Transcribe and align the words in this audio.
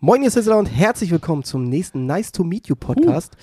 Moin, 0.00 0.22
ihr 0.22 0.30
Sizzler 0.30 0.56
und 0.56 0.66
herzlich 0.66 1.10
willkommen 1.10 1.42
zum 1.42 1.64
nächsten 1.64 2.06
Nice 2.06 2.30
to 2.30 2.44
Meet 2.44 2.68
You 2.68 2.76
Podcast. 2.76 3.36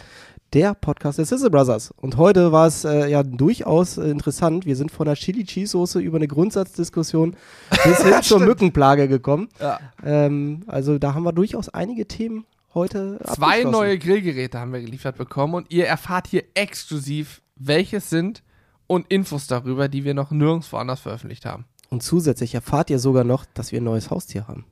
Der 0.53 0.73
Podcast 0.73 1.17
der 1.17 1.25
Sizzle 1.25 1.49
Brothers. 1.49 1.91
Und 1.97 2.15
heute 2.15 2.53
war 2.53 2.65
es 2.65 2.85
äh, 2.85 3.09
ja 3.09 3.23
durchaus 3.23 3.97
äh, 3.97 4.09
interessant. 4.09 4.65
Wir 4.65 4.77
sind 4.77 4.89
von 4.89 5.05
der 5.05 5.15
Chili 5.15 5.43
Cheese 5.43 5.71
Soße 5.71 5.99
über 5.99 6.15
eine 6.15 6.29
Grundsatzdiskussion 6.29 7.35
bis 7.83 8.01
hin 8.01 8.21
zur 8.21 8.39
Mückenplage 8.39 9.09
gekommen. 9.09 9.49
Ja. 9.59 9.81
Ähm, 10.01 10.63
also 10.67 10.97
da 10.97 11.13
haben 11.13 11.23
wir 11.23 11.33
durchaus 11.33 11.67
einige 11.67 12.07
Themen 12.07 12.45
heute. 12.73 13.19
Zwei 13.33 13.65
neue 13.65 13.99
Grillgeräte 13.99 14.57
haben 14.57 14.71
wir 14.71 14.79
geliefert 14.79 15.17
bekommen 15.17 15.55
und 15.55 15.71
ihr 15.71 15.87
erfahrt 15.87 16.27
hier 16.27 16.45
exklusiv, 16.53 17.41
welches 17.57 18.09
sind 18.09 18.43
und 18.87 19.11
Infos 19.11 19.47
darüber, 19.47 19.89
die 19.89 20.05
wir 20.05 20.13
noch 20.13 20.31
nirgendwo 20.31 20.77
anders 20.77 21.01
veröffentlicht 21.01 21.45
haben. 21.45 21.65
Und 21.89 22.01
zusätzlich 22.01 22.55
erfahrt 22.55 22.89
ihr 22.89 22.99
sogar 22.99 23.25
noch, 23.25 23.43
dass 23.43 23.73
wir 23.73 23.81
ein 23.81 23.83
neues 23.83 24.09
Haustier 24.09 24.47
haben. 24.47 24.63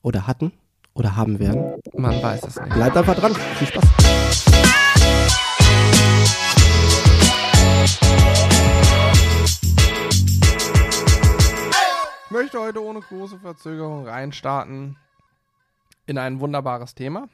Oder 0.00 0.26
hatten. 0.26 0.52
Oder 0.96 1.14
haben 1.14 1.38
werden. 1.38 1.74
Man 1.94 2.22
weiß 2.22 2.42
es 2.44 2.56
nicht. 2.60 2.74
Bleibt 2.74 2.96
einfach 2.96 3.14
dran. 3.16 3.34
Viel 3.34 3.68
Spaß. 3.68 3.84
Ich 12.24 12.30
möchte 12.32 12.58
heute 12.60 12.82
ohne 12.84 13.00
große 13.00 13.38
Verzögerung 13.38 14.06
reinstarten 14.06 14.96
in 16.06 16.18
ein 16.18 16.40
wunderbares 16.40 16.94
Thema. 16.94 17.28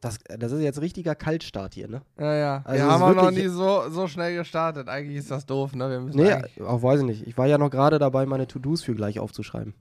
Das, 0.00 0.18
das 0.24 0.52
ist 0.52 0.62
jetzt 0.62 0.80
richtiger 0.80 1.14
Kaltstart 1.14 1.74
hier, 1.74 1.88
ne? 1.88 2.02
Ja, 2.18 2.34
ja. 2.34 2.62
Also 2.64 2.84
wir 2.84 2.90
haben 2.90 3.02
auch 3.02 3.14
noch 3.14 3.30
nie 3.30 3.48
so, 3.48 3.88
so 3.90 4.06
schnell 4.08 4.34
gestartet. 4.36 4.88
Eigentlich 4.88 5.18
ist 5.18 5.30
das 5.30 5.44
doof, 5.46 5.74
ne? 5.74 5.90
Wir 5.90 6.00
müssen 6.00 6.16
Nee, 6.18 6.34
auch 6.64 6.82
weiß 6.82 7.00
ich 7.00 7.06
nicht. 7.06 7.26
Ich 7.26 7.36
war 7.36 7.46
ja 7.46 7.58
noch 7.58 7.70
gerade 7.70 7.98
dabei, 7.98 8.24
meine 8.24 8.46
To-Dos 8.46 8.82
für 8.82 8.94
gleich 8.94 9.18
aufzuschreiben. 9.20 9.74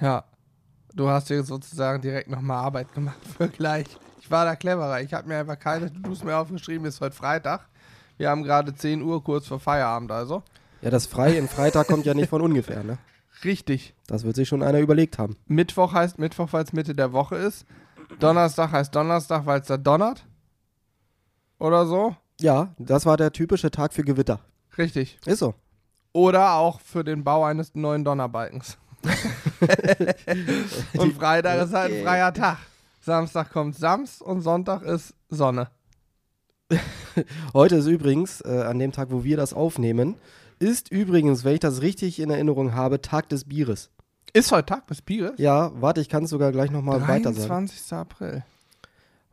ja. 0.00 0.24
Du 0.96 1.10
hast 1.10 1.28
dir 1.28 1.42
sozusagen 1.42 2.00
direkt 2.00 2.30
nochmal 2.30 2.64
Arbeit 2.64 2.92
gemacht 2.94 3.18
für 3.36 3.48
gleich. 3.48 3.86
Ich 4.18 4.30
war 4.30 4.46
da 4.46 4.56
cleverer. 4.56 5.02
Ich 5.02 5.12
habe 5.12 5.28
mir 5.28 5.38
einfach 5.38 5.58
keine 5.58 5.92
To-Dos 5.92 6.24
mehr 6.24 6.40
aufgeschrieben. 6.40 6.86
Ist 6.86 7.02
heute 7.02 7.14
Freitag. 7.14 7.68
Wir 8.16 8.30
haben 8.30 8.42
gerade 8.42 8.74
10 8.74 9.02
Uhr, 9.02 9.22
kurz 9.22 9.46
vor 9.46 9.60
Feierabend 9.60 10.10
also. 10.10 10.42
Ja, 10.80 10.88
das 10.88 11.04
Frei 11.04 11.36
in 11.36 11.48
Freitag 11.48 11.86
kommt 11.86 12.06
ja 12.06 12.14
nicht 12.14 12.30
von 12.30 12.40
ungefähr, 12.40 12.82
ne? 12.82 12.96
Richtig. 13.44 13.94
Das 14.06 14.24
wird 14.24 14.36
sich 14.36 14.48
schon 14.48 14.62
einer 14.62 14.78
überlegt 14.78 15.18
haben. 15.18 15.36
Mittwoch 15.46 15.92
heißt 15.92 16.18
Mittwoch, 16.18 16.48
weil 16.52 16.64
es 16.64 16.72
Mitte 16.72 16.94
der 16.94 17.12
Woche 17.12 17.36
ist. 17.36 17.66
Donnerstag 18.18 18.72
heißt 18.72 18.94
Donnerstag, 18.94 19.44
weil 19.44 19.60
es 19.60 19.66
da 19.66 19.76
donnert. 19.76 20.24
Oder 21.58 21.84
so. 21.84 22.16
Ja, 22.40 22.74
das 22.78 23.04
war 23.04 23.18
der 23.18 23.32
typische 23.32 23.70
Tag 23.70 23.92
für 23.92 24.02
Gewitter. 24.02 24.40
Richtig. 24.78 25.18
Ist 25.26 25.40
so. 25.40 25.54
Oder 26.12 26.54
auch 26.54 26.80
für 26.80 27.04
den 27.04 27.22
Bau 27.22 27.44
eines 27.44 27.74
neuen 27.74 28.02
Donnerbalkens. 28.02 28.78
und 30.98 31.14
Freitag 31.14 31.64
ist 31.66 31.72
halt 31.72 31.92
ein 31.92 32.02
freier 32.02 32.32
Tag. 32.34 32.58
Samstag 33.00 33.52
kommt 33.52 33.76
Sams 33.76 34.20
und 34.20 34.40
Sonntag 34.42 34.82
ist 34.82 35.14
Sonne. 35.28 35.68
Heute 37.54 37.76
ist 37.76 37.86
übrigens, 37.86 38.40
äh, 38.40 38.64
an 38.66 38.78
dem 38.78 38.92
Tag, 38.92 39.10
wo 39.10 39.22
wir 39.22 39.36
das 39.36 39.52
aufnehmen, 39.52 40.16
ist 40.58 40.90
übrigens, 40.90 41.44
wenn 41.44 41.54
ich 41.54 41.60
das 41.60 41.82
richtig 41.82 42.18
in 42.18 42.30
Erinnerung 42.30 42.74
habe, 42.74 43.00
Tag 43.00 43.28
des 43.28 43.44
Bieres. 43.44 43.90
Ist 44.32 44.50
heute 44.52 44.66
Tag 44.66 44.86
des 44.88 45.02
Bieres? 45.02 45.34
Ja, 45.36 45.70
warte, 45.80 46.00
ich 46.00 46.08
kann 46.08 46.24
es 46.24 46.30
sogar 46.30 46.50
gleich 46.50 46.70
nochmal 46.70 47.00
weiter 47.06 47.32
sagen. 47.32 47.48
23. 47.48 47.92
April. 47.92 48.44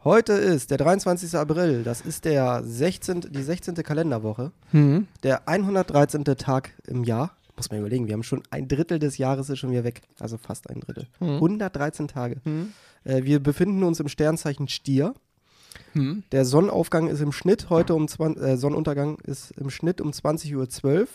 Heute 0.04 0.34
ist 0.34 0.70
der 0.70 0.78
23. 0.78 1.34
April, 1.36 1.84
das 1.84 2.02
ist 2.02 2.26
der 2.26 2.62
16., 2.64 3.22
die 3.32 3.42
16. 3.42 3.76
Kalenderwoche, 3.76 4.52
Hm. 4.72 5.08
der 5.24 5.48
113. 5.48 6.26
Tag 6.26 6.72
im 6.86 7.04
Jahr. 7.06 7.32
Muss 7.56 7.70
man 7.70 7.80
überlegen, 7.80 8.08
wir 8.08 8.14
haben 8.14 8.24
schon 8.24 8.42
ein 8.50 8.68
Drittel 8.68 8.98
des 9.00 9.18
Jahres 9.18 9.50
ist 9.50 9.60
schon 9.60 9.72
wieder 9.72 9.84
weg. 9.84 10.02
Also 10.20 10.38
fast 10.38 10.70
ein 10.70 10.80
Drittel. 10.80 11.08
Hm. 11.20 11.36
113 11.36 12.08
Tage. 12.08 12.38
Hm. 12.44 12.74
Äh, 13.04 13.24
wir 13.24 13.40
befinden 13.42 13.84
uns 13.84 14.00
im 14.00 14.08
Sternzeichen 14.08 14.68
Stier. 14.68 15.14
Hm. 15.94 16.24
Der 16.32 16.46
Sonnenaufgang 16.46 17.08
ist 17.08 17.20
im 17.22 17.32
Schnitt 17.32 17.70
heute 17.70 17.94
um 17.96 18.08
20, 18.08 18.42
äh, 18.44 18.58
Sonnenuntergang 18.58 19.20
ist 19.24 19.52
im 19.52 19.70
Schnitt 19.70 20.02
um 20.02 20.10
20.12 20.12 21.00
Uhr, 21.02 21.08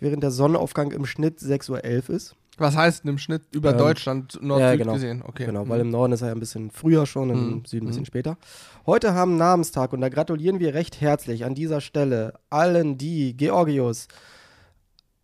während 0.00 0.22
der 0.22 0.30
Sonnenaufgang 0.30 0.92
im 0.92 1.06
Schnitt 1.06 1.38
6.11 1.40 1.70
Uhr 2.10 2.14
ist. 2.16 2.34
Was 2.58 2.74
heißt 2.76 3.04
denn 3.04 3.10
im 3.12 3.18
Schnitt 3.18 3.42
über 3.52 3.70
Ähm, 3.70 3.78
Deutschland, 3.78 4.38
Nord-Süd 4.42 4.60
ja, 4.70 4.76
genau. 4.76 4.94
gesehen? 4.94 5.22
Okay. 5.24 5.46
Genau, 5.46 5.62
Hm. 5.62 5.68
weil 5.68 5.80
im 5.80 5.90
Norden 5.90 6.12
ist 6.12 6.22
er 6.22 6.28
ja 6.28 6.34
ein 6.34 6.40
bisschen 6.40 6.70
früher 6.70 7.06
schon, 7.06 7.30
im 7.30 7.36
Mhm. 7.58 7.64
Süden 7.64 7.86
ein 7.86 7.88
bisschen 7.88 8.02
Mhm. 8.02 8.06
später. 8.06 8.36
Heute 8.84 9.14
haben 9.14 9.36
Namenstag 9.36 9.92
und 9.92 10.00
da 10.00 10.08
gratulieren 10.08 10.58
wir 10.58 10.74
recht 10.74 11.00
herzlich 11.00 11.44
an 11.44 11.54
dieser 11.54 11.80
Stelle 11.80 12.34
allen, 12.50 12.98
die 12.98 13.36
Georgios, 13.36 14.08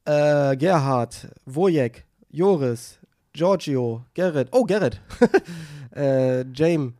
äh, 0.04 0.56
Gerhard, 0.56 1.28
Wojek, 1.46 2.04
Joris, 2.30 2.98
Giorgio, 3.32 4.04
Gerrit, 4.14 4.48
oh 4.52 4.64
Gerrit, 4.64 5.00
äh, 5.96 6.44
James, 6.52 6.92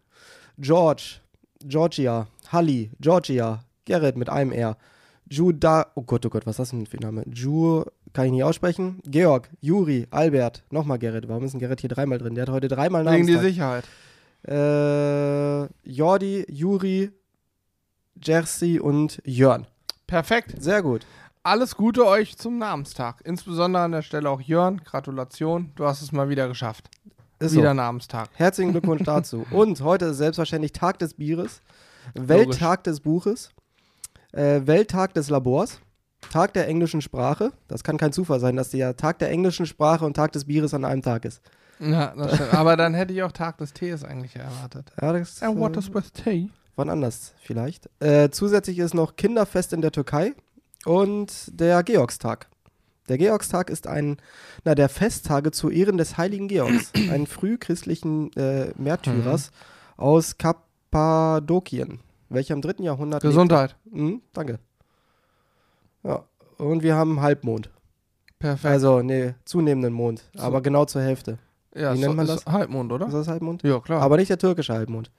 George, 0.59 1.21
Georgia, 1.65 2.27
Halli, 2.51 2.91
Georgia, 3.01 3.65
Gerrit 3.85 4.17
mit 4.17 4.29
einem 4.29 4.53
R, 4.53 4.77
Juda, 5.31 5.87
oh 5.95 6.03
Gott, 6.03 6.25
oh 6.27 6.29
Gott, 6.29 6.47
was 6.47 6.55
ist 6.55 6.59
das 6.59 6.71
denn 6.71 6.87
für 6.87 6.99
ein 6.99 7.03
Name? 7.03 7.25
Ju, 7.33 7.85
kann 8.13 8.27
ich 8.27 8.33
nicht 8.33 8.45
aussprechen. 8.45 9.01
Georg, 9.05 9.51
Juri, 9.61 10.07
Albert, 10.11 10.63
nochmal 10.71 10.99
Gerrit. 10.99 11.29
Warum 11.29 11.45
ist 11.45 11.53
denn 11.53 11.61
Gerrit 11.61 11.81
hier 11.81 11.91
dreimal 11.91 12.19
drin? 12.19 12.35
Der 12.35 12.43
hat 12.43 12.51
heute 12.51 12.69
dreimal 12.69 13.05
Wegen 13.07 13.27
die. 13.27 13.39
Sicherheit. 13.39 13.85
Äh, 14.47 15.65
Jordi, 15.89 16.45
Juri, 16.49 17.11
Jersey 18.23 18.79
und 18.79 19.21
Jörn. 19.25 19.67
Perfekt. 20.07 20.55
Sehr 20.63 20.83
gut. 20.83 21.07
Alles 21.47 21.77
Gute 21.77 22.07
euch 22.07 22.39
zum 22.39 22.57
Namenstag. 22.57 23.21
Insbesondere 23.23 23.83
an 23.83 23.93
der 23.93 24.01
Stelle 24.01 24.31
auch 24.31 24.41
Jörn. 24.41 24.81
Gratulation. 24.83 25.73
Du 25.75 25.85
hast 25.85 26.01
es 26.01 26.11
mal 26.11 26.31
wieder 26.31 26.49
geschafft. 26.49 26.89
Ist 27.39 27.55
wieder 27.55 27.69
so. 27.69 27.75
Namenstag. 27.75 28.31
Herzlichen 28.33 28.73
Glückwunsch 28.73 29.03
dazu. 29.05 29.45
Und 29.51 29.83
heute 29.83 30.07
ist 30.07 30.17
selbstverständlich 30.17 30.73
Tag 30.73 30.99
des 31.01 31.13
Bieres, 31.13 31.61
Welttag 32.15 32.85
des 32.85 33.01
Buches, 33.01 33.51
äh, 34.33 34.63
Welttag 34.65 35.13
des 35.13 35.29
Labors, 35.29 35.81
Tag 36.33 36.55
der 36.55 36.67
englischen 36.67 37.03
Sprache. 37.03 37.53
Das 37.69 37.85
kann 37.85 37.99
kein 37.99 38.15
Zufall 38.15 38.41
sein, 38.41 38.57
dass 38.57 38.71
der 38.71 38.97
Tag 38.97 39.19
der 39.19 39.29
englischen 39.29 39.67
Sprache 39.67 40.07
und 40.07 40.15
Tag 40.15 40.33
des 40.33 40.47
Bieres 40.47 40.73
an 40.73 40.87
einem 40.87 41.03
Tag 41.03 41.27
ist. 41.27 41.43
Ja, 41.79 42.15
das 42.17 42.37
stimmt. 42.37 42.55
Aber 42.55 42.79
dann 42.79 42.95
hätte 42.95 43.13
ich 43.13 43.23
auch 43.23 43.33
Tag 43.33 43.59
des 43.59 43.75
Tees 43.75 44.03
eigentlich 44.03 44.35
erwartet. 44.37 44.95
Ja, 44.99 45.13
das 45.13 45.43
And 45.43 45.59
what 45.59 45.77
äh, 45.77 45.81
is 45.81 45.93
with 45.93 46.11
tea? 46.11 46.49
wann 46.77 46.89
anders 46.89 47.35
vielleicht. 47.43 47.91
Äh, 48.01 48.31
zusätzlich 48.31 48.79
ist 48.79 48.95
noch 48.95 49.17
Kinderfest 49.17 49.75
in 49.75 49.83
der 49.83 49.93
Türkei 49.93 50.33
und 50.87 51.51
der 51.59 51.83
Georgstag. 51.83 52.49
Der 53.09 53.19
Georgstag 53.19 53.69
ist 53.69 53.87
ein, 53.87 54.17
na, 54.65 54.75
der 54.75 54.89
Festtage 54.89 55.51
zu 55.51 55.69
Ehren 55.71 55.99
des 55.99 56.17
heiligen 56.17 56.49
Georgs, 56.49 56.91
einen 57.11 57.27
frühchristlichen 57.27 58.33
äh, 58.35 58.73
Märtyrers 58.77 59.51
aus 59.97 60.39
Kappadokien, 60.39 62.01
welcher 62.31 62.55
im 62.55 62.63
dritten 62.63 62.83
Jahrhundert. 62.83 63.23
Gesundheit. 63.23 63.77
Mhm, 63.85 64.23
danke. 64.33 64.59
Ja, 66.03 66.25
und 66.59 66.83
wir 66.83 66.95
haben 66.97 67.21
Halbmond. 67.21 67.71
Perfekt. 68.39 68.65
Also, 68.73 69.03
nee, 69.03 69.35
zunehmenden 69.45 69.93
Mond, 69.93 70.25
So. 70.35 70.43
aber 70.43 70.61
genau 70.63 70.85
zur 70.87 71.03
Hälfte. 71.03 71.39
ja, 71.75 71.95
wie 71.95 71.99
nennt 71.99 72.17
man 72.17 72.27
ist 72.29 72.47
Halbmond, 72.47 72.93
oder? 72.93 73.07
Ist 73.07 73.15
das 73.15 73.29
Halbmond? 73.29 73.63
Ja, 73.63 73.81
klar. 73.81 74.01
Aber 74.03 74.17
nicht 74.17 74.29
der 74.31 74.39
türkische 74.39 74.73
Halbmond. 74.75 75.11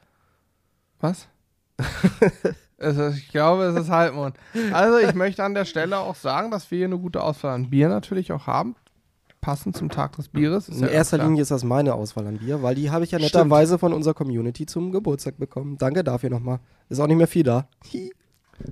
Was? 1.00 1.28
ist, 2.78 3.18
ich 3.18 3.30
glaube, 3.30 3.64
es 3.64 3.76
ist 3.76 3.90
Halbmond. 3.90 4.36
Also, 4.72 4.98
ich 4.98 5.14
möchte 5.14 5.44
an 5.44 5.54
der 5.54 5.66
Stelle 5.66 5.98
auch 5.98 6.16
sagen, 6.16 6.52
dass 6.52 6.70
wir 6.72 6.78
hier 6.78 6.88
eine 6.88 6.98
gute 6.98 7.22
Auswahl 7.22 7.56
an 7.56 7.70
Bier 7.70 7.90
natürlich 7.90 8.32
auch 8.32 8.48
haben. 8.48 8.76
Passend 9.42 9.78
zum 9.78 9.90
Tag 9.90 10.16
des 10.16 10.28
Bieres. 10.30 10.70
In 10.70 10.80
ja 10.80 10.88
erster. 10.88 11.20
Linie 11.20 11.44
ist 11.44 11.52
das 11.52 11.64
meine 11.64 11.94
Auswahl 11.94 12.26
an 12.26 12.40
Bier, 12.40 12.64
weil 12.64 12.74
die 12.74 12.90
habe 12.90 13.04
ich 13.04 13.12
ja 13.12 13.20
netterweise 13.20 13.78
von 13.78 13.94
unserer 13.94 14.16
Community 14.16 14.66
zum 14.66 14.92
Geburtstag 14.92 15.38
bekommen. 15.38 15.78
Danke 15.78 16.04
dafür 16.04 16.32
nochmal. 16.32 16.60
Ist 16.90 17.00
auch 17.00 17.06
nicht 17.06 17.18
mehr 17.18 17.28
viel 17.28 17.44
da. 17.44 17.68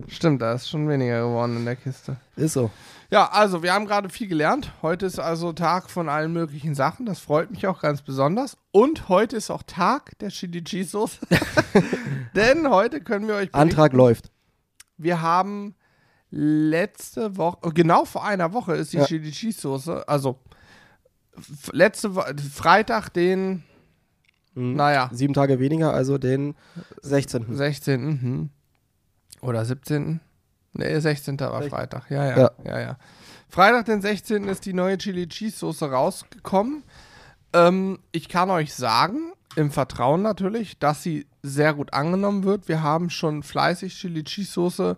Stimmt, 0.07 0.41
da 0.41 0.53
ist 0.53 0.69
schon 0.69 0.87
weniger 0.87 1.27
geworden 1.27 1.57
in 1.57 1.65
der 1.65 1.75
Kiste. 1.75 2.15
Ist 2.35 2.53
so. 2.53 2.71
Ja, 3.11 3.29
also 3.31 3.61
wir 3.63 3.73
haben 3.73 3.85
gerade 3.85 4.09
viel 4.09 4.27
gelernt. 4.27 4.71
Heute 4.81 5.05
ist 5.05 5.19
also 5.19 5.53
Tag 5.53 5.89
von 5.89 6.09
allen 6.09 6.31
möglichen 6.33 6.73
Sachen. 6.73 7.05
Das 7.05 7.19
freut 7.19 7.51
mich 7.51 7.67
auch 7.67 7.81
ganz 7.81 8.01
besonders. 8.01 8.57
Und 8.71 9.09
heute 9.09 9.35
ist 9.35 9.51
auch 9.51 9.63
Tag 9.63 10.17
der 10.19 10.29
Chili 10.29 10.63
Cheese 10.63 10.89
Soße. 10.91 11.19
Denn 12.35 12.69
heute 12.69 13.01
können 13.01 13.27
wir 13.27 13.35
euch 13.35 13.51
berichten, 13.51 13.57
Antrag 13.57 13.93
läuft. 13.93 14.31
wir 14.97 15.21
haben 15.21 15.75
letzte 16.31 17.37
Woche, 17.37 17.71
genau 17.73 18.05
vor 18.05 18.25
einer 18.25 18.53
Woche 18.53 18.73
ist 18.75 18.93
die 18.93 18.97
Ja. 18.97 19.05
Chili 19.05 19.31
Cheese 19.31 19.61
Soße, 19.61 20.07
also 20.07 20.39
letzte 21.71 22.15
Woche, 22.15 22.35
Freitag, 22.51 23.09
den, 23.09 23.63
Mhm. 24.55 24.75
naja, 24.75 25.09
Sieben 25.11 25.33
Tage 25.33 25.59
weniger, 25.59 25.93
also 25.93 26.17
den 26.17 26.55
16. 27.01 27.55
16. 27.55 28.01
Mhm. 28.03 28.49
Oder 29.43 29.65
17. 29.65 30.19
Nee, 30.73 30.99
16. 30.99 31.39
war 31.39 31.61
Sech- 31.61 31.69
Freitag. 31.69 32.09
Ja, 32.09 32.25
ja, 32.29 32.37
Ja. 32.37 32.51
ja, 32.65 32.79
ja. 32.79 32.97
Freitag, 33.49 33.85
den 33.85 34.01
16. 34.01 34.47
ist 34.47 34.65
die 34.65 34.73
neue 34.73 34.97
Chili 34.97 35.27
Cheese 35.27 35.57
Soße 35.57 35.85
rausgekommen. 35.91 36.83
Ähm, 37.53 37.99
ich 38.11 38.29
kann 38.29 38.49
euch 38.49 38.73
sagen, 38.73 39.33
im 39.55 39.69
Vertrauen 39.69 40.23
natürlich, 40.23 40.79
dass 40.79 41.03
sie 41.03 41.27
sehr 41.43 41.75
gut 41.75 41.93
angenommen 41.93 42.43
wird. 42.43 42.67
Wir 42.67 42.81
haben 42.81 43.11
schon 43.11 43.43
fleißig 43.43 43.93
Chili 43.95 44.23
Cheese 44.23 44.51
Soße 44.53 44.97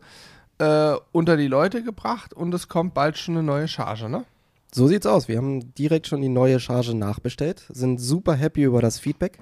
äh, 0.59 0.93
unter 1.11 1.35
die 1.35 1.47
Leute 1.49 1.83
gebracht 1.83 2.33
und 2.33 2.53
es 2.53 2.69
kommt 2.69 2.93
bald 2.93 3.17
schon 3.17 3.35
eine 3.35 3.43
neue 3.43 3.67
Charge, 3.67 4.07
ne? 4.07 4.23
So 4.73 4.87
sieht's 4.87 5.05
aus. 5.05 5.27
Wir 5.27 5.37
haben 5.37 5.73
direkt 5.75 6.07
schon 6.07 6.21
die 6.21 6.29
neue 6.29 6.59
Charge 6.61 6.93
nachbestellt, 6.95 7.65
sind 7.69 7.97
super 7.99 8.35
happy 8.35 8.63
über 8.63 8.81
das 8.81 8.99
Feedback. 8.99 9.39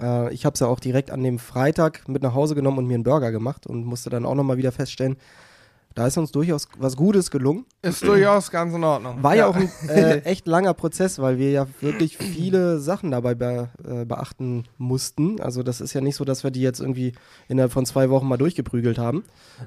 Äh, 0.00 0.32
ich 0.32 0.44
habe 0.46 0.54
es 0.54 0.60
ja 0.60 0.66
auch 0.66 0.80
direkt 0.80 1.10
an 1.10 1.22
dem 1.22 1.38
Freitag 1.38 2.08
mit 2.08 2.22
nach 2.22 2.34
Hause 2.34 2.54
genommen 2.54 2.78
und 2.78 2.86
mir 2.86 2.94
einen 2.94 3.04
Burger 3.04 3.32
gemacht 3.32 3.66
und 3.66 3.84
musste 3.84 4.10
dann 4.10 4.24
auch 4.24 4.34
nochmal 4.34 4.56
wieder 4.56 4.72
feststellen, 4.72 5.16
da 5.94 6.06
ist 6.06 6.16
uns 6.16 6.30
durchaus 6.30 6.68
was 6.78 6.96
Gutes 6.96 7.32
gelungen. 7.32 7.66
Ist 7.82 8.04
durchaus 8.04 8.50
ganz 8.52 8.72
in 8.72 8.84
Ordnung. 8.84 9.22
War 9.24 9.34
ja, 9.34 9.46
auch 9.46 9.56
ein 9.56 9.68
äh, 9.88 10.20
echt 10.20 10.46
langer 10.46 10.72
Prozess, 10.72 11.18
weil 11.18 11.36
wir 11.38 11.50
ja 11.50 11.66
wirklich 11.80 12.16
viele 12.16 12.78
Sachen 12.78 13.10
dabei 13.10 13.34
be 13.34 13.68
äh, 13.84 14.04
beachten 14.04 14.64
mussten. 14.78 15.40
Also 15.40 15.64
das 15.64 15.80
ist 15.80 15.92
ja 15.92 16.00
nicht 16.00 16.14
so, 16.14 16.24
dass 16.24 16.44
wir 16.44 16.52
die 16.52 16.60
jetzt 16.62 16.78
irgendwie 16.80 17.12
innerhalb 17.48 17.72
von 17.72 17.86
zwei 17.86 18.08
Wochen 18.08 18.28
mal 18.28 18.36
durchgeprügelt 18.36 18.98
haben, 18.98 19.24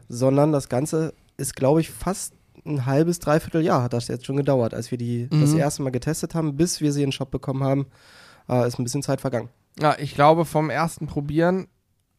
sondern 0.08 0.54
das 0.54 0.70
Ganze 0.70 1.14
ist, 1.36 1.58
glaube 1.58 1.82
ich, 1.82 1.92
fast 1.92 2.34
ein 2.66 2.86
halbes, 2.86 3.20
dreiviertel 3.20 3.62
Jahr 3.62 3.84
hat 3.84 3.92
das 3.92 4.08
jetzt 4.08 4.26
schon 4.26 4.38
gedauert, 4.38 4.74
als 4.74 4.92
wir 4.92 4.98
die 4.98 5.28
Mhm. 5.30 5.42
das 5.42 5.54
erste 5.54 5.84
Mal 5.84 5.90
getestet 5.90 6.36
haben, 6.36 6.56
bis 6.56 6.80
wir 6.80 6.94
sie 6.94 7.02
in 7.04 7.08
den 7.08 7.12
Shop 7.12 7.32
bekommen 7.32 7.64
haben, 7.64 7.88
äh, 8.48 8.66
ist 8.66 8.80
ein 8.80 8.86
bisschen 8.86 9.04
Zeit 9.04 9.20
vergangen. 9.20 9.50
Ja, 9.80 9.96
ich 9.98 10.14
glaube, 10.16 10.46
vom 10.46 10.70
ersten 10.70 11.08
Probieren 11.08 11.68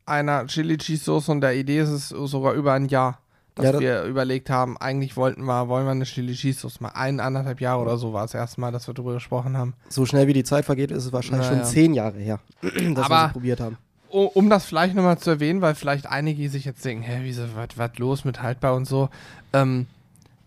einer 0.07 0.47
Chili 0.47 0.77
Cheese 0.77 1.05
Soße 1.05 1.31
und 1.33 1.41
der 1.41 1.55
Idee 1.57 1.81
ist 1.81 1.89
es 1.91 2.09
sogar 2.09 2.53
über 2.55 2.73
ein 2.73 2.89
Jahr, 2.89 3.19
dass 3.55 3.67
Ja, 3.67 3.73
das- 3.73 3.81
wir 3.81 4.03
überlegt 4.05 4.51
haben, 4.51 4.77
eigentlich 4.77 5.17
wollten 5.17 5.45
wir, 5.45 5.69
wollen 5.69 5.87
wir 5.87 5.93
eine 5.93 6.05
Chili 6.05 6.35
Cheese 6.35 6.61
Soße 6.61 6.83
mal 6.83 6.91
ein, 6.95 7.21
anderthalb 7.21 7.61
Jahre 7.61 7.81
oder 7.83 7.97
so 7.97 8.13
war 8.13 8.23
das 8.23 8.35
erste 8.35 8.61
Mal, 8.61 8.73
dass 8.73 8.87
wir 8.89 8.95
darüber 8.95 9.15
gesprochen 9.15 9.57
haben. 9.57 9.75
So 9.89 10.05
schnell 10.05 10.27
wie 10.27 10.33
die 10.33 10.45
Zeit 10.45 10.65
vergeht, 10.65 10.91
ist 10.91 11.05
es 11.07 11.13
wahrscheinlich 11.13 11.47
Naja. 11.49 11.63
schon 11.63 11.73
zehn 11.73 11.95
Jahre 11.95 12.19
her, 12.19 12.41
dass 12.63 12.73
wir 12.75 12.99
Aber- 13.05 13.27
sie 13.29 13.33
probiert 13.33 13.61
haben. 13.61 13.79
Um 14.11 14.49
das 14.49 14.65
vielleicht 14.65 14.95
nochmal 14.95 15.19
zu 15.19 15.31
erwähnen, 15.31 15.61
weil 15.61 15.75
vielleicht 15.75 16.07
einige 16.07 16.49
sich 16.49 16.65
jetzt 16.65 16.85
denken, 16.85 17.03
hä, 17.03 17.19
wieso, 17.23 17.43
was 17.77 17.99
los 17.99 18.25
mit 18.25 18.43
haltbar 18.43 18.75
und 18.77 18.85
so. 18.85 19.09
Ähm, 19.53 19.87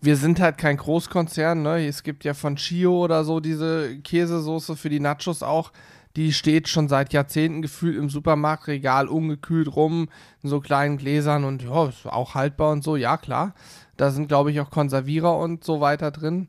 wir 0.00 0.16
sind 0.16 0.40
halt 0.40 0.56
kein 0.56 0.78
Großkonzern, 0.78 1.60
ne? 1.60 1.86
Es 1.86 2.02
gibt 2.02 2.24
ja 2.24 2.32
von 2.32 2.56
Chio 2.56 3.04
oder 3.04 3.24
so 3.24 3.40
diese 3.40 3.98
Käsesoße 3.98 4.74
für 4.74 4.88
die 4.88 5.00
Nachos 5.00 5.42
auch. 5.42 5.70
Die 6.18 6.32
steht 6.32 6.66
schon 6.66 6.88
seit 6.88 7.12
Jahrzehnten 7.12 7.62
gefühlt 7.62 7.96
im 7.96 8.10
Supermarktregal 8.10 9.06
ungekühlt 9.06 9.76
rum, 9.76 10.08
in 10.42 10.48
so 10.48 10.58
kleinen 10.58 10.96
Gläsern 10.96 11.44
und 11.44 11.62
ja, 11.62 11.86
ist 11.86 12.06
auch 12.06 12.34
haltbar 12.34 12.72
und 12.72 12.82
so, 12.82 12.96
ja 12.96 13.16
klar. 13.16 13.54
Da 13.96 14.10
sind, 14.10 14.26
glaube 14.26 14.50
ich, 14.50 14.58
auch 14.58 14.68
Konservierer 14.68 15.38
und 15.38 15.62
so 15.62 15.80
weiter 15.80 16.10
drin. 16.10 16.48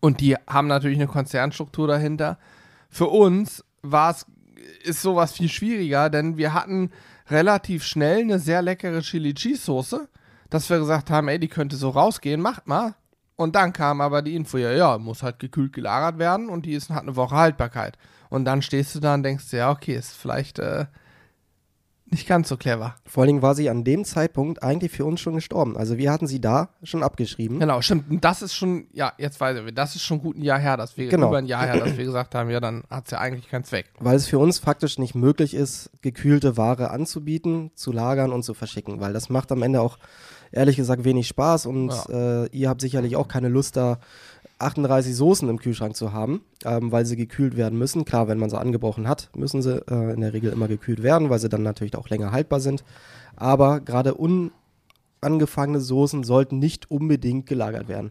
Und 0.00 0.20
die 0.20 0.36
haben 0.46 0.68
natürlich 0.68 0.98
eine 0.98 1.06
Konzernstruktur 1.06 1.88
dahinter. 1.88 2.38
Für 2.90 3.06
uns 3.06 3.64
war 3.80 4.10
es, 4.10 4.26
ist 4.82 5.00
sowas 5.00 5.32
viel 5.32 5.48
schwieriger, 5.48 6.10
denn 6.10 6.36
wir 6.36 6.52
hatten 6.52 6.90
relativ 7.30 7.84
schnell 7.84 8.20
eine 8.20 8.38
sehr 8.38 8.60
leckere 8.60 9.00
Chili 9.00 9.32
Cheese 9.32 9.62
Soße, 9.62 10.10
dass 10.50 10.68
wir 10.68 10.78
gesagt 10.78 11.08
haben, 11.08 11.28
ey, 11.28 11.38
die 11.38 11.48
könnte 11.48 11.76
so 11.76 11.88
rausgehen, 11.88 12.42
macht 12.42 12.66
mal. 12.66 12.96
Und 13.34 13.56
dann 13.56 13.72
kam 13.72 14.02
aber 14.02 14.20
die 14.20 14.36
Info, 14.36 14.58
ja, 14.58 14.72
ja, 14.72 14.98
muss 14.98 15.22
halt 15.22 15.38
gekühlt 15.38 15.72
gelagert 15.72 16.18
werden 16.18 16.50
und 16.50 16.66
die 16.66 16.74
ist, 16.74 16.90
hat 16.90 17.04
eine 17.04 17.16
Woche 17.16 17.34
Haltbarkeit. 17.34 17.96
Und 18.30 18.44
dann 18.44 18.62
stehst 18.62 18.94
du 18.94 19.00
da 19.00 19.14
und 19.14 19.22
denkst, 19.22 19.50
dir, 19.50 19.58
ja, 19.58 19.70
okay, 19.70 19.94
ist 19.94 20.12
vielleicht 20.12 20.58
äh, 20.58 20.86
nicht 22.10 22.26
ganz 22.26 22.48
so 22.48 22.56
clever. 22.56 22.94
Vor 23.04 23.22
allen 23.22 23.28
Dingen 23.28 23.42
war 23.42 23.54
sie 23.54 23.68
an 23.68 23.84
dem 23.84 24.04
Zeitpunkt 24.04 24.62
eigentlich 24.62 24.92
für 24.92 25.04
uns 25.04 25.20
schon 25.20 25.34
gestorben. 25.34 25.76
Also 25.76 25.98
wir 25.98 26.10
hatten 26.10 26.26
sie 26.26 26.40
da 26.40 26.70
schon 26.82 27.02
abgeschrieben. 27.02 27.60
Genau, 27.60 27.82
stimmt. 27.82 28.10
Und 28.10 28.24
das 28.24 28.40
ist 28.40 28.54
schon, 28.54 28.86
ja, 28.92 29.12
jetzt 29.18 29.38
weiß 29.40 29.58
ich, 29.58 29.74
das 29.74 29.94
ist 29.94 30.02
schon 30.02 30.20
gut 30.22 30.36
ein 30.36 30.42
Jahr 30.42 30.58
her, 30.58 30.76
dass 30.78 30.96
wir 30.96 31.08
Genau. 31.08 31.28
über 31.28 31.38
ein 31.38 31.46
Jahr 31.46 31.66
her, 31.66 31.78
dass 31.78 31.98
wir 31.98 32.04
gesagt 32.04 32.34
haben, 32.34 32.48
ja, 32.48 32.60
dann 32.60 32.84
hat 32.88 33.04
es 33.06 33.10
ja 33.10 33.18
eigentlich 33.18 33.48
keinen 33.48 33.64
Zweck. 33.64 33.86
Weil 33.98 34.16
es 34.16 34.26
für 34.26 34.38
uns 34.38 34.58
faktisch 34.58 34.98
nicht 34.98 35.14
möglich 35.14 35.52
ist, 35.52 35.90
gekühlte 36.00 36.56
Ware 36.56 36.90
anzubieten, 36.90 37.72
zu 37.74 37.92
lagern 37.92 38.32
und 38.32 38.42
zu 38.42 38.54
verschicken. 38.54 39.00
Weil 39.00 39.12
das 39.12 39.28
macht 39.28 39.52
am 39.52 39.62
Ende 39.62 39.82
auch, 39.82 39.98
ehrlich 40.50 40.76
gesagt, 40.76 41.04
wenig 41.04 41.28
Spaß. 41.28 41.66
Und 41.66 41.92
äh, 42.08 42.46
ihr 42.46 42.70
habt 42.70 42.80
sicherlich 42.80 43.16
auch 43.16 43.28
keine 43.28 43.48
Lust, 43.48 43.76
da 43.76 43.98
38 44.58 45.14
Soßen 45.14 45.48
im 45.48 45.58
Kühlschrank 45.58 45.94
zu 45.96 46.12
haben, 46.12 46.42
ähm, 46.64 46.90
weil 46.90 47.06
sie 47.06 47.16
gekühlt 47.16 47.56
werden 47.56 47.78
müssen. 47.78 48.04
Klar, 48.04 48.26
wenn 48.28 48.38
man 48.38 48.50
sie 48.50 48.58
angebrochen 48.58 49.06
hat, 49.08 49.30
müssen 49.36 49.62
sie 49.62 49.80
äh, 49.88 50.12
in 50.14 50.20
der 50.20 50.32
Regel 50.32 50.52
immer 50.52 50.66
gekühlt 50.68 51.02
werden, 51.02 51.30
weil 51.30 51.38
sie 51.38 51.48
dann 51.48 51.62
natürlich 51.62 51.96
auch 51.96 52.08
länger 52.08 52.32
haltbar 52.32 52.60
sind. 52.60 52.82
Aber 53.36 53.80
gerade 53.80 54.14
unangefangene 54.14 55.80
Soßen 55.80 56.24
sollten 56.24 56.58
nicht 56.58 56.90
unbedingt 56.90 57.46
gelagert 57.46 57.88
werden. 57.88 58.10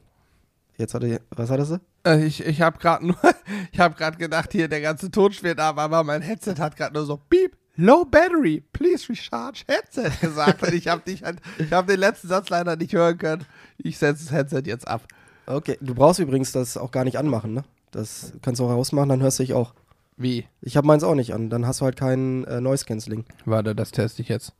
Jetzt 0.77 0.93
hatte 0.93 1.19
was 1.31 1.49
hattest 1.49 1.71
du? 1.71 1.79
Äh, 2.05 2.23
ich 2.25 2.45
ich 2.45 2.61
habe 2.61 2.77
gerade 2.77 3.05
nur, 3.07 3.17
ich 3.71 3.79
habe 3.79 3.95
gerade 3.95 4.17
gedacht, 4.17 4.51
hier 4.51 4.67
der 4.67 4.81
ganze 4.81 5.09
Ton 5.11 5.31
schwirrt 5.33 5.59
ab, 5.59 5.77
aber 5.79 6.03
mein 6.03 6.21
Headset 6.21 6.55
hat 6.59 6.75
gerade 6.77 6.93
nur 6.93 7.05
so 7.05 7.19
Beep, 7.29 7.57
Low 7.75 8.05
Battery, 8.05 8.63
please 8.73 9.07
recharge 9.09 9.63
Headset 9.67 10.11
gesagt. 10.21 10.63
und 10.63 10.73
ich 10.73 10.87
habe 10.87 11.01
halt- 11.23 11.41
habe 11.71 11.87
den 11.93 11.99
letzten 11.99 12.27
Satz 12.27 12.49
leider 12.49 12.75
nicht 12.75 12.93
hören 12.93 13.17
können. 13.17 13.45
Ich 13.77 13.97
setze 13.97 14.23
das 14.25 14.31
Headset 14.33 14.63
jetzt 14.65 14.87
ab. 14.87 15.03
Okay, 15.47 15.77
du 15.81 15.95
brauchst 15.95 16.19
übrigens 16.19 16.51
das 16.51 16.77
auch 16.77 16.91
gar 16.91 17.03
nicht 17.03 17.17
anmachen, 17.17 17.53
ne? 17.53 17.63
Das 17.91 18.33
kannst 18.41 18.59
du 18.59 18.65
auch 18.65 18.71
ausmachen, 18.71 19.09
dann 19.09 19.21
hörst 19.21 19.39
du 19.39 19.43
dich 19.43 19.53
auch. 19.53 19.73
Wie? 20.17 20.45
Ich 20.61 20.77
habe 20.77 20.85
meins 20.85 21.03
auch 21.03 21.15
nicht 21.15 21.33
an, 21.33 21.49
dann 21.49 21.65
hast 21.65 21.81
du 21.81 21.85
halt 21.85 21.95
keinen 21.95 22.43
äh, 22.45 22.59
Noise 22.59 22.85
Cancelling. 22.85 23.25
Warte, 23.45 23.73
das 23.75 23.91
teste 23.91 24.21
ich 24.21 24.29
jetzt. 24.29 24.53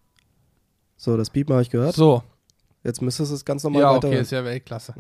So, 0.96 1.18
das 1.18 1.30
Beep 1.30 1.50
habe 1.50 1.62
ich 1.62 1.70
gehört. 1.70 1.96
So, 1.96 2.24
Jetzt 2.88 3.02
müsstest 3.02 3.32
du 3.32 3.36
es 3.36 3.44
ganz 3.44 3.64
normal 3.64 3.82
ja, 3.82 3.90
weiter 3.90 4.08
okay, 4.08 4.16
hören. 4.16 4.22
ist 4.22 4.32
ja 4.32 4.46
Weltklasse. 4.46 4.94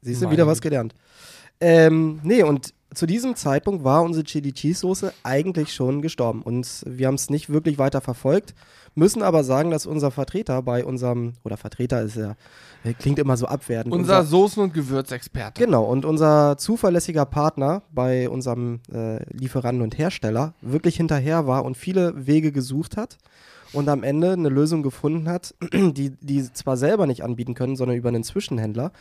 Siehst 0.00 0.22
du, 0.22 0.30
wieder 0.30 0.46
was 0.46 0.60
gelernt. 0.60 0.94
Ähm, 1.60 2.20
nee, 2.22 2.44
und 2.44 2.72
zu 2.94 3.06
diesem 3.06 3.36
Zeitpunkt 3.36 3.84
war 3.84 4.02
unsere 4.02 4.24
Chili 4.24 4.52
Cheese 4.52 4.80
Soße 4.80 5.12
eigentlich 5.22 5.72
schon 5.72 6.02
gestorben 6.02 6.42
und 6.42 6.82
wir 6.86 7.06
haben 7.06 7.14
es 7.14 7.30
nicht 7.30 7.50
wirklich 7.50 7.78
weiter 7.78 8.00
verfolgt, 8.00 8.54
müssen 8.94 9.22
aber 9.22 9.44
sagen, 9.44 9.70
dass 9.70 9.86
unser 9.86 10.10
Vertreter 10.10 10.62
bei 10.62 10.84
unserem, 10.84 11.34
oder 11.44 11.56
Vertreter 11.56 12.02
ist 12.02 12.16
ja, 12.16 12.34
äh, 12.84 12.92
klingt 12.92 13.18
immer 13.18 13.36
so 13.36 13.46
abwertend. 13.46 13.94
Unser 13.94 14.22
Soßen- 14.22 14.60
und 14.60 14.74
Gewürzexperte. 14.74 15.64
Genau, 15.64 15.84
und 15.84 16.04
unser 16.04 16.56
zuverlässiger 16.58 17.26
Partner 17.26 17.82
bei 17.92 18.28
unserem 18.28 18.80
äh, 18.92 19.22
Lieferanten 19.32 19.82
und 19.82 19.98
Hersteller 19.98 20.54
wirklich 20.60 20.96
hinterher 20.96 21.46
war 21.46 21.64
und 21.64 21.76
viele 21.76 22.26
Wege 22.26 22.52
gesucht 22.52 22.96
hat 22.96 23.18
und 23.72 23.88
am 23.88 24.02
Ende 24.02 24.32
eine 24.32 24.48
Lösung 24.48 24.82
gefunden 24.82 25.28
hat, 25.28 25.54
die 25.72 26.10
die 26.20 26.52
zwar 26.52 26.76
selber 26.76 27.06
nicht 27.06 27.22
anbieten 27.24 27.54
können, 27.54 27.76
sondern 27.76 27.96
über 27.96 28.08
einen 28.08 28.24
Zwischenhändler, 28.24 28.92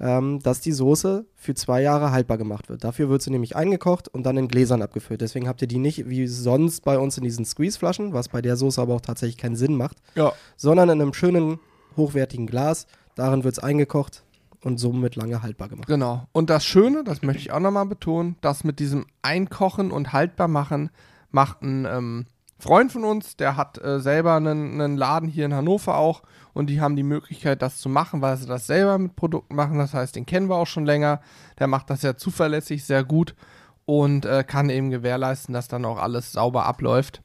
ähm, 0.00 0.38
dass 0.40 0.60
die 0.60 0.72
Soße 0.72 1.26
für 1.34 1.54
zwei 1.54 1.82
Jahre 1.82 2.10
haltbar 2.12 2.38
gemacht 2.38 2.68
wird. 2.68 2.84
Dafür 2.84 3.08
wird 3.08 3.22
sie 3.22 3.30
nämlich 3.30 3.56
eingekocht 3.56 4.08
und 4.08 4.24
dann 4.24 4.36
in 4.36 4.48
Gläsern 4.48 4.82
abgefüllt. 4.82 5.20
Deswegen 5.20 5.48
habt 5.48 5.60
ihr 5.62 5.68
die 5.68 5.78
nicht 5.78 6.08
wie 6.08 6.26
sonst 6.26 6.84
bei 6.84 6.98
uns 6.98 7.16
in 7.18 7.24
diesen 7.24 7.44
Squeeze-Flaschen, 7.44 8.12
was 8.12 8.28
bei 8.28 8.40
der 8.42 8.56
Soße 8.56 8.80
aber 8.80 8.94
auch 8.94 9.00
tatsächlich 9.00 9.36
keinen 9.38 9.56
Sinn 9.56 9.74
macht, 9.76 9.96
Ja. 10.14 10.32
sondern 10.56 10.88
in 10.90 11.00
einem 11.02 11.14
schönen, 11.14 11.58
hochwertigen 11.96 12.46
Glas. 12.46 12.86
Darin 13.16 13.42
wird 13.42 13.54
es 13.54 13.58
eingekocht 13.58 14.22
und 14.62 14.78
somit 14.78 15.16
lange 15.16 15.42
haltbar 15.42 15.68
gemacht. 15.68 15.88
Genau. 15.88 16.28
Und 16.32 16.50
das 16.50 16.64
Schöne, 16.64 17.02
das 17.04 17.22
möchte 17.22 17.42
ich 17.42 17.52
auch 17.52 17.60
nochmal 17.60 17.86
betonen, 17.86 18.36
das 18.40 18.62
mit 18.64 18.78
diesem 18.78 19.06
Einkochen 19.22 19.90
und 19.90 20.12
haltbar 20.12 20.46
machen, 20.48 20.90
macht 21.30 21.62
ein 21.62 21.84
ähm, 21.90 22.26
Freund 22.58 22.90
von 22.90 23.04
uns, 23.04 23.36
der 23.36 23.56
hat 23.56 23.78
äh, 23.78 24.00
selber 24.00 24.34
einen, 24.34 24.80
einen 24.80 24.96
Laden 24.96 25.28
hier 25.28 25.44
in 25.44 25.54
Hannover 25.54 25.96
auch 25.96 26.22
und 26.54 26.66
die 26.68 26.80
haben 26.80 26.96
die 26.96 27.04
Möglichkeit, 27.04 27.62
das 27.62 27.78
zu 27.78 27.88
machen, 27.88 28.20
weil 28.20 28.36
sie 28.36 28.46
das 28.46 28.66
selber 28.66 28.98
mit 28.98 29.14
Produkten 29.14 29.54
machen. 29.54 29.78
Das 29.78 29.94
heißt, 29.94 30.16
den 30.16 30.26
kennen 30.26 30.48
wir 30.48 30.56
auch 30.56 30.66
schon 30.66 30.84
länger. 30.84 31.20
Der 31.60 31.68
macht 31.68 31.88
das 31.88 32.00
sehr 32.00 32.16
zuverlässig, 32.16 32.84
sehr 32.84 33.04
gut 33.04 33.36
und 33.84 34.26
äh, 34.26 34.42
kann 34.42 34.70
eben 34.70 34.90
gewährleisten, 34.90 35.54
dass 35.54 35.68
dann 35.68 35.84
auch 35.84 35.98
alles 35.98 36.32
sauber 36.32 36.66
abläuft 36.66 37.22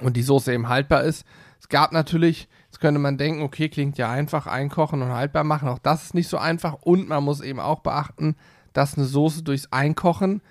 und 0.00 0.16
die 0.16 0.22
Soße 0.22 0.52
eben 0.52 0.68
haltbar 0.68 1.04
ist. 1.04 1.24
Es 1.60 1.68
gab 1.68 1.92
natürlich, 1.92 2.48
jetzt 2.66 2.80
könnte 2.80 2.98
man 3.00 3.16
denken, 3.16 3.42
okay, 3.42 3.68
klingt 3.68 3.96
ja 3.96 4.10
einfach, 4.10 4.48
einkochen 4.48 5.02
und 5.02 5.12
haltbar 5.12 5.44
machen. 5.44 5.68
Auch 5.68 5.78
das 5.78 6.02
ist 6.04 6.14
nicht 6.14 6.28
so 6.28 6.36
einfach 6.36 6.74
und 6.82 7.08
man 7.08 7.22
muss 7.22 7.40
eben 7.40 7.60
auch 7.60 7.80
beachten, 7.80 8.36
dass 8.72 8.96
eine 8.96 9.06
Soße 9.06 9.44
durchs 9.44 9.72
Einkochen 9.72 10.42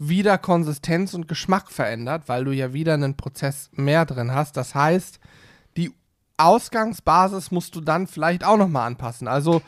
wieder 0.00 0.38
Konsistenz 0.38 1.12
und 1.12 1.28
Geschmack 1.28 1.70
verändert, 1.70 2.22
weil 2.26 2.44
du 2.44 2.52
ja 2.52 2.72
wieder 2.72 2.94
einen 2.94 3.18
Prozess 3.18 3.68
mehr 3.72 4.06
drin 4.06 4.32
hast. 4.34 4.56
Das 4.56 4.74
heißt, 4.74 5.20
die 5.76 5.92
Ausgangsbasis 6.38 7.50
musst 7.50 7.76
du 7.76 7.82
dann 7.82 8.06
vielleicht 8.06 8.42
auch 8.42 8.56
nochmal 8.56 8.86
anpassen. 8.86 9.28
Also, 9.28 9.60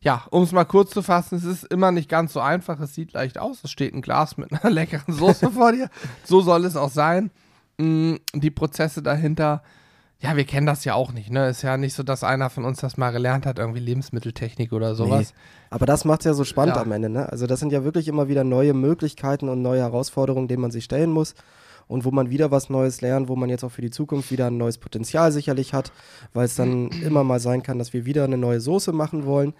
ja, 0.00 0.24
um 0.30 0.42
es 0.42 0.52
mal 0.52 0.64
kurz 0.64 0.90
zu 0.90 1.02
fassen, 1.02 1.36
es 1.36 1.44
ist 1.44 1.64
immer 1.64 1.92
nicht 1.92 2.08
ganz 2.08 2.32
so 2.32 2.40
einfach. 2.40 2.80
Es 2.80 2.94
sieht 2.94 3.12
leicht 3.12 3.36
aus. 3.38 3.62
Es 3.62 3.70
steht 3.70 3.92
ein 3.94 4.00
Glas 4.00 4.38
mit 4.38 4.52
einer 4.52 4.70
leckeren 4.74 5.14
Soße 5.14 5.50
vor 5.50 5.72
dir. 5.72 5.90
So 6.24 6.40
soll 6.40 6.64
es 6.64 6.76
auch 6.76 6.90
sein. 6.90 7.30
Mm, 7.76 8.14
Die 8.32 8.50
Prozesse 8.50 9.02
dahinter, 9.02 9.62
ja, 10.24 10.36
wir 10.36 10.44
kennen 10.44 10.66
das 10.66 10.84
ja 10.86 10.94
auch 10.94 11.12
nicht. 11.12 11.30
Ne? 11.30 11.48
Ist 11.50 11.60
ja 11.60 11.76
nicht 11.76 11.92
so, 11.92 12.02
dass 12.02 12.24
einer 12.24 12.48
von 12.48 12.64
uns 12.64 12.80
das 12.80 12.96
mal 12.96 13.10
gelernt 13.10 13.44
hat, 13.44 13.58
irgendwie 13.58 13.80
Lebensmitteltechnik 13.80 14.72
oder 14.72 14.94
sowas. 14.94 15.34
Aber 15.68 15.84
das 15.84 16.06
macht 16.06 16.20
es 16.20 16.24
ja 16.24 16.32
so 16.32 16.44
spannend 16.44 16.76
Ja. 16.76 16.82
am 16.82 16.90
Ende, 16.92 17.10
ne? 17.10 17.30
Also 17.30 17.46
das 17.46 17.60
sind 17.60 17.72
ja 17.72 17.84
wirklich 17.84 18.08
immer 18.08 18.26
wieder 18.26 18.42
neue 18.42 18.72
Möglichkeiten 18.72 19.50
und 19.50 19.60
neue 19.60 19.80
Herausforderungen, 19.80 20.48
denen 20.48 20.62
man 20.62 20.70
sich 20.70 20.84
stellen 20.84 21.10
muss 21.10 21.34
und 21.88 22.06
wo 22.06 22.10
man 22.10 22.30
wieder 22.30 22.50
was 22.50 22.70
Neues 22.70 23.02
lernt, 23.02 23.28
wo 23.28 23.36
man 23.36 23.50
jetzt 23.50 23.64
auch 23.64 23.70
für 23.70 23.82
die 23.82 23.90
Zukunft 23.90 24.30
wieder 24.30 24.46
ein 24.46 24.56
neues 24.56 24.78
Potenzial 24.78 25.30
sicherlich 25.30 25.74
hat, 25.74 25.92
weil 26.32 26.46
es 26.46 26.54
dann 26.54 26.88
immer 27.04 27.22
mal 27.22 27.38
sein 27.38 27.62
kann, 27.62 27.78
dass 27.78 27.92
wir 27.92 28.06
wieder 28.06 28.24
eine 28.24 28.38
neue 28.38 28.60
Soße 28.62 28.92
machen 28.92 29.26
wollen, 29.26 29.52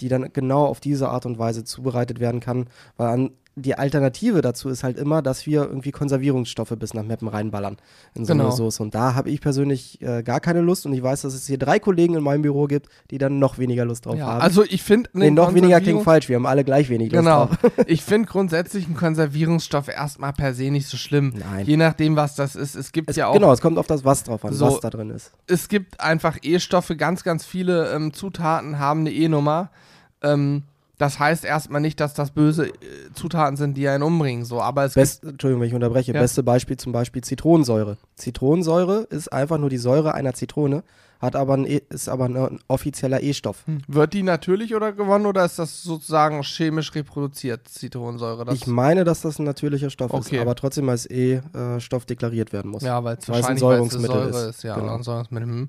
die 0.00 0.08
dann 0.08 0.32
genau 0.32 0.66
auf 0.66 0.78
diese 0.78 1.08
Art 1.08 1.26
und 1.26 1.38
Weise 1.40 1.64
zubereitet 1.64 2.20
werden 2.20 2.38
kann, 2.40 2.66
weil 2.96 3.08
an, 3.08 3.30
die 3.54 3.74
Alternative 3.76 4.40
dazu 4.40 4.70
ist 4.70 4.82
halt 4.82 4.96
immer, 4.96 5.20
dass 5.20 5.44
wir 5.46 5.64
irgendwie 5.64 5.90
Konservierungsstoffe 5.90 6.70
bis 6.78 6.94
nach 6.94 7.02
Meppen 7.02 7.28
reinballern 7.28 7.76
in 8.14 8.24
so 8.24 8.32
Genau. 8.32 8.44
eine 8.46 8.52
Soße. 8.56 8.82
Und 8.82 8.94
da 8.94 9.14
habe 9.14 9.28
ich 9.28 9.42
persönlich 9.42 10.00
äh, 10.00 10.22
gar 10.22 10.40
keine 10.40 10.62
Lust 10.62 10.86
und 10.86 10.94
ich 10.94 11.02
weiß, 11.02 11.20
dass 11.22 11.34
es 11.34 11.46
hier 11.46 11.58
drei 11.58 11.78
Kollegen 11.78 12.14
in 12.14 12.22
meinem 12.22 12.40
Büro 12.40 12.66
gibt, 12.66 12.88
die 13.10 13.18
dann 13.18 13.38
noch 13.38 13.58
weniger 13.58 13.84
Lust 13.84 14.06
drauf 14.06 14.16
Ja, 14.16 14.26
haben. 14.26 14.40
also 14.40 14.64
ich 14.64 14.82
finde 14.82 15.10
nee, 15.12 15.30
noch 15.30 15.52
weniger 15.54 15.80
klingt 15.82 16.02
falsch, 16.02 16.30
wir 16.30 16.36
haben 16.36 16.46
alle 16.46 16.64
gleich 16.64 16.88
wenig 16.88 17.12
Lust 17.12 17.24
Genau. 17.24 17.46
drauf. 17.46 17.58
Ich 17.86 18.02
finde 18.02 18.26
grundsätzlich 18.28 18.86
einen 18.86 18.96
Konservierungsstoff 18.96 19.88
erstmal 19.88 20.32
per 20.32 20.54
se 20.54 20.70
nicht 20.70 20.86
so 20.88 20.96
schlimm. 20.96 21.34
Nein. 21.36 21.66
Je 21.66 21.76
nachdem, 21.76 22.16
was 22.16 22.34
das 22.34 22.56
ist. 22.56 22.74
Es 22.74 22.90
gibt 22.92 23.10
Es, 23.10 23.16
ja 23.16 23.26
auch, 23.26 23.34
genau, 23.34 23.52
es 23.52 23.60
kommt 23.60 23.76
auf 23.76 23.86
das 23.86 24.02
Was 24.04 24.24
drauf 24.24 24.44
an, 24.46 24.54
So. 24.54 24.66
was 24.66 24.80
da 24.80 24.88
drin 24.88 25.10
ist. 25.10 25.30
es 25.46 25.68
gibt 25.68 26.00
einfach 26.00 26.38
E-Stoffe, 26.42 26.96
ganz, 26.96 27.22
ganz 27.22 27.44
viele 27.44 27.92
ähm, 27.92 28.14
Zutaten 28.14 28.78
haben 28.78 29.00
eine 29.00 29.10
E-Nummer. 29.12 29.70
Ähm, 30.22 30.62
das 31.02 31.18
heißt 31.18 31.44
erstmal 31.44 31.80
nicht, 31.80 31.98
dass 31.98 32.14
das 32.14 32.30
böse 32.30 32.68
äh, 32.68 32.72
Zutaten 33.14 33.56
sind, 33.56 33.76
die 33.76 33.88
einen 33.88 34.04
umbringen. 34.04 34.44
So, 34.44 34.60
aber 34.62 34.84
es 34.84 34.94
Best, 34.94 35.24
Entschuldigung, 35.24 35.60
wenn 35.62 35.68
ich 35.68 35.74
unterbreche. 35.74 36.12
Ja. 36.12 36.20
Beste 36.20 36.42
Beispiel 36.44 36.76
zum 36.76 36.92
Beispiel 36.92 37.22
Zitronensäure. 37.24 37.96
Zitronensäure 38.14 39.00
ist 39.10 39.32
einfach 39.32 39.58
nur 39.58 39.68
die 39.68 39.78
Säure 39.78 40.14
einer 40.14 40.32
Zitrone, 40.34 40.84
hat 41.20 41.34
aber 41.36 41.54
ein 41.54 41.66
e, 41.66 41.80
ist 41.90 42.08
aber 42.08 42.26
ein 42.26 42.58
offizieller 42.68 43.20
E-Stoff. 43.22 43.64
gibt, 43.66 43.92
wird 43.94 44.12
die 44.14 44.22
natürlich 44.22 44.74
oder 44.76 44.92
gewonnen 44.92 45.26
oder 45.26 45.44
ist 45.44 45.58
das 45.58 45.82
sozusagen 45.82 46.42
chemisch 46.44 46.94
reproduziert, 46.94 47.66
Zitronensäure? 47.68 48.44
Das, 48.44 48.54
Ich 48.54 48.66
meine, 48.68 49.02
dass 49.04 49.22
das 49.22 49.38
ein 49.40 49.44
natürlicher 49.44 49.90
Stoff 49.90 50.12
Okay. 50.14 50.36
ist, 50.36 50.40
aber 50.40 50.54
trotzdem 50.54 50.88
als 50.88 51.06
E-Stoff 51.10 52.06
deklariert 52.06 52.52
werden 52.52 52.70
muss. 52.70 52.82
Ja, 52.84 53.02
weil 53.02 53.16
es 53.16 53.28
ein 53.28 53.34
wahrscheinlich 53.34 53.64
eine 53.64 53.72
Säurungsmittel 53.74 54.16
Säure 54.32 54.48
ist. 54.48 54.56
ist. 54.56 54.62
Ja, 54.62 54.76
Genau. 54.76 54.94
ein 54.94 55.02
Säurungsmittel. 55.02 55.48
hm. 55.48 55.68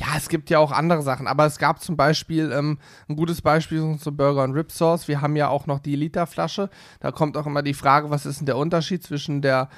Ja, 0.00 0.06
es 0.16 0.30
gibt 0.30 0.48
ja 0.48 0.58
auch 0.58 0.72
andere 0.72 1.02
Sachen, 1.02 1.26
aber 1.26 1.44
es 1.44 1.58
gab 1.58 1.82
zum 1.82 1.94
Beispiel, 1.94 2.52
ähm, 2.52 2.78
ein 3.06 3.16
gutes 3.16 3.42
Beispiel 3.42 3.96
ist 3.96 4.16
Burger 4.16 4.44
und 4.44 4.54
Rib 4.54 4.72
Sauce. 4.72 5.08
Wir 5.08 5.20
haben 5.20 5.36
ja 5.36 5.48
auch 5.48 5.66
noch 5.66 5.78
die 5.78 5.94
Literflasche. 5.94 6.70
Da 7.00 7.12
kommt 7.12 7.36
auch 7.36 7.46
immer 7.46 7.62
die 7.62 7.74
Frage, 7.74 8.08
was 8.08 8.24
ist 8.24 8.38
denn 8.38 8.46
der 8.46 8.56
Unterschied 8.56 9.02
zwischen 9.02 9.42
der 9.42 9.68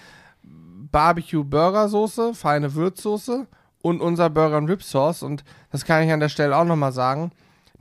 Barbecue 0.45 1.43
Burger 1.43 1.88
Soße, 1.88 2.35
feine 2.35 2.73
Würzsoße 2.75 3.49
und 3.83 4.00
unser 4.00 4.31
Burger 4.31 4.59
und 4.59 4.71
Rib 4.71 4.85
Sauce. 4.85 5.25
Und 5.25 5.43
das 5.73 5.85
kann 5.85 6.05
ich 6.05 6.12
an 6.12 6.21
der 6.21 6.29
Stelle 6.29 6.57
auch 6.57 6.64
nochmal 6.64 6.93
sagen. 6.93 7.33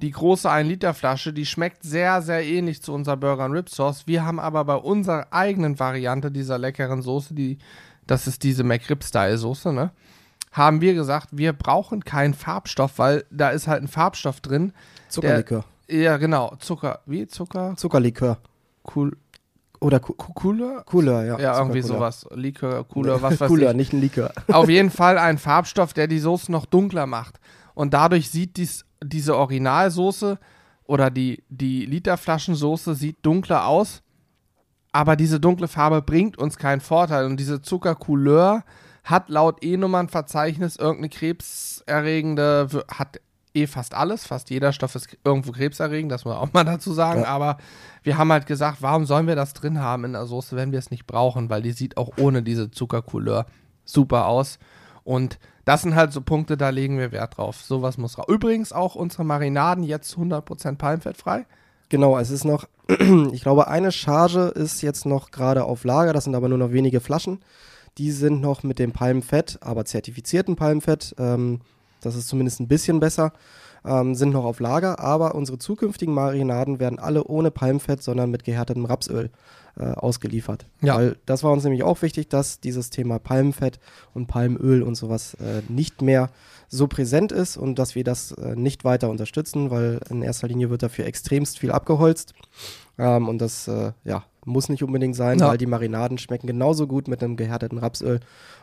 Die 0.02 0.10
große 0.10 0.50
1 0.50 0.68
Liter 0.68 0.96
Flasche, 0.96 1.34
die 1.34 1.46
schmeckt 1.46 1.84
sehr, 1.84 2.24
sehr 2.24 2.44
ähnlich 2.44 2.82
zu 2.82 2.92
unserer 2.92 3.18
Burger 3.18 3.46
und 3.46 3.52
Rib 3.52 3.70
Sauce. 3.70 4.08
Wir 4.08 4.26
haben 4.26 4.40
aber 4.40 4.66
bei 4.66 4.78
unserer 4.78 5.28
eigenen 5.30 5.78
Variante 5.78 6.32
dieser 6.32 6.58
leckeren 6.58 7.04
Soße, 7.04 7.36
die, 7.36 7.60
das 8.08 8.26
ist 8.26 8.42
diese 8.42 8.64
McRib-Style-Soße, 8.64 9.72
ne? 9.72 9.92
Haben 10.52 10.82
wir 10.82 10.94
gesagt, 10.94 11.30
wir 11.32 11.54
brauchen 11.54 12.04
keinen 12.04 12.34
Farbstoff, 12.34 13.00
weil 13.00 13.26
da 13.32 13.50
ist 13.50 13.68
halt 13.68 13.84
ein 13.84 13.88
Farbstoff 13.88 14.42
drin. 14.42 14.74
Zuckerlikör. 15.08 15.64
Ja, 15.90 16.18
genau. 16.18 16.56
Zucker. 16.60 17.00
Wie? 17.06 17.28
Zucker? 17.28 17.76
Zuckerlikör. 17.78 18.38
Cool. 18.96 19.16
Oder 19.80 20.00
Cooler? 20.00 20.84
Cooler, 20.86 21.26
ja. 21.26 21.40
Ja, 21.40 21.58
irgendwie 21.58 21.82
sowas. 21.82 22.28
Likör, 22.32 22.84
Cooler, 22.84 23.22
was 23.22 23.40
weiß 23.40 23.48
Cooler, 23.50 23.72
ich. 23.72 23.78
nicht 23.78 23.94
ein 23.94 24.02
Likör. 24.02 24.32
Auf 24.52 24.70
jeden 24.70 24.92
Fall 24.92 25.18
ein 25.18 25.40
Farbstoff, 25.40 25.94
der 25.94 26.08
die 26.08 26.20
Soße 26.20 26.52
noch 26.52 26.66
dunkler 26.68 27.08
macht. 27.08 27.40
Und 27.74 27.94
dadurch 27.94 28.30
sieht 28.30 28.58
dies, 28.58 28.86
diese 29.04 29.36
Originalsoße 29.36 30.38
oder 30.84 31.10
die, 31.10 31.44
die 31.50 31.86
Literflaschensoße 31.86 32.94
sieht 32.94 33.18
dunkler 33.26 33.66
aus. 33.66 34.04
Aber 34.92 35.16
diese 35.16 35.40
dunkle 35.40 35.68
Farbe 35.68 36.02
bringt 36.02 36.38
uns 36.38 36.58
keinen 36.58 36.82
Vorteil. 36.82 37.26
Und 37.26 37.38
diese 37.40 37.62
Zuckercouleur 37.62 38.64
hat 39.04 39.30
laut 39.30 39.64
E-Nummernverzeichnis 39.64 40.76
irgendeine 40.76 41.10
krebserregende, 41.10 42.68
hat 42.88 43.20
eh 43.54 43.68
fast 43.68 43.94
alles. 43.94 44.26
Fast 44.26 44.50
jeder 44.50 44.72
Stoff 44.74 44.96
ist 44.96 45.18
irgendwo 45.24 45.52
krebserregend, 45.52 46.12
das 46.12 46.26
muss 46.26 46.34
man 46.34 46.44
auch 46.44 46.54
mal 46.54 46.64
dazu 46.64 46.94
sagen. 46.94 47.22
Ja. 47.22 47.28
Aber 47.28 47.58
wir 48.04 48.18
haben 48.18 48.32
halt 48.32 48.46
gesagt, 48.46 48.82
warum 48.82 49.06
sollen 49.06 49.28
wir 49.28 49.36
das 49.36 49.54
drin 49.54 49.80
haben 49.80 50.06
in 50.06 50.14
der 50.14 50.26
Soße, 50.26 50.56
wenn 50.56 50.72
wir 50.72 50.80
es 50.80 50.92
nicht 50.92 51.08
brauchen? 51.08 51.50
Weil 51.50 51.62
die 51.62 51.72
sieht 51.72 51.98
auch 51.98 52.12
ohne 52.18 52.44
diese 52.44 52.72
Zuckercouleur 52.72 53.46
super 53.86 54.28
aus. 54.28 54.60
Und 55.04 55.40
das 55.66 55.82
sind 55.82 55.96
halt 55.96 56.14
so 56.14 56.22
Punkte, 56.22 56.58
da 56.58 56.70
legen 56.70 56.98
wir 56.98 57.12
Wert 57.12 57.38
drauf. 57.38 57.62
Sowas 57.62 57.98
muss 57.98 58.18
raus. 58.18 58.26
Übrigens 58.28 58.72
auch 58.72 58.96
unsere 58.96 59.24
Marinaden 59.24 59.84
jetzt 59.84 60.16
100% 60.16 60.78
palmfettfrei. 60.78 61.46
Genau, 61.90 62.18
es 62.18 62.30
ist 62.30 62.46
noch, 62.46 62.68
ich 63.32 63.42
glaube, 63.42 63.68
eine 63.68 63.92
Charge 63.92 64.52
ist 64.56 64.82
jetzt 64.82 65.06
noch 65.06 65.32
gerade 65.32 65.66
auf 65.66 65.84
Lager, 65.84 66.14
das 66.14 66.24
sind 66.24 66.36
aber 66.36 66.48
nur 66.48 66.58
noch 66.58 66.72
wenige 66.72 67.02
Flaschen. 67.02 67.40
Die 67.98 68.12
sind 68.12 68.42
noch 68.42 68.64
mit 68.64 68.80
dem 68.80 68.92
Palmfett, 68.92 69.60
aber 69.62 69.86
zertifizierten 69.86 70.56
Palmfett, 70.56 71.16
ähm, 71.18 71.62
das 72.02 72.16
ist 72.16 72.28
zumindest 72.28 72.60
ein 72.60 72.68
bisschen 72.68 73.00
besser, 73.00 73.34
ähm, 73.86 74.16
sind 74.16 74.32
noch 74.32 74.46
auf 74.46 74.60
Lager, 74.60 75.00
aber 75.00 75.36
unsere 75.36 75.58
zukünftigen 75.58 76.14
Marinaden 76.14 76.80
werden 76.80 77.00
alle 77.00 77.24
ohne 77.24 77.52
Palmfett, 77.52 78.04
sondern 78.04 78.32
mit 78.32 78.44
gehärtetem 78.44 78.86
Rapsöl 78.86 79.30
äh, 79.80 79.86
ausgeliefert. 79.86 80.66
Ja. 80.82 80.96
Weil 80.96 81.18
das 81.26 81.44
war 81.44 81.52
uns 81.52 81.64
nämlich 81.64 81.84
auch 81.84 82.02
wichtig, 82.02 82.30
dass 82.30 82.60
dieses 82.60 82.90
Thema 82.90 83.20
Palmfett 83.20 83.80
und 84.14 84.28
Palmöl 84.28 84.84
und 84.84 84.96
sowas 84.96 85.36
äh, 85.36 85.62
nicht 85.70 86.02
mehr 86.02 86.30
so 86.68 86.88
präsent 86.88 87.32
ist 87.32 87.58
und 87.58 87.80
dass 87.80 87.96
wir 87.96 88.04
das 88.04 88.32
äh, 88.34 88.56
nicht 88.56 88.84
weiter 88.84 89.10
unterstützen, 89.10 89.72
weil 89.72 90.00
in 90.10 90.22
erster 90.22 90.48
Linie 90.48 90.70
wird 90.70 90.84
dafür 90.84 91.06
extremst 91.06 91.60
viel 91.60 91.72
abgeholzt. 91.72 92.34
Ähm, 92.98 93.28
und 93.28 93.40
das 93.40 93.68
äh, 93.68 93.94
ja, 94.04 94.24
muss 94.46 94.70
nicht 94.70 94.84
unbedingt 94.84 95.16
sein, 95.16 95.40
Ja. 95.40 95.50
weil 95.50 95.58
die 95.58 95.66
Marinaden 95.68 96.18
schmecken 96.18 96.48
genauso 96.48 96.88
gut 96.88 97.08
mit 97.08 97.24
einem 97.24 97.36
gehärteten 97.38 97.78
Rapsöl 97.78 98.20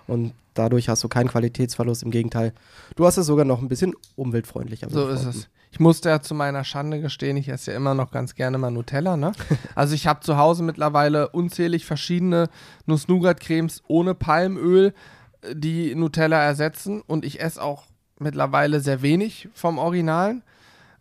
und 0.06 0.32
dadurch 0.54 0.88
hast 0.88 1.04
du 1.04 1.08
keinen 1.08 1.28
Qualitätsverlust. 1.28 2.02
Im 2.02 2.11
Gegenteil, 2.11 2.52
du 2.97 3.06
hast 3.06 3.16
es 3.16 3.26
sogar 3.26 3.44
noch 3.44 3.61
ein 3.62 3.68
bisschen 3.68 3.94
umweltfreundlicher. 4.16 4.88
So 4.90 5.08
ist 5.08 5.25
es. 5.25 5.49
Ich 5.70 5.80
musste 5.80 6.08
ja 6.08 6.20
zu 6.23 6.35
meiner 6.35 6.64
Schande 6.64 7.00
gestehen, 7.00 7.37
ich 7.37 7.49
esse 7.49 7.70
ja 7.73 7.76
immer 7.76 7.94
noch 7.94 8.11
ganz 8.11 8.35
gerne 8.35 8.56
mal 8.58 8.70
Nutella, 8.70 9.16
ne? 9.18 9.32
Also 9.75 9.94
ich 9.94 10.06
habe 10.06 10.20
zu 10.20 10.37
Hause 10.38 10.62
mittlerweile 10.62 11.28
unzählig 11.28 11.85
verschiedene 11.85 12.49
Nuss-Nougat-Cremes 12.87 13.82
ohne 13.87 14.14
Palmöl, 14.14 14.94
äh, 15.42 15.54
die 15.54 15.94
Nutella 15.94 16.42
ersetzen 16.42 17.02
und 17.06 17.25
ich 17.25 17.40
esse 17.40 17.62
auch 17.62 17.85
mittlerweile 18.18 18.80
sehr 18.80 19.02
wenig 19.02 19.49
vom 19.54 19.78
Originalen 19.78 20.42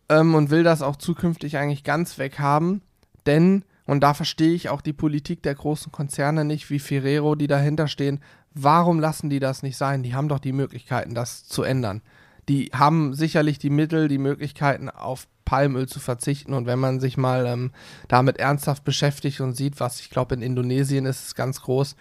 ähm, 0.09 0.35
und 0.35 0.49
will 0.51 0.63
das 0.63 0.81
auch 0.81 0.97
zukünftig 0.97 1.57
eigentlich 1.57 1.83
ganz 1.83 2.17
weghaben, 2.19 2.81
denn, 3.25 3.63
und 3.87 4.01
da 4.01 4.13
verstehe 4.13 4.53
ich 4.53 4.69
auch 4.69 4.81
die 4.81 4.93
Politik 4.93 5.41
der 5.41 5.55
großen 5.55 5.91
Konzerne 5.91 6.45
nicht, 6.45 6.69
wie 6.69 6.79
Ferrero, 6.79 7.33
die 7.33 7.47
dahinter 7.47 7.87
stehen, 7.87 8.19
warum 8.53 8.99
lassen 8.99 9.31
die 9.31 9.39
das 9.39 9.63
nicht 9.63 9.77
sein? 9.77 10.03
Die 10.03 10.13
haben 10.13 10.29
doch 10.29 10.39
die 10.39 10.53
Möglichkeiten, 10.53 11.15
das 11.15 11.45
zu 11.45 11.63
ändern 11.63 12.03
die 12.49 12.71
haben 12.73 13.13
sicherlich 13.13 13.59
die 13.59 13.69
Mittel, 13.69 14.07
die 14.07 14.17
Möglichkeiten 14.17 14.89
auf 14.89 15.27
Palmöl 15.45 15.87
zu 15.87 15.99
verzichten. 15.99 16.53
Und 16.53 16.65
wenn 16.65 16.79
man 16.79 16.99
sich 16.99 17.17
mal 17.17 17.45
ähm, 17.45 17.71
damit 18.07 18.37
ernsthaft 18.37 18.83
beschäftigt 18.83 19.41
und 19.41 19.53
sieht, 19.53 19.79
was 19.79 19.99
ich 19.99 20.09
glaube 20.09 20.35
in 20.35 20.41
Indonesien 20.41 21.05
ist 21.05 21.27
es 21.27 21.35
ganz 21.35 21.61
groß, 21.61 21.95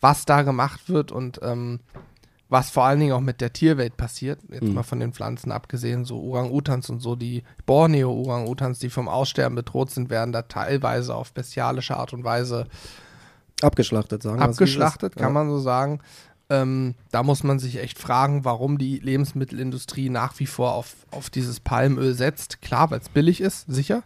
was 0.00 0.24
da 0.24 0.42
gemacht 0.42 0.88
wird 0.88 1.12
und 1.12 1.40
ähm, 1.42 1.80
was 2.52 2.68
vor 2.70 2.84
allen 2.84 3.00
Dingen 3.00 3.12
auch 3.12 3.20
mit 3.20 3.40
der 3.40 3.52
Tierwelt 3.54 3.96
passiert, 3.96 4.38
jetzt 4.50 4.68
Mhm. 4.68 4.74
mal 4.74 4.82
von 4.82 5.00
den 5.00 5.12
Pflanzen 5.14 5.50
abgesehen, 5.50 6.04
so 6.04 6.20
Orang-Utans 6.20 6.90
und 6.90 7.00
so, 7.00 7.16
die 7.16 7.44
Borneo-Orang-Utans, 7.66 8.78
die 8.78 8.90
vom 8.90 9.08
Aussterben 9.08 9.56
bedroht 9.56 9.90
sind, 9.90 10.10
werden 10.10 10.32
da 10.32 10.42
teilweise 10.42 11.14
auf 11.14 11.32
bestialische 11.32 11.96
Art 11.96 12.12
und 12.12 12.24
Weise 12.24 12.66
Abgeschlachtet, 13.62 14.22
sagen 14.22 14.38
wir 14.38 14.44
abgeschlachtet, 14.44 15.14
kann 15.16 15.28
Ja. 15.28 15.30
man 15.30 15.48
so 15.48 15.58
sagen. 15.58 16.00
Ähm, 16.50 16.94
da 17.12 17.22
muss 17.22 17.44
man 17.44 17.58
sich 17.58 17.78
echt 17.78 17.98
fragen, 17.98 18.44
warum 18.44 18.76
die 18.76 18.98
Lebensmittelindustrie 18.98 20.10
nach 20.10 20.38
wie 20.40 20.46
vor 20.46 20.74
auf, 20.74 20.94
auf 21.10 21.30
dieses 21.30 21.60
Palmöl 21.60 22.12
setzt. 22.14 22.60
Klar, 22.60 22.90
weil 22.90 22.98
es 23.00 23.08
billig 23.08 23.40
ist, 23.40 23.64
sicher. 23.68 24.02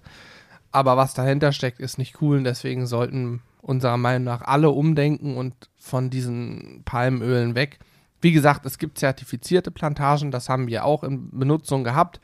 Aber 0.71 0.97
was 0.97 1.15
dahinter 1.15 1.53
steckt, 1.53 1.81
ist 1.81 1.97
nicht 1.99 2.21
cool 2.21 2.37
und 2.37 2.45
deswegen 2.45 2.87
sollten 2.87 3.41
unserer 3.63 3.97
Meinung 3.97 4.25
nach 4.25 4.43
alle 4.43 4.71
umdenken 4.71 5.37
und 5.37 5.55
von 5.79 6.11
diesen 6.11 6.83
Palmölen 6.85 7.55
weg. 7.55 7.79
Wie 8.27 8.33
gesagt, 8.33 8.67
es 8.67 8.79
gibt 8.79 8.99
zertifizierte 8.99 9.71
Plantagen, 9.71 10.33
das 10.33 10.49
haben 10.49 10.67
wir 10.67 10.85
auch 10.85 11.05
in 11.05 11.31
Benutzung 11.31 11.85
gehabt. 11.85 12.19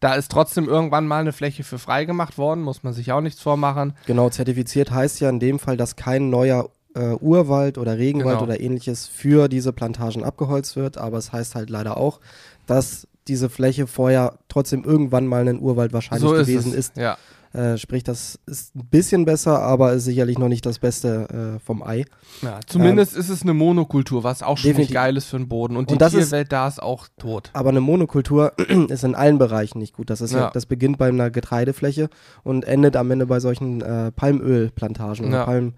Da 0.00 0.12
ist 0.14 0.30
trotzdem 0.30 0.68
irgendwann 0.68 1.06
mal 1.06 1.20
eine 1.20 1.32
Fläche 1.32 1.64
für 1.64 1.78
freigemacht 1.78 2.36
worden, 2.36 2.62
muss 2.62 2.82
man 2.82 2.92
sich 2.92 3.10
auch 3.10 3.22
nichts 3.22 3.40
vormachen. 3.40 3.94
Genau, 4.04 4.28
zertifiziert 4.28 4.90
heißt 4.90 5.18
ja 5.20 5.30
in 5.30 5.40
dem 5.40 5.58
Fall, 5.58 5.78
dass 5.78 5.96
kein 5.96 6.28
neuer 6.28 6.68
äh, 6.94 7.14
Urwald 7.14 7.78
oder 7.78 7.96
Regenwald 7.96 8.40
Genau. 8.40 8.42
oder 8.42 8.60
ähnliches 8.60 9.06
für 9.08 9.48
diese 9.48 9.72
Plantagen 9.72 10.24
abgeholzt 10.24 10.76
wird, 10.76 10.98
aber 10.98 11.16
es 11.16 11.32
heißt 11.32 11.54
halt 11.54 11.70
leider 11.70 11.96
auch, 11.96 12.20
dass 12.66 13.08
diese 13.26 13.48
Fläche 13.48 13.86
vorher 13.86 14.38
trotzdem 14.48 14.84
irgendwann 14.84 15.26
mal 15.26 15.48
ein 15.48 15.58
Urwald 15.58 15.94
wahrscheinlich 15.94 16.28
so 16.28 16.34
ist 16.34 16.46
gewesen 16.46 16.72
es. 16.72 16.90
ist. 16.90 16.96
Ja. 16.98 17.16
Äh, 17.56 17.78
sprich, 17.78 18.02
das 18.04 18.38
ist 18.44 18.76
ein 18.76 18.86
bisschen 18.90 19.24
besser, 19.24 19.60
aber 19.62 19.94
ist 19.94 20.04
sicherlich 20.04 20.36
noch 20.38 20.48
nicht 20.48 20.66
das 20.66 20.78
Beste 20.78 21.54
äh, 21.56 21.58
vom 21.64 21.82
Ei. 21.82 22.04
Ja, 22.42 22.60
zumindest 22.66 23.16
ist 23.16 23.30
es 23.30 23.42
eine 23.42 23.54
Monokultur, 23.54 24.22
was 24.24 24.42
auch 24.42 24.58
schon 24.58 24.72
nicht 24.76 24.92
geil 24.92 25.16
ist 25.16 25.24
für 25.26 25.38
den 25.38 25.48
Boden. 25.48 25.76
Und 25.78 25.88
die 25.88 25.94
Und 25.94 26.02
das 26.02 26.12
ist- 26.12 26.28
Tierwelt 26.30 26.52
da 26.52 26.68
ist 26.68 26.82
auch 26.82 27.08
tot. 27.18 27.48
Aber 27.54 27.70
eine 27.70 27.80
Monokultur 27.80 28.52
ist 28.88 29.04
in 29.04 29.14
allen 29.14 29.38
Bereichen 29.38 29.78
nicht 29.78 29.94
gut. 29.94 30.10
Das, 30.10 30.20
ist 30.20 30.32
ja. 30.32 30.38
Ja. 30.40 30.50
das 30.52 30.66
beginnt 30.66 30.98
bei 30.98 31.08
einer 31.08 31.30
Getreidefläche 31.30 32.10
und 32.44 32.66
endet 32.66 32.94
am 32.96 33.10
Ende 33.10 33.24
bei 33.26 33.40
solchen 33.40 33.80
äh, 33.80 34.12
Palmölplantagen 34.12 35.32
Ja. 35.32 35.44
oder 35.48 35.72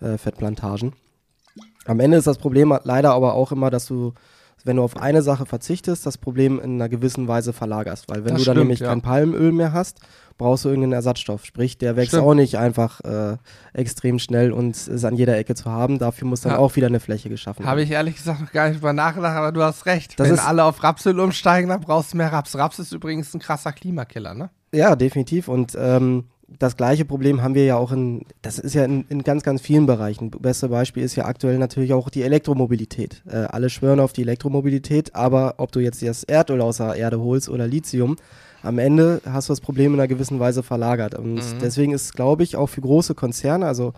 Palmfettplantagen. 0.00 0.92
Am 1.86 2.00
Ende 2.00 2.16
ist 2.16 2.26
das 2.26 2.38
Problem 2.38 2.76
leider 2.84 3.12
aber 3.12 3.34
auch 3.34 3.52
immer, 3.52 3.70
dass 3.70 3.86
du 3.86 4.14
wenn 4.64 4.76
du 4.76 4.82
auf 4.82 4.96
eine 4.96 5.22
Sache 5.22 5.46
verzichtest, 5.46 6.06
das 6.06 6.18
Problem 6.18 6.58
in 6.58 6.74
einer 6.74 6.88
gewissen 6.88 7.28
Weise 7.28 7.52
verlagerst. 7.52 8.06
Weil 8.08 8.24
wenn 8.24 8.32
Das 8.34 8.40
du 8.42 8.44
dann 8.46 8.54
stimmt, 8.54 8.58
nämlich 8.58 8.80
ja. 8.80 8.88
kein 8.88 9.02
Palmöl 9.02 9.52
mehr 9.52 9.72
hast, 9.72 10.00
brauchst 10.38 10.64
du 10.64 10.70
irgendeinen 10.70 10.94
Ersatzstoff. 10.94 11.44
Sprich, 11.44 11.78
der 11.78 11.96
wächst 11.96 12.08
Stimmt. 12.12 12.24
auch 12.24 12.34
nicht 12.34 12.56
einfach 12.58 13.00
äh, 13.02 13.36
extrem 13.72 14.18
schnell 14.18 14.52
und 14.52 14.74
ist 14.76 15.04
an 15.04 15.14
jeder 15.16 15.36
Ecke 15.36 15.54
zu 15.54 15.70
haben. 15.70 15.98
Dafür 15.98 16.26
muss 16.26 16.40
dann 16.40 16.52
Ja. 16.52 16.58
auch 16.58 16.74
wieder 16.76 16.86
eine 16.88 16.98
Fläche 16.98 17.28
geschaffen 17.28 17.64
Habe 17.66 17.82
ich 17.82 17.90
ehrlich 17.90 18.16
gesagt 18.16 18.40
noch 18.40 18.50
gar 18.52 18.68
nicht 18.68 18.78
drüber 18.78 18.92
nachgedacht, 18.92 19.36
aber 19.36 19.52
du 19.52 19.62
hast 19.62 19.86
recht. 19.86 20.18
Das 20.18 20.28
Wenn 20.28 20.38
alle 20.38 20.64
auf 20.64 20.82
Rapsöl 20.82 21.20
umsteigen, 21.20 21.68
dann 21.68 21.80
brauchst 21.80 22.12
du 22.14 22.16
mehr 22.16 22.32
Raps. 22.32 22.56
Raps 22.56 22.78
ist 22.78 22.92
übrigens 22.92 23.32
ein 23.34 23.40
krasser 23.40 23.72
Klimakiller, 23.72 24.34
ne? 24.34 24.50
Ja, 24.72 24.96
definitiv. 24.96 25.46
Und 25.46 25.76
ähm, 25.78 26.24
das 26.48 26.76
gleiche 26.76 27.04
Problem 27.04 27.42
haben 27.42 27.54
wir 27.54 27.64
ja 27.64 27.76
auch 27.76 27.90
in, 27.92 28.26
das 28.42 28.58
ist 28.58 28.74
ja 28.74 28.84
in, 28.84 29.04
in 29.08 29.22
ganz, 29.22 29.42
ganz 29.42 29.60
vielen 29.60 29.86
Bereichen. 29.86 30.30
Beste 30.30 30.68
Beispiel 30.68 31.02
ist 31.02 31.16
ja 31.16 31.24
aktuell 31.24 31.58
natürlich 31.58 31.92
auch 31.92 32.10
die 32.10 32.22
Elektromobilität. 32.22 33.22
Äh, 33.26 33.36
alle 33.50 33.70
schwören 33.70 34.00
auf 34.00 34.12
die 34.12 34.22
Elektromobilität, 34.22 35.14
aber 35.14 35.54
ob 35.58 35.72
du 35.72 35.80
jetzt 35.80 36.02
das 36.02 36.24
Erdöl 36.24 36.60
aus 36.60 36.76
der 36.78 36.94
Erde 36.94 37.20
holst 37.20 37.48
oder 37.48 37.66
Lithium, 37.66 38.16
am 38.62 38.78
Ende 38.78 39.20
hast 39.26 39.48
du 39.48 39.52
das 39.52 39.60
Problem 39.60 39.94
in 39.94 40.00
einer 40.00 40.08
gewissen 40.08 40.40
Weise 40.40 40.62
verlagert. 40.62 41.14
Und 41.14 41.34
Mhm. 41.34 41.58
deswegen 41.60 41.92
ist, 41.92 42.14
glaube 42.14 42.42
ich, 42.42 42.56
auch 42.56 42.68
für 42.68 42.80
große 42.80 43.14
Konzerne, 43.14 43.66
also 43.66 43.92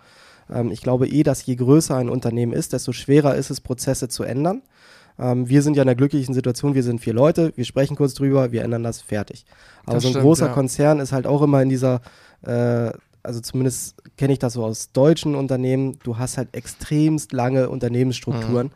ähm, 0.49 0.71
ich 0.71 0.81
glaube 0.81 1.07
eh, 1.07 1.23
dass 1.23 1.45
je 1.45 1.55
größer 1.55 1.95
ein 1.95 2.09
Unternehmen 2.09 2.53
ist, 2.53 2.73
desto 2.73 2.91
schwerer 2.91 3.35
ist 3.35 3.49
es, 3.49 3.61
Prozesse 3.61 4.07
zu 4.09 4.23
ändern. 4.23 4.61
Ähm, 5.19 5.49
wir 5.49 5.61
sind 5.61 5.75
ja 5.75 5.83
in 5.83 5.89
einer 5.89 5.95
glücklichen 5.95 6.33
Situation, 6.33 6.75
wir 6.75 6.83
sind 6.83 6.99
vier 7.01 7.13
Leute, 7.13 7.51
wir 7.55 7.65
sprechen 7.65 7.95
kurz 7.95 8.13
drüber, 8.13 8.51
wir 8.51 8.63
ändern 8.63 8.83
das 8.83 9.01
fertig. 9.01 9.45
Aber 9.85 9.95
Das 9.95 10.03
so 10.03 10.09
ein 10.09 10.11
stimmt, 10.11 10.23
großer 10.25 10.47
ja. 10.47 10.53
Konzern 10.53 10.99
ist 10.99 11.11
halt 11.11 11.25
auch 11.25 11.41
immer 11.41 11.61
in 11.61 11.69
dieser, 11.69 12.01
äh, 12.43 12.91
also 13.23 13.41
zumindest 13.41 13.95
kenne 14.17 14.33
ich 14.33 14.39
das 14.39 14.53
so 14.53 14.63
aus 14.63 14.91
deutschen 14.93 15.35
Unternehmen, 15.35 15.99
du 16.03 16.17
hast 16.17 16.37
halt 16.37 16.49
extremst 16.55 17.33
lange 17.33 17.69
Unternehmensstrukturen. 17.69 18.71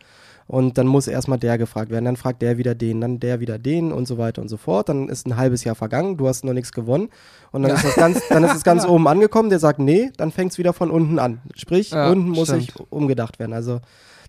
Und 0.48 0.78
dann 0.78 0.86
muss 0.88 1.08
erstmal 1.08 1.40
der 1.40 1.58
gefragt 1.58 1.92
werden, 1.92 2.04
dann 2.04 2.18
fragt 2.18 2.42
der 2.42 2.58
wieder 2.58 2.76
den, 2.76 3.00
dann 3.00 3.22
der 3.22 3.40
wieder 3.40 3.58
den 3.58 3.94
und 3.94 4.06
so 4.06 4.18
weiter 4.18 4.42
und 4.42 4.50
so 4.50 4.58
fort. 4.58 4.90
Dann 4.90 5.08
ist 5.08 5.26
ein 5.26 5.38
halbes 5.38 5.64
Jahr 5.64 5.76
vergangen, 5.76 6.18
du 6.18 6.28
hast 6.28 6.44
noch 6.44 6.52
nichts 6.52 6.74
gewonnen. 6.74 7.08
Und 7.54 7.62
dann 7.62 7.72
Ja. 7.72 7.78
ist 7.78 7.86
das 7.86 7.96
ganz, 7.96 8.20
dann 8.28 8.44
ist 8.44 8.56
es 8.56 8.64
ganz 8.66 8.84
oben 8.86 9.08
angekommen, 9.08 9.50
der 9.50 9.60
sagt, 9.60 9.80
nee, 9.80 10.10
dann 10.18 10.32
fängt 10.34 10.52
es 10.52 10.58
wieder 10.58 10.74
von 10.74 10.92
unten 10.92 11.20
an. 11.20 11.40
Sprich, 11.56 11.92
Ja, 11.92 12.10
unten 12.12 12.32
muss 12.32 12.50
stimmt. 12.50 12.64
sich 12.64 12.74
umgedacht 12.90 13.40
werden. 13.40 13.54
Also 13.54 13.80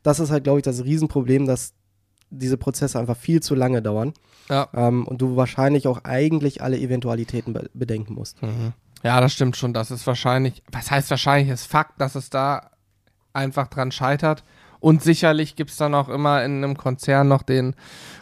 das 0.05 0.21
ist 0.21 0.31
halt, 0.31 0.45
glaube 0.45 0.61
ich, 0.61 0.63
das 0.63 0.85
Riesenproblem, 0.85 1.47
dass 1.47 1.73
diese 2.31 2.57
Prozesse 2.57 3.01
einfach 3.01 3.17
viel 3.17 3.41
zu 3.43 3.57
lange 3.57 3.83
dauern. 3.83 4.13
Ähm, 4.75 5.05
und 5.09 5.21
du 5.23 5.35
wahrscheinlich 5.35 5.89
auch 5.89 6.05
eigentlich 6.05 6.63
alle 6.63 6.79
Eventualitäten 6.79 7.53
be 7.53 7.69
bedenken 7.75 8.15
musst. 8.15 8.39
Ja, 9.03 9.21
das 9.21 9.33
stimmt 9.33 9.57
schon. 9.57 9.73
Das 9.73 9.91
ist 9.91 10.07
wahrscheinlich, 10.07 10.63
was 10.71 10.91
heißt 10.91 11.11
wahrscheinlich, 11.11 11.51
ist 11.51 11.67
Fakt, 11.67 12.01
dass 12.01 12.15
es 12.15 12.31
da 12.31 12.71
einfach 13.33 13.69
dran 13.69 13.93
scheitert. 13.93 14.45
Und 14.81 15.03
sicherlich 15.03 15.55
gibt 15.55 15.71
es 15.71 15.77
dann 15.77 15.95
auch 15.95 16.09
immer 16.09 16.45
in 16.45 16.59
einem 16.59 16.77
Konzern 16.77 17.29
noch 17.29 17.43
den 17.43 17.75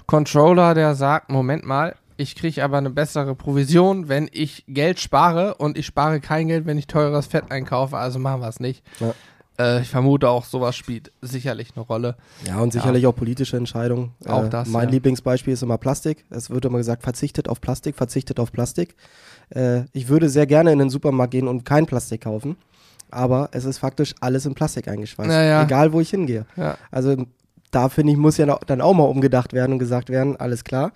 Controller, 0.06 0.74
der 0.74 0.94
sagt, 0.94 1.30
Moment 1.30 1.64
mal, 1.64 1.96
ich 2.18 2.36
kriege 2.36 2.62
aber 2.62 2.76
eine 2.76 2.90
bessere 2.90 3.34
Provision, 3.34 4.08
wenn 4.08 4.28
ich 4.30 4.64
Geld 4.68 5.00
spare 5.00 5.54
und 5.54 5.78
ich 5.78 5.86
spare 5.86 6.20
kein 6.20 6.48
Geld, 6.48 6.66
wenn 6.66 6.76
ich 6.76 6.86
teures 6.86 7.26
Fett 7.26 7.50
einkaufe, 7.50 7.96
also 7.96 8.18
machen 8.18 8.42
wir 8.42 8.48
es 8.48 8.60
nicht. 8.60 8.84
Ja. 9.00 9.14
Äh, 9.60 9.82
ich 9.82 9.88
vermute 9.88 10.28
auch, 10.28 10.44
sowas 10.44 10.74
spielt 10.74 11.12
sicherlich 11.20 11.72
eine 11.76 11.84
Rolle. 11.84 12.16
Ja, 12.46 12.60
und 12.60 12.72
sicherlich 12.72 13.06
auch 13.06 13.14
politische 13.14 13.56
Entscheidungen. 13.56 14.12
Auch 14.26 14.44
äh, 14.44 14.48
das, 14.48 14.68
Mein 14.68 14.88
ja. 14.88 14.92
Lieblingsbeispiel 14.92 15.52
ist 15.52 15.62
immer 15.62 15.78
Plastik. 15.78 16.24
Es 16.30 16.50
wird 16.50 16.64
immer 16.64 16.78
gesagt, 16.78 17.02
verzichtet 17.02 17.48
auf 17.48 17.60
Plastik, 17.60 17.96
verzichtet 17.96 18.40
auf 18.40 18.52
Plastik. 18.52 18.96
Äh, 19.50 19.82
ich 19.92 20.08
würde 20.08 20.28
sehr 20.28 20.46
gerne 20.46 20.72
in 20.72 20.78
den 20.78 20.90
Supermarkt 20.90 21.32
gehen 21.32 21.48
und 21.48 21.64
kein 21.64 21.86
Plastik 21.86 22.22
kaufen. 22.22 22.56
Aber 23.10 23.48
es 23.52 23.64
ist 23.64 23.78
faktisch 23.78 24.14
alles 24.20 24.46
in 24.46 24.54
Plastik 24.54 24.88
eingeschweißt. 24.88 25.30
Ja, 25.30 25.42
ja. 25.42 25.62
Egal, 25.62 25.92
wo 25.92 26.00
ich 26.00 26.10
hingehe. 26.10 26.46
Ja. 26.56 26.76
Also 26.90 27.16
da 27.70 27.88
finde 27.88 28.12
ich, 28.12 28.18
muss 28.18 28.36
ja 28.36 28.58
dann 28.66 28.80
auch 28.80 28.94
mal 28.94 29.04
umgedacht 29.04 29.52
werden 29.52 29.72
und 29.72 29.78
gesagt 29.78 30.10
werden, 30.10 30.36
alles 30.36 30.64
klar, 30.64 30.92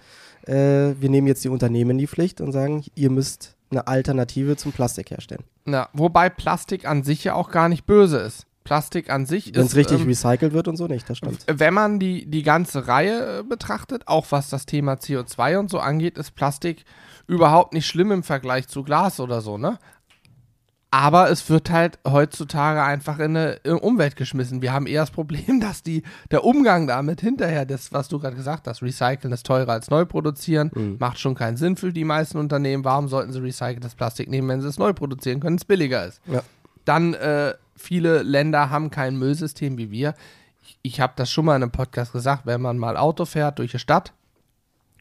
wir 0.46 0.94
nehmen 1.08 1.26
jetzt 1.26 1.42
die 1.42 1.48
Unternehmen 1.48 1.92
in 1.92 1.98
die 1.98 2.06
Pflicht 2.06 2.42
und 2.42 2.52
sagen, 2.52 2.84
ihr 2.94 3.08
müsst 3.08 3.54
eine 3.70 3.86
Alternative 3.86 4.56
zum 4.56 4.72
Plastik 4.72 5.10
herstellen. 5.10 5.44
Na, 5.64 5.88
wobei 5.92 6.28
Plastik 6.30 6.86
an 6.86 7.02
sich 7.02 7.24
ja 7.24 7.34
auch 7.34 7.50
gar 7.50 7.68
nicht 7.68 7.86
böse 7.86 8.18
ist. 8.18 8.46
Plastik 8.64 9.10
an 9.10 9.26
sich 9.26 9.54
Wenn 9.54 9.62
ist. 9.62 9.68
es 9.72 9.76
richtig 9.76 10.00
ähm, 10.00 10.06
recycelt 10.08 10.52
wird 10.54 10.68
und 10.68 10.76
so 10.76 10.86
nicht, 10.86 11.08
das 11.08 11.18
stimmt. 11.18 11.44
Wenn 11.46 11.74
man 11.74 11.98
die, 12.00 12.24
die 12.26 12.42
ganze 12.42 12.88
Reihe 12.88 13.40
äh, 13.40 13.42
betrachtet, 13.42 14.08
auch 14.08 14.26
was 14.30 14.48
das 14.50 14.64
Thema 14.66 14.94
CO2 14.94 15.58
und 15.58 15.70
so 15.70 15.78
angeht, 15.78 16.16
ist 16.18 16.34
Plastik 16.34 16.84
überhaupt 17.26 17.74
nicht 17.74 17.86
schlimm 17.86 18.10
im 18.10 18.22
Vergleich 18.22 18.66
zu 18.68 18.82
Glas 18.82 19.20
oder 19.20 19.40
so, 19.42 19.58
ne? 19.58 19.78
Aber 20.90 21.28
es 21.28 21.50
wird 21.50 21.70
halt 21.70 21.98
heutzutage 22.06 22.80
einfach 22.84 23.18
in 23.18 23.36
eine 23.36 23.58
äh, 23.64 23.70
Umwelt 23.72 24.14
geschmissen. 24.14 24.62
Wir 24.62 24.72
haben 24.72 24.86
eher 24.86 25.02
das 25.02 25.10
Problem, 25.10 25.58
dass 25.60 25.82
die, 25.82 26.04
der 26.30 26.44
Umgang 26.44 26.86
damit 26.86 27.20
hinterher, 27.20 27.66
das, 27.66 27.92
was 27.92 28.06
du 28.08 28.20
gerade 28.20 28.36
gesagt 28.36 28.68
hast, 28.68 28.80
Recyceln 28.80 29.32
ist 29.32 29.44
teurer 29.44 29.72
als 29.72 29.90
neu 29.90 30.04
produzieren, 30.04 30.70
Mhm. 30.74 30.96
macht 31.00 31.18
schon 31.18 31.34
keinen 31.34 31.56
Sinn 31.56 31.76
für 31.76 31.92
die 31.92 32.04
meisten 32.04 32.38
Unternehmen. 32.38 32.84
Warum 32.84 33.08
sollten 33.08 33.32
sie 33.32 33.40
recyceltes 33.42 33.96
Plastik 33.96 34.30
nehmen, 34.30 34.48
wenn 34.48 34.60
sie 34.60 34.68
es 34.68 34.78
neu 34.78 34.92
produzieren 34.92 35.40
können, 35.40 35.56
es 35.56 35.64
billiger 35.64 36.06
ist? 36.06 36.20
Ja. 36.26 36.42
Dann, 36.84 37.14
äh, 37.14 37.54
viele 37.76 38.22
Länder 38.22 38.70
haben 38.70 38.90
kein 38.90 39.16
Müllsystem 39.16 39.78
wie 39.78 39.90
wir. 39.90 40.14
Ich, 40.62 40.78
ich 40.82 41.00
habe 41.00 41.14
das 41.16 41.30
schon 41.30 41.44
mal 41.44 41.56
in 41.56 41.62
einem 41.62 41.72
Podcast 41.72 42.12
gesagt, 42.12 42.46
wenn 42.46 42.60
man 42.60 42.78
mal 42.78 42.96
Auto 42.96 43.24
fährt 43.24 43.58
durch 43.58 43.72
die 43.72 43.78
Stadt 43.78 44.12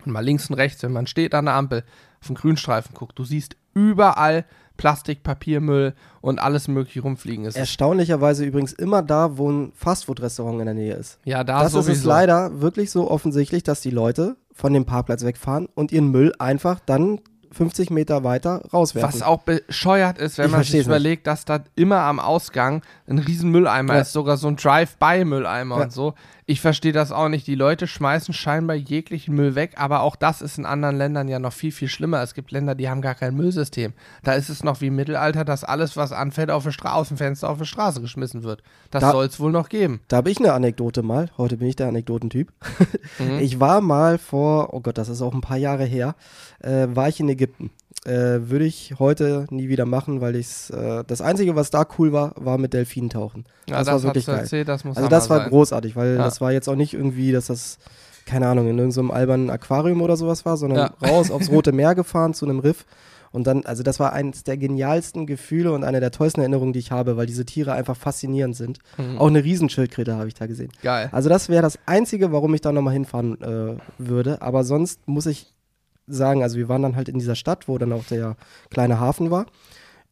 und 0.05 0.11
mal 0.11 0.23
links 0.23 0.49
und 0.49 0.55
rechts, 0.55 0.83
wenn 0.83 0.91
man 0.91 1.07
steht 1.07 1.33
an 1.33 1.45
der 1.45 1.55
Ampel, 1.55 1.83
auf 2.19 2.27
den 2.27 2.35
Grünstreifen 2.35 2.93
guckt, 2.93 3.17
du 3.19 3.23
siehst 3.23 3.55
überall 3.73 4.45
Plastik, 4.77 5.23
Papiermüll 5.23 5.93
und 6.21 6.39
alles 6.39 6.67
mögliche 6.67 7.01
rumfliegen. 7.01 7.45
Es 7.45 7.55
ist, 7.55 7.59
Erstaunlicherweise 7.59 8.43
übrigens 8.43 8.73
immer 8.73 9.03
da, 9.03 9.37
wo 9.37 9.51
ein 9.51 9.71
Fastfood-Restaurant 9.75 10.59
in 10.59 10.65
der 10.65 10.73
Nähe 10.73 10.95
ist. 10.95 11.19
ja, 11.25 11.43
da 11.43 11.59
das 11.59 11.67
ist 11.67 11.73
sowieso. 11.73 11.91
es 11.99 12.03
leider 12.03 12.61
wirklich 12.61 12.89
so 12.89 13.09
offensichtlich, 13.09 13.63
dass 13.63 13.81
die 13.81 13.91
Leute 13.91 14.35
von 14.51 14.73
dem 14.73 14.85
Parkplatz 14.85 15.23
wegfahren 15.23 15.67
und 15.75 15.91
ihren 15.91 16.09
Müll 16.09 16.33
einfach 16.39 16.79
dann 16.79 17.19
50 17.53 17.89
Meter 17.91 18.23
weiter 18.23 18.61
rauswerfen. 18.73 19.13
Was 19.13 19.21
auch 19.25 19.43
bescheuert 19.43 20.17
ist, 20.17 20.37
wenn 20.37 20.47
Ich 20.47 20.51
man 20.51 20.63
sich 20.63 20.73
nicht. 20.73 20.85
überlegt, 20.87 21.27
dass 21.27 21.45
da 21.45 21.59
immer 21.75 21.99
am 21.99 22.19
Ausgang 22.19 22.81
ein 23.07 23.19
riesen 23.19 23.49
Mülleimer 23.51 23.95
Ja. 23.95 24.01
ist, 24.01 24.13
sogar 24.13 24.37
so 24.37 24.47
ein 24.47 24.55
Drive-by-Mülleimer 24.57 25.77
Ja. 25.77 25.83
und 25.83 25.93
so. 25.93 26.13
Ich 26.45 26.59
verstehe 26.61 26.91
das 26.91 27.11
auch 27.11 27.29
nicht. 27.29 27.47
Die 27.47 27.55
Leute 27.55 27.87
schmeißen 27.87 28.33
scheinbar 28.33 28.75
jeglichen 28.75 29.33
Müll 29.35 29.55
weg, 29.55 29.73
aber 29.77 30.01
auch 30.01 30.15
das 30.15 30.41
ist 30.41 30.57
in 30.57 30.65
anderen 30.65 30.97
Ländern 30.97 31.27
ja 31.27 31.39
noch 31.39 31.53
viel, 31.53 31.71
viel 31.71 31.87
schlimmer. 31.87 32.21
Es 32.21 32.33
gibt 32.33 32.51
Länder, 32.51 32.75
die 32.75 32.89
haben 32.89 33.01
gar 33.01 33.15
kein 33.15 33.35
Müllsystem. 33.35 33.93
Da 34.23 34.33
ist 34.33 34.49
es 34.49 34.63
noch 34.63 34.81
wie 34.81 34.87
im 34.87 34.95
Mittelalter, 34.95 35.45
dass 35.45 35.63
alles, 35.63 35.95
was 35.95 36.11
anfällt, 36.11 36.51
auf 36.51 36.63
dem 36.63 37.17
Fenster 37.17 37.49
auf 37.49 37.57
die 37.59 37.65
Straße 37.65 38.01
geschmissen 38.01 38.43
wird. 38.43 38.61
Das 38.91 39.01
Da- 39.01 39.11
soll 39.11 39.25
es 39.25 39.39
wohl 39.39 39.51
noch 39.51 39.69
geben. 39.69 40.01
Da 40.09 40.17
habe 40.17 40.29
ich 40.31 40.39
eine 40.39 40.53
Anekdote 40.53 41.01
mal. 41.01 41.29
Heute 41.37 41.57
bin 41.57 41.67
ich 41.67 41.75
der 41.75 41.87
Anekdotentyp. 41.87 42.51
Mhm. 43.19 43.39
Ich 43.39 43.59
war 43.59 43.81
mal 43.81 44.17
vor, 44.17 44.73
oh 44.73 44.79
Gott, 44.81 44.97
das 44.97 45.09
ist 45.09 45.21
auch 45.21 45.33
ein 45.33 45.41
paar 45.41 45.57
Jahre 45.57 45.85
her, 45.85 46.15
äh, 46.59 46.87
war 46.89 47.07
ich 47.09 47.19
in 47.19 47.29
Ägypten. 47.29 47.71
Äh, 48.05 48.49
Würde 48.49 48.65
ich 48.65 48.95
heute 48.99 49.45
nie 49.49 49.69
wieder 49.69 49.85
machen, 49.85 50.19
weil 50.19 50.35
ich's, 50.35 50.69
äh, 50.69 51.03
das 51.07 51.21
Einzige, 51.21 51.55
was 51.55 51.69
da 51.69 51.85
cool 51.97 52.11
war, 52.11 52.33
war 52.35 52.57
mit 52.57 52.73
Delfinen 52.73 53.09
tauchen. 53.09 53.45
Ja, 53.69 53.77
das, 53.79 53.87
war 53.87 53.93
hast 53.95 54.03
wirklich 54.03 54.25
geil. 54.25 54.39
erzählt, 54.39 54.67
das 54.67 54.85
Also 54.85 55.07
das 55.07 55.29
war 55.29 55.39
sein. 55.39 55.49
großartig, 55.49 55.95
weil 55.95 56.15
Ja. 56.17 56.23
das 56.23 56.41
war 56.41 56.51
jetzt 56.51 56.67
auch 56.67 56.75
nicht 56.75 56.93
irgendwie, 56.93 57.31
dass 57.31 57.47
das, 57.47 57.77
keine 58.25 58.47
Ahnung, 58.47 58.67
in 58.67 58.77
irgendeinem 58.77 59.11
albernen 59.11 59.49
Aquarium 59.49 60.01
oder 60.01 60.17
sowas 60.17 60.45
war, 60.45 60.57
sondern 60.57 60.91
Ja. 61.01 61.07
raus 61.09 61.31
aufs 61.31 61.49
Rote 61.49 61.71
Meer 61.73 61.95
gefahren 61.95 62.33
zu 62.33 62.45
einem 62.45 62.59
Riff. 62.59 62.85
Und 63.31 63.47
dann, 63.47 63.65
also 63.65 63.81
das 63.83 63.99
war 63.99 64.13
eines 64.13 64.43
der 64.43 64.57
genialsten 64.57 65.25
Gefühle 65.25 65.71
und 65.71 65.83
eine 65.83 65.99
der 65.99 66.11
tollsten 66.11 66.41
Erinnerungen, 66.41 66.71
die 66.73 66.79
ich 66.79 66.91
habe, 66.91 67.17
weil 67.17 67.25
diese 67.25 67.45
Tiere 67.45 67.71
einfach 67.71 67.95
faszinierend 67.95 68.55
sind. 68.55 68.79
Mhm. 68.97 69.17
Auch 69.17 69.27
eine 69.27 69.43
Riesenschildkröte 69.43 70.15
habe 70.17 70.27
ich 70.27 70.35
da 70.35 70.45
gesehen. 70.45 70.69
Geil. 70.83 71.09
Also 71.11 71.29
das 71.29 71.47
wäre 71.49 71.63
das 71.63 71.79
Einzige, 71.87 72.31
warum 72.31 72.53
ich 72.53 72.61
da 72.61 72.71
nochmal 72.71 72.93
hinfahren 72.93 73.41
äh, 73.41 73.77
würde. 73.97 74.41
Aber 74.41 74.63
sonst 74.65 75.07
muss 75.07 75.25
ich 75.25 75.52
sagen, 76.07 76.43
also 76.43 76.57
wir 76.57 76.69
waren 76.69 76.81
dann 76.81 76.95
halt 76.95 77.09
in 77.09 77.19
dieser 77.19 77.35
Stadt, 77.35 77.67
wo 77.67 77.77
dann 77.77 77.93
auch 77.93 78.05
der 78.05 78.35
kleine 78.69 78.99
Hafen 78.99 79.31
war. 79.31 79.45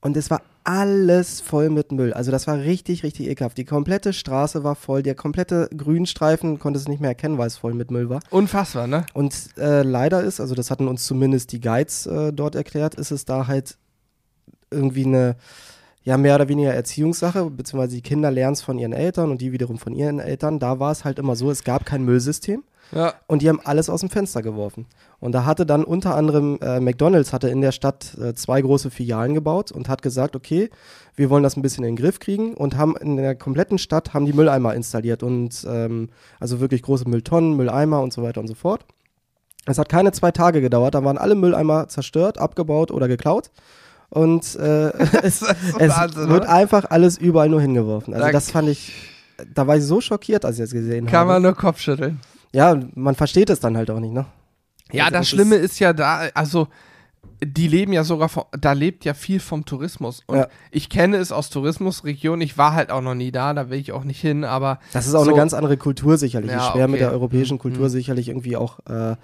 Und 0.02 0.18
es 0.18 0.30
war 0.32 0.42
alles 0.64 1.42
voll 1.42 1.70
mit 1.70 1.92
Müll. 1.92 2.14
Also 2.14 2.32
das 2.32 2.48
war 2.48 2.58
richtig, 2.58 3.04
richtig 3.04 3.28
ekelhaft. 3.28 3.58
Die 3.58 3.66
komplette 3.66 4.14
Straße 4.14 4.64
war 4.64 4.76
voll. 4.76 5.04
Der 5.04 5.16
komplette 5.16 5.70
Grünstreifen 5.76 6.60
konnte 6.60 6.80
es 6.80 6.88
nicht 6.88 7.02
mehr 7.02 7.12
erkennen, 7.12 7.38
weil 7.38 7.48
es 7.48 7.58
voll 7.58 7.74
mit 7.74 7.92
Müll 7.92 8.10
war. 8.10 8.20
Unfassbar, 8.30 8.88
ne? 8.88 9.06
Und 9.14 9.36
äh, 9.58 9.84
leider 9.84 10.22
ist, 10.22 10.40
also 10.40 10.56
das 10.56 10.72
hatten 10.72 10.88
uns 10.88 11.06
zumindest 11.06 11.52
die 11.52 11.62
Guides 11.62 12.06
äh, 12.06 12.34
dort 12.34 12.56
erklärt, 12.56 12.96
ist 12.96 13.12
es 13.12 13.26
da 13.26 13.48
halt 13.48 13.78
irgendwie 14.70 15.06
eine, 15.06 15.36
ja, 16.04 16.18
mehr 16.18 16.36
oder 16.36 16.48
weniger 16.48 16.74
Erziehungssache, 16.74 17.50
beziehungsweise 17.50 17.96
die 17.96 18.02
Kinder 18.02 18.32
lernen 18.32 18.54
es 18.54 18.62
von 18.62 18.80
ihren 18.80 18.94
Eltern 18.94 19.30
und 19.32 19.42
die 19.42 19.52
wiederum 19.52 19.78
von 19.78 19.94
ihren 19.94 20.20
Eltern. 20.20 20.60
Da 20.60 20.80
war 20.80 20.92
es 20.92 21.06
halt 21.06 21.20
immer 21.20 21.36
so, 21.36 21.52
es 21.52 21.64
gab 21.64 21.86
kein 21.86 22.04
Müllsystem 22.04 22.64
Ja. 22.92 23.14
und 23.28 23.42
die 23.42 23.50
haben 23.50 23.60
alles 23.64 23.90
aus 23.90 24.02
dem 24.02 24.10
Fenster 24.10 24.42
geworfen. 24.42 24.86
Und 25.20 25.32
da 25.34 25.46
hatte 25.46 25.66
dann 25.66 25.84
unter 25.84 26.16
anderem 26.16 26.58
äh, 26.62 26.80
McDonalds 26.80 27.32
hatte 27.34 27.48
in 27.50 27.62
der 27.62 27.72
Stadt 27.72 28.18
äh, 28.20 28.34
zwei 28.34 28.62
große 28.62 28.90
Filialen 28.92 29.34
gebaut 29.34 29.72
und 29.72 29.88
hat 29.90 30.02
gesagt, 30.02 30.36
okay, 30.36 30.70
wir 31.16 31.30
wollen 31.30 31.44
das 31.44 31.56
ein 31.58 31.62
bisschen 31.62 31.84
in 31.84 31.96
den 31.96 32.04
Griff 32.04 32.20
kriegen 32.20 32.54
und 32.56 32.76
haben 32.78 32.96
in 32.98 33.18
der 33.18 33.36
kompletten 33.36 33.78
Stadt 33.78 34.14
haben 34.14 34.26
die 34.26 34.34
Mülleimer 34.34 34.74
installiert 34.76 35.24
und 35.24 35.66
ähm, 35.70 36.10
also 36.40 36.60
wirklich 36.60 36.82
große 36.82 37.08
Mülltonnen, 37.08 37.56
Mülleimer 37.56 38.02
und 38.02 38.12
so 38.14 38.24
weiter 38.24 38.42
und 38.42 38.48
so 38.48 38.56
fort. 38.56 38.86
Es 39.68 39.78
hat 39.78 39.90
keine 39.90 40.12
zwei 40.12 40.32
Tage 40.32 40.60
gedauert, 40.60 40.96
da 40.96 41.04
waren 41.04 41.18
alle 41.20 41.36
Mülleimer 41.36 41.88
zerstört, 41.88 42.40
abgebaut 42.40 42.90
oder 42.92 43.08
geklaut. 43.08 43.52
Und 44.10 44.56
äh, 44.56 44.90
es, 45.24 45.42
ist 45.42 45.56
es 45.80 45.96
Wahnsinn, 45.98 46.30
wird 46.30 46.46
einfach 46.48 46.86
alles 46.90 47.18
überall 47.18 47.48
nur 47.50 47.62
hingeworfen. 47.62 48.14
Also 48.14 48.26
Da- 48.26 48.32
das 48.32 48.50
fand 48.52 48.68
ich, 48.70 48.92
da 49.54 49.68
war 49.68 49.78
ich 49.78 49.84
so 49.84 50.02
schockiert, 50.02 50.46
als 50.46 50.58
ich 50.58 50.64
das 50.64 50.72
gesehen 50.72 51.06
Kann 51.06 51.20
habe. 51.22 51.30
man 51.34 51.42
nur 51.44 51.54
Kopfschütteln. 51.56 52.20
Ja, 52.54 52.78
man 52.96 53.16
versteht 53.16 53.50
es 53.50 53.60
dann 53.60 53.78
halt 53.78 53.90
auch 53.92 54.00
nicht, 54.00 54.14
ne? 54.14 54.26
Ja, 54.92 55.06
Also 55.06 55.14
das 55.14 55.20
das 55.22 55.30
Schlimme 55.30 55.56
ist 55.56 55.80
ja 55.80 55.94
da, 55.94 56.28
also 56.34 56.68
die 57.44 57.68
leben 57.68 57.94
ja 57.94 58.04
sogar 58.04 58.30
von, 58.30 58.44
da 58.60 58.74
lebt 58.74 59.06
ja 59.06 59.14
viel 59.14 59.40
vom 59.40 59.66
Tourismus. 59.66 60.22
Und 60.28 60.38
Ja. 60.40 60.48
ich 60.70 60.90
kenne 60.90 61.18
es 61.18 61.32
aus 61.32 61.50
Tourismusregionen, 61.50 62.42
ich 62.42 62.58
war 62.58 62.74
halt 62.74 62.92
auch 62.92 63.02
noch 63.02 63.16
nie 63.16 63.32
da, 63.32 63.54
da 63.54 63.70
will 63.70 63.80
ich 63.80 63.92
auch 63.94 64.04
nicht 64.04 64.20
hin, 64.22 64.44
aber 64.44 64.80
Das 64.94 65.08
ist 65.08 65.16
auch 65.16 65.24
So. 65.24 65.30
eine 65.30 65.38
ganz 65.38 65.54
andere 65.54 65.78
Kultur 65.78 66.18
sicherlich. 66.18 66.52
Ja, 66.52 66.68
ist 66.68 66.74
schwer 66.74 66.88
mit 66.88 66.96
okay. 67.00 67.06
der 67.06 67.12
europäischen 67.14 67.58
Kultur 67.58 67.86
Mhm. 67.86 67.90
sicherlich 67.90 68.28
irgendwie 68.30 68.58
auch, 68.58 68.80
äh, 68.88 69.16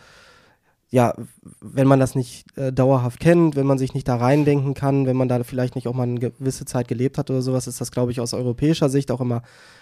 ja, 0.89 1.13
wenn 1.59 1.87
man 1.87 1.99
das 1.99 2.15
nicht 2.15 2.45
äh, 2.57 2.71
dauerhaft 2.71 3.19
kennt, 3.19 3.55
wenn 3.57 3.67
man 3.67 3.77
sich 3.77 3.93
nicht 3.93 4.07
da 4.07 4.15
reindenken 4.15 4.73
kann, 4.73 5.05
wenn 5.05 5.17
man 5.17 5.27
da 5.27 5.43
vielleicht 5.43 5.75
nicht 5.75 5.87
auch 5.87 5.93
mal 5.93 6.03
eine 6.03 6.19
gewisse 6.19 6.63
Zeit 6.63 6.87
gelebt 6.87 7.17
hat 7.17 7.29
oder 7.29 7.41
sowas, 7.41 7.67
ist 7.67 7.81
das, 7.81 7.91
glaube 7.91 8.11
ich, 8.11 8.21
aus 8.21 8.33
europäischer 8.33 8.87
Sicht 8.87 9.11
auch 9.11 9.19
immer 9.19 9.41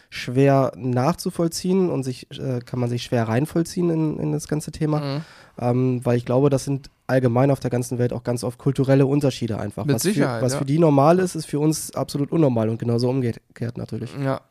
schwer 0.10 0.72
nachzuvollziehen 0.76 1.90
und 1.90 2.04
sich 2.04 2.28
äh, 2.40 2.60
kann 2.60 2.80
man 2.80 2.90
sich 2.90 3.04
schwer 3.04 3.28
reinvollziehen 3.28 3.90
in, 3.92 4.20
in 4.20 4.32
das 4.32 4.48
ganze 4.48 4.72
Thema. 4.72 5.00
Mhm. 5.00 5.22
Ähm, 5.58 6.02
weil 6.04 6.18
ich 6.18 6.26
glaube, 6.26 6.50
das 6.50 6.66
sind 6.66 6.90
allgemein 7.08 7.52
auf 7.52 7.60
der 7.60 7.70
ganzen 7.70 8.00
Welt 8.00 8.12
auch 8.12 8.24
ganz 8.24 8.44
oft 8.44 8.58
kulturelle 8.58 9.06
Unterschiede 9.06 9.60
einfach. 9.60 9.86
Mit 9.86 9.96
was 9.96 10.04
Sicherheit, 10.04 10.40
Für, 10.40 10.46
was 10.46 10.54
ja. 10.54 10.60
für 10.60 10.66
die 10.66 10.80
normal 10.80 11.20
ist, 11.20 11.36
ist 11.36 11.46
für 11.46 11.60
uns 11.60 11.94
absolut 11.94 12.32
unnormal 12.32 12.70
und 12.70 12.80
genauso 12.80 13.10
umgekehrt 13.10 13.78
natürlich. 13.78 14.12
Ja. 14.22 14.42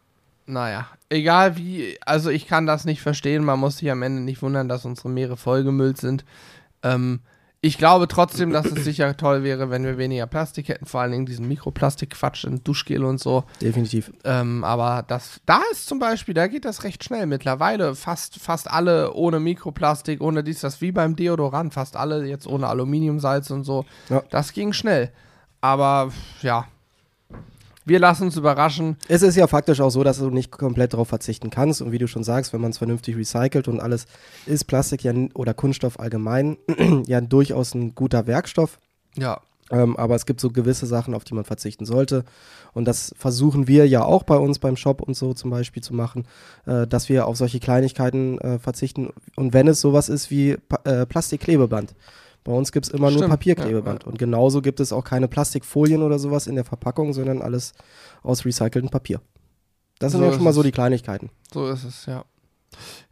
Naja, 0.46 0.87
egal 1.09 1.57
wie, 1.57 1.96
also 2.04 2.30
ich 2.30 2.46
kann 2.46 2.66
das 2.66 2.85
nicht 2.85 3.00
verstehen. 3.00 3.44
Man 3.44 3.61
muss 3.61 3.78
sich 3.78 3.90
am 3.90 4.02
Ende 4.02 4.22
nicht 4.22 4.42
wundern, 4.42 4.68
dass 4.68 4.85
unsere 4.85 5.09
Meere 5.09 5.37
vollgemüllt 5.37 5.98
sind. 5.98 6.24
Ähm, 6.83 7.20
ich 7.64 7.78
glaube 7.78 8.09
trotzdem, 8.09 8.52
dass 8.52 8.66
es 8.66 8.85
sicher 8.85 9.16
toll 9.16 9.42
wäre, 9.42 9.70
wenn 9.70 9.85
wir 9.85 9.96
weniger 9.96 10.26
Plastik 10.26 10.68
hätten, 10.68 10.85
vor 10.85 11.00
allen 11.00 11.12
Dingen 11.12 11.24
diesen 11.24 11.48
Mikroplastikquatsch 11.48 12.44
in 12.44 12.62
Duschgel 12.62 13.02
und 13.07 13.18
so. 13.18 13.44
Definitiv. 13.62 14.12
Ähm, 14.24 14.64
aber 14.64 15.02
das, 15.09 15.40
da 15.46 15.62
ist 15.72 15.87
zum 15.87 15.98
Beispiel, 15.98 16.35
da 16.35 16.46
geht 16.46 16.66
das 16.66 16.85
recht 16.85 17.02
schnell 17.02 17.24
mittlerweile. 17.24 17.94
Fast, 17.94 18.38
fast 18.38 18.70
alle 18.70 19.14
ohne 19.14 19.40
Mikroplastik, 19.40 20.20
ohne 20.20 20.44
dies, 20.44 20.61
das 20.61 20.83
wie 20.83 20.92
beim 20.92 21.16
Deodorant, 21.16 21.72
fast 21.72 21.96
alle 21.96 22.26
jetzt 22.26 22.46
ohne 22.46 22.68
Aluminiumsalz 22.68 23.48
und 23.50 23.64
so. 23.64 23.87
Ja. 24.11 24.22
Das 24.28 24.52
ging 24.52 24.74
schnell. 24.74 25.11
Aber 25.62 26.12
ja, 26.42 26.66
wir 27.85 27.99
lassen 27.99 28.25
uns 28.25 28.37
überraschen. 28.37 28.97
Es 29.09 29.23
ist 29.23 29.37
ja 29.37 29.47
faktisch 29.47 29.81
auch 29.81 29.90
so, 29.90 30.05
dass 30.05 30.18
du 30.18 30.31
nicht 30.31 30.51
komplett 30.51 30.92
darauf 30.92 31.09
verzichten 31.09 31.51
kannst. 31.51 31.83
Und 31.83 31.92
wie 31.92 31.99
du 31.99 32.09
schon 32.09 32.25
sagst, 32.25 32.53
wenn 32.53 32.61
man 32.61 32.70
es 32.70 32.79
vernünftig 32.79 33.16
recycelt 33.16 33.68
und 33.68 33.81
alles, 33.81 34.07
ist 34.47 34.64
Plastik 34.64 35.03
ja 35.05 35.12
oder 35.35 35.55
Kunststoff 35.55 36.01
allgemein 36.01 36.57
ja 37.07 37.20
durchaus 37.20 37.75
ein 37.75 37.94
guter 37.94 38.27
Werkstoff. 38.27 38.79
Ja, 39.16 39.40
Ähm, 39.70 39.97
aber 39.97 40.14
es 40.14 40.27
gibt 40.27 40.40
so 40.40 40.51
gewisse 40.51 40.87
Sachen, 40.87 41.14
auf 41.14 41.25
die 41.25 41.35
man 41.35 41.44
verzichten 41.44 41.87
sollte. 41.87 42.25
Und 42.75 42.87
das 42.87 43.14
versuchen 43.16 43.66
wir 43.66 43.87
ja 43.87 44.05
auch 44.05 44.23
bei 44.23 44.37
uns 44.37 44.59
beim 44.59 44.77
Shop 44.77 45.01
und 45.01 45.16
so 45.16 45.33
zum 45.33 45.51
Beispiel 45.51 45.83
zu 45.83 45.94
machen, 45.94 46.27
äh, 46.66 46.87
dass 46.87 47.09
wir 47.09 47.27
auf 47.27 47.37
solche 47.37 47.61
Kleinigkeiten 47.61 48.38
äh, 48.38 48.59
verzichten. 48.59 49.11
Und 49.37 49.53
wenn 49.53 49.68
es 49.68 49.81
sowas 49.81 50.09
ist 50.09 50.31
wie 50.31 50.57
pa 50.57 50.81
äh, 50.85 51.07
Plastikklebeband. 51.07 51.94
Bei 52.44 52.52
uns 52.52 52.72
gibt 52.72 52.87
es 52.87 52.92
immer 52.92 53.09
nur 53.09 53.18
Stimmt, 53.18 53.30
Papierklebeband. 53.30 54.02
ja, 54.04 54.09
Und 54.09 54.18
genauso 54.18 54.61
gibt 54.61 54.78
es 54.80 54.92
auch 54.92 55.02
keine 55.04 55.28
Plastikfolien 55.28 56.02
oder 56.02 56.18
sowas 56.18 56.46
in 56.46 56.54
der 56.57 56.64
Verpackung, 56.64 57.12
sondern 57.14 57.40
alles 57.40 57.72
aus 58.22 58.44
recyceltem 58.44 58.90
Papier. 58.90 59.20
Das 59.98 60.12
sind 60.12 60.18
So 60.20 60.24
ja 60.26 60.30
ist 60.30 60.37
schon 60.37 60.44
mal 60.44 60.52
so 60.52 60.62
die 60.62 60.72
Kleinigkeiten. 60.72 61.30
so 61.52 61.66
ist 61.68 61.85
es, 61.85 62.04
ja. 62.07 62.24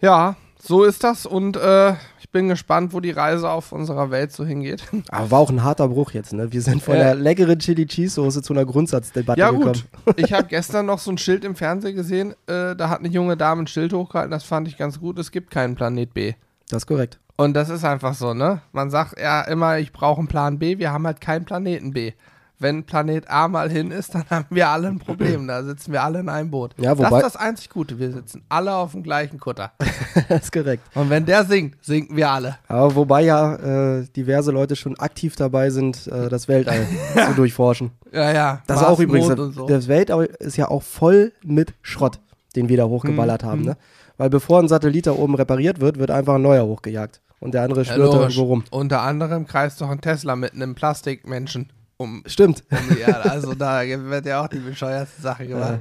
Ja, 0.01 0.37
so 0.61 0.85
ist 0.85 1.03
das 1.05 1.25
und 1.25 1.57
äh, 1.57 1.93
ich 2.21 2.31
bin 2.31 2.49
gespannt, 2.49 2.93
wo 2.93 3.01
die 3.01 3.11
Reise 3.11 3.49
auf 3.51 3.73
unserer 3.73 4.11
Welt 4.11 4.33
so 4.33 4.45
hingeht. 4.45 4.83
Aber 5.09 5.31
war 5.31 5.39
auch 5.39 5.51
ein 5.51 5.63
harter 5.63 5.89
Bruch 5.89 6.11
jetzt, 6.13 6.33
ne? 6.33 6.53
Wir 6.53 6.61
sind 6.63 6.83
von 6.83 6.95
Äh. 6.95 6.99
der 6.99 7.15
leckeren 7.15 7.59
Chili 7.59 7.87
Cheese 7.87 8.15
Soße 8.17 8.43
zu 8.43 8.53
einer 8.53 8.65
Grundsatzdebatte 8.67 9.39
Ja 9.41 9.51
gekommen. 9.51 9.81
gut, 10.05 10.15
ich 10.19 10.33
habe 10.33 10.49
gestern 10.49 10.87
noch 10.87 10.99
so 10.99 11.11
ein 11.11 11.19
Schild 11.19 11.45
im 11.45 11.55
Fernsehen 11.57 11.95
gesehen, 11.97 12.33
äh, 12.49 12.75
da 12.77 12.89
hat 12.91 12.99
eine 12.99 13.09
junge 13.09 13.37
Dame 13.37 13.63
ein 13.63 13.67
Schild 13.67 13.93
hochgehalten, 13.93 14.31
das 14.31 14.45
fand 14.45 14.67
ich 14.69 14.77
ganz 14.77 14.99
gut, 15.01 15.19
es 15.19 15.31
gibt 15.31 15.51
keinen 15.51 15.75
Planet 15.75 16.13
B. 16.13 16.35
Das 16.69 16.83
ist 16.83 16.87
korrekt. 16.87 17.19
Und 17.43 17.55
das 17.55 17.69
ist 17.71 17.85
einfach 17.85 18.15
so, 18.15 18.35
ne? 18.35 18.61
Man 18.73 18.91
sagt 18.91 19.19
ja 19.21 19.43
immer, 19.43 19.79
ich 19.79 19.93
brauche 19.93 20.19
einen 20.21 20.29
Plan 20.29 20.59
B, 20.61 20.79
wir 20.79 20.93
haben 20.93 21.07
halt 21.07 21.21
keinen 21.21 21.45
Planeten 21.45 21.93
B. 21.93 22.13
Wenn 22.61 22.85
Planet 22.85 23.29
A 23.29 23.49
mal 23.49 23.69
hin 23.69 23.91
ist, 23.91 24.15
dann 24.15 24.23
haben 24.31 24.47
wir 24.51 24.69
alle 24.69 24.87
ein 24.87 25.01
Problem. 25.01 25.49
Da 25.49 25.65
sitzen 25.65 25.91
wir 25.93 26.05
alle 26.05 26.21
in 26.21 26.29
einem 26.29 26.53
Boot. 26.53 26.75
Ja, 26.79 26.95
das 26.95 26.99
wobei- 27.07 27.17
ist 27.19 27.25
das 27.25 27.37
einzig 27.37 27.71
Gute. 27.71 27.99
Wir 27.99 28.13
sitzen 28.13 28.45
alle 28.49 28.73
auf 28.77 28.93
dem 28.93 29.03
gleichen 29.03 29.41
Kutter. 29.41 29.73
das 30.29 30.43
ist 30.43 30.53
korrekt. 30.53 30.85
Und 30.95 31.11
wenn 31.11 31.27
der 31.27 31.45
singt, 31.45 31.75
sinken 31.85 32.17
wir 32.17 32.31
alle. 32.31 32.59
Aber 32.69 32.95
wobei 32.95 33.23
ja 33.23 33.57
äh, 33.99 34.07
diverse 34.15 34.53
Leute 34.53 34.77
schon 34.77 34.97
aktiv 35.01 35.35
dabei 35.35 35.71
sind, 35.71 36.07
äh, 36.07 36.29
das 36.29 36.47
Weltall 36.47 36.87
zu 37.27 37.35
durchforschen. 37.35 37.91
Ja, 38.13 38.33
ja. 38.33 38.63
Das 38.69 38.77
ist 38.77 38.83
Mars, 38.83 38.93
auch 38.95 39.01
übrigens, 39.01 39.55
so. 39.57 39.67
das 39.67 39.89
Weltall 39.89 40.27
ist 40.39 40.57
ja 40.57 40.69
auch 40.69 40.85
voll 40.85 41.33
mit 41.43 41.75
Schrott, 41.83 42.21
den 42.55 42.69
wir 42.69 42.77
da 42.77 42.85
hochgeballert 42.85 43.43
Hm, 43.43 43.49
haben. 43.49 43.61
hm. 43.63 43.67
Ne? 43.71 43.77
Weil 44.19 44.31
bevor 44.31 44.61
ein 44.61 44.69
Satellit 44.69 45.09
da 45.09 45.13
oben 45.13 45.35
repariert 45.35 45.81
wird, 45.81 45.99
wird 45.99 46.13
einfach 46.13 46.37
ein 46.37 46.43
neuer 46.43 46.65
hochgejagt. 46.65 47.21
Und 47.43 47.55
der 47.55 47.63
andere 47.63 47.83
Ja, 47.83 47.97
da 47.97 48.05
logisch. 48.05 48.21
irgendwo 48.37 48.43
rum. 48.45 48.65
Unter 48.71 49.03
anderem 49.03 49.47
kreist 49.47 49.81
doch 49.81 49.91
ein 49.91 50.01
Tesla 50.01 50.37
mit 50.37 50.53
einem 50.55 50.75
Plastikmenschen 50.75 51.71
um, 51.97 52.23
Stimmt. 52.27 52.63
um 52.71 52.79
die 52.95 53.01
Erde. 53.01 53.31
Also 53.31 53.55
da 53.55 53.83
wird 53.85 54.27
ja 54.27 54.43
auch 54.45 54.49
die 54.49 54.59
bescheuerste 54.61 55.21
Sache 55.21 55.47
gemacht. 55.47 55.81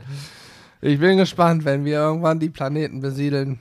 Ich 0.81 0.99
bin 0.99 1.17
gespannt, 1.17 1.63
wenn 1.63 1.85
wir 1.85 1.97
irgendwann 1.99 2.39
die 2.39 2.49
Planeten 2.49 2.99
besiedeln. 3.01 3.59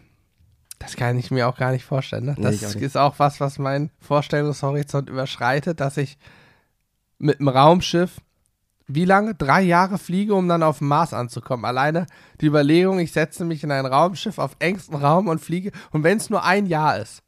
Das 0.79 0.97
kann 0.97 1.19
ich 1.19 1.31
mir 1.31 1.47
auch 1.47 1.59
gar 1.59 1.73
nicht 1.73 1.85
vorstellen. 1.85 2.25
Ne? 2.25 2.35
Nee, 2.39 2.45
Das 2.45 2.55
ich 2.55 2.67
auch 2.67 2.75
ist 2.81 2.97
auch 2.97 3.19
was, 3.19 3.39
was 3.39 3.59
meinen 3.59 3.91
Vorstellungshorizont 4.01 5.11
überschreitet, 5.11 5.79
dass 5.81 5.99
ich 5.99 6.17
mit 7.19 7.39
dem 7.39 7.49
Raumschiff 7.49 8.17
wie 8.93 9.05
lange? 9.05 9.35
Drei 9.35 9.61
Jahre 9.63 9.99
fliege, 9.99 10.35
um 10.35 10.49
dann 10.49 10.63
auf 10.65 10.79
dem 10.79 10.89
Mars 10.89 11.13
anzukommen. 11.15 11.65
Alleine 11.65 12.07
die 12.41 12.47
Überlegung, 12.47 12.99
ich 12.99 13.13
setze 13.13 13.45
mich 13.45 13.63
in 13.63 13.71
ein 13.71 13.87
Raumschiff 13.87 14.39
auf 14.39 14.57
engstem 14.59 14.97
Raum 14.97 15.29
und 15.29 15.39
fliege. 15.41 15.71
Und 15.93 16.03
wenn 16.03 16.17
es 16.17 16.29
nur 16.31 16.43
ein 16.45 16.67
Jahr 16.67 16.99
ist, 16.99 17.23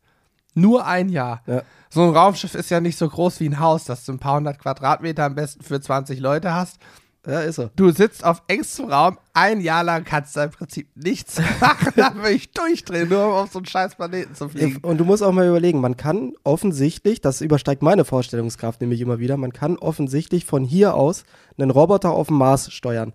nur 0.54 0.86
ein 0.86 1.08
Jahr. 1.08 1.42
Ja. 1.46 1.62
So 1.90 2.02
ein 2.02 2.16
Raumschiff 2.16 2.54
ist 2.54 2.70
ja 2.70 2.80
nicht 2.80 2.98
so 2.98 3.08
groß 3.08 3.40
wie 3.40 3.48
ein 3.48 3.60
Haus, 3.60 3.84
dass 3.84 4.04
du 4.04 4.12
ein 4.12 4.18
paar 4.18 4.36
hundert 4.36 4.58
Quadratmeter 4.58 5.24
am 5.24 5.34
besten 5.34 5.62
für 5.62 5.80
20 5.80 6.20
Leute 6.20 6.54
hast. 6.54 6.78
Ja, 7.26 7.40
ist 7.40 7.54
so. 7.56 7.70
Du 7.76 7.90
sitzt 7.90 8.24
auf 8.24 8.42
engstem 8.48 8.86
Raum, 8.86 9.16
ein 9.32 9.60
Jahr 9.60 9.84
lang 9.84 10.04
kannst 10.04 10.34
du 10.34 10.40
im 10.40 10.50
Prinzip 10.50 10.88
nichts 10.96 11.40
machen, 11.60 11.92
dann 11.94 12.20
will 12.22 12.32
ich 12.32 12.50
durchdrehen, 12.50 13.08
nur 13.08 13.26
um 13.26 13.32
auf 13.32 13.52
so 13.52 13.60
einen 13.60 13.66
scheiß 13.66 13.94
Planeten 13.94 14.34
zu 14.34 14.48
fliegen. 14.48 14.78
Und 14.82 14.98
du 14.98 15.04
musst 15.04 15.22
auch 15.22 15.30
mal 15.30 15.46
überlegen, 15.46 15.80
man 15.80 15.96
kann 15.96 16.32
offensichtlich, 16.42 17.20
das 17.20 17.40
übersteigt 17.40 17.80
meine 17.80 18.04
Vorstellungskraft 18.04 18.80
nämlich 18.80 19.00
immer 19.00 19.20
wieder, 19.20 19.36
man 19.36 19.52
kann 19.52 19.78
offensichtlich 19.78 20.44
von 20.44 20.64
hier 20.64 20.94
aus 20.94 21.22
einen 21.56 21.70
Roboter 21.70 22.10
auf 22.10 22.26
dem 22.26 22.38
Mars 22.38 22.72
steuern. 22.72 23.12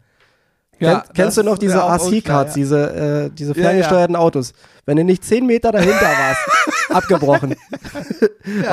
Ja, 0.80 1.00
Kenn, 1.00 1.14
kennst 1.14 1.38
du 1.38 1.44
noch 1.44 1.58
diese 1.58 1.78
RC-Cards, 1.80 2.56
ja. 2.56 2.60
diese, 2.62 3.26
äh, 3.26 3.30
diese 3.36 3.54
Ja, 3.54 3.64
ferngesteuerten 3.64 4.16
Autos? 4.16 4.54
Wenn 4.86 4.98
du 4.98 5.04
nicht 5.04 5.24
zehn 5.24 5.46
Meter 5.46 5.72
dahinter 5.72 6.06
warst, 6.06 6.40
abgebrochen. 6.90 7.56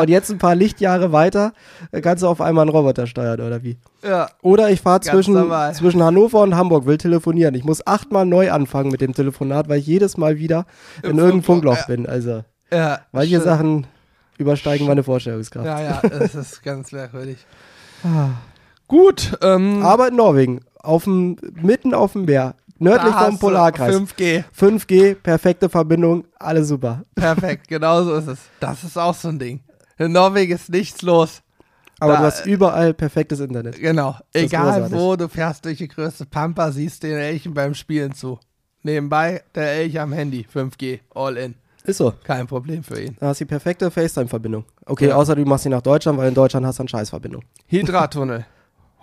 Und 0.01 0.09
jetzt 0.11 0.31
ein 0.31 0.39
paar 0.39 0.55
Lichtjahre 0.55 1.13
weiter, 1.13 1.53
äh, 1.93 2.01
kannst 2.01 2.23
du 2.23 2.29
auf 2.29 2.41
einmal 2.41 2.63
einen 2.63 2.71
Roboter 2.71 3.07
steuern, 3.07 3.41
oder 3.41 3.63
wie? 3.63 3.79
Ja, 4.03 4.29
Oder 4.43 4.71
ich 4.71 4.81
fahre 4.81 5.01
zwischen, 5.01 5.35
normal. 5.35 5.75
zwischen 5.75 6.03
Hannover 6.03 6.43
und 6.43 6.55
Hamburg, 6.55 6.87
will 6.87 6.99
telefonieren. 6.99 7.55
Ich 7.55 7.65
muss 7.65 7.87
achtmal 7.87 8.27
neu 8.27 8.53
anfangen 8.53 8.91
mit 8.91 9.01
dem 9.01 9.15
Telefonat, 9.15 9.69
weil 9.69 9.79
ich 9.79 9.87
jedes 9.87 10.17
Mal 10.17 10.39
wieder 10.39 10.67
Im 11.03 11.13
in 11.13 11.19
irgendeinem 11.19 11.43
Funkloch, 11.43 11.77
Funkloch 11.79 11.87
bin. 11.87 12.07
Also, 12.07 12.45
ja. 12.71 13.01
manche 13.13 13.29
stimmt. 13.29 13.45
Sachen 13.45 13.87
übersteigen 14.39 14.87
meine 14.87 15.03
Vorstellungskraft. 15.03 15.67
Ja, 15.67 15.81
ja, 15.81 16.03
das 16.03 16.35
ist 16.35 16.63
ganz 16.63 16.93
merkwürdig. 16.93 17.39
Gut, 18.87 19.39
ähm, 19.43 19.83
Aber 19.83 20.09
in 20.09 20.17
Norwegen, 20.17 20.61
auf 20.85 21.05
dem, 21.05 21.37
mitten 21.55 21.95
auf 21.95 22.13
dem 22.13 22.25
Meer, 22.27 22.55
nördlich 22.79 23.15
vom 23.15 23.39
Polarkreis. 23.39 23.95
5G, 23.95 24.45
5G, 24.57 25.15
perfekte 25.15 25.69
Verbindung, 25.69 26.25
alles 26.39 26.69
super. 26.69 27.03
perfekt, 27.15 27.69
genau 27.69 28.03
so 28.05 28.15
ist 28.15 28.29
es. 28.29 28.39
Das 28.61 28.85
ist 28.85 28.97
auch 28.99 29.15
so 29.15 29.29
ein 29.29 29.39
Ding. 29.39 29.61
In 29.99 30.13
Norwegen 30.13 30.53
ist 30.55 30.69
nichts 30.71 31.03
los. 31.03 31.41
Aber 32.01 32.15
Da- 32.15 32.19
du 32.21 32.25
hast 32.27 32.47
überall 32.47 32.93
perfektes 32.93 33.39
Internet. 33.41 33.81
Genau. 33.81 34.17
ist 34.33 34.43
Egal 34.45 34.91
wo, 34.91 35.15
du 35.17 35.29
fährst 35.29 35.65
durch 35.65 35.79
die 35.79 35.89
größte 35.89 36.27
Pampa, 36.27 36.73
siehst 36.73 37.03
den 37.05 37.17
Elchen 37.17 37.55
beim 37.55 37.75
Spielen 37.75 38.13
zu. 38.13 38.39
Nebenbei 38.83 39.43
der 39.55 39.73
Elch 39.75 39.99
am 40.01 40.13
Handy, 40.13 40.45
5G, 40.53 41.01
all 41.15 41.37
in. 41.37 41.55
Ist 41.85 41.99
so. 41.99 42.13
Kein 42.25 42.47
Problem 42.47 42.83
für 42.83 43.01
ihn. 43.01 43.17
Da 43.21 43.29
hast 43.29 43.41
du 43.41 43.45
die 43.45 43.49
perfekte 43.49 43.91
FaceTime-Verbindung. 43.91 44.65
Okay, 44.87 45.09
Ja. 45.09 45.17
außer 45.17 45.37
du 45.37 45.45
machst 45.45 45.65
sie 45.65 45.69
nach 45.71 45.83
Deutschland, 45.83 46.19
weil 46.19 46.29
in 46.29 46.35
Deutschland 46.35 46.67
hast 46.67 46.79
du 46.79 46.83
eine 46.83 46.89
Scheißverbindung. 46.89 47.43
Hydra-Tunnel. 47.67 48.47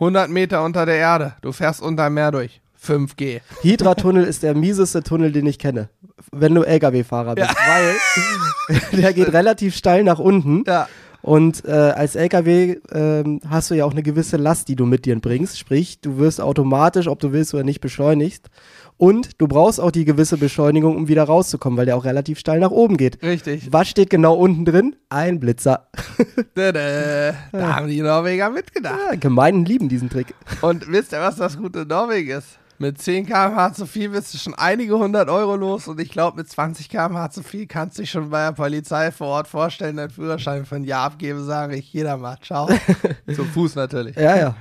100 0.02 0.32
Meter 0.32 0.64
unter 0.64 0.88
der 0.88 0.96
Erde. 0.96 1.36
Du 1.42 1.52
fährst 1.52 1.80
unter 1.80 2.06
dem 2.06 2.16
Meer 2.16 2.32
durch. 2.32 2.60
5G. 2.84 3.42
Hydra-Tunnel 3.62 4.24
ist 4.24 4.42
der 4.42 4.56
mieseste 4.56 5.04
Tunnel, 5.04 5.32
den 5.32 5.46
ich 5.46 5.60
kenne. 5.60 5.90
Wenn 6.32 6.56
du 6.56 6.64
LKW-Fahrer 6.64 7.36
bist. 7.36 7.50
Weil 7.52 8.82
der 9.00 9.14
geht 9.14 9.32
relativ 9.32 9.76
steil 9.76 10.04
nach 10.04 10.18
unten. 10.18 10.64
Ja. 10.66 10.88
Und 11.22 11.66
äh, 11.66 11.72
als 11.72 12.16
LKW 12.16 12.78
ähm, 12.92 13.42
hast 13.48 13.70
du 13.70 13.76
ja 13.76 13.86
auch 13.86 13.92
eine 13.92 14.04
gewisse 14.04 14.38
Last, 14.38 14.68
die 14.68 14.76
du 14.76 14.86
mit 14.86 15.06
dir 15.06 15.20
bringst. 15.20 15.60
Sprich, 15.60 16.02
du 16.02 16.18
wirst 16.18 16.42
automatisch, 16.42 17.08
ob 17.08 17.20
du 17.20 17.32
willst 17.32 17.54
oder 17.54 17.64
nicht, 17.64 17.82
beschleunigst. 17.82 18.50
Und 18.98 19.42
du 19.42 19.48
brauchst 19.48 19.80
auch 19.80 19.90
die 19.90 20.06
gewisse 20.06 20.38
Beschleunigung, 20.38 20.96
um 20.96 21.08
wieder 21.08 21.24
rauszukommen, 21.24 21.76
weil 21.78 21.88
der 21.88 21.98
auch 21.98 22.06
relativ 22.06 22.38
steil 22.38 22.60
nach 22.60 22.70
oben 22.70 22.98
geht. 22.98 23.22
Richtig. 23.24 23.72
Was 23.72 23.90
steht 23.90 24.12
genau 24.12 24.36
unten 24.36 24.64
drin? 24.64 24.96
Ein 25.10 25.40
Blitzer. 25.40 25.88
Da, 26.54 26.72
da 26.72 27.76
haben 27.76 27.88
die 27.88 28.02
Norweger 28.02 28.50
mitgedacht. 28.50 29.00
Ja, 29.12 29.16
Gemeinden 29.18 29.66
lieben 29.66 29.90
diesen 29.90 30.10
Trick. 30.10 30.36
Und 30.62 30.92
wisst 30.92 31.14
ihr, 31.14 31.20
was 31.20 31.38
das 31.38 31.58
Gute 31.58 31.86
Norwegen 31.86 32.30
ist? 32.38 32.60
Mit 32.82 33.00
10 33.00 33.28
km/h 33.28 33.74
zu 33.74 33.86
viel 33.86 34.10
bist 34.10 34.34
du 34.34 34.40
schon 34.40 34.56
einige 34.56 34.98
hundert 34.98 35.30
Euro 35.30 35.56
los 35.56 35.88
und 35.88 36.00
ich 36.00 36.10
glaube, 36.10 36.38
mit 36.38 36.50
20 36.50 36.90
km/h 36.90 37.30
zu 37.30 37.44
viel 37.44 37.68
kannst 37.68 38.00
du 38.00 38.02
dich 38.02 38.10
schon 38.10 38.32
bei 38.32 38.46
der 38.46 38.54
Polizei 38.54 39.12
vor 39.12 39.28
Ort 39.28 39.48
vorstellen, 39.48 39.98
deinen 39.98 40.10
Führerschein 40.10 40.66
für 40.66 40.78
ein 40.78 40.84
Jahr 40.84 41.04
abgeben, 41.06 41.46
sage 41.46 41.76
ich, 41.76 41.94
jeder 41.94 42.18
mal, 42.18 42.38
ciao. 42.42 42.68
Zum 43.36 43.46
Fuß 43.46 43.76
natürlich. 43.76 44.16
Ja, 44.16 44.36
ja. 44.36 44.56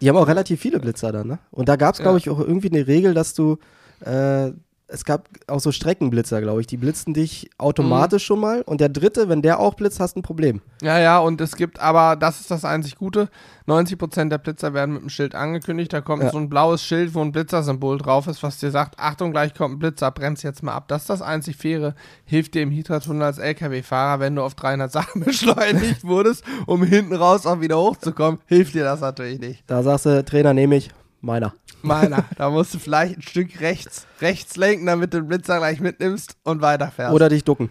Die 0.00 0.08
haben 0.08 0.16
auch 0.16 0.28
relativ 0.28 0.60
viele 0.60 0.78
Blitzer 0.78 1.10
dann, 1.10 1.26
ne? 1.26 1.38
Und 1.50 1.68
da 1.68 1.74
gab 1.74 1.94
es, 1.94 2.00
glaube 2.00 2.18
Ja. 2.18 2.18
ich, 2.18 2.30
auch 2.30 2.38
irgendwie 2.38 2.70
eine 2.70 2.86
Regel, 2.86 3.14
dass 3.14 3.34
du, 3.34 3.58
äh, 4.04 4.52
es 4.92 5.04
gab 5.04 5.28
auch 5.46 5.60
so 5.60 5.72
Streckenblitzer, 5.72 6.40
glaube 6.40 6.60
ich, 6.60 6.66
die 6.66 6.76
blitzen 6.76 7.14
dich 7.14 7.48
automatisch 7.58 8.24
schon 8.24 8.40
mal 8.40 8.62
und 8.62 8.80
der 8.80 8.88
dritte, 8.88 9.28
wenn 9.28 9.40
der 9.42 9.60
auch 9.60 9.74
blitzt, 9.74 10.00
hast 10.00 10.14
du 10.16 10.20
ein 10.20 10.22
Problem. 10.22 10.60
Ja, 10.82 10.98
ja, 10.98 11.18
und 11.18 11.40
es 11.40 11.56
gibt 11.56 11.78
aber, 11.80 12.16
das 12.16 12.40
ist 12.40 12.50
das 12.50 12.64
einzig 12.64 12.96
Gute, 12.96 13.28
90% 13.68 14.28
der 14.30 14.38
Blitzer 14.38 14.74
werden 14.74 14.92
mit 14.94 15.02
einem 15.02 15.10
Schild 15.10 15.34
angekündigt. 15.34 15.92
Da 15.92 16.00
kommt 16.00 16.24
Ja. 16.24 16.30
so 16.30 16.38
ein 16.38 16.48
blaues 16.48 16.82
Schild, 16.82 17.14
wo 17.14 17.20
ein 17.20 17.30
Blitzersymbol 17.30 17.98
drauf 17.98 18.26
ist, 18.26 18.42
was 18.42 18.58
dir 18.58 18.70
sagt, 18.72 18.98
Achtung, 18.98 19.30
gleich 19.30 19.54
kommt 19.54 19.76
ein 19.76 19.78
Blitzer, 19.78 20.10
bremst 20.10 20.42
jetzt 20.42 20.62
mal 20.62 20.74
ab. 20.74 20.88
Das 20.88 21.02
ist 21.02 21.10
das 21.10 21.22
einzig 21.22 21.56
Faire, 21.56 21.94
hilft 22.24 22.54
dir 22.54 22.62
im 22.62 22.70
Hitra-Tunnel 22.72 23.22
als 23.22 23.38
LKW-Fahrer, 23.38 24.18
wenn 24.20 24.34
du 24.34 24.42
auf 24.42 24.54
300 24.54 24.90
Sachen 24.90 25.20
beschleunigt 25.24 26.04
wurdest, 26.04 26.42
um 26.66 26.82
hinten 26.82 27.14
raus 27.14 27.46
auch 27.46 27.60
wieder 27.60 27.78
hochzukommen, 27.78 28.40
hilft 28.46 28.74
dir 28.74 28.84
das 28.84 29.00
natürlich 29.00 29.38
nicht. 29.38 29.62
Da 29.68 29.82
sagst 29.82 30.06
du, 30.06 30.24
Trainer 30.24 30.52
nehme 30.52 30.76
ich, 30.76 30.90
meiner. 31.20 31.54
Meiner, 31.82 32.24
da 32.36 32.50
musst 32.50 32.74
du 32.74 32.78
vielleicht 32.78 33.18
ein 33.18 33.22
Stück 33.22 33.60
rechts, 33.60 34.06
rechts 34.20 34.56
lenken, 34.56 34.86
damit 34.86 35.12
du 35.14 35.20
den 35.20 35.28
Blitzer 35.28 35.58
gleich 35.58 35.80
mitnimmst 35.80 36.36
und 36.44 36.60
weiterfährst. 36.62 37.14
Oder 37.14 37.28
dich 37.28 37.44
ducken. 37.44 37.70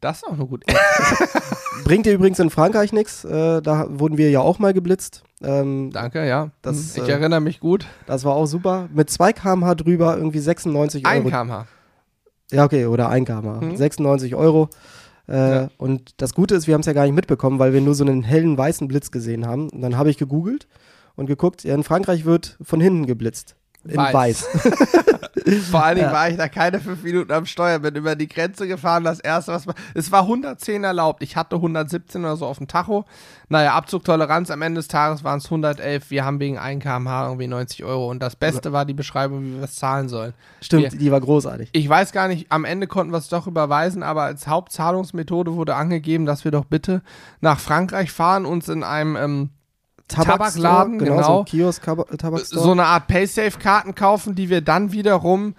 das 0.00 0.18
ist 0.18 0.24
auch 0.26 0.32
eine 0.34 0.46
gute 0.46 0.66
Bringt 1.84 2.06
dir 2.06 2.12
übrigens 2.12 2.38
in 2.38 2.50
Frankreich 2.50 2.92
nichts. 2.92 3.24
Äh, 3.24 3.62
da 3.62 3.86
wurden 3.88 4.18
wir 4.18 4.30
ja 4.30 4.40
auch 4.40 4.58
mal 4.58 4.72
geblitzt. 4.74 5.22
Ähm, 5.42 5.90
Danke, 5.92 6.26
ja. 6.26 6.50
Das, 6.62 6.96
ich 6.96 7.08
äh, 7.08 7.12
erinnere 7.12 7.40
mich 7.40 7.60
gut. 7.60 7.86
das 8.06 8.24
war 8.24 8.34
auch 8.34 8.46
super. 8.46 8.88
Mit 8.92 9.08
2 9.10 9.32
km/h 9.32 9.74
drüber 9.76 10.16
irgendwie 10.16 10.40
96 10.40 11.06
Ein 11.06 11.18
Euro. 11.24 11.30
kmh. 11.30 11.66
Ja, 12.52 12.64
okay, 12.64 12.86
oder 12.86 13.08
1 13.08 13.26
km/h. 13.26 13.60
Mhm. 13.60 13.76
96 13.76 14.34
Euro. 14.34 14.68
Äh, 15.28 15.32
Ja. 15.32 15.68
Und 15.78 16.20
das 16.20 16.34
Gute 16.34 16.54
ist, 16.56 16.66
wir 16.66 16.74
haben 16.74 16.80
es 16.80 16.86
ja 16.86 16.92
gar 16.92 17.04
nicht 17.04 17.14
mitbekommen, 17.14 17.58
weil 17.58 17.72
wir 17.72 17.80
nur 17.80 17.94
so 17.94 18.04
einen 18.04 18.22
hellen 18.22 18.58
weißen 18.58 18.88
Blitz 18.88 19.10
gesehen 19.10 19.46
haben. 19.46 19.70
Und 19.70 19.80
dann 19.80 19.96
habe 19.96 20.10
ich 20.10 20.18
gegoogelt 20.18 20.66
und 21.20 21.26
geguckt, 21.26 21.62
ja, 21.64 21.74
in 21.74 21.84
Frankreich 21.84 22.24
wird 22.24 22.56
von 22.62 22.80
hinten 22.80 23.06
geblitzt. 23.06 23.54
In 23.84 23.96
Weiß. 23.96 24.12
weiß. 24.12 24.48
Vor 25.70 25.82
allen 25.82 25.96
Dingen 25.96 26.08
Ja. 26.08 26.12
war 26.14 26.28
ich 26.28 26.36
da 26.36 26.48
keine 26.48 26.80
fünf 26.80 27.02
Minuten 27.02 27.32
am 27.32 27.46
Steuer, 27.46 27.78
bin 27.78 27.94
über 27.94 28.14
die 28.14 28.28
Grenze 28.28 28.68
gefahren. 28.68 29.04
Das 29.04 29.20
erste, 29.20 29.52
was 29.52 29.64
man. 29.64 29.74
Es 29.94 30.12
war 30.12 30.22
110 30.22 30.84
erlaubt. 30.84 31.22
Ich 31.22 31.34
hatte 31.36 31.56
117 31.56 32.22
oder 32.22 32.36
so 32.36 32.44
auf 32.44 32.58
dem 32.58 32.68
Tacho. 32.68 33.06
Naja, 33.48 33.72
Abzugtoleranz 33.74 34.50
am 34.50 34.60
Ende 34.60 34.80
des 34.80 34.88
Tages 34.88 35.24
waren 35.24 35.38
es 35.38 35.46
111. 35.46 36.10
Wir 36.10 36.24
haben 36.26 36.40
wegen 36.40 36.58
1 36.58 36.82
km/h 36.82 37.28
irgendwie 37.28 37.46
90 37.46 37.84
Euro. 37.84 38.10
Und 38.10 38.22
das 38.22 38.36
Beste 38.36 38.72
war 38.72 38.84
die 38.84 38.92
Beschreibung, 38.92 39.42
wie 39.44 39.56
wir 39.56 39.64
es 39.64 39.76
zahlen 39.76 40.10
sollen. 40.10 40.34
Stimmt, 40.60 40.92
Wir- 40.92 40.98
die 40.98 41.10
war 41.10 41.20
großartig. 41.20 41.70
Ich 41.72 41.88
weiß 41.88 42.12
gar 42.12 42.28
nicht, 42.28 42.52
am 42.52 42.66
Ende 42.66 42.86
konnten 42.86 43.12
wir 43.12 43.18
es 43.18 43.28
doch 43.28 43.46
überweisen, 43.46 44.02
aber 44.02 44.22
als 44.24 44.46
Hauptzahlungsmethode 44.46 45.54
wurde 45.54 45.74
angegeben, 45.74 46.26
dass 46.26 46.44
wir 46.44 46.50
doch 46.50 46.66
bitte 46.66 47.00
nach 47.40 47.58
Frankreich 47.58 48.12
fahren, 48.12 48.44
uns 48.44 48.68
in 48.68 48.82
einem 48.84 49.16
ähm, 49.16 49.50
Tabakladen, 50.14 50.98
genau. 50.98 51.16
genau. 51.16 51.26
So 51.26 51.38
ein 51.40 51.44
Kiosk, 51.44 51.82
Kaba- 51.82 52.04
Tabakstore. 52.16 52.62
so 52.62 52.70
eine 52.72 52.84
Art 52.84 53.06
Paysafe-Karten 53.08 53.94
kaufen, 53.94 54.34
die 54.34 54.48
wir 54.50 54.60
dann 54.60 54.92
wiederum 54.92 55.54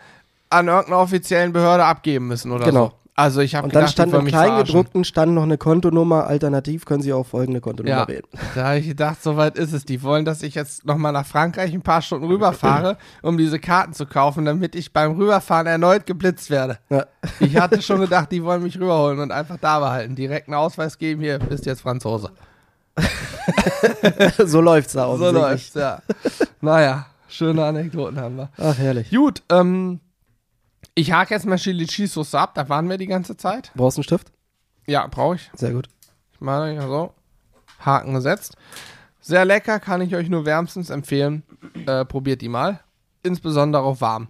an 0.50 0.68
irgendeiner 0.68 0.98
offiziellen 1.00 1.54
Behörde 1.54 1.86
abgeben 1.86 2.28
müssen 2.28 2.52
oder 2.52 2.66
Genau. 2.66 2.86
so. 2.88 2.94
Also 3.14 3.42
ich 3.42 3.56
habe 3.56 3.66
und 3.66 3.76
dann 3.76 3.82
gedacht, 3.82 3.92
stand 3.94 4.14
im. 4.14 4.26
Kleingedruckten 4.26 5.04
stand 5.04 5.34
noch 5.34 5.44
eine 5.44 5.58
Kontonummer. 5.58 6.28
Alternativ 6.28 6.86
können 6.86 7.04
Sie 7.04 7.12
auch 7.12 7.26
folgende 7.26 7.60
Kontonummer 7.60 7.96
Ja, 7.98 8.08
wählen. 8.08 8.24
da 8.56 8.64
habe 8.70 8.78
ich 8.80 8.88
gedacht, 8.88 9.22
soweit 9.22 9.58
ist 9.58 9.74
es. 9.74 9.86
Die 9.86 10.02
wollen, 10.02 10.24
dass 10.24 10.42
ich 10.42 10.56
jetzt 10.56 10.86
nochmal 10.86 11.12
nach 11.12 11.26
Frankreich 11.26 11.74
ein 11.74 11.82
paar 11.82 12.02
Stunden 12.02 12.26
rüberfahre, 12.26 12.98
um 13.22 13.38
diese 13.38 13.60
Karten 13.60 13.94
zu 13.94 14.06
kaufen, 14.06 14.46
damit 14.46 14.76
ich 14.76 14.94
beim 14.94 15.12
Rüberfahren 15.18 15.68
erneut 15.68 16.06
geblitzt 16.06 16.50
werde. 16.50 16.80
Ja. 16.90 17.06
Ich 17.42 17.58
hatte 17.58 17.82
schon 17.82 18.00
gedacht, 18.00 18.32
die 18.32 18.44
wollen 18.44 18.64
mich 18.64 18.80
rüberholen 18.80 19.20
und 19.20 19.32
einfach 19.32 19.58
da 19.60 19.80
behalten. 19.80 20.16
Direkt 20.16 20.48
einen 20.48 20.56
Ausweis 20.56 20.98
geben, 20.98 21.22
hier, 21.22 21.38
bist 21.38 21.66
jetzt 21.66 21.82
Franzose. 21.82 22.32
so 24.46 24.62
läuft's 24.62 24.94
da 24.94 25.16
So 25.18 25.32
läuft's, 25.32 25.74
ja. 25.74 26.02
naja, 26.62 27.08
schöne 27.28 27.66
Anekdoten 27.66 28.20
haben 28.20 28.36
wir. 28.38 28.50
Ach, 28.58 28.78
herrlich. 28.78 29.10
Gut, 29.10 29.44
ähm, 29.50 30.00
ich 30.94 31.12
hake 31.12 31.34
jetzt 31.34 31.46
mal 31.46 31.58
Chili 31.58 31.88
Cheese 31.88 32.14
Sauce 32.14 32.36
ab, 32.36 32.56
da 32.56 32.68
waren 32.70 32.90
wir 32.90 32.98
die 32.98 33.08
ganze 33.08 33.38
Zeit. 33.38 33.72
Brauchst 33.76 33.98
du 33.98 34.00
einen 34.00 34.04
Stift? 34.04 34.32
Ja, 34.88 35.08
brauche 35.08 35.36
ich. 35.36 35.50
Sehr 35.54 35.72
gut. 35.72 35.88
Ich 36.34 36.42
mache 36.42 36.74
ja 36.74 36.88
so. 36.88 37.14
Haken 37.80 38.14
gesetzt. 38.14 38.56
Sehr 39.22 39.46
lecker, 39.46 39.80
kann 39.80 40.02
ich 40.02 40.16
euch 40.16 40.30
nur 40.30 40.46
wärmstens 40.46 40.90
empfehlen. 40.90 41.44
Äh, 41.86 42.06
probiert 42.06 42.42
die 42.42 42.50
mal. 42.50 42.80
Insbesondere 43.24 43.84
auch 43.84 44.02
warm. 44.02 44.30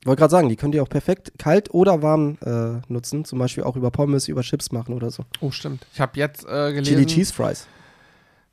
Ich 0.00 0.06
wollte 0.06 0.20
gerade 0.20 0.30
sagen, 0.30 0.48
die 0.48 0.56
könnt 0.56 0.74
ihr 0.74 0.82
auch 0.82 0.88
perfekt 0.88 1.32
kalt 1.38 1.72
oder 1.72 2.02
warm 2.02 2.36
äh, 2.44 2.92
nutzen. 2.92 3.24
Zum 3.24 3.38
Beispiel 3.38 3.64
auch 3.64 3.76
über 3.76 3.90
Pommes, 3.90 4.28
über 4.28 4.42
Chips 4.42 4.72
machen 4.72 4.94
oder 4.94 5.10
so. 5.10 5.24
Oh, 5.40 5.50
stimmt. 5.50 5.86
Ich 5.92 6.00
habe 6.00 6.18
jetzt 6.18 6.44
äh, 6.44 6.72
gelesen. 6.72 6.84
Chili 6.84 7.06
Cheese 7.06 7.32
Fries. 7.32 7.66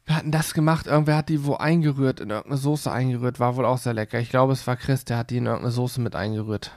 Wir 0.05 0.15
hatten 0.15 0.31
das 0.31 0.53
gemacht, 0.53 0.87
irgendwer 0.87 1.15
hat 1.15 1.29
die 1.29 1.45
wo 1.45 1.55
eingerührt, 1.55 2.19
in 2.19 2.31
irgendeine 2.31 2.57
Soße 2.57 2.91
eingerührt, 2.91 3.39
war 3.39 3.55
wohl 3.55 3.65
auch 3.65 3.77
sehr 3.77 3.93
lecker. 3.93 4.19
Ich 4.19 4.29
glaube, 4.29 4.53
es 4.53 4.65
war 4.65 4.75
Chris, 4.75 5.05
der 5.05 5.17
hat 5.17 5.29
die 5.29 5.37
in 5.37 5.45
irgendeine 5.45 5.71
Soße 5.71 6.01
mit 6.01 6.15
eingerührt. 6.15 6.71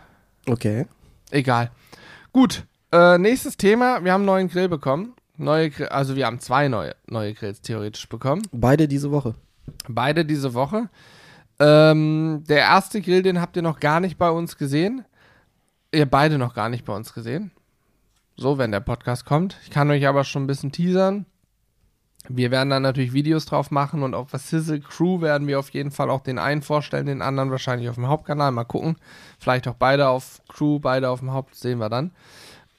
Okay. 0.47 0.87
Egal. 1.31 1.71
Gut, 2.33 2.67
äh, 2.93 3.19
nächstes 3.19 3.57
Thema. 3.57 4.05
Wir 4.05 4.13
haben 4.13 4.21
einen 4.21 4.27
neuen 4.27 4.49
Grill 4.49 4.69
bekommen. 4.69 5.15
Neue 5.37 5.71
Grill, 5.71 5.89
also 5.89 6.15
wir 6.17 6.27
haben 6.27 6.39
zwei 6.39 6.69
neue, 6.69 6.95
neue 7.09 7.35
Grills 7.35 7.61
theoretisch 7.61 8.09
bekommen. 8.09 8.43
Beide 8.53 8.87
diese 8.87 9.11
Woche. 9.11 9.35
Beide 9.89 10.25
diese 10.25 10.55
Woche. 10.55 10.89
Ähm, 11.59 12.45
der 12.49 12.59
erste 12.59 13.01
Grill, 13.01 13.23
den 13.23 13.41
habt 13.41 13.57
ihr 13.57 13.63
noch 13.63 13.81
gar 13.81 14.01
nicht 14.01 14.19
bei 14.19 14.31
uns 14.31 14.57
gesehen. 14.57 15.05
Ihr 15.93 16.07
beide 16.07 16.39
noch 16.39 16.55
gar 16.55 16.69
nicht 16.69 16.85
bei 16.85 16.95
uns 16.95 17.15
gesehen. 17.15 17.51
So, 18.37 18.59
wenn 18.59 18.73
der 18.73 18.81
Podcast 18.81 19.25
kommt. 19.25 19.57
Ich 19.63 19.71
kann 19.71 19.91
euch 19.91 20.07
aber 20.07 20.25
schon 20.25 20.45
ein 20.45 20.49
bisschen 20.49 20.73
teasern. 20.73 21.27
Wir 22.29 22.51
werden 22.51 22.71
dann 22.71 22.83
natürlich 22.83 23.13
Videos 23.13 23.45
drauf 23.45 23.71
machen 23.71 24.03
und 24.03 24.15
auf 24.15 24.31
Sizzle 24.33 24.81
Crew 24.81 25.21
werden 25.21 25.47
wir 25.47 25.59
auf 25.59 25.71
jeden 25.71 25.91
Fall 25.91 26.09
auch 26.09 26.23
den 26.23 26.39
einen 26.39 26.63
vorstellen, 26.63 27.05
den 27.07 27.21
anderen 27.21 27.51
wahrscheinlich 27.51 27.89
auf 27.91 27.97
dem 27.97 28.09
Hauptkanal. 28.09 28.51
Mal 28.51 28.65
gucken. 28.65 28.97
Vielleicht 29.39 29.69
auch 29.69 29.75
beide 29.75 30.09
auf 30.09 30.41
Crew, 30.49 30.79
beide 30.79 31.11
auf 31.11 31.21
dem 31.21 31.33
Haupt, 31.33 31.55
sehen 31.55 31.79
wir 31.79 31.91
dann. 31.91 32.13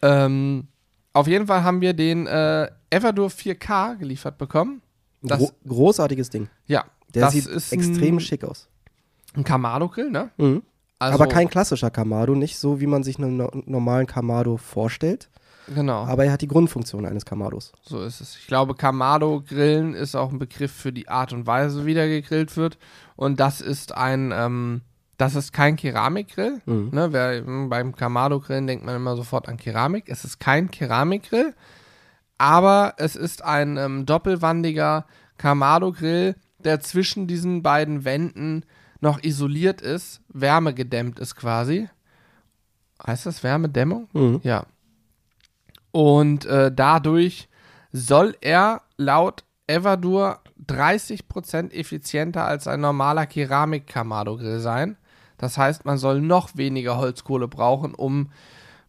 Ähm, 0.02 0.68
auf 1.14 1.28
jeden 1.28 1.48
Fall 1.48 1.64
haben 1.64 1.80
wir 1.82 1.94
den 1.94 2.26
äh, 2.28 2.70
Everdur 2.90 3.30
4K 3.30 3.98
geliefert 3.98 4.38
bekommen. 4.38 4.82
Das- 5.22 5.40
Gro 5.40 5.52
großartiges 5.68 6.30
Ding. 6.30 6.50
Ja, 6.68 6.86
Der 7.14 7.22
das 7.24 7.34
sieht 7.34 7.46
ist 7.48 7.72
extrem 7.72 8.18
ein, 8.18 8.20
schick 8.20 8.44
aus. 8.44 8.68
ein 9.36 9.44
Kamado-Grill, 9.44 10.10
ne? 10.12 10.32
Mhm. 10.38 10.64
Also, 10.98 11.16
aber 11.22 11.28
kein 11.32 11.50
klassischer 11.50 11.92
Kamado, 11.92 12.36
nicht 12.36 12.58
so, 12.58 12.80
wie 12.80 12.88
man 12.88 13.04
sich 13.04 13.18
einen 13.20 13.38
no 13.38 13.52
normalen 13.66 14.08
Kamado 14.08 14.58
vorstellt. 14.58 15.30
Genau, 15.74 16.06
Aber 16.06 16.26
er 16.26 16.32
hat 16.32 16.42
die 16.42 16.48
Grundfunktion 16.48 17.06
eines 17.06 17.26
Kamados. 17.26 17.72
so 17.82 18.02
ist 18.04 18.22
es. 18.22 18.38
Ich 18.38 18.48
glaube, 18.48 18.76
Kamado-Grillen 18.76 19.94
ist 19.96 20.16
auch 20.16 20.32
ein 20.32 20.38
Begriff 20.40 20.72
für 20.72 20.92
die 20.94 21.08
Art 21.08 21.34
und 21.34 21.48
Weise, 21.48 21.86
wie 21.86 21.94
der 21.94 22.08
gegrillt 22.08 22.56
wird. 22.58 22.78
Und 23.16 23.40
das 23.40 23.62
ist 23.62 23.96
ein, 23.96 24.32
ähm, 24.34 24.82
das 25.18 25.34
ist 25.36 25.54
kein 25.54 25.76
Keramikgrill. 25.76 26.62
Mhm. 26.66 26.90
Ne, 26.92 27.12
wer, 27.14 27.42
mh, 27.44 27.68
beim 27.70 27.96
Kamado-Grillen 27.96 28.68
denkt 28.68 28.86
man 28.86 28.96
immer 28.96 29.16
sofort 29.16 29.48
an 29.50 29.58
Keramik. 29.58 30.06
Es 30.08 30.24
ist 30.24 30.40
kein 30.40 30.70
Keramikgrill, 30.70 31.56
aber 32.38 32.94
es 32.98 33.16
ist 33.16 33.44
ein 33.44 33.78
ähm, 33.78 34.06
doppelwandiger 34.06 35.06
Kamado-Grill, 35.38 36.36
der 36.60 36.80
zwischen 36.82 37.28
diesen 37.28 37.64
beiden 37.64 38.06
Wänden 38.06 38.66
noch 39.02 39.24
isoliert 39.24 39.82
ist, 39.82 40.22
wärmegedämmt 40.30 41.20
ist 41.20 41.36
quasi. 41.36 41.90
Heißt 43.06 43.26
das 43.26 43.44
Wärmedämmung? 43.44 44.08
Mhm. 44.14 44.40
Ja. 44.44 44.66
Und 45.96 46.44
äh, 46.44 46.74
dadurch 46.74 47.48
soll 47.94 48.36
er 48.42 48.82
laut 48.98 49.46
Everdur 49.66 50.42
30% 50.68 51.72
effizienter 51.72 52.44
als 52.44 52.68
ein 52.68 52.82
normaler 52.82 53.26
Keramik-Kamado-Grill 53.26 54.60
sein. 54.60 54.98
Das 55.38 55.58
heißt, 55.58 55.86
man 55.86 55.98
soll 55.98 56.20
noch 56.20 56.58
weniger 56.58 56.98
Holzkohle 56.98 57.48
brauchen, 57.48 57.96
um 57.96 58.30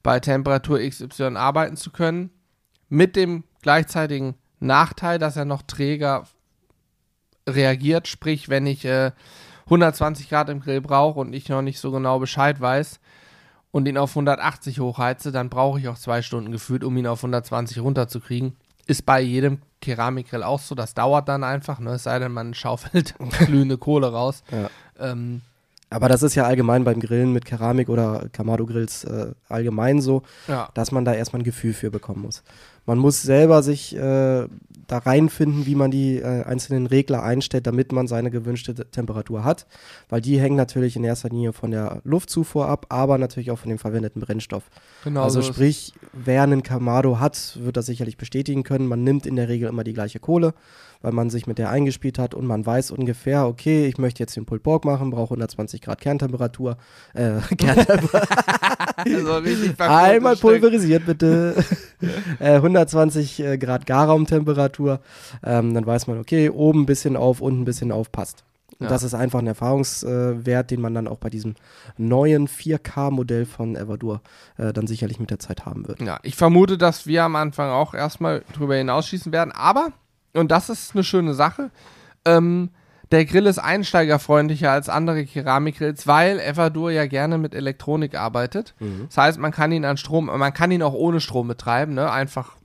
bei 0.03 0.19
Temperatur 0.19 0.81
XY 0.81 1.37
arbeiten 1.37 1.77
zu 1.77 1.93
können. 1.93 2.31
Mit 2.89 3.15
dem 3.15 3.45
gleichzeitigen 3.63 4.35
Nachteil, 4.59 5.21
dass 5.21 5.37
er 5.37 5.45
noch 5.45 5.63
träger 5.63 6.25
reagiert. 7.49 8.09
Sprich, 8.09 8.49
wenn 8.49 8.67
ich 8.67 8.85
äh, 8.85 9.13
120 9.67 10.29
Grad 10.29 10.49
im 10.49 10.59
Grill 10.59 10.81
brauche 10.81 11.21
und 11.21 11.35
ich 11.35 11.49
noch 11.49 11.63
nicht 11.63 11.79
so 11.79 11.93
genau 11.93 12.19
Bescheid 12.19 12.61
weiß 12.61 12.99
und 13.77 13.87
ihn 13.87 13.99
auf 13.99 14.13
180 14.13 14.81
hochheize, 14.81 15.33
dann 15.33 15.51
brauche 15.51 15.79
ich 15.79 15.87
auch 15.89 15.99
zwei 15.99 16.23
Stunden 16.23 16.51
gefühlt, 16.51 16.83
um 16.83 16.97
ihn 16.97 17.07
auf 17.07 17.19
120 17.19 17.79
runterzukriegen. 17.81 18.55
Ist 18.87 19.05
bei 19.05 19.21
jedem 19.21 19.59
Keramikgrill 19.83 20.43
auch 20.43 20.61
so. 20.61 20.75
Das 20.75 20.95
dauert 20.95 21.29
dann 21.29 21.45
einfach, 21.45 21.79
ne? 21.79 21.91
es 21.91 22.05
sei 22.05 22.19
denn, 22.19 22.33
man 22.33 22.55
schaufelt 22.55 23.15
glühende 23.47 23.77
Kohle 23.77 24.11
raus. 24.11 24.43
Ja. 24.51 24.71
Ähm, 24.99 25.43
Aber 25.91 26.09
das 26.09 26.23
ist 26.23 26.35
ja 26.37 26.45
allgemein 26.45 26.85
beim 26.85 27.01
Grillen 27.01 27.35
mit 27.35 27.45
Keramik 27.45 27.91
oder 27.91 28.29
Kamado-Grills 28.33 29.05
äh, 29.05 29.33
allgemein 29.51 30.01
so, 30.01 30.23
Ja. 30.49 30.71
dass 30.73 30.91
man 30.91 31.05
da 31.05 31.13
erstmal 31.13 31.43
ein 31.43 31.45
Gefühl 31.45 31.75
für 31.75 31.91
bekommen 31.91 32.23
muss. 32.23 32.43
Man 32.87 32.97
muss 32.97 33.21
selber 33.21 33.63
sich 33.63 33.95
äh, 33.95 34.47
da 34.87 34.99
reinfinden, 34.99 35.67
wie 35.67 35.75
man 35.75 35.91
die 35.91 36.19
äh, 36.19 36.45
einzelnen 36.45 36.87
Regler 36.87 37.23
einstellt, 37.23 37.67
damit 37.67 37.93
man 37.93 38.07
seine 38.07 38.31
gewünschte 38.31 38.75
Te- 38.75 38.91
Temperatur 38.91 39.45
hat. 39.45 39.67
Weil 40.09 40.21
die 40.21 40.41
hängen 40.41 40.57
natürlich 40.57 40.97
in 40.97 41.05
erster 41.05 41.29
Linie 41.29 41.53
von 41.53 41.71
der 41.71 42.01
Luftzufuhr 42.05 42.69
ab, 42.69 42.87
aber 42.89 43.19
natürlich 43.19 43.51
auch 43.51 43.59
von 43.59 43.69
dem 43.69 43.79
verwendeten 43.79 44.21
Brennstoff. 44.21 44.65
Genau 45.05 45.23
also 45.25 45.41
so 45.41 45.53
sprich, 45.53 45.93
wer 46.13 46.43
einen 46.43 46.63
Kamado 46.63 47.19
hat, 47.21 47.59
wird 47.61 47.77
das 47.77 47.87
sicherlich 47.87 48.17
bestätigen 48.17 48.63
können. 48.63 48.87
Man 48.87 49.03
nimmt 49.05 49.27
in 49.27 49.37
der 49.37 49.49
Regel 49.49 49.69
immer 49.69 49.85
die 49.85 49.93
gleiche 49.93 50.21
Kohle, 50.21 50.55
weil 51.03 51.13
man 51.13 51.31
sich 51.31 51.47
mit 51.47 51.59
der 51.59 51.71
eingespielt 51.71 52.19
hat 52.19 52.35
und 52.35 52.47
man 52.47 52.65
weiß 52.65 52.91
ungefähr, 52.91 53.47
okay, 53.47 53.87
ich 53.87 53.99
möchte 53.99 54.23
jetzt 54.23 54.37
den 54.37 54.47
Pulled 54.47 54.63
Pork 54.63 54.85
machen, 54.85 55.11
brauche 55.11 55.31
120 55.35 55.81
Grad 55.83 56.01
Kerntemperatur. 56.01 56.77
Äh, 57.15 57.35
Kerntemperatur. 57.59 58.21
Also 58.99 59.33
Einmal 59.79 60.37
pulverisiert 60.37 61.05
bitte. 61.07 61.55
äh, 62.41 62.55
120 62.55 63.41
äh, 63.41 63.59
Grad 63.59 63.87
Garraumtemperatur. 63.87 65.01
Ähm, 65.45 65.75
dann 65.75 65.87
weiß 65.87 66.07
man, 66.07 66.19
okay, 66.19 66.51
oben 66.51 66.83
ein 66.83 66.87
bisschen 66.87 67.17
auf, 67.17 67.41
unten 67.41 67.63
ein 67.63 67.65
bisschen 67.65 67.93
auf, 67.93 68.13
passt. 68.13 68.45
Ja. 68.79 68.89
Das 68.89 69.03
ist 69.03 69.15
einfach 69.15 69.39
ein 69.39 69.47
Erfahrungswert, 69.47 70.71
den 70.71 70.81
man 70.81 70.93
dann 70.93 71.09
auch 71.09 71.19
bei 71.19 71.31
diesem 71.31 71.55
neuen 71.97 72.47
4K-Modell 72.47 73.47
von 73.47 73.75
Evadur 73.75 74.21
äh, 74.59 74.73
dann 74.73 74.87
sicherlich 74.87 75.19
mit 75.19 75.31
der 75.31 75.39
Zeit 75.39 75.65
haben 75.65 75.89
wird. 75.89 76.03
Ja, 76.03 76.19
ich 76.23 76.37
vermute, 76.37 76.77
dass 76.77 77.07
wir 77.07 77.25
am 77.25 77.37
Anfang 77.37 77.71
auch 77.71 77.95
erstmal 77.95 78.43
drüber 78.53 78.77
hinausschießen 78.77 79.33
werden. 79.33 79.53
Aber, 79.53 79.93
und 80.35 80.51
das 80.51 80.69
ist 80.69 80.95
eine 80.95 81.05
schöne 81.05 81.33
Sache, 81.33 81.71
ähm, 82.27 82.71
der 83.13 83.25
Grill 83.25 83.47
ist 83.47 83.59
einsteigerfreundlicher 83.59 84.71
als 84.71 84.89
andere 84.89 85.25
Keramikgrills, 85.25 86.07
weil 86.07 86.41
Evadur 86.41 86.91
ja 86.91 87.07
gerne 87.07 87.39
mit 87.39 87.55
Elektronik 87.55 88.15
arbeitet. 88.17 88.75
Das 89.07 89.17
heißt, 89.17 89.39
man 89.39 89.53
kann 89.53 89.71
ihn 89.73 89.85
an 89.85 89.97
Strom, 89.97 90.27
man 90.27 90.53
kann 90.53 90.71
ihn 90.71 90.83
auch 90.83 90.95
ohne 90.95 91.21
Strom 91.21 91.47
betreiben, 91.49 91.95
ne? 91.95 92.11
Einfach 92.11 92.57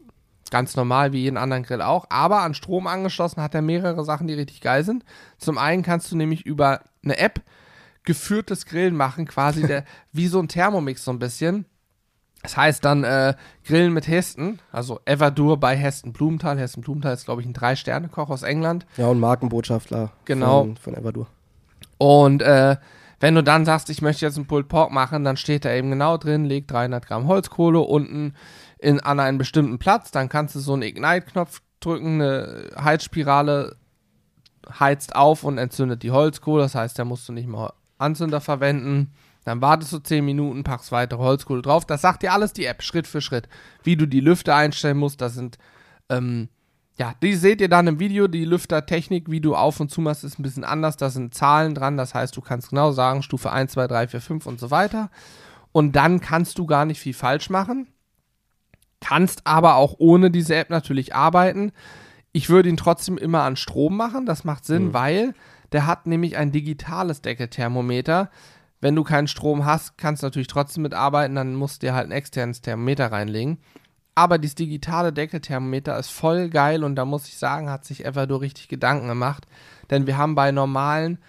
ganz 0.50 0.76
normal 0.76 1.14
wie 1.14 1.22
jeden 1.22 1.38
anderen 1.38 1.64
Grill 1.64 1.82
auch. 1.82 2.06
Aber 2.10 2.42
an 2.42 2.54
Strom 2.54 2.88
angeschlossen 2.88 3.42
hat 3.42 3.56
er 3.56 3.62
mehrere 3.62 4.04
Sachen, 4.04 4.28
die 4.28 4.34
richtig 4.34 4.62
geil 4.62 4.84
sind. 4.84 5.06
Zum 5.38 5.58
einen 5.58 5.84
kannst 5.84 6.12
du 6.12 6.18
nämlich 6.18 6.46
über 6.46 6.82
eine 7.04 7.18
App 7.18 7.42
geführtes 8.04 8.66
Grillen 8.66 8.96
machen, 8.96 9.26
quasi 9.26 9.66
der, 9.66 9.86
wie 10.12 10.28
so 10.28 10.40
ein 10.40 10.48
Thermomix 10.48 11.04
so 11.04 11.12
ein 11.12 11.20
bisschen. 11.20 11.66
Das 12.44 12.58
heißt 12.58 12.84
dann 12.84 13.04
äh, 13.04 13.36
Grillen 13.66 13.94
mit 13.94 14.08
Hesten, 14.08 14.60
also 14.72 15.00
Evadur 15.06 15.60
bei 15.60 15.76
Hesten 15.76 16.12
Blumenthal. 16.12 16.58
Hesten 16.58 16.82
Blumenthal 16.82 17.14
ist, 17.14 17.26
glaube 17.26 17.42
ich, 17.42 17.48
ein 17.48 17.54
Drei-Sterne-Koch 17.54 18.30
aus 18.30 18.42
England. 18.44 18.86
Ja, 18.98 19.08
und 19.08 19.20
Markenbotschafter 19.20 20.12
Genau. 20.26 20.62
von, 20.64 20.78
von 20.78 20.96
Evadur. 20.96 21.28
Und 22.00 22.42
äh, 22.42 22.78
wenn 23.20 23.36
du 23.36 23.44
dann 23.44 23.66
sagst, 23.66 23.92
ich 23.92 24.02
möchte 24.02 24.26
jetzt 24.26 24.38
einen 24.38 24.48
Pulled 24.48 24.68
Pork 24.68 24.92
machen, 24.92 25.24
dann 25.24 25.38
steht 25.38 25.66
da 25.66 25.72
eben 25.72 25.92
genau 25.92 26.18
drin, 26.18 26.46
leg 26.46 26.68
300 26.68 27.06
Gramm 27.06 27.28
Holzkohle 27.28 27.80
unten 27.80 28.34
in, 28.80 29.00
an 29.00 29.20
einen 29.20 29.38
bestimmten 29.38 29.78
Platz. 29.78 30.10
Dann 30.10 30.28
kannst 30.28 30.56
du 30.56 30.60
so 30.60 30.74
einen 30.74 30.82
Ignite-Knopf 30.82 31.62
drücken, 31.80 32.20
eine 32.22 32.70
Heizspirale 32.84 33.76
heizt 34.80 35.16
auf 35.16 35.44
und 35.44 35.60
entzündet 35.60 36.02
die 36.02 36.10
Holzkohle. 36.12 36.64
Das 36.64 36.74
heißt, 36.74 36.98
da 36.98 37.06
musst 37.06 37.30
du 37.30 37.34
nicht 37.34 37.48
mehr 37.48 37.74
Anzünder 38.00 38.42
verwenden. 38.42 39.14
Dann 39.44 39.62
wartest 39.62 39.92
du 39.94 40.00
10 40.00 40.24
Minuten, 40.24 40.64
packst 40.64 40.92
weitere 40.92 41.20
Holzkohle 41.20 41.62
drauf. 41.62 41.86
Das 41.86 42.02
sagt 42.02 42.22
dir 42.22 42.34
alles 42.34 42.54
die 42.54 42.66
App, 42.66 42.84
Schritt 42.84 43.08
für 43.08 43.22
Schritt. 43.22 43.50
Wie 43.84 43.96
du 43.96 44.06
die 44.06 44.20
Lüfter 44.20 44.56
einstellen 44.56 44.98
musst, 44.98 45.20
das 45.22 45.34
sind, 45.34 45.58
ähm, 46.10 46.50
ja, 46.98 47.16
die 47.24 47.34
seht 47.34 47.62
ihr 47.62 47.70
dann 47.70 47.88
im 47.88 48.00
Video. 48.00 48.28
Die 48.28 48.46
Lüftertechnik, 48.46 49.32
wie 49.32 49.42
du 49.42 49.56
auf 49.56 49.80
und 49.80 49.90
zu 49.90 50.02
machst, 50.02 50.24
ist 50.24 50.38
ein 50.38 50.44
bisschen 50.44 50.64
anders. 50.64 50.98
Da 50.98 51.10
sind 51.10 51.34
Zahlen 51.34 51.74
dran. 51.74 51.98
Das 51.98 52.14
heißt, 52.14 52.38
du 52.38 52.42
kannst 52.42 52.70
genau 52.70 52.92
sagen, 52.92 53.24
Stufe 53.24 53.52
1, 53.52 53.72
2, 53.72 53.88
3, 53.88 54.08
4, 54.10 54.22
5 54.22 54.46
und 54.46 54.60
so 54.60 54.70
weiter. 54.70 55.10
Und 55.72 55.96
dann 55.96 56.20
kannst 56.20 56.60
du 56.60 56.68
gar 56.68 56.86
nicht 56.86 57.00
viel 57.00 57.14
falsch 57.14 57.50
machen. 57.50 57.88
Kannst 59.00 59.48
aber 59.48 59.76
auch 59.76 59.96
ohne 59.98 60.30
diese 60.30 60.56
App 60.56 60.70
natürlich 60.70 61.16
arbeiten. 61.16 61.72
Ich 62.34 62.50
würde 62.50 62.70
ihn 62.70 62.78
trotzdem 62.78 63.18
immer 63.18 63.42
an 63.42 63.56
Strom 63.56 63.98
machen. 63.98 64.28
Das 64.28 64.44
macht 64.44 64.66
Sinn, 64.66 64.94
weil 64.94 65.34
der 65.72 65.88
hat 65.88 66.06
nämlich 66.06 66.38
ein 66.38 66.52
digitales 66.52 67.22
Deckelthermometer. 67.22 68.30
Wenn 68.82 68.96
du 68.96 69.04
keinen 69.04 69.28
Strom 69.28 69.66
hast, 69.66 69.98
kannst 69.98 70.24
du 70.24 70.28
natürlich 70.28 70.48
trotzdem 70.48 70.84
mitarbeiten. 70.84 71.36
Dann 71.36 71.56
musst 71.56 71.82
du 71.82 71.88
dir 71.88 71.94
halt 71.94 72.08
ein 72.08 72.12
externes 72.12 72.62
Thermometer 72.62 73.12
reinlegen. 73.12 73.60
Aber 74.16 74.38
dieses 74.38 74.56
digitale 74.56 75.14
Deckelthermometer 75.14 75.98
ist 75.98 76.10
voll 76.10 76.50
geil 76.50 76.84
und 76.84 76.96
da 76.96 77.06
muss 77.06 77.28
ich 77.28 77.38
sagen, 77.38 77.70
hat 77.70 77.86
sich 77.86 78.04
Everdo 78.04 78.36
richtig 78.36 78.68
Gedanken 78.68 79.08
gemacht. 79.08 79.46
Denn 79.90 80.06
wir 80.06 80.18
haben 80.18 80.36
bei 80.36 80.52
normalen 80.52 81.20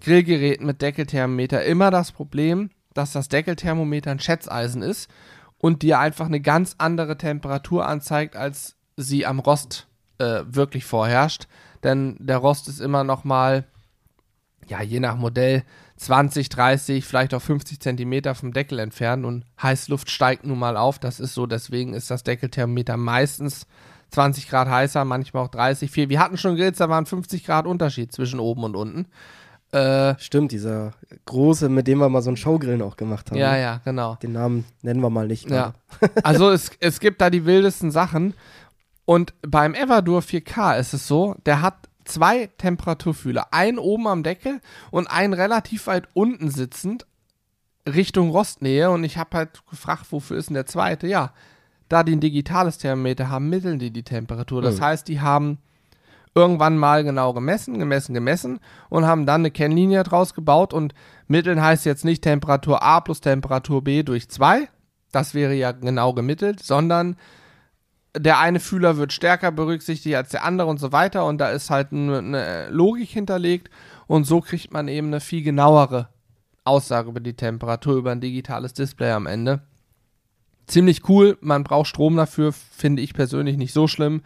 Grillgeräten 0.00 0.66
mit 0.66 0.82
Deckelthermometer 0.82 1.64
immer 1.64 1.90
das 1.90 2.12
Problem, 2.12 2.70
dass 2.92 3.12
das 3.12 3.28
Deckelthermometer 3.28 4.10
ein 4.10 4.20
Schätzeisen 4.20 4.82
ist 4.82 5.10
und 5.58 5.82
dir 5.82 5.98
einfach 5.98 6.26
eine 6.26 6.40
ganz 6.40 6.74
andere 6.78 7.16
Temperatur 7.16 7.86
anzeigt, 7.86 8.36
als 8.36 8.76
sie 8.96 9.24
am 9.24 9.38
Rost 9.38 9.86
äh, 10.18 10.42
wirklich 10.46 10.84
vorherrscht. 10.84 11.46
Denn 11.82 12.16
der 12.18 12.38
Rost 12.38 12.68
ist 12.68 12.80
immer 12.80 13.04
noch 13.04 13.24
mal, 13.24 13.64
ja, 14.66 14.82
je 14.82 15.00
nach 15.00 15.16
Modell 15.16 15.62
20, 15.96 16.48
30, 16.50 17.04
vielleicht 17.04 17.32
auch 17.34 17.40
50 17.40 17.80
Zentimeter 17.80 18.34
vom 18.34 18.52
Deckel 18.52 18.78
entfernt 18.78 19.24
und 19.24 19.44
Heißluft 19.62 20.10
steigt 20.10 20.44
nun 20.44 20.58
mal 20.58 20.76
auf. 20.76 20.98
Das 20.98 21.20
ist 21.20 21.34
so, 21.34 21.46
deswegen 21.46 21.94
ist 21.94 22.10
das 22.10 22.22
Deckelthermometer 22.22 22.96
meistens 22.96 23.66
20 24.10 24.48
Grad 24.48 24.68
heißer, 24.68 25.04
manchmal 25.04 25.44
auch 25.44 25.48
30, 25.48 25.90
4. 25.90 26.08
Wir 26.08 26.20
hatten 26.20 26.36
schon 26.36 26.56
Grills, 26.56 26.78
da 26.78 26.88
waren 26.88 27.06
50 27.06 27.44
Grad 27.44 27.66
Unterschied 27.66 28.12
zwischen 28.12 28.40
oben 28.40 28.64
und 28.64 28.76
unten. 28.76 29.06
Äh, 29.72 30.14
Stimmt, 30.18 30.52
dieser 30.52 30.92
große, 31.24 31.68
mit 31.68 31.88
dem 31.88 31.98
wir 31.98 32.08
mal 32.08 32.22
so 32.22 32.30
einen 32.30 32.36
Showgrillen 32.36 32.82
auch 32.82 32.96
gemacht 32.96 33.30
haben. 33.30 33.38
ja, 33.38 33.56
ja, 33.56 33.80
genau. 33.84 34.16
Den 34.16 34.32
Namen 34.32 34.64
nennen 34.82 35.00
wir 35.00 35.10
mal 35.10 35.26
nicht. 35.26 35.50
Ja. 35.50 35.74
Also 36.22 36.50
es, 36.50 36.70
es 36.80 37.00
gibt 37.00 37.20
da 37.20 37.30
die 37.30 37.46
wildesten 37.46 37.90
Sachen. 37.90 38.34
Und 39.04 39.34
beim 39.42 39.74
Evadur 39.74 40.20
4K 40.20 40.78
ist 40.78 40.92
es 40.94 41.06
so, 41.06 41.36
der 41.46 41.62
hat 41.62 41.88
zwei 42.06 42.48
Temperaturfühler. 42.58 43.52
Einen 43.52 43.78
oben 43.78 44.06
am 44.06 44.22
Deckel 44.22 44.60
und 44.90 45.06
einen 45.10 45.32
relativ 45.34 45.86
weit 45.86 46.08
unten 46.14 46.50
sitzend 46.50 47.06
Richtung 47.86 48.30
Rostnähe. 48.30 48.90
Und 48.90 49.04
ich 49.04 49.18
habe 49.18 49.36
halt 49.36 49.66
gefragt, 49.68 50.06
wofür 50.10 50.36
ist 50.38 50.48
denn 50.48 50.54
der 50.54 50.66
zweite? 50.66 51.06
Ja, 51.06 51.32
da 51.88 52.02
die 52.02 52.16
ein 52.16 52.20
digitales 52.20 52.78
Thermometer 52.78 53.30
haben, 53.30 53.48
mitteln 53.48 53.78
die 53.78 53.90
die 53.92 54.02
Temperatur. 54.02 54.62
Das 54.62 54.78
Mhm. 54.78 54.84
heißt, 54.84 55.08
die 55.08 55.20
haben 55.20 55.58
irgendwann 56.34 56.76
mal 56.76 57.02
genau 57.04 57.32
gemessen, 57.32 57.78
gemessen, 57.78 58.12
gemessen 58.12 58.60
und 58.90 59.06
haben 59.06 59.24
dann 59.24 59.40
eine 59.40 59.50
Kennlinie 59.50 60.02
draus 60.02 60.34
gebaut 60.34 60.74
und 60.74 60.92
mitteln 61.28 61.62
heißt 61.62 61.86
jetzt 61.86 62.04
nicht 62.04 62.22
Temperatur 62.22 62.82
A 62.82 63.00
plus 63.00 63.20
Temperatur 63.22 63.82
B 63.82 64.02
durch 64.02 64.28
2, 64.28 64.68
das 65.12 65.32
wäre 65.32 65.54
ja 65.54 65.72
genau 65.72 66.12
gemittelt, 66.12 66.62
sondern 66.62 67.16
der 68.18 68.38
eine 68.38 68.60
Fühler 68.60 68.96
wird 68.96 69.12
stärker 69.12 69.52
berücksichtigt 69.52 70.16
als 70.16 70.30
der 70.30 70.44
andere 70.44 70.68
und 70.68 70.78
so 70.78 70.92
weiter 70.92 71.24
und 71.24 71.38
da 71.38 71.50
ist 71.50 71.70
halt 71.70 71.92
eine, 71.92 72.68
Logik 72.70 73.10
hinterlegt 73.10 73.70
und 74.06 74.24
so 74.24 74.40
kriegt 74.40 74.72
man 74.72 74.88
eben 74.88 75.08
eine 75.08 75.20
viel 75.20 75.42
genauere 75.42 76.08
Aussage 76.64 77.08
über 77.08 77.20
die 77.20 77.34
Temperatur 77.34 77.96
über 77.96 78.12
ein 78.12 78.20
digitales 78.20 78.74
Display 78.74 79.12
am 79.12 79.26
Ende. 79.26 79.62
Ziemlich 80.66 81.08
cool, 81.08 81.38
man 81.40 81.62
braucht 81.62 81.88
Strom 81.88 82.16
dafür, 82.16 82.52
finde 82.52 83.02
ich 83.02 83.14
persönlich 83.14 83.56
nicht 83.56 83.72
so 83.72 83.86
schlimm. 83.86 84.22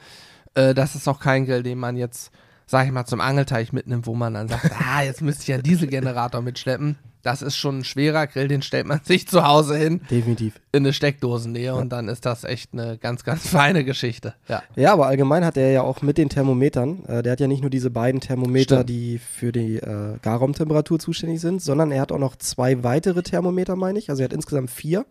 Äh, 0.54 0.74
das 0.74 0.94
ist 0.94 1.06
auch 1.06 1.20
kein 1.20 1.44
Grill, 1.44 1.62
den 1.62 1.78
man 1.78 1.96
jetzt, 1.96 2.32
sag 2.66 2.86
ich 2.86 2.92
mal, 2.92 3.04
zum 3.04 3.20
Angelteich 3.20 3.74
mitnimmt, 3.74 4.06
wo 4.06 4.14
man 4.14 4.34
dann 4.34 4.48
sagt, 4.48 4.70
ah, 4.80 5.02
jetzt 5.02 5.20
müsste 5.20 5.42
ich 5.44 5.52
einen 5.52 5.62
Dieselgenerator 5.62 6.40
mitschleppen. 6.40 6.96
Das 7.22 7.42
ist 7.42 7.56
schon 7.56 7.78
ein 7.80 7.84
schwerer 7.84 8.26
Grill, 8.26 8.48
den 8.48 8.62
stellt 8.62 8.86
man 8.86 9.00
sich 9.04 9.28
zu 9.28 9.46
Hause 9.46 9.76
hin 9.76 10.00
Definitiv. 10.10 10.54
in 10.72 10.84
eine 10.84 10.92
Steckdosennähe 10.92 11.74
und 11.74 11.90
dann 11.90 12.08
ist 12.08 12.24
das 12.26 12.44
echt 12.44 12.70
eine 12.72 12.96
ganz, 12.98 13.24
ganz 13.24 13.46
feine 13.48 13.84
Geschichte. 13.84 14.34
Ja. 14.48 14.62
Ja, 14.76 14.92
aber 14.92 15.06
allgemein 15.06 15.44
hat 15.44 15.56
er 15.56 15.70
ja 15.70 15.82
auch 15.82 16.02
mit 16.02 16.18
den 16.18 16.28
Thermometern, 16.28 17.04
äh, 17.06 17.22
der 17.22 17.32
hat 17.32 17.40
ja 17.40 17.46
nicht 17.46 17.60
nur 17.60 17.70
diese 17.70 17.90
beiden 17.90 18.20
Thermometer, 18.20 18.76
Stimmt. 18.76 18.88
die 18.90 19.18
für 19.18 19.52
die 19.52 19.76
äh, 19.76 20.16
Garraumtemperatur 20.22 20.98
zuständig 20.98 21.40
sind, 21.40 21.60
sondern 21.62 21.90
er 21.92 22.00
hat 22.00 22.12
auch 22.12 22.18
noch 22.18 22.36
zwei 22.36 22.82
weitere 22.82 23.22
Thermometer, 23.22 23.76
meine 23.76 23.98
ich. 23.98 24.08
Also 24.10 24.22
er 24.22 24.24
hat 24.24 24.32
insgesamt 24.32 24.70
vier. 24.70 25.04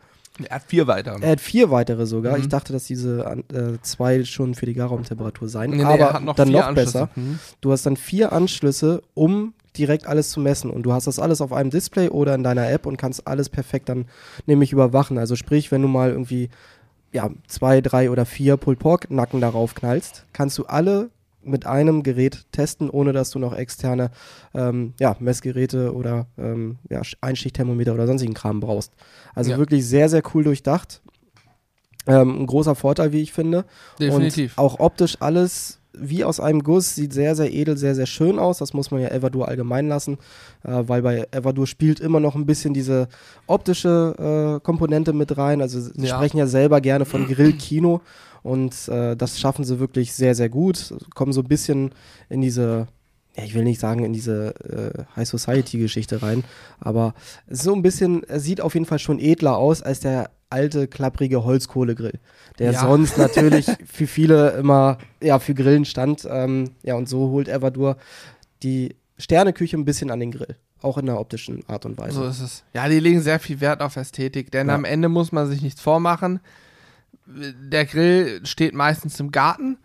Er 0.47 0.55
hat 0.55 0.63
vier 0.67 0.87
weitere. 0.87 1.21
Er 1.21 1.31
hat 1.31 1.41
vier 1.41 1.69
weitere 1.69 2.05
sogar. 2.05 2.37
Mhm. 2.37 2.43
Ich 2.43 2.49
dachte, 2.49 2.71
dass 2.71 2.85
diese 2.85 3.43
äh, 3.51 3.77
zwei 3.81 4.23
schon 4.23 4.55
für 4.55 4.65
die 4.65 4.73
Garraumtemperatur 4.73 5.49
seien. 5.49 5.71
Nee, 5.71 5.77
nee, 5.77 5.83
aber 5.83 5.97
er 5.97 6.13
hat 6.13 6.23
noch 6.23 6.35
dann 6.35 6.49
noch 6.49 6.65
Anschlüsse. 6.67 6.85
besser. 6.85 7.09
Mhm. 7.15 7.39
Du 7.61 7.71
hast 7.71 7.85
dann 7.85 7.97
vier 7.97 8.31
Anschlüsse, 8.31 9.01
um 9.15 9.53
direkt 9.77 10.07
alles 10.07 10.29
zu 10.31 10.39
messen. 10.39 10.69
Und 10.69 10.83
du 10.83 10.93
hast 10.93 11.07
das 11.07 11.19
alles 11.19 11.41
auf 11.41 11.53
einem 11.53 11.69
Display 11.69 12.09
oder 12.09 12.35
in 12.35 12.43
deiner 12.43 12.69
App 12.69 12.85
und 12.85 12.97
kannst 12.97 13.27
alles 13.27 13.49
perfekt 13.49 13.89
dann 13.89 14.05
nämlich 14.45 14.71
überwachen. 14.71 15.17
Also 15.17 15.35
sprich, 15.35 15.71
wenn 15.71 15.81
du 15.81 15.87
mal 15.87 16.09
irgendwie 16.09 16.49
ja, 17.11 17.29
zwei, 17.47 17.81
drei 17.81 18.09
oder 18.11 18.25
vier 18.25 18.57
Pulled 18.57 18.79
Pork 18.79 19.09
Nacken 19.09 19.41
darauf 19.41 19.73
knallst, 19.73 20.25
kannst 20.33 20.57
du 20.57 20.65
alle 20.65 21.09
mit 21.41 21.65
einem 21.65 22.03
Gerät 22.03 22.45
testen, 22.51 22.89
ohne 22.89 23.13
dass 23.13 23.31
du 23.31 23.39
noch 23.39 23.55
externe 23.55 24.11
ähm, 24.53 24.93
ja, 24.99 25.15
Messgeräte 25.19 25.93
oder 25.93 26.27
ähm, 26.37 26.77
ja, 26.89 27.01
Einschichtthermometer 27.21 27.93
oder 27.93 28.07
sonstigen 28.07 28.33
Kram 28.33 28.59
brauchst. 28.59 28.93
Also 29.33 29.51
Ja. 29.51 29.57
wirklich 29.57 29.85
sehr, 29.85 30.09
sehr 30.09 30.21
cool 30.33 30.43
durchdacht. 30.43 31.01
Ähm, 32.07 32.41
ein 32.41 32.47
großer 32.47 32.75
Vorteil, 32.75 33.11
wie 33.11 33.21
ich 33.21 33.33
finde. 33.33 33.65
Definitiv. 33.99 34.57
Und 34.57 34.63
auch 34.63 34.79
optisch 34.79 35.17
alles 35.21 35.78
wie 35.93 36.23
aus 36.23 36.39
einem 36.39 36.61
Guss, 36.63 36.95
sieht 36.95 37.13
sehr, 37.13 37.35
sehr 37.35 37.51
edel, 37.51 37.75
sehr, 37.77 37.95
sehr 37.95 38.05
schön 38.05 38.37
aus. 38.39 38.59
Das 38.59 38.73
muss 38.73 38.91
man 38.91 39.01
ja 39.01 39.09
Evadur 39.09 39.47
allgemein 39.47 39.87
lassen, 39.87 40.17
äh, 40.63 40.83
weil 40.87 41.01
bei 41.01 41.27
Evadur 41.31 41.65
spielt 41.67 41.99
immer 41.99 42.19
noch 42.19 42.35
ein 42.35 42.45
bisschen 42.45 42.73
diese 42.73 43.07
optische 43.47 44.57
äh, 44.59 44.63
Komponente 44.63 45.13
mit 45.13 45.37
rein. 45.37 45.61
Also 45.61 45.81
sie 45.81 45.91
Ja. 46.05 46.15
sprechen 46.15 46.37
ja 46.37 46.47
selber 46.47 46.79
gerne 46.81 47.05
von 47.05 47.27
Grillkino 47.27 48.01
und 48.43 48.87
äh, 48.87 49.15
das 49.15 49.39
schaffen 49.39 49.65
sie 49.65 49.79
wirklich 49.79 50.13
sehr, 50.13 50.35
sehr 50.35 50.49
gut. 50.49 50.93
Kommen 51.15 51.33
so 51.33 51.41
ein 51.41 51.47
bisschen 51.47 51.91
in 52.29 52.41
diese, 52.41 52.87
ich 53.43 53.53
will 53.55 53.63
nicht 53.63 53.79
sagen 53.79 54.03
in 54.03 54.13
diese 54.13 54.53
äh, 54.65 55.03
High 55.15 55.27
Society-Geschichte 55.27 56.21
rein, 56.21 56.43
aber 56.79 57.13
so 57.49 57.73
ein 57.73 57.81
bisschen, 57.81 58.23
es 58.27 58.43
sieht 58.43 58.61
auf 58.61 58.73
jeden 58.73 58.85
Fall 58.85 58.99
schon 58.99 59.19
edler 59.19 59.57
aus 59.57 59.81
als 59.81 59.99
der 59.99 60.31
alte, 60.49 60.87
klapprige 60.87 61.43
Holzkohlegrill, 61.43 62.19
der 62.57 62.71
Ja. 62.71 62.81
sonst 62.81 63.17
natürlich 63.19 63.67
für 63.85 64.07
viele 64.07 64.51
immer 64.51 64.97
ja, 65.21 65.37
für 65.39 65.53
Grillen 65.53 65.85
stand. 65.85 66.27
Ähm, 66.29 66.71
ja, 66.83 66.95
und 66.95 67.07
so 67.07 67.29
holt 67.29 67.47
Evadur 67.47 67.97
die 68.63 68.95
Sterneküche 69.17 69.77
ein 69.77 69.85
bisschen 69.85 70.09
an 70.11 70.19
den 70.19 70.31
Grill. 70.31 70.55
Auch 70.81 70.97
in 70.97 71.05
der 71.07 71.19
optischen 71.19 71.63
Art 71.67 71.85
und 71.85 71.97
Weise. 71.97 72.15
So 72.15 72.25
ist 72.25 72.39
es. 72.39 72.63
Ja, 72.73 72.87
die 72.87 72.99
legen 73.01 73.21
sehr 73.21 73.39
viel 73.39 73.59
Wert 73.59 73.81
auf 73.81 73.97
Ästhetik, 73.97 74.49
denn 74.51 74.69
Ja. 74.69 74.75
am 74.75 74.85
Ende 74.85 75.09
muss 75.09 75.31
man 75.31 75.47
sich 75.47 75.61
nichts 75.61 75.81
vormachen. 75.81 76.39
Der 77.25 77.85
Grill 77.85 78.41
steht 78.45 78.73
meistens 78.73 79.19
im 79.19 79.31
Garten 79.31 79.77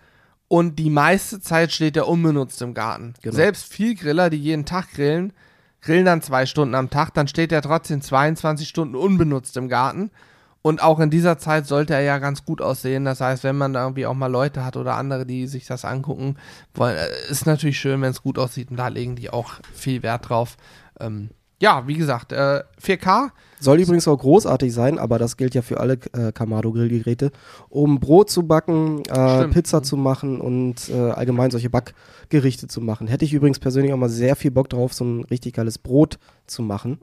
und 0.54 0.76
die 0.76 0.88
meiste 0.88 1.40
Zeit 1.40 1.72
steht 1.72 1.96
er 1.96 2.06
unbenutzt 2.06 2.62
im 2.62 2.74
Garten. 2.74 3.14
Genau. 3.22 3.34
Selbst 3.34 3.64
viel 3.72 3.96
Griller, 3.96 4.30
die 4.30 4.36
jeden 4.36 4.64
Tag 4.64 4.92
grillen, 4.92 5.32
grillen 5.82 6.04
dann 6.04 6.22
zwei 6.22 6.46
Stunden 6.46 6.76
am 6.76 6.90
Tag, 6.90 7.12
dann 7.12 7.26
steht 7.26 7.50
er 7.50 7.60
trotzdem 7.60 8.00
22 8.00 8.68
Stunden 8.68 8.94
unbenutzt 8.94 9.56
im 9.56 9.68
Garten. 9.68 10.12
Und 10.62 10.80
auch 10.80 11.00
in 11.00 11.10
dieser 11.10 11.38
Zeit 11.38 11.66
sollte 11.66 11.94
er 11.94 12.02
ja 12.02 12.18
ganz 12.18 12.44
gut 12.44 12.62
aussehen. 12.62 13.04
Das 13.04 13.20
heißt, 13.20 13.42
wenn 13.42 13.58
man 13.58 13.72
da 13.72 13.82
irgendwie 13.82 14.06
auch 14.06 14.14
mal 14.14 14.30
Leute 14.30 14.64
hat 14.64 14.76
oder 14.76 14.94
andere, 14.94 15.26
die 15.26 15.48
sich 15.48 15.66
das 15.66 15.84
angucken 15.84 16.36
wollen, 16.72 16.98
äh, 16.98 17.08
ist 17.28 17.46
natürlich 17.46 17.80
schön, 17.80 18.00
wenn 18.00 18.12
es 18.12 18.22
gut 18.22 18.38
aussieht. 18.38 18.70
Und 18.70 18.76
da 18.76 18.86
legen 18.86 19.16
die 19.16 19.30
auch 19.30 19.54
viel 19.74 20.04
Wert 20.04 20.28
drauf. 20.28 20.56
Ähm, 21.00 21.30
ja, 21.60 21.88
wie 21.88 21.96
gesagt, 21.96 22.30
äh, 22.30 22.62
4K. 22.80 23.32
Soll 23.64 23.80
übrigens 23.80 24.06
auch 24.06 24.18
großartig 24.18 24.74
sein, 24.74 24.98
aber 24.98 25.18
das 25.18 25.38
gilt 25.38 25.54
ja 25.54 25.62
für 25.62 25.80
alle 25.80 25.94
äh, 26.12 26.32
Kamado-Grillgeräte, 26.32 27.32
um 27.70 27.98
Brot 27.98 28.28
zu 28.28 28.42
backen, 28.42 29.02
äh. 29.06 29.48
Pizza 29.48 29.82
zu 29.82 29.96
machen 29.96 30.38
und 30.38 30.90
äh, 30.90 31.10
allgemein 31.10 31.50
solche 31.50 31.70
Backgerichte 31.70 32.68
zu 32.68 32.82
machen. 32.82 33.06
Hätte 33.06 33.24
ich 33.24 33.32
übrigens 33.32 33.58
persönlich 33.58 33.94
auch 33.94 33.96
mal 33.96 34.10
sehr 34.10 34.36
viel 34.36 34.50
Bock 34.50 34.68
drauf, 34.68 34.92
so 34.92 35.04
ein 35.04 35.24
richtig 35.24 35.54
geiles 35.54 35.78
Brot 35.78 36.18
zu 36.46 36.60
machen. 36.62 36.98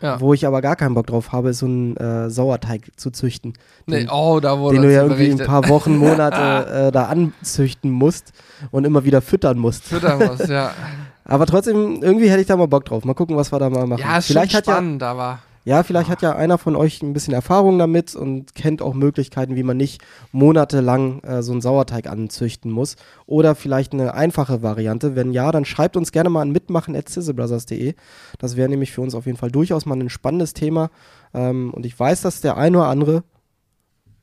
Ja. 0.00 0.18
Wo 0.20 0.32
ich 0.32 0.46
aber 0.46 0.62
gar 0.62 0.76
keinen 0.76 0.94
Bock 0.94 1.06
drauf 1.06 1.32
habe, 1.32 1.50
ist 1.50 1.58
so 1.58 1.66
einen 1.66 1.96
äh, 1.96 2.30
Sauerteig 2.30 2.82
zu 2.96 3.10
züchten. 3.10 3.52
Nee, 3.86 4.00
Den, 4.00 4.10
oh, 4.10 4.40
da 4.40 4.58
wurde 4.58 4.76
den 4.76 4.82
du 4.82 4.92
ja 4.92 5.02
irgendwie 5.02 5.24
ein 5.24 5.36
berichtet. 5.36 5.46
paar 5.46 5.68
Wochen, 5.68 5.96
Monate 5.98 6.86
äh, 6.88 6.92
da 6.92 7.04
anzüchten 7.04 7.90
musst 7.90 8.32
und 8.70 8.84
immer 8.84 9.04
wieder 9.04 9.20
füttern 9.20 9.58
musst. 9.58 9.84
Füttern 9.84 10.18
muss, 10.18 10.48
ja. 10.48 10.70
Aber 11.24 11.44
trotzdem, 11.46 12.02
irgendwie 12.02 12.30
hätte 12.30 12.40
ich 12.40 12.46
da 12.46 12.56
mal 12.56 12.68
Bock 12.68 12.84
drauf. 12.84 13.04
Mal 13.04 13.14
gucken, 13.14 13.36
was 13.36 13.52
wir 13.52 13.58
da 13.58 13.68
mal 13.68 13.86
machen. 13.86 14.00
Ja, 14.00 14.18
ist 14.18 14.26
vielleicht 14.28 14.52
schon 14.52 14.58
hat 14.58 14.66
ja 14.66 14.72
spannend, 14.74 15.02
aber 15.02 15.40
ja, 15.66 15.82
vielleicht 15.82 16.08
hat 16.08 16.22
ja 16.22 16.36
einer 16.36 16.58
von 16.58 16.76
euch 16.76 17.02
ein 17.02 17.12
bisschen 17.12 17.34
Erfahrung 17.34 17.76
damit 17.76 18.14
und 18.14 18.54
kennt 18.54 18.80
auch 18.80 18.94
Möglichkeiten, 18.94 19.56
wie 19.56 19.64
man 19.64 19.76
nicht 19.76 20.00
monatelang 20.30 21.20
äh, 21.24 21.42
so 21.42 21.50
einen 21.50 21.60
Sauerteig 21.60 22.06
anzüchten 22.06 22.70
muss. 22.70 22.94
Oder 23.26 23.56
vielleicht 23.56 23.92
eine 23.92 24.14
einfache 24.14 24.62
Variante. 24.62 25.16
Wenn 25.16 25.32
ja, 25.32 25.50
dann 25.50 25.64
schreibt 25.64 25.96
uns 25.96 26.12
gerne 26.12 26.30
mal 26.30 26.42
an 26.42 26.52
mitmachen.sizzlebrothers.de. 26.52 27.94
Das 28.38 28.56
wäre 28.56 28.68
nämlich 28.68 28.92
für 28.92 29.00
uns 29.00 29.16
auf 29.16 29.26
jeden 29.26 29.38
Fall 29.38 29.50
durchaus 29.50 29.86
mal 29.86 29.96
ein 30.00 30.08
spannendes 30.08 30.54
Thema. 30.54 30.88
Ähm, 31.34 31.74
und 31.74 31.84
ich 31.84 31.98
weiß, 31.98 32.22
dass 32.22 32.40
der 32.40 32.56
ein 32.56 32.76
oder 32.76 32.86
andere 32.86 33.24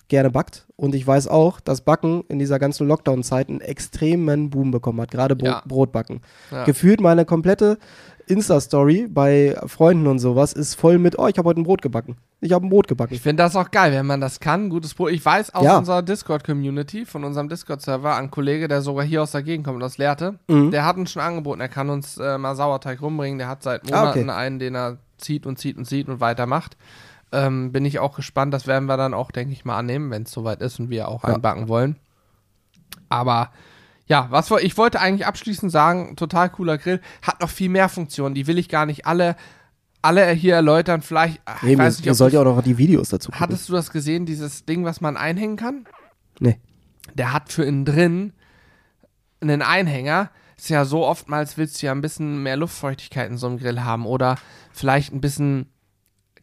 gerne 0.09 0.29
backt. 0.29 0.67
Und 0.75 0.95
ich 0.95 1.05
weiß 1.07 1.27
auch, 1.27 1.59
dass 1.59 1.81
Backen 1.81 2.23
in 2.27 2.37
dieser 2.37 2.59
ganzen 2.59 2.87
Lockdown-Zeit 2.87 3.49
einen 3.49 3.61
extremen 3.61 4.49
Boom 4.49 4.69
bekommen 4.71 5.01
hat. 5.01 5.11
Gerade 5.11 5.35
Bro 5.35 5.45
Ja. 5.47 5.63
Brotbacken. 5.65 6.21
ja. 6.51 6.65
Gefühlt 6.65 7.01
meine 7.01 7.25
komplette 7.25 7.77
Insta-Story 8.28 9.07
bei 9.09 9.57
Freunden 9.67 10.07
und 10.07 10.19
sowas 10.19 10.53
ist 10.53 10.76
voll 10.76 10.97
mit, 10.97 11.17
oh, 11.19 11.28
ich 11.28 11.38
habe 11.38 11.47
heute 11.49 11.61
ein 11.61 11.63
Brot 11.63 11.82
gebacken. 11.82 12.17
Ich 12.41 12.51
habe 12.51 12.65
ein 12.65 12.69
Brot 12.69 12.88
gebacken. 12.88 13.13
ich 13.13 13.21
finde 13.21 13.43
das 13.43 13.55
auch 13.55 13.71
geil, 13.71 13.91
wenn 13.93 14.05
man 14.05 14.19
das 14.21 14.39
kann. 14.39 14.69
Gutes 14.69 14.93
Brot. 14.93 15.11
Ich 15.11 15.24
weiß 15.26 15.53
aus 15.55 15.63
Ja. 15.63 15.78
unserer 15.78 16.01
Discord-Community, 16.01 17.05
von 17.05 17.24
unserem 17.24 17.49
Discord-Server, 17.49 18.15
ein 18.15 18.32
Kollege, 18.32 18.67
der 18.67 18.82
sogar 18.82 19.05
hier 19.05 19.21
aus 19.24 19.32
der 19.32 19.43
Gegend 19.43 19.65
kommt, 19.65 19.82
aus 19.84 19.97
Lehrte, 19.97 20.39
Mhm. 20.47 20.71
der 20.71 20.86
hat 20.86 20.97
uns 20.97 21.11
schon 21.11 21.21
angeboten, 21.21 21.61
er 21.61 21.69
kann 21.69 21.89
uns 21.89 22.17
äh, 22.17 22.38
mal 22.38 22.55
Sauerteig 22.55 23.01
rumbringen. 23.01 23.38
Der 23.39 23.47
hat 23.47 23.63
seit 23.63 23.82
Ah, 23.91 24.09
okay. 24.09 24.19
Monaten 24.19 24.30
einen, 24.30 24.59
den 24.59 24.76
er 24.76 24.97
zieht 25.17 25.45
und 25.45 25.57
zieht 25.59 25.78
und 25.78 25.86
zieht 25.86 26.07
und 26.09 26.19
weitermacht. 26.19 26.76
Ähm, 27.32 27.71
bin 27.71 27.84
ich 27.86 27.99
auch 27.99 28.15
gespannt. 28.15 28.53
Das 28.53 28.67
werden 28.67 28.86
wir 28.86 28.95
dann 28.97 29.13
auch, 29.13 29.32
denke 29.32 29.53
ich 29.53 29.65
mal, 29.65 29.78
annehmen, 29.78 30.11
wenn 30.11 30.24
es 30.24 30.32
soweit 30.32 30.61
ist 30.61 30.80
und 30.80 30.89
wir 30.89 31.07
auch 31.07 31.24
Ja. 31.24 31.34
einbacken 31.36 31.67
wollen. 31.67 31.95
Aber 33.09 33.49
ja, 34.06 34.28
was 34.30 34.51
ich 34.51 34.78
wollte 34.78 34.99
eigentlich 34.99 35.26
abschließend 35.26 35.72
sagen, 35.72 36.16
total 36.16 36.49
cooler 36.49 36.78
Grill, 36.78 37.01
hat 37.22 37.41
noch 37.41 37.49
viel 37.49 37.70
mehr 37.70 37.89
Funktionen, 37.89 38.36
die 38.36 38.47
will 38.47 38.58
ich 38.58 38.70
gar 38.70 38.86
nicht 38.86 39.06
alle, 39.06 39.36
alle 40.01 40.30
hier 40.32 40.56
erläutern. 40.56 41.01
Vielleicht, 41.01 41.41
ach, 41.45 41.64
ich 41.64 41.70
Eben, 41.70 41.82
weiß 41.82 41.97
nicht, 41.97 42.06
ihr 42.06 42.14
sollt 42.14 42.34
ja 42.34 42.41
auch 42.41 42.45
noch 42.45 42.62
die 42.62 42.78
Videos 42.78 43.10
dazu 43.10 43.32
gucken. 43.32 43.39
hattest 43.39 43.70
du 43.70 43.74
das 43.74 43.91
gesehen, 43.91 44.26
dieses 44.26 44.66
Ding, 44.66 44.84
was 44.84 45.01
man 45.01 45.18
einhängen 45.18 45.56
kann? 45.56 45.86
Nee. 46.39 46.60
Der 47.14 47.34
hat 47.34 47.51
für 47.51 47.64
innen 47.64 47.86
drin 47.86 48.34
einen 49.41 49.62
Einhänger. 49.62 50.32
Ist 50.58 50.70
ja 50.70 50.86
so 50.86 51.06
oftmals 51.06 51.58
willst 51.58 51.82
du 51.82 51.88
ja 51.88 51.91
ein 51.91 52.01
bisschen 52.01 52.43
mehr 52.43 52.56
Luftfeuchtigkeit 52.58 53.30
in 53.30 53.38
so 53.38 53.47
einem 53.47 53.58
Grill 53.58 53.84
haben 53.84 54.06
oder 54.06 54.38
vielleicht 54.72 55.12
ein 55.14 55.20
bisschen 55.22 55.72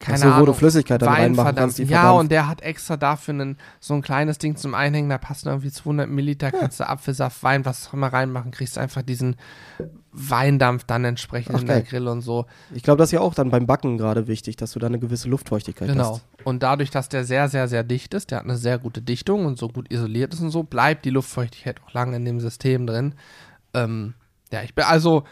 keine 0.01 0.19
so, 0.19 0.25
wo 0.27 0.31
Ahnung, 0.33 0.47
du 0.47 0.53
Flüssigkeit 0.55 1.03
dann 1.03 1.11
Wein 1.11 1.23
reinmachen 1.23 1.55
kannst, 1.55 1.79
die 1.79 1.83
Ja, 1.83 2.01
verdampft. 2.01 2.21
und 2.21 2.33
der 2.33 2.49
hat 2.49 2.63
extra 2.63 2.97
dafür 2.97 3.35
einen, 3.35 3.59
so 3.81 3.93
ein 3.95 4.01
kleines 4.03 4.39
Ding 4.39 4.57
zum 4.57 4.75
Einhängen, 4.75 5.11
da 5.11 5.19
passen 5.19 5.49
irgendwie 5.49 5.71
200 5.71 6.09
Milliliter, 6.09 6.51
kannst 6.51 6.81
du 6.81 6.89
Apfelsaft, 6.89 7.43
Wein, 7.43 7.65
was 7.67 7.89
auch 7.89 7.93
immer 7.93 8.09
reinmachen, 8.13 8.51
kriegst 8.51 8.79
einfach 8.79 9.03
diesen 9.03 9.37
Weindampf 10.13 10.85
dann 10.85 11.05
entsprechend 11.05 11.55
Ach, 11.55 11.61
in 11.61 11.67
der. 11.67 11.83
Grill 11.83 12.09
und 12.09 12.23
so. 12.23 12.47
Ich 12.75 12.83
glaube, 12.83 12.99
das 12.99 13.09
ist 13.09 13.13
ja 13.13 13.21
auch 13.21 13.35
dann 13.35 13.51
beim 13.51 13.67
Backen 13.67 13.97
gerade 13.99 14.27
wichtig, 14.27 14.57
dass 14.57 14.73
du 14.73 14.79
da 14.79 14.87
eine 14.89 14.99
gewisse 14.99 15.29
Luftfeuchtigkeit 15.29 15.89
Genau. 15.89 16.15
hast. 16.15 16.25
Und 16.45 16.63
dadurch, 16.63 16.91
dass 16.91 17.09
der 17.09 17.25
sehr, 17.25 17.49
sehr, 17.49 17.69
sehr 17.69 17.85
dicht 17.85 18.15
ist, 18.15 18.31
der 18.31 18.39
hat 18.39 18.45
eine 18.45 18.57
sehr 18.57 18.79
gute 18.79 19.03
Dichtung 19.03 19.47
und 19.47 19.59
so 19.59 19.69
gut 19.69 19.93
isoliert 19.93 20.35
ist 20.35 20.41
und 20.41 20.51
so, 20.51 20.63
bleibt 20.63 21.05
die 21.05 21.11
Luftfeuchtigkeit 21.11 21.81
auch 21.87 21.93
lange 21.93 22.17
in 22.17 22.25
dem 22.25 22.41
System 22.41 22.87
drin. 22.87 23.15
Ähm, 23.75 24.15
ja, 24.53 24.63
ich 24.63 24.75
bin 24.75 24.85
also, 24.85 25.25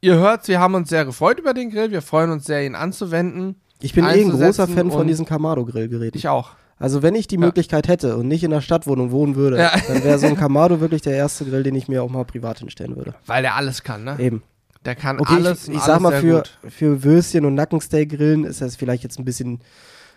ihr 0.00 0.14
hört, 0.16 0.46
wir 0.46 0.60
haben 0.60 0.74
uns 0.74 0.88
sehr 0.88 1.04
gefreut 1.04 1.40
über 1.40 1.52
den 1.54 1.70
Grill, 1.70 1.90
wir 1.90 2.02
freuen 2.02 2.30
uns 2.30 2.44
sehr, 2.44 2.64
ihn 2.64 2.74
anzuwenden. 2.76 3.56
Ich 3.80 3.92
bin 3.94 4.04
eh 4.04 4.08
ein 4.24 4.30
großer 4.30 4.66
Fan 4.68 4.90
von 4.90 5.06
diesen 5.06 5.26
Kamado-Grillgeräten. 5.26 6.16
Ich 6.18 6.28
auch. 6.28 6.50
Also 6.78 7.02
wenn 7.02 7.14
ich 7.14 7.26
die 7.26 7.36
Ja. 7.36 7.40
Möglichkeit 7.40 7.88
hätte 7.88 8.16
und 8.16 8.28
nicht 8.28 8.44
in 8.44 8.50
der 8.50 8.60
Stadtwohnung 8.60 9.10
wohnen 9.10 9.34
würde, 9.34 9.58
Ja. 9.58 9.72
dann 9.88 10.04
wäre 10.04 10.18
so 10.18 10.26
ein 10.26 10.36
Kamado 10.36 10.80
wirklich 10.80 11.02
der 11.02 11.14
erste 11.14 11.44
Grill, 11.44 11.62
den 11.62 11.74
ich 11.74 11.88
mir 11.88 12.02
auch 12.02 12.10
mal 12.10 12.24
privat 12.24 12.58
hinstellen 12.58 12.96
würde. 12.96 13.14
Weil 13.26 13.42
der 13.42 13.54
alles 13.56 13.82
kann, 13.82 14.04
ne? 14.04 14.16
Eben. 14.18 14.42
Der 14.84 14.94
kann 14.94 15.18
Okay, 15.18 15.34
alles. 15.36 15.64
ich, 15.68 15.74
ich 15.74 15.74
alles 15.80 15.86
sag 15.86 16.00
mal, 16.00 16.12
für, 16.20 16.36
gut. 16.42 16.58
für 16.68 17.02
Würstchen 17.02 17.44
und 17.44 17.54
Nackensteak 17.54 18.10
grillen 18.10 18.44
ist 18.44 18.60
das 18.60 18.76
vielleicht 18.76 19.02
jetzt 19.04 19.18
ein 19.18 19.24
bisschen, 19.24 19.60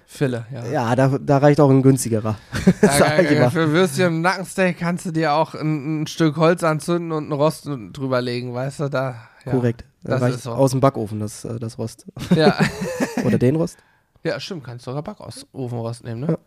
Fille, 0.05 0.45
ja. 0.51 0.65
ja, 0.65 0.95
da, 0.95 1.17
da 1.19 1.37
reicht 1.37 1.59
auch 1.59 1.69
ein 1.69 1.81
günstigerer. 1.83 2.35
mal. 2.81 3.51
für 3.51 3.71
Würstchen 3.71 4.07
und 4.15 4.21
Nackensteak 4.21 4.77
kannst 4.79 5.05
du 5.05 5.11
dir 5.11 5.33
auch 5.33 5.53
ein, 5.55 6.01
ein 6.01 6.07
Stück 6.07 6.35
Holz 6.37 6.63
anzünden 6.63 7.11
und 7.11 7.23
einen 7.25 7.31
Rost 7.31 7.69
drüber 7.93 8.21
legen, 8.21 8.53
weißt 8.53 8.79
du? 8.81 8.89
Da, 8.89 9.15
ja. 9.45 9.51
Korrekt. 9.51 9.85
Da 10.03 10.11
das 10.13 10.21
reicht 10.21 10.35
ist 10.37 10.43
so. 10.43 10.51
aus 10.51 10.71
dem 10.71 10.79
Backofen 10.79 11.19
das, 11.19 11.43
äh, 11.45 11.59
das 11.59 11.77
Rost. 11.77 12.05
Ja. 12.35 12.57
Oder 13.25 13.37
den 13.37 13.55
Rost. 13.55 13.77
ja, 14.23 14.39
stimmt, 14.39 14.63
kannst 14.63 14.85
du 14.87 14.91
sogar 14.91 15.03
Backofenrost 15.03 16.03
nehmen, 16.03 16.21
ne? 16.21 16.27
Ja. 16.31 16.37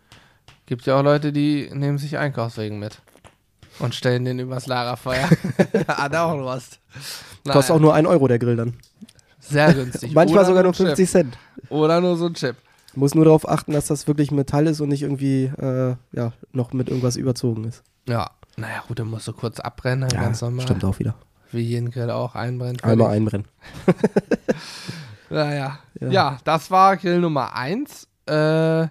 Gibt 0.67 0.87
ja 0.87 0.99
auch 0.99 1.03
Leute, 1.03 1.33
die 1.33 1.71
nehmen 1.73 1.99
sich 1.99 2.17
Einkaufswegen 2.17 2.79
mit 2.79 3.01
und 3.79 3.95
stellen 3.95 4.25
den 4.25 4.39
übers 4.39 4.67
Lagerfeuer. 4.67 5.29
Hat 5.89 6.15
auch 6.17 6.33
einen 6.33 6.43
Rost. 6.43 6.79
Kostet 7.45 7.71
Naja, 7.71 7.75
auch 7.75 7.81
nur 7.81 7.95
1 7.95 8.09
Euro 8.09 8.29
der 8.29 8.39
Grill 8.39 8.57
dann. 8.57 8.75
sehr 9.41 9.73
günstig. 9.75 10.13
Manchmal 10.15 10.39
Oder 10.41 10.47
sogar 10.47 10.63
nur 10.63 10.73
ein 10.73 10.77
Chip. 10.77 10.87
50 10.87 11.11
Cent. 11.11 11.39
Oder 11.69 12.01
nur 12.01 12.17
so 12.17 12.27
ein 12.27 12.35
Chip. 12.35 12.57
Muss 12.95 13.15
nur 13.15 13.25
darauf 13.25 13.49
achten, 13.49 13.73
dass 13.73 13.87
das 13.87 14.07
wirklich 14.07 14.31
Metall 14.31 14.67
ist 14.67 14.81
und 14.81 14.89
nicht 14.91 15.03
irgendwie 15.03 15.45
äh, 15.45 15.97
ja, 16.13 16.33
noch 16.53 16.73
mit 16.73 16.89
irgendwas 16.89 17.17
überzogen 17.17 17.65
ist. 17.65 17.83
Ja. 18.09 18.31
Naja, 18.57 18.85
gut, 18.87 18.99
dann 18.99 19.09
musst 19.09 19.27
du 19.29 19.33
kurz 19.33 19.61
abbrennen, 19.61 20.09
ganz 20.11 20.43
normal. 20.43 20.61
stimmt 20.63 20.85
auch 20.85 20.99
wieder. 20.99 21.15
Wie 21.53 21.61
jeden 21.61 21.91
Grill 21.91 22.11
auch 22.11 22.35
einbrennt. 22.35 22.83
Einmal 22.85 23.11
einbrennen. 23.11 23.47
Naja. 25.31 25.79
Ja. 26.01 26.09
Ja. 26.11 26.39
das 26.45 26.71
war 26.71 26.97
Grill 26.97 27.21
Nummer 27.21 27.55
1. 27.57 28.07
Äh, 28.29 28.83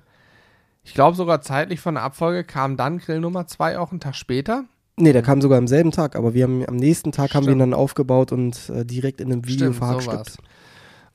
ich 0.83 0.93
glaube 0.95 1.15
sogar 1.15 1.41
zeitlich 1.41 1.79
von 1.79 1.95
der 1.95 2.03
Abfolge 2.03 2.43
kam 2.43 2.77
dann 2.77 2.97
Grill 2.97 3.19
Nummer 3.19 3.45
2 3.45 3.77
auch 3.77 3.91
einen 3.91 3.99
Tag 3.99 4.15
später. 4.15 4.65
Nee, 4.97 5.13
der 5.13 5.21
kam 5.21 5.41
sogar 5.41 5.57
am 5.57 5.67
selben 5.67 5.91
Tag, 5.91 6.15
aber 6.15 6.33
wir 6.33 6.43
haben 6.43 6.65
am 6.67 6.75
nächsten 6.75 7.11
Tag 7.11 7.33
haben 7.33 7.45
wir 7.45 7.53
ihn 7.53 7.59
Stimmt. 7.59 7.73
dann 7.73 7.79
aufgebaut 7.79 8.31
und 8.31 8.69
äh, 8.69 8.85
direkt 8.85 9.21
in 9.21 9.31
einem 9.31 9.45
Video 9.45 9.71
Stimmt, 9.71 9.75
verhackstückt. 9.77 10.37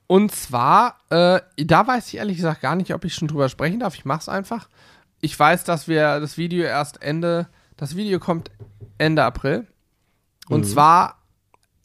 Und 0.06 0.30
zwar, 0.32 0.98
äh, 1.10 1.40
da 1.56 1.86
weiß 1.86 2.08
ich 2.08 2.16
ehrlich 2.18 2.36
gesagt 2.36 2.60
gar 2.60 2.76
nicht, 2.76 2.94
ob 2.94 3.04
ich 3.04 3.14
schon 3.14 3.26
drüber 3.28 3.48
sprechen 3.48 3.80
darf. 3.80 3.94
Ich 3.96 4.04
mach's 4.04 4.28
einfach. 4.28 4.68
Ich 5.20 5.36
weiß, 5.38 5.64
dass 5.64 5.88
wir 5.88 6.20
das 6.20 6.38
Video 6.38 6.64
erst 6.64 7.02
Ende, 7.02 7.48
das 7.76 7.96
Video 7.96 8.20
kommt 8.20 8.50
Ende 8.98 9.24
April. 9.24 9.66
Und 10.48 10.60
Mhm. 10.60 10.64
zwar 10.64 11.16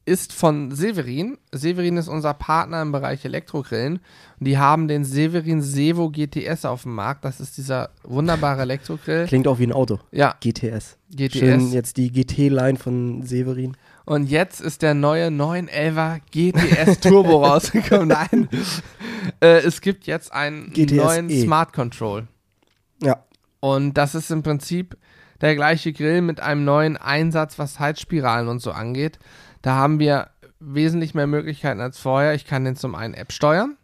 ist 0.05 0.33
von 0.33 0.71
Severin. 0.71 1.37
Severin 1.51 1.97
ist 1.97 2.07
unser 2.07 2.33
Partner 2.33 2.81
im 2.81 2.91
Bereich 2.91 3.23
Elektrogrillen. 3.23 3.99
Und 4.39 4.47
die 4.47 4.57
haben 4.57 4.87
den 4.87 5.03
Severin 5.03 5.61
Sevo 5.61 6.09
GTS 6.09 6.65
auf 6.65 6.83
dem 6.83 6.95
Markt. 6.95 7.23
Das 7.23 7.39
ist 7.39 7.57
dieser 7.57 7.91
wunderbare 8.03 8.61
Elektrogrill. 8.61 9.27
Klingt 9.27 9.47
auch 9.47 9.59
wie 9.59 9.67
ein 9.67 9.73
Auto. 9.73 9.99
Ja, 10.11 10.35
GTS. 10.39 10.97
GTS. 11.15 11.37
Schön 11.37 11.71
jetzt 11.71 11.97
die 11.97 12.11
GT-Line 12.11 12.77
von 12.77 13.23
Severin. 13.23 13.77
Und 14.05 14.29
jetzt 14.29 14.59
ist 14.59 14.81
der 14.81 14.93
neue 14.93 15.27
911er 15.27 16.19
GTS 16.31 16.99
Turbo 16.99 17.45
rausgekommen. 17.45 18.07
Nein, 18.07 18.49
äh, 19.39 19.59
es 19.59 19.81
gibt 19.81 20.07
jetzt 20.07 20.33
einen 20.33 20.73
GTS 20.73 20.93
neuen 20.93 21.29
E. 21.29 21.43
Smart 21.43 21.73
Control. 21.73 22.27
Ja. 23.01 23.23
Und 23.59 23.93
das 23.93 24.15
ist 24.15 24.31
im 24.31 24.41
Prinzip 24.41 24.97
der 25.41 25.55
gleiche 25.55 25.93
Grill 25.93 26.21
mit 26.21 26.39
einem 26.39 26.63
neuen 26.65 26.97
Einsatz, 26.97 27.59
was 27.59 27.79
Heizspiralen 27.79 28.47
und 28.47 28.59
so 28.59 28.71
angeht. 28.71 29.19
Da 29.61 29.75
haben 29.75 29.99
wir 29.99 30.29
wesentlich 30.59 31.13
mehr 31.15 31.27
Möglichkeiten 31.27 31.81
als 31.81 31.99
vorher. 31.99 32.33
Ich 32.33 32.45
kann 32.45 32.63
den 32.65 32.75
zum 32.75 32.95
einen 32.95 33.13
App 33.13 33.31
steuern, 33.31 33.77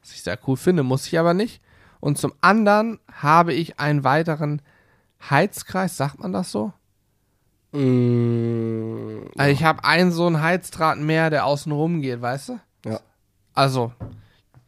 was 0.00 0.12
ich 0.12 0.22
sehr 0.22 0.38
cool 0.46 0.56
finde, 0.56 0.82
muss 0.82 1.06
ich 1.06 1.18
aber 1.18 1.34
nicht. 1.34 1.60
Und 2.00 2.18
zum 2.18 2.32
anderen 2.40 2.98
habe 3.12 3.52
ich 3.52 3.78
einen 3.78 4.04
weiteren 4.04 4.62
Heizkreis, 5.28 5.96
sagt 5.96 6.18
man 6.20 6.32
das 6.32 6.50
so? 6.50 6.72
Mm, 7.72 9.28
Also 9.36 9.50
ich 9.52 9.64
habe 9.64 9.84
einen 9.84 10.10
so 10.10 10.26
einen 10.26 10.40
Heizdraht 10.42 10.98
mehr, 10.98 11.30
der 11.30 11.44
außen 11.46 11.70
rum 11.72 12.00
geht, 12.00 12.20
weißt 12.20 12.50
du? 12.50 12.60
ja. 12.86 13.00
Also, 13.54 13.92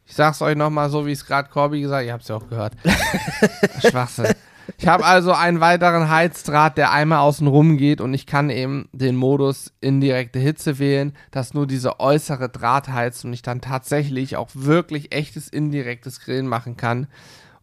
ich 0.05 0.13
sag's 0.13 0.41
euch 0.41 0.55
nochmal 0.55 0.89
so, 0.89 1.05
wie 1.05 1.11
es 1.13 1.25
gerade 1.25 1.49
Corby 1.49 1.81
gesagt 1.81 2.01
hat, 2.01 2.05
ihr 2.05 2.13
habt's 2.13 2.27
ja 2.27 2.35
auch 2.35 2.47
gehört. 2.47 2.73
Schwachsinn. 3.89 4.35
Ich 4.77 4.87
habe 4.87 5.05
also 5.05 5.31
einen 5.31 5.59
weiteren 5.59 6.09
Heizdraht, 6.09 6.77
der 6.77 6.91
einmal 6.91 7.19
außen 7.19 7.47
rum 7.47 7.77
geht 7.77 8.01
und 8.01 8.13
ich 8.13 8.25
kann 8.25 8.49
eben 8.49 8.87
den 8.91 9.15
Modus 9.15 9.73
indirekte 9.81 10.39
Hitze 10.39 10.79
wählen, 10.79 11.13
dass 11.31 11.53
nur 11.53 11.67
diese 11.67 11.99
äußere 11.99 12.49
Draht 12.49 12.89
heizt 12.89 13.25
und 13.25 13.33
ich 13.33 13.41
dann 13.41 13.61
tatsächlich 13.61 14.37
auch 14.37 14.49
wirklich 14.53 15.13
echtes 15.13 15.47
indirektes 15.47 16.19
Grillen 16.21 16.47
machen 16.47 16.77
kann. 16.77 17.07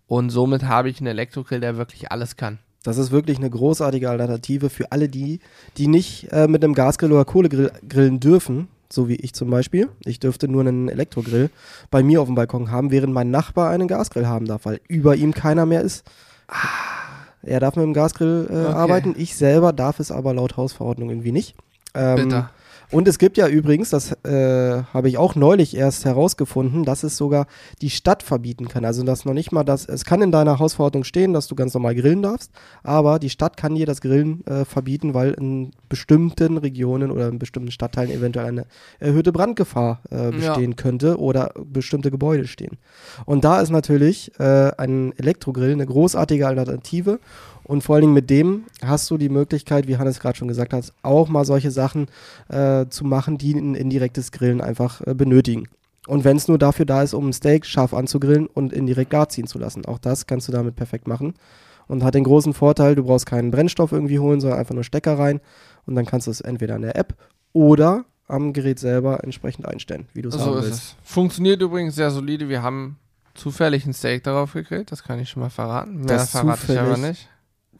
Und 0.07 0.31
somit 0.31 0.65
habe 0.65 0.91
ich 0.91 0.99
einen 0.99 1.07
Elektrogrill, 1.07 1.61
der 1.61 1.77
wirklich 1.77 2.11
alles 2.11 2.37
kann. 2.37 2.59
Das 2.83 2.97
ist 2.97 3.11
wirklich 3.11 3.39
eine 3.39 3.51
großartige 3.51 4.09
Alternative 4.09 4.71
für 4.71 4.91
alle 4.91 5.09
die, 5.09 5.41
die 5.77 5.87
nicht 5.87 6.29
äh, 6.33 6.49
mit 6.49 6.65
einem 6.65 6.75
Gasgrill 6.75 7.13
oder 7.13 7.27
Kohlegrill 7.27 7.71
grillen 7.87 8.21
dürfen, 8.21 8.69
so 8.91 9.09
wie 9.09 9.17
ich 9.17 9.35
zum 9.35 9.51
Beispiel. 9.51 9.89
Ich 10.05 10.19
dürfte 10.19 10.49
nur 10.49 10.63
einen 10.63 10.89
Elektrogrill 10.89 11.51
bei 11.91 12.03
mir 12.03 12.23
auf 12.23 12.27
dem 12.29 12.35
Balkon 12.35 12.71
haben, 12.71 12.91
während 12.91 13.13
mein 13.13 13.31
Nachbar 13.31 13.71
einen 13.71 13.87
Gasgrill 13.87 14.27
haben 14.27 14.47
darf, 14.47 14.65
weil 14.65 14.81
über 14.89 15.15
ihm 15.15 15.35
keiner 15.35 15.67
mehr 15.67 15.83
ist. 15.83 16.05
Er 17.43 17.61
darf 17.61 17.77
mit 17.77 17.85
dem 17.85 17.95
Gasgrill 17.95 18.47
äh, 18.51 18.53
Okay. 18.53 18.67
arbeiten, 18.77 19.15
ich 19.17 19.35
selber 19.37 19.73
darf 19.73 20.01
es 20.01 20.11
aber 20.11 20.35
laut 20.35 20.57
Hausverordnung 20.57 21.09
irgendwie 21.11 21.33
nicht. 21.33 21.57
Ähm, 21.95 22.17
Bitter. 22.17 22.51
Und 22.91 23.07
es 23.07 23.19
gibt 23.19 23.37
ja 23.37 23.47
übrigens, 23.47 23.91
das 23.91 24.13
äh, 24.25 24.83
habe 24.93 25.09
ich 25.09 25.17
auch 25.17 25.37
neulich 25.37 25.77
erst 25.77 26.05
herausgefunden, 26.05 26.85
dass 26.85 27.05
es 27.05 27.17
sogar 27.17 27.47
die 27.83 27.91
Stadt 27.91 28.25
verbieten 28.25 28.67
kann. 28.67 28.85
Also 28.85 29.05
dass 29.05 29.25
noch 29.25 29.33
nicht 29.33 29.53
mal 29.53 29.63
das, 29.63 29.87
es 29.87 30.05
kann 30.05 30.23
in 30.23 30.33
deiner 30.33 30.59
Hausverordnung 30.59 31.05
stehen, 31.05 31.33
dass 31.33 31.47
du 31.47 31.55
ganz 31.55 31.73
normal 31.73 31.95
grillen 31.95 32.23
darfst, 32.23 32.51
aber 32.83 33.21
die 33.21 33.31
Stadt 33.31 33.57
kann 33.57 33.77
dir 33.77 33.87
das 33.87 34.01
Grillen 34.01 34.45
äh, 34.47 34.65
verbieten, 34.65 35.15
weil 35.15 35.33
in 35.33 35.71
bestimmten 35.89 36.57
Regionen 36.57 37.13
oder 37.13 37.29
in 37.29 37.39
bestimmten 37.39 37.71
Stadtteilen 37.71 38.11
eventuell 38.11 38.47
eine 38.47 38.67
erhöhte 38.99 39.31
Brandgefahr 39.31 40.01
äh, 40.11 40.33
bestehen 40.33 40.75
könnte 40.75 41.19
oder 41.19 41.53
bestimmte 41.65 42.11
Gebäude 42.11 42.49
stehen. 42.49 42.79
Und 43.25 43.45
da 43.45 43.61
ist 43.61 43.71
natürlich 43.71 44.33
äh, 44.41 44.73
ein 44.77 45.17
Elektrogrill 45.17 45.73
eine 45.73 45.87
großartige 45.87 46.47
Alternative. 46.47 47.21
Und 47.71 47.83
vor 47.83 47.95
allen 47.95 48.03
Dingen 48.03 48.15
mit 48.15 48.31
dem 48.31 48.65
hast 48.85 49.09
du 49.13 49.17
die 49.17 49.29
Möglichkeit, 49.29 49.87
wie 49.87 49.97
Hannes 49.97 50.19
gerade 50.19 50.37
schon 50.37 50.49
gesagt 50.49 50.73
hat, 50.73 50.93
auch 51.03 51.29
mal 51.29 51.45
solche 51.45 51.71
Sachen 51.71 52.09
äh, 52.49 52.87
zu 52.89 53.05
machen, 53.05 53.39
die 53.39 53.55
ein 53.55 53.77
indirektes 53.77 54.33
Grillen 54.33 54.61
einfach 54.61 55.01
äh, 55.07 55.15
benötigen. 55.15 55.69
Und 56.09 56.25
wenn 56.25 56.37
es 56.37 56.49
nur 56.49 56.59
dafür 56.59 56.85
da 56.85 57.05
ist, 57.05 57.15
um 57.15 57.29
ein 57.29 57.33
Steak 57.33 57.65
scharf 57.65 57.95
anzugrillen 57.95 58.49
und 58.49 58.73
indirekt 58.73 59.11
gar 59.11 59.29
ziehen 59.29 59.47
zu 59.47 59.61
lassen. 59.61 59.85
Auch 59.85 59.99
das 59.99 60.27
kannst 60.27 60.49
du 60.49 60.53
damit 60.53 60.75
perfekt 60.75 61.07
machen. 61.07 61.35
Und 61.87 62.03
hat 62.03 62.17
den 62.17 62.25
großen 62.25 62.55
Vorteil, 62.55 62.97
du 62.97 63.05
brauchst 63.05 63.27
keinen 63.27 63.53
Brennstoff 63.53 63.93
irgendwie 63.93 64.19
holen, 64.19 64.41
sondern 64.41 64.59
einfach 64.59 64.75
nur 64.75 64.83
Stecker 64.83 65.17
rein. 65.17 65.41
Und 65.87 65.95
dann 65.95 66.07
kannst 66.07 66.27
du 66.27 66.33
es 66.33 66.41
entweder 66.41 66.75
in 66.75 66.83
der 66.83 66.97
App 66.97 67.15
oder 67.53 68.05
am 68.27 68.53
Gerät 68.53 68.81
selber 68.81 69.23
entsprechend 69.23 69.69
einstellen, 69.69 70.09
wie 70.13 70.23
du 70.23 70.31
es 70.31 70.35
So 70.35 70.41
haben 70.41 70.55
willst. 70.55 70.73
es. 70.73 70.97
Funktioniert 71.05 71.63
übrigens 71.63 71.95
sehr 71.95 72.11
solide. 72.11 72.49
Wir 72.49 72.65
haben 72.65 72.97
zufällig 73.35 73.87
ein 73.87 73.93
Steak 73.93 74.25
darauf 74.25 74.55
gegrillt, 74.55 74.91
das 74.91 75.05
kann 75.05 75.21
ich 75.21 75.31
schon 75.31 75.41
mal 75.43 75.51
verraten. 75.51 75.99
Mehr 75.99 76.07
Das 76.07 76.33
verrate 76.33 76.73
ich 76.73 76.79
aber 76.81 76.97
nicht. 76.97 77.29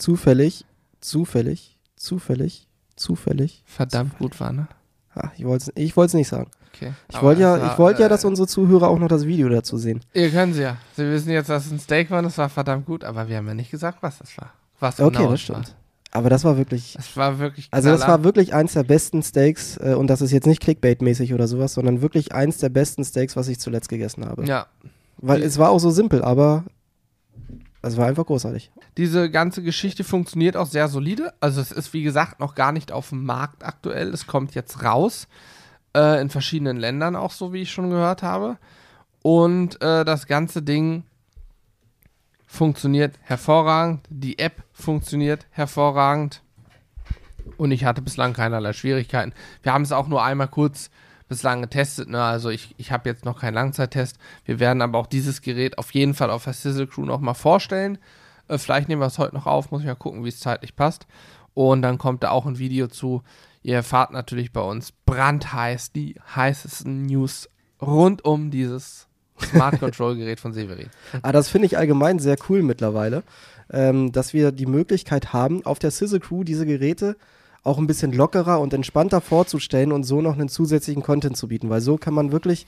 Zufällig, 0.01 0.65
zufällig, 1.01 1.77
zufällig, 1.97 2.67
zufällig. 2.97 3.63
Verdammt 3.67 4.19
gut 4.19 4.41
war, 4.41 4.53
ne? 4.53 4.67
Ah, 5.15 5.31
ich 5.37 5.45
wollte 5.45 5.71
es 5.71 5.73
ich 5.83 5.97
wollt's 5.97 6.15
nicht 6.15 6.29
sagen. 6.29 6.51
Okay. 6.75 6.93
Ich 7.11 7.21
wollte 7.21 7.43
ja, 7.43 7.61
war, 7.61 7.73
ich 7.73 7.79
wollte 7.79 8.01
ja, 8.03 8.09
dass 8.09 8.25
äh, 8.25 8.27
unsere 8.29 8.49
Zuhörer 8.49 8.89
auch 8.89 8.99
noch 8.99 9.09
das 9.09 9.27
Video 9.27 9.49
dazu 9.51 9.77
sehen. 9.77 10.01
Ihr 10.15 10.31
können 10.31 10.55
sie 10.55 10.63
ja. 10.63 10.77
Sie 10.97 11.05
wissen 11.05 11.31
jetzt, 11.31 11.51
dass 11.51 11.67
es 11.67 11.73
ein 11.73 11.79
Steak 11.81 12.11
war, 12.11 12.23
das 12.23 12.39
war 12.39 12.49
verdammt 12.49 12.87
gut, 12.87 13.05
aber 13.05 13.29
wir 13.29 13.37
haben 13.37 13.47
ja 13.49 13.55
nicht 13.55 13.71
gesagt, 13.71 13.99
was 14.03 14.19
das 14.19 14.37
war. 14.39 14.53
Was 14.79 14.99
Okay, 14.99 15.19
genau 15.19 15.33
das 15.33 15.43
es 15.43 15.49
war. 15.51 15.63
stimmt. 15.63 15.77
Aber 16.13 16.31
das 16.31 16.43
war 16.45 16.57
wirklich, 16.57 16.97
Es 16.99 17.17
war 17.17 17.39
wirklich 17.39 17.69
also 17.71 17.91
das 17.91 18.09
war 18.09 18.25
wirklich 18.25 18.53
eins 18.55 18.73
der 18.73 18.83
besten 18.83 19.23
Steaks 19.23 19.77
äh, 19.77 19.95
und 19.95 20.07
das 20.09 20.23
ist 20.23 20.33
jetzt 20.33 20.47
nicht 20.47 20.63
Clickbait-mäßig 20.63 21.35
oder 21.35 21.47
sowas, 21.47 21.75
sondern 21.75 22.03
wirklich 22.03 22.33
eins 22.35 22.59
der 22.59 22.69
besten 22.71 23.05
Steaks, 23.05 23.37
was 23.37 23.47
ich 23.49 23.61
zuletzt 23.61 23.89
gegessen 23.91 24.25
habe. 24.25 24.45
Ja. 24.47 24.67
Weil 25.19 25.41
Die- 25.41 25.47
es 25.47 25.59
war 25.59 25.71
auch 25.71 25.79
so 25.79 25.91
simpel, 25.91 26.23
aber 26.25 26.65
es 27.83 27.97
war 27.97 28.07
einfach 28.07 28.27
großartig. 28.27 28.71
Diese 28.97 29.31
ganze 29.31 29.63
Geschichte 29.63 30.05
funktioniert 30.05 30.57
auch 30.57 30.67
sehr 30.67 30.89
solide. 30.89 31.33
Also 31.41 31.61
es 31.61 31.73
ist, 31.73 31.93
wie 31.93 32.03
gesagt, 32.03 32.41
noch 32.41 32.55
gar 32.55 32.73
nicht 32.73 32.93
auf 32.93 33.11
dem 33.11 33.25
Markt 33.25 33.65
aktuell. 33.65 34.09
Es 34.09 34.27
kommt 34.27 34.55
jetzt 34.55 34.83
raus. 34.83 35.29
Äh, 35.95 36.21
in 36.21 36.31
verschiedenen 36.31 36.77
Ländern 36.77 37.17
auch 37.17 37.33
so, 37.33 37.53
wie 37.53 37.63
ich 37.63 37.71
schon 37.71 37.91
gehört 37.91 38.23
habe. 38.23 38.59
Und 39.23 39.81
äh, 39.83 40.05
das 40.05 40.27
ganze 40.27 40.63
Ding 40.63 41.05
funktioniert 42.47 43.15
hervorragend. 43.23 44.07
Die 44.09 44.39
App 44.39 44.63
funktioniert 44.73 45.47
hervorragend. 45.51 46.43
Und 47.57 47.71
ich 47.71 47.85
hatte 47.85 48.03
bislang 48.03 48.33
keinerlei 48.33 48.73
Schwierigkeiten. 48.73 49.33
Wir 49.63 49.73
haben 49.73 49.83
es 49.83 49.93
auch 49.93 50.09
nur 50.09 50.23
einmal 50.23 50.49
kurz 50.49 50.91
bislang 51.29 51.63
getestet. 51.63 52.09
Ne? 52.09 52.23
Also 52.23 52.51
ich, 52.51 52.75
ich 52.77 52.93
habe 52.93 53.09
jetzt 53.09 53.25
noch 53.25 53.41
keinen 53.41 53.55
Langzeittest. 53.55 54.19
Wir 54.45 54.59
werden 54.59 54.83
aber 54.83 54.99
auch 54.99 55.07
dieses 55.07 55.43
Gerät 55.43 55.79
auf 55.79 55.93
jeden 55.93 56.15
Fall 56.15 56.31
auf 56.31 56.45
der 56.45 56.53
Sizzle 56.53 56.87
Crew 56.87 57.05
nochmal 57.05 57.35
vorstellen. 57.35 57.99
Äh, 58.51 58.59
vielleicht 58.59 58.89
nehmen 58.89 59.01
wir 59.01 59.07
es 59.07 59.19
heute 59.19 59.35
noch 59.35 59.47
auf, 59.47 59.71
muss 59.71 59.81
ich 59.81 59.87
mal 59.87 59.95
gucken, 59.95 60.25
wie 60.25 60.29
es 60.29 60.41
zeitlich 60.41 60.77
passt. 60.77 61.07
Und 61.55 61.83
dann 61.83 61.99
kommt 61.99 62.23
da 62.23 62.31
auch 62.31 62.47
ein 62.47 62.59
Video 62.59 62.89
zu. 62.89 63.23
Ihr 63.63 63.77
erfahrt 63.77 64.13
natürlich 64.13 64.53
bei 64.53 64.61
uns 64.61 64.93
brandheiß 65.07 65.93
die 65.93 66.17
heißesten 66.35 67.07
News 67.07 67.49
rund 67.81 68.25
um 68.25 68.51
dieses 68.51 69.07
Smart 69.39 69.79
Control 69.79 70.17
Gerät 70.17 70.41
von 70.41 70.53
Severin. 70.53 70.89
Aber 71.23 71.33
das 71.33 71.49
finde 71.49 71.67
ich 71.67 71.79
allgemein 71.79 72.19
sehr 72.19 72.37
cool 72.49 72.63
mittlerweile, 72.63 73.23
ähm, 73.71 74.13
dass 74.13 74.33
wir 74.33 74.53
die 74.53 74.67
Möglichkeit 74.67 75.33
haben, 75.33 75.65
auf 75.65 75.79
der 75.79 75.91
Sizzle 75.91 76.21
Crew 76.21 76.45
diese 76.45 76.67
Geräte 76.67 77.17
auch 77.63 77.79
ein 77.79 77.87
bisschen 77.87 78.13
lockerer 78.13 78.61
und 78.61 78.73
entspannter 78.73 79.21
vorzustellen 79.21 79.93
und 79.93 80.05
so 80.05 80.23
noch 80.23 80.35
einen 80.35 80.49
zusätzlichen 80.49 81.03
Content 81.03 81.37
zu 81.37 81.49
bieten, 81.49 81.69
weil 81.69 81.83
so 81.83 81.99
kann 81.99 82.15
man 82.15 82.33
wirklich 82.33 82.67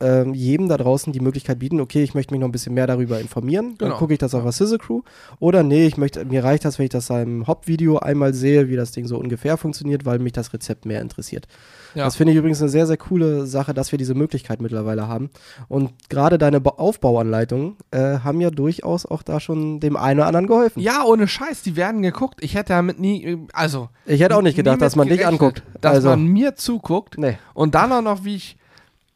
ähm, 0.00 0.34
jedem 0.34 0.68
da 0.68 0.76
draußen 0.76 1.12
die 1.12 1.20
Möglichkeit 1.20 1.58
bieten, 1.58 1.80
okay, 1.80 2.02
ich 2.02 2.14
möchte 2.14 2.32
mich 2.34 2.40
noch 2.40 2.48
ein 2.48 2.52
bisschen 2.52 2.74
mehr 2.74 2.86
darüber 2.86 3.20
informieren, 3.20 3.74
dann 3.78 3.88
Genau. 3.90 3.98
gucke 3.98 4.12
ich 4.14 4.18
das 4.18 4.34
auf 4.34 4.42
der 4.42 4.52
Sizzle 4.52 4.78
Crew 4.78 5.02
oder 5.38 5.62
nee, 5.62 5.86
ich 5.86 5.96
möchte, 5.96 6.24
mir 6.24 6.42
reicht 6.44 6.64
das, 6.64 6.78
wenn 6.78 6.84
ich 6.84 6.90
das 6.90 7.10
im 7.10 7.46
Hop-Video 7.46 7.98
einmal 7.98 8.32
sehe, 8.34 8.68
wie 8.68 8.76
das 8.76 8.92
Ding 8.92 9.06
so 9.06 9.18
ungefähr 9.18 9.56
funktioniert, 9.56 10.04
weil 10.04 10.18
mich 10.18 10.32
das 10.32 10.52
Rezept 10.52 10.86
mehr 10.86 11.00
interessiert. 11.00 11.46
Ja. 11.94 12.04
Das 12.04 12.14
finde 12.16 12.32
ich 12.32 12.38
übrigens 12.38 12.60
eine 12.60 12.68
sehr, 12.70 12.86
sehr 12.86 12.96
coole 12.96 13.46
Sache, 13.46 13.74
dass 13.74 13.90
wir 13.92 13.98
diese 13.98 14.14
Möglichkeit 14.14 14.62
mittlerweile 14.62 15.08
haben. 15.08 15.28
Und 15.68 15.90
gerade 16.08 16.38
deine 16.38 16.60
Ba- 16.60 16.74
Aufbauanleitungen 16.76 17.76
äh, 17.90 18.18
haben 18.20 18.40
ja 18.40 18.50
durchaus 18.50 19.04
auch 19.06 19.22
da 19.22 19.40
schon 19.40 19.80
dem 19.80 19.96
einen 19.96 20.20
oder 20.20 20.28
anderen 20.28 20.46
geholfen. 20.46 20.80
Ja, 20.80 21.02
ohne 21.04 21.26
Scheiß, 21.26 21.62
die 21.62 21.74
werden 21.76 22.02
geguckt. 22.02 22.38
Ich 22.42 22.54
hätte 22.54 22.74
damit 22.74 23.00
nie, 23.00 23.38
also. 23.52 23.88
Ich 24.06 24.20
hätte 24.20 24.36
auch 24.36 24.42
nicht 24.42 24.54
gedacht, 24.56 24.80
dass 24.80 24.94
man 24.96 25.08
dich 25.08 25.26
anguckt. 25.26 25.62
Dass 25.80 25.96
also, 25.96 26.10
man 26.10 26.26
mir 26.26 26.54
zuguckt 26.54 27.18
nee. 27.18 27.38
und 27.54 27.74
dann 27.74 27.90
auch 27.92 28.02
noch, 28.02 28.24
wie 28.24 28.36
ich 28.36 28.56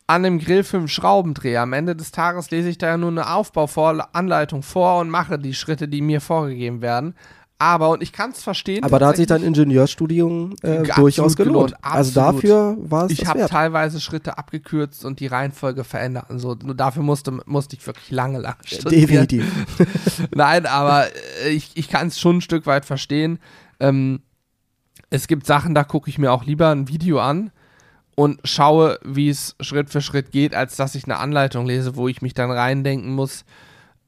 an 0.07 0.23
dem 0.23 0.39
Grill 0.39 0.65
fünf 0.65 0.91
Schrauben 0.91 1.35
drehe. 1.35 1.61
Am 1.61 1.73
Ende 1.73 1.97
des 1.97 2.13
Tages 2.13 2.51
lese 2.51 2.69
ich 2.69 2.79
da 2.79 2.89
ja 2.89 2.97
nur 2.97 3.11
eine 3.11 3.33
Aufbauanleitung 3.33 4.63
vor 4.63 5.01
und 5.01 5.09
mache 5.09 5.39
die 5.39 5.55
Schritte, 5.55 5.89
die 5.89 6.03
mir 6.03 6.21
vorgegeben 6.21 6.83
werden. 6.83 7.15
Aber, 7.57 7.91
und 7.91 8.03
ich 8.03 8.13
kann 8.13 8.33
es 8.33 8.43
verstehen. 8.43 8.83
Aber 8.83 8.99
da 8.99 9.09
hat 9.09 9.17
sich 9.17 9.29
dein 9.29 9.43
Ingenieurstudium 9.43 10.57
äh, 10.63 10.83
durchaus 10.83 11.37
gelohnt. 11.37 11.71
gelohnt, 11.71 11.75
Also 11.83 12.13
dafür 12.13 12.77
war 12.81 13.07
es 13.07 13.13
Ich 13.13 13.27
habe 13.27 13.47
teilweise 13.47 14.01
Schritte 14.01 14.37
abgekürzt 14.37 15.05
und 15.05 15.21
die 15.21 15.29
Reihenfolge 15.29 15.85
verändert. 15.85 16.29
und 16.31 16.41
So, 16.41 16.55
nur 16.55 16.75
dafür 16.75 17.03
musste, 17.03 17.31
musste 17.47 17.77
ich 17.77 17.87
wirklich 17.87 18.11
lange, 18.11 18.41
lange 18.41 18.57
studieren. 18.65 19.01
Definitiv. 19.01 19.51
Nein, 20.35 20.67
aber 20.67 21.07
äh, 21.45 21.51
ich, 21.51 21.71
ich 21.75 21.89
kann 21.89 22.09
es 22.09 22.19
schon 22.19 22.39
ein 22.39 22.41
Stück 22.41 22.67
weit 22.67 22.85
verstehen. 22.85 23.39
Ähm, 23.79 24.21
es 25.09 25.29
gibt 25.29 25.47
Sachen, 25.47 25.75
da 25.75 25.85
gucke 25.85 26.11
ich 26.11 26.19
mir 26.19 26.33
auch 26.33 26.45
lieber 26.45 26.71
ein 26.71 26.89
Video 26.89 27.21
an 27.21 27.53
und 28.15 28.41
schaue, 28.45 28.99
wie 29.05 29.29
es 29.29 29.57
Schritt 29.61 29.91
für 29.91 30.01
Schritt 30.01 30.31
geht, 30.31 30.55
als 30.55 30.77
dass 30.77 30.95
ich 30.95 31.05
eine 31.05 31.19
Anleitung 31.19 31.67
lese, 31.67 31.97
wo 31.97 32.09
ich 32.09 32.23
mich 32.23 32.35
dann 32.35 32.51
reindenken 32.51 33.13
muss. 33.13 33.45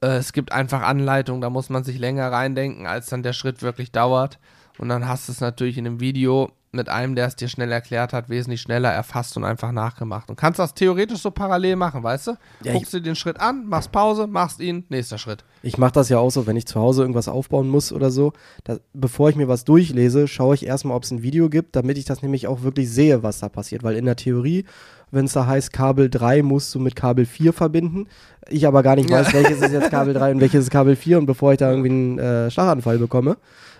Äh, 0.01 0.17
es 0.17 0.33
gibt 0.33 0.53
einfach 0.53 0.83
Anleitungen, 0.83 1.41
da 1.41 1.51
muss 1.51 1.71
man 1.71 1.85
sich 1.85 1.99
länger 1.99 2.31
reindenken, 2.31 2.87
als 2.87 3.07
dann 3.07 3.23
der 3.23 3.33
Schritt 3.33 3.63
wirklich 3.63 3.93
dauert. 3.93 4.39
Und 4.79 4.89
dann 4.89 5.09
hast 5.09 5.29
du 5.29 5.33
es 5.33 5.41
natürlich 5.41 5.79
in 5.79 5.87
einem 5.87 6.01
Video 6.01 6.53
mit 6.77 6.89
einem, 6.89 7.15
der 7.17 7.27
es 7.27 7.37
dir 7.37 7.49
schnell 7.49 7.73
erklärt 7.73 8.13
hat, 8.13 8.29
wesentlich 8.29 8.61
schneller 8.61 8.91
erfasst 8.91 9.37
und 9.37 9.45
einfach 9.45 9.73
nachgemacht. 9.73 10.31
Und 10.31 10.37
kannst 10.37 10.59
das 10.59 10.75
theoretisch 10.75 11.21
so 11.21 11.31
parallel 11.31 11.77
machen, 11.77 12.03
weißt 12.03 12.29
du? 12.29 12.33
Ja, 12.63 12.73
Guckst 12.73 12.93
dir 12.93 13.01
den 13.01 13.17
Schritt 13.17 13.41
an, 13.41 13.67
machst 13.67 13.91
Pause, 13.91 14.27
machst 14.27 14.61
ihn, 14.61 14.85
nächster 14.89 15.19
Schritt. 15.19 15.45
Ich 15.63 15.79
mache 15.79 15.93
das 15.93 16.09
ja 16.09 16.19
auch 16.19 16.31
so, 16.31 16.47
wenn 16.47 16.57
ich 16.57 16.67
zu 16.67 16.81
Hause 16.81 17.03
irgendwas 17.03 17.29
aufbauen 17.29 17.69
muss 17.69 17.93
oder 17.93 18.11
so. 18.11 18.33
Da, 18.65 18.77
bevor 18.93 19.31
ich 19.31 19.37
mir 19.37 19.49
was 19.49 19.65
durchlese, 19.65 20.29
schaue 20.29 20.55
ich 20.55 20.67
erstmal, 20.67 20.97
ob 20.97 21.03
es 21.03 21.11
ein 21.11 21.23
Video 21.23 21.49
gibt, 21.49 21.75
damit 21.75 21.99
ich 21.99 22.05
das 22.05 22.23
nämlich 22.23 22.47
auch 22.47 22.63
wirklich 22.63 22.91
sehe, 22.91 23.23
was 23.23 23.41
da 23.41 23.49
passiert. 23.49 23.83
Weil 23.83 23.97
in 23.97 24.05
der 24.05 24.17
Theorie, 24.17 24.65
wenn 25.11 25.25
es 25.25 25.33
da 25.33 25.47
heißt, 25.47 25.73
Kabel 25.73 26.11
3 26.11 26.43
musst 26.43 26.75
du 26.75 26.79
mit 26.79 26.95
Kabel 26.95 27.27
4 27.27 27.53
verbinden, 27.53 28.07
ich 28.49 28.67
aber 28.67 28.83
gar 28.83 28.97
nicht 28.97 29.11
weiß, 29.11 29.33
welches 29.33 29.61
ist 29.61 29.73
jetzt 29.73 29.91
Kabel 29.91 30.15
3 30.15 30.33
und 30.33 30.41
welches 30.41 30.65
ist 30.65 30.71
Kabel 30.71 30.95
4 30.95 31.19
und 31.19 31.27
bevor 31.27 31.53
ich 31.53 31.59
da 31.59 31.71
irgendwie 31.71 31.91
einen 31.91 32.19
äh, 32.19 32.51
Schlaganfall 32.51 32.99
bekomme, 32.99 33.37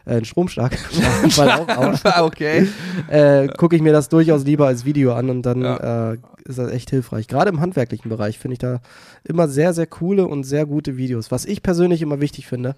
äh, 0.07 0.11
einen 0.13 0.25
Stromschlag, 0.25 0.77
Schlaganfall 0.79 1.51
auch, 1.51 2.05
auch 2.05 2.27
okay. 2.27 2.69
äh, 3.09 3.49
gucke 3.49 3.77
ich 3.77 3.83
mir 3.83 3.93
das 3.93 4.09
durchaus 4.09 4.45
lieber 4.45 4.67
als 4.67 4.85
Video 4.85 5.13
an 5.15 5.29
und 5.31 5.43
dann 5.43 5.63
Ja. 5.63 6.13
äh, 6.13 6.19
ist 6.45 6.59
das 6.59 6.71
echt 6.71 6.91
hilfreich. 6.91 7.27
Gerade 7.29 7.51
im 7.51 7.61
handwerklichen 7.61 8.09
Bereich 8.09 8.39
finde 8.39 8.55
ich 8.55 8.59
da 8.61 8.81
immer 9.25 9.49
sehr, 9.49 9.75
sehr 9.75 9.87
coole 9.87 10.27
und 10.27 10.45
sehr 10.45 10.65
gute 10.67 10.97
Videos. 10.97 11.31
Was 11.31 11.45
ich 11.45 11.63
persönlich 11.63 12.03
immer 12.03 12.21
wichtig 12.21 12.47
finde, 12.47 12.77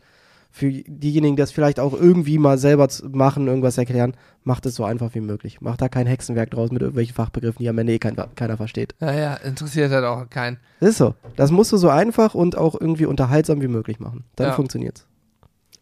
für 0.51 0.70
diejenigen, 0.70 1.37
die 1.37 1.43
das 1.43 1.53
vielleicht 1.53 1.79
auch 1.79 1.93
irgendwie 1.93 2.39
mal 2.39 2.57
selber 2.57 2.89
machen, 3.12 3.47
irgendwas 3.49 3.76
erklären, 3.76 4.14
macht 4.45 4.64
es 4.64 4.74
so 4.76 4.85
einfach 4.85 5.14
wie 5.14 5.20
möglich. 5.20 5.61
Macht 5.61 5.83
da 5.83 5.91
kein 5.91 6.07
Hexenwerk 6.07 6.51
draus 6.51 6.70
mit 6.72 6.81
irgendwelchen 6.81 7.14
Fachbegriffen, 7.14 7.59
die 7.62 7.68
am 7.68 7.76
Ende 7.76 7.93
eh 7.93 7.99
kein, 7.99 8.16
keiner 8.35 8.57
versteht. 8.57 8.95
Naja, 8.99 9.35
interessiert 9.35 9.93
halt 9.93 10.07
auch 10.07 10.31
keinen. 10.31 10.57
Ist 10.81 10.97
so. 10.97 11.14
Das 11.37 11.51
musst 11.51 11.70
du 11.72 11.76
so 11.76 11.91
einfach 11.91 12.35
und 12.35 12.57
auch 12.57 12.81
irgendwie 12.81 13.05
unterhaltsam 13.05 13.61
wie 13.61 13.68
möglich 13.68 14.01
machen. 14.01 14.24
Dann 14.37 14.49
Ja. 14.49 14.53
funktioniert's. 14.55 15.07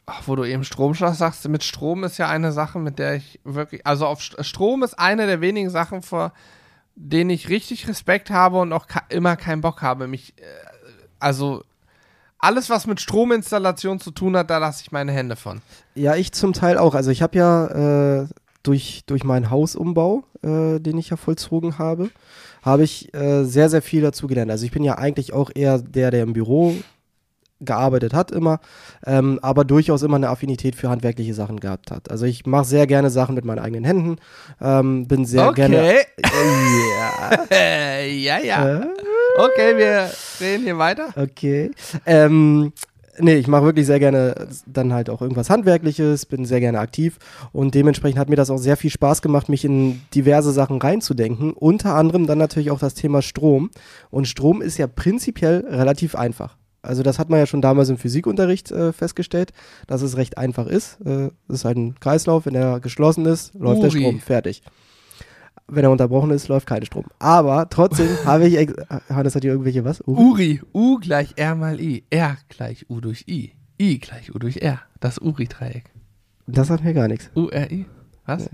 Ach, 0.09 0.23
wo 0.27 0.37
du 0.37 0.45
eben 0.45 0.63
Stromschlag 0.63 1.15
sagst, 1.17 1.49
mit 1.49 1.65
Strom 1.65 2.05
ist 2.05 2.17
ja 2.17 2.29
eine 2.29 2.53
Sache, 2.53 2.79
mit 2.79 2.99
der 3.01 3.17
ich 3.17 3.41
wirklich, 3.43 3.85
also 3.85 4.07
auf 4.07 4.21
St- 4.21 4.43
Strom 4.45 4.85
ist 4.85 4.97
eine 4.99 5.27
der 5.27 5.41
wenigen 5.41 5.69
Sachen, 5.69 6.03
vor 6.03 6.33
denen 6.95 7.31
ich 7.31 7.49
richtig 7.49 7.89
Respekt 7.89 8.31
habe 8.31 8.59
und 8.61 8.73
auch 8.73 8.87
immer 9.09 9.35
keinen 9.37 9.63
Bock 9.63 9.83
habe. 9.83 10.07
Mich, 10.07 10.35
äh, 10.39 10.43
also 11.19 11.65
alles, 12.39 12.71
was 12.71 12.87
mit 12.87 13.01
Strominstallation 13.01 13.99
zu 13.99 14.13
tun 14.13 14.37
hat, 14.37 14.49
da 14.49 14.59
lasse 14.59 14.83
ich 14.83 14.93
meine 14.93 15.11
Hände 15.11 15.35
von. 15.35 15.61
Ja, 15.97 16.15
ich 16.15 16.31
zum 16.33 16.53
Teil 16.53 16.79
auch. 16.79 16.95
Also 16.95 17.11
ich 17.11 17.21
habe 17.21 17.37
ja 17.37 18.21
äh, 18.23 18.29
durch, 18.63 19.03
durch 19.07 19.25
meinen 19.25 19.51
Hausumbau, 19.51 20.23
äh, 20.43 20.79
den 20.79 20.99
ich 20.99 21.11
ja 21.11 21.17
vollzogen 21.17 21.79
habe, 21.79 22.11
habe 22.63 22.85
ich 22.85 23.13
äh, 23.13 23.43
sehr, 23.45 23.69
sehr 23.71 23.83
viel 23.83 24.03
dazu 24.03 24.29
gelernt. 24.29 24.51
Also 24.53 24.65
ich 24.65 24.71
bin 24.71 24.85
ja 24.85 24.99
eigentlich 24.99 25.33
auch 25.33 25.51
eher 25.53 25.79
der, 25.81 26.11
der 26.13 26.23
im 26.23 26.33
Büro 26.33 26.77
gearbeitet 27.61 28.13
hat 28.15 28.31
immer, 28.31 28.61
ähm, 29.07 29.39
aber 29.43 29.65
durchaus 29.65 30.03
immer 30.03 30.17
eine 30.17 30.29
Affinität 30.29 30.77
für 30.77 30.91
handwerkliche 30.91 31.35
Sachen 31.35 31.61
gehabt 31.61 31.91
hat. 31.91 32.11
Also 32.11 32.27
ich 32.27 32.47
mache 32.47 32.65
sehr 32.65 32.87
gerne 32.87 33.11
Sachen 33.11 33.35
mit 33.35 33.45
meinen 33.45 33.59
eigenen 33.59 33.85
Händen, 33.85 34.17
ähm, 34.61 35.07
bin 35.09 35.25
sehr 35.25 35.53
gerne... 35.53 35.95
Ja. 36.31 37.47
Äh, 37.51 38.15
ja, 38.17 38.39
ja. 38.39 38.81
Äh? 38.81 38.87
Okay, 39.39 39.77
wir 39.77 40.11
reden 40.41 40.65
hier 40.65 40.79
weiter. 40.79 41.09
Okay. 41.17 41.71
Ähm, 42.05 42.73
nee, 43.19 43.35
ich 43.35 43.49
mache 43.49 43.65
wirklich 43.65 43.87
sehr 43.87 43.99
gerne 43.99 44.49
dann 44.67 44.93
halt 44.93 45.11
auch 45.11 45.23
irgendwas 45.23 45.51
Handwerkliches, 45.51 46.27
bin 46.27 46.45
sehr 46.45 46.61
gerne 46.61 46.79
aktiv 46.79 47.19
und 47.53 47.75
dementsprechend 47.75 48.19
hat 48.19 48.29
mir 48.29 48.37
das 48.37 48.51
auch 48.51 48.59
sehr 48.59 48.77
viel 48.77 48.91
Spaß 48.91 49.23
gemacht, 49.23 49.49
mich 49.49 49.65
in 49.65 50.01
diverse 50.15 50.53
Sachen 50.53 50.81
reinzudenken. 50.81 51.53
Unter 51.53 51.95
anderem 51.95 52.27
dann 52.27 52.39
natürlich 52.39 52.71
auch 52.71 52.79
das 52.79 52.95
Thema 52.95 53.23
Strom. 53.23 53.71
Und 54.11 54.29
Strom 54.29 54.63
ist 54.63 54.79
ja 54.79 54.87
prinzipiell 54.87 55.65
relativ 55.69 56.15
einfach. 56.15 56.57
Also 56.87 57.03
das 57.03 57.19
hat 57.19 57.29
man 57.31 57.39
ja 57.39 57.47
schon 57.47 57.61
damals 57.63 57.89
im 57.89 57.99
Physikunterricht 57.99 58.71
äh, 58.71 58.93
festgestellt, 58.93 59.53
dass 59.87 60.03
es 60.03 60.17
recht 60.17 60.39
einfach 60.39 60.67
ist. 60.67 60.99
Äh, 61.05 61.27
es 61.49 61.57
ist 61.57 61.65
halt 61.65 61.77
ein 61.77 61.99
Kreislauf, 62.01 62.47
wenn 62.47 62.55
er 62.55 62.81
geschlossen 62.81 63.27
ist, 63.27 63.55
läuft 63.55 63.83
der 63.83 63.91
Uri. 63.91 64.01
Strom, 64.01 64.21
fertig. 64.21 64.63
Wenn 65.69 65.83
er 65.85 65.91
unterbrochen 65.91 66.31
ist, 66.31 66.47
läuft 66.49 66.69
kein 66.69 66.85
Strom. 66.87 67.07
Aber 67.19 67.69
trotzdem 67.69 68.09
habe 68.25 68.47
ich, 68.47 68.57
ex- 68.57 68.75
Hannes 69.09 69.35
hat 69.35 69.43
hier 69.43 69.51
irgendwelche 69.53 69.85
was? 69.85 70.01
Uri? 70.07 70.21
Uri, 70.23 70.63
U 70.73 70.99
gleich 71.01 71.33
R 71.37 71.55
mal 71.57 71.81
I, 71.81 72.05
R 72.11 72.37
gleich 72.49 72.87
U 72.89 73.01
durch 73.01 73.25
I, 73.29 73.53
I 73.81 73.99
gleich 73.99 74.33
U 74.35 74.39
durch 74.39 74.59
R. 74.59 74.81
Das 75.01 75.19
Uri-Dreieck. 75.19 75.85
Das 76.47 76.69
sagt 76.69 76.85
mir 76.85 76.95
gar 76.95 77.09
nichts. 77.09 77.31
U, 77.35 77.49
R, 77.49 77.71
I. 77.73 77.85
Was? 78.27 78.49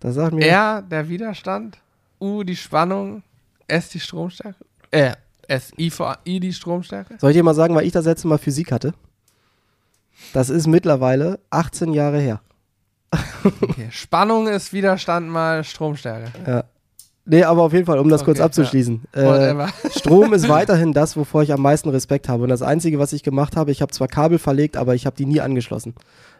Das 0.00 0.14
sagt 0.14 0.34
mir. 0.34 0.46
R 0.46 0.82
der 0.82 1.08
Widerstand, 1.08 1.78
U 2.20 2.42
die 2.42 2.56
Spannung, 2.56 3.22
S 3.66 3.88
die 3.88 4.00
Stromstärke. 4.00 4.56
Äh, 4.90 5.12
S, 5.48 5.72
I 5.78 5.90
vor 5.90 6.18
I 6.26 6.40
die 6.40 6.52
Stromstärke. 6.52 7.16
Soll 7.18 7.30
ich 7.30 7.36
dir 7.36 7.42
mal 7.42 7.54
sagen, 7.54 7.74
weil 7.74 7.86
ich 7.86 7.92
das 7.92 8.04
letzte 8.04 8.28
Mal 8.28 8.38
Physik 8.38 8.70
hatte? 8.70 8.94
Das 10.32 10.50
ist 10.50 10.66
mittlerweile 10.66 11.40
18 11.50 11.92
Jahre 11.92 12.20
her. 12.20 12.40
Okay. 13.44 13.88
Spannung 13.90 14.46
ist 14.48 14.72
Widerstand 14.72 15.28
mal 15.28 15.64
Stromstärke. 15.64 16.30
Ja. 16.46 16.64
Nee, 17.24 17.44
aber 17.44 17.62
auf 17.62 17.72
jeden 17.72 17.86
Fall, 17.86 17.98
um 17.98 18.08
das 18.08 18.24
kurz 18.24 18.38
Okay, 18.38 18.44
abzuschließen. 18.44 19.04
Äh, 19.12 19.24
Whatever. 19.24 19.68
Strom 19.96 20.32
ist 20.32 20.48
weiterhin 20.48 20.92
das, 20.92 21.16
wovor 21.16 21.42
ich 21.42 21.52
am 21.52 21.60
meisten 21.60 21.90
Respekt 21.90 22.28
habe. 22.28 22.42
Und 22.42 22.48
das 22.48 22.62
Einzige, 22.62 22.98
was 22.98 23.12
ich 23.12 23.22
gemacht 23.22 23.56
habe, 23.56 23.70
ich 23.70 23.82
habe 23.82 23.92
zwar 23.92 24.08
Kabel 24.08 24.38
verlegt, 24.38 24.76
aber 24.76 24.94
ich 24.94 25.06
habe 25.06 25.16
die 25.16 25.26
nie 25.26 25.40
angeschlossen. 25.40 25.94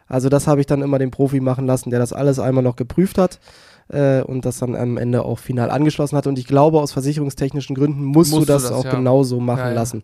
Also 0.06 0.28
das 0.30 0.46
habe 0.46 0.60
ich 0.60 0.66
dann 0.66 0.80
immer 0.80 0.98
den 0.98 1.10
Profi 1.10 1.40
machen 1.40 1.66
lassen, 1.66 1.90
der 1.90 1.98
das 1.98 2.14
alles 2.14 2.38
einmal 2.38 2.64
noch 2.64 2.76
geprüft 2.76 3.18
hat 3.18 3.38
äh, 3.88 4.22
und 4.22 4.44
das 4.44 4.58
dann 4.58 4.74
am 4.76 4.96
Ende 4.98 5.24
auch 5.24 5.38
final 5.38 5.70
angeschlossen 5.70 6.16
hat. 6.16 6.26
Und 6.26 6.38
ich 6.38 6.46
glaube, 6.46 6.80
aus 6.80 6.92
versicherungstechnischen 6.92 7.74
Gründen 7.76 8.04
musst, 8.04 8.32
Musst 8.32 8.42
du 8.48 8.52
das, 8.52 8.62
das, 8.64 8.72
auch 8.72 8.84
ja. 8.84 8.90
genauso 8.94 9.40
machen 9.40 9.58
Ja, 9.60 9.68
ja. 9.68 9.74
lassen. 9.74 10.02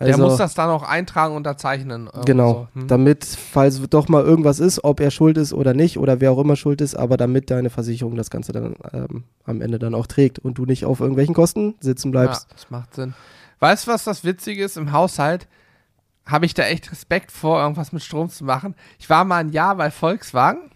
Der 0.00 0.14
Also- 0.14 0.22
muss 0.26 0.36
das 0.36 0.54
dann 0.54 0.70
auch 0.70 0.84
eintragen, 0.84 1.34
unterzeichnen. 1.34 2.02
irgendwo 2.06 2.20
Genau, 2.24 2.68
So. 2.74 2.80
Hm? 2.82 2.86
damit, 2.88 3.24
falls 3.24 3.80
doch 3.90 4.08
mal 4.08 4.22
irgendwas 4.22 4.60
ist, 4.60 4.84
ob 4.84 5.00
er 5.00 5.10
schuld 5.10 5.36
ist 5.36 5.52
oder 5.52 5.74
nicht 5.74 5.98
oder 5.98 6.20
wer 6.20 6.30
auch 6.30 6.38
immer 6.38 6.54
schuld 6.54 6.80
ist, 6.80 6.94
aber 6.94 7.16
damit 7.16 7.50
deine 7.50 7.68
Versicherung 7.68 8.14
das 8.14 8.30
Ganze 8.30 8.52
dann 8.52 8.76
ähm, 8.92 9.24
am 9.44 9.60
Ende 9.60 9.80
dann 9.80 9.96
auch 9.96 10.06
trägt 10.06 10.38
und 10.38 10.56
du 10.58 10.66
nicht 10.66 10.84
auf 10.84 11.00
irgendwelchen 11.00 11.34
Kosten 11.34 11.74
sitzen 11.80 12.12
bleibst. 12.12 12.46
Ja, 12.48 12.54
das 12.54 12.70
macht 12.70 12.94
Sinn. 12.94 13.14
Weißt 13.58 13.88
du, 13.88 13.90
was 13.90 14.04
das 14.04 14.22
Witzige 14.22 14.62
ist? 14.64 14.76
Im 14.76 14.92
Haushalt 14.92 15.48
habe 16.26 16.46
ich 16.46 16.54
da 16.54 16.62
echt 16.62 16.92
Respekt 16.92 17.32
vor, 17.32 17.60
irgendwas 17.60 17.90
mit 17.90 18.02
Strom 18.04 18.28
zu 18.30 18.44
machen. 18.44 18.76
Ich 19.00 19.10
war 19.10 19.24
mal 19.24 19.38
ein 19.38 19.50
Jahr 19.50 19.74
bei 19.74 19.90
Volkswagen. 19.90 20.70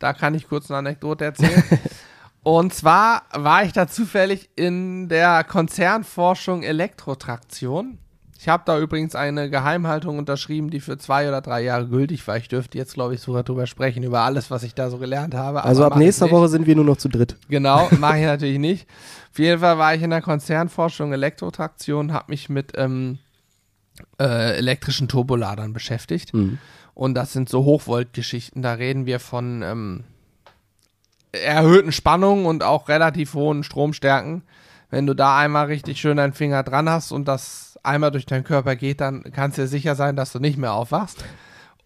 Da 0.00 0.12
kann 0.12 0.34
ich 0.34 0.48
kurz 0.48 0.70
eine 0.70 0.78
Anekdote 0.78 1.26
erzählen. 1.26 1.62
Und 2.42 2.72
zwar 2.72 3.22
war 3.32 3.64
ich 3.64 3.72
da 3.72 3.86
zufällig 3.86 4.48
in 4.56 5.08
der 5.08 5.44
Konzernforschung 5.44 6.62
Elektrotraktion. 6.62 7.98
Ich 8.38 8.48
habe 8.48 8.62
da 8.64 8.80
übrigens 8.80 9.14
eine 9.14 9.50
Geheimhaltung 9.50 10.16
unterschrieben, 10.16 10.70
die 10.70 10.80
für 10.80 10.96
zwei 10.96 11.28
oder 11.28 11.42
drei 11.42 11.60
Jahre 11.60 11.86
gültig 11.86 12.26
war. 12.26 12.38
Ich 12.38 12.48
dürfte 12.48 12.78
jetzt, 12.78 12.94
glaube 12.94 13.14
ich, 13.14 13.20
sogar 13.20 13.42
drüber 13.42 13.66
sprechen, 13.66 14.02
über 14.02 14.20
alles, 14.20 14.50
was 14.50 14.62
ich 14.62 14.74
da 14.74 14.88
so 14.88 14.96
gelernt 14.96 15.34
habe. 15.34 15.62
Also 15.64 15.84
ab 15.84 15.96
nächster. 15.96 16.30
Woche 16.30 16.48
sind 16.48 16.66
wir 16.66 16.74
nur 16.74 16.86
noch 16.86 16.96
zu 16.96 17.10
dritt. 17.10 17.36
Genau, 17.50 17.90
mache 17.98 18.20
ich 18.20 18.24
natürlich 18.24 18.58
nicht. 18.58 18.88
Auf 19.30 19.38
jeden 19.38 19.60
Fall 19.60 19.76
war 19.76 19.94
ich 19.94 20.00
in 20.00 20.08
der 20.08 20.22
Konzernforschung 20.22 21.12
Elektrotraktion, 21.12 22.14
habe 22.14 22.26
mich 22.28 22.48
mit 22.48 22.72
ähm, 22.76 23.18
äh, 24.18 24.56
elektrischen 24.56 25.08
Turboladern 25.08 25.74
beschäftigt. 25.74 26.32
Und 27.00 27.14
das 27.14 27.32
sind 27.32 27.48
so 27.48 27.64
Hochvoltgeschichten. 27.64 28.60
Da 28.60 28.74
reden 28.74 29.06
wir 29.06 29.20
von 29.20 29.62
ähm, 29.62 30.04
erhöhten 31.32 31.92
Spannungen 31.92 32.44
und 32.44 32.62
auch 32.62 32.90
relativ 32.90 33.32
hohen 33.32 33.64
Stromstärken. 33.64 34.42
Wenn 34.90 35.06
du 35.06 35.14
da 35.14 35.38
einmal 35.38 35.64
richtig 35.64 35.98
schön 35.98 36.18
deinen 36.18 36.34
Finger 36.34 36.62
dran 36.62 36.90
hast 36.90 37.10
und 37.10 37.26
das 37.26 37.78
einmal 37.82 38.10
durch 38.10 38.26
deinen 38.26 38.44
Körper 38.44 38.76
geht, 38.76 39.00
dann 39.00 39.22
kannst 39.32 39.56
du 39.56 39.62
dir 39.62 39.68
sicher 39.68 39.94
sein, 39.94 40.14
dass 40.14 40.32
du 40.32 40.40
nicht 40.40 40.58
mehr 40.58 40.74
aufwachst. 40.74 41.24